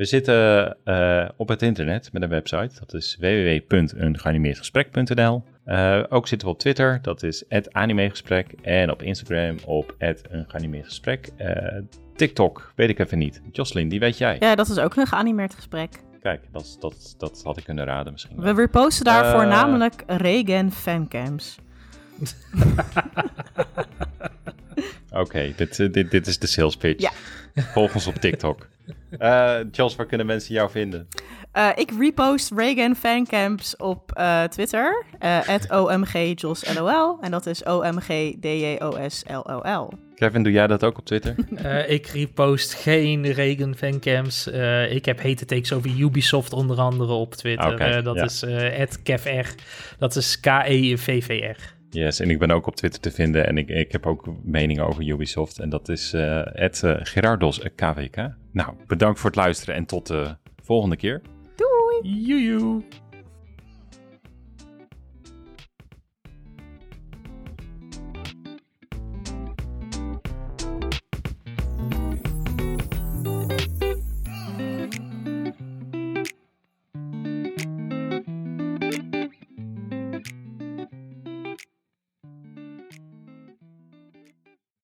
We 0.00 0.06
zitten 0.06 0.76
eh, 0.84 1.28
op 1.36 1.48
het 1.48 1.62
internet 1.62 2.12
met 2.12 2.22
een 2.22 2.28
website. 2.28 2.70
Dat 2.78 2.94
is 2.94 3.16
www.eengeanimeerdgesprek.nl. 3.20 5.42
Eh, 5.64 6.02
ook 6.08 6.28
zitten 6.28 6.48
we 6.48 6.54
op 6.54 6.60
Twitter. 6.60 6.98
Dat 7.02 7.22
is 7.22 7.44
@animegesprek 7.70 8.52
en 8.62 8.90
op 8.90 9.02
Instagram 9.02 9.56
op 9.64 9.94
@eengeanimeerdgesprek. 9.98 11.28
Eh 11.36 11.76
TikTok 12.16 12.72
weet 12.76 12.88
ik 12.88 12.98
even 12.98 13.18
niet. 13.18 13.42
Jocelyn, 13.52 13.88
die 13.88 14.00
weet 14.00 14.18
jij. 14.18 14.36
Ja, 14.38 14.54
dat 14.54 14.68
is 14.68 14.78
ook 14.78 14.96
een 14.96 15.06
geanimeerd 15.06 15.54
gesprek. 15.54 16.00
Kijk, 16.20 16.40
dat, 16.52 16.76
dat, 16.80 17.14
dat 17.18 17.40
had 17.44 17.56
ik 17.56 17.64
kunnen 17.64 17.84
raden 17.84 18.12
misschien. 18.12 18.36
We 18.36 18.42
wel. 18.42 18.54
reposten 18.54 19.04
daarvoor 19.04 19.42
Eh. 19.42 19.48
namelijk 19.48 20.02
Regen 20.06 20.72
fancams. 20.72 21.58
Oké, 25.10 25.52
dit, 25.56 25.78
eh, 25.80 25.92
dit, 25.92 26.10
dit 26.10 26.26
is 26.26 26.38
de 26.38 26.46
sales 26.46 26.76
pitch. 26.76 27.02
Ja. 27.02 27.10
Volg 27.62 27.94
ons 27.94 28.06
op 28.06 28.14
TikTok. 28.14 28.68
Eh 29.18 29.58
Jos, 29.72 29.96
waar 29.96 30.06
kunnen 30.06 30.26
mensen 30.26 30.54
jou 30.54 30.70
vinden? 30.70 31.08
Eh, 31.52 31.68
ik 31.74 31.90
repost 31.98 32.52
Reagan 32.56 32.96
fancamps 32.96 33.76
op 33.76 34.12
eh, 34.12 34.42
Twitter. 34.42 35.04
eh 35.18 35.58
OMGJosLOL. 35.68 37.18
En 37.20 37.30
dat 37.30 37.46
is 37.46 37.62
OMGDJOSLOL. 37.62 38.88
Kevin, 40.14 40.42
doe 40.42 40.52
jij 40.52 40.66
dat 40.66 40.84
ook 40.84 40.98
op 40.98 41.04
Twitter? 41.04 41.34
Eh, 41.56 41.90
ik 41.90 42.06
repost 42.06 42.74
geen 42.74 43.32
Regen 43.32 43.76
fancams. 43.76 44.50
Eh, 44.50 44.92
ik 44.92 45.04
heb 45.04 45.20
hete 45.20 45.44
takes 45.44 45.72
over 45.72 45.90
Ubisoft 45.98 46.52
onder 46.52 46.78
andere 46.78 47.12
op 47.12 47.34
Twitter. 47.34 47.78
Eh, 47.80 48.04
dat 48.04 48.16
ja. 48.16 48.24
is 48.24 48.42
eh 48.42 48.86
@kevr. 49.02 49.54
Dat 49.98 50.16
is 50.16 50.38
E 50.40 50.40
K-E-V-V-R. 50.40 51.78
Yes, 51.90 52.20
en 52.20 52.30
ik 52.30 52.38
ben 52.38 52.50
ook 52.50 52.66
op 52.66 52.76
Twitter 52.76 53.00
te 53.00 53.10
vinden 53.10 53.46
en 53.46 53.58
ik, 53.58 53.68
ik 53.68 53.92
heb 53.92 54.06
ook 54.06 54.28
meningen 54.42 54.86
over 54.86 55.08
Ubisoft. 55.08 55.58
En 55.58 55.68
dat 55.68 55.88
is 55.88 56.12
eh 56.12 56.40
het 56.44 56.82
Gerardos 56.84 57.60
eh, 57.60 57.70
KVK. 57.74 58.16
Nou, 58.52 58.74
bedankt 58.86 59.20
voor 59.20 59.30
het 59.30 59.38
luisteren 59.38 59.74
en 59.74 59.86
tot 59.86 60.06
de 60.06 60.36
volgende 60.62 60.96
keer. 60.96 61.22
Joejoe. 62.02 62.82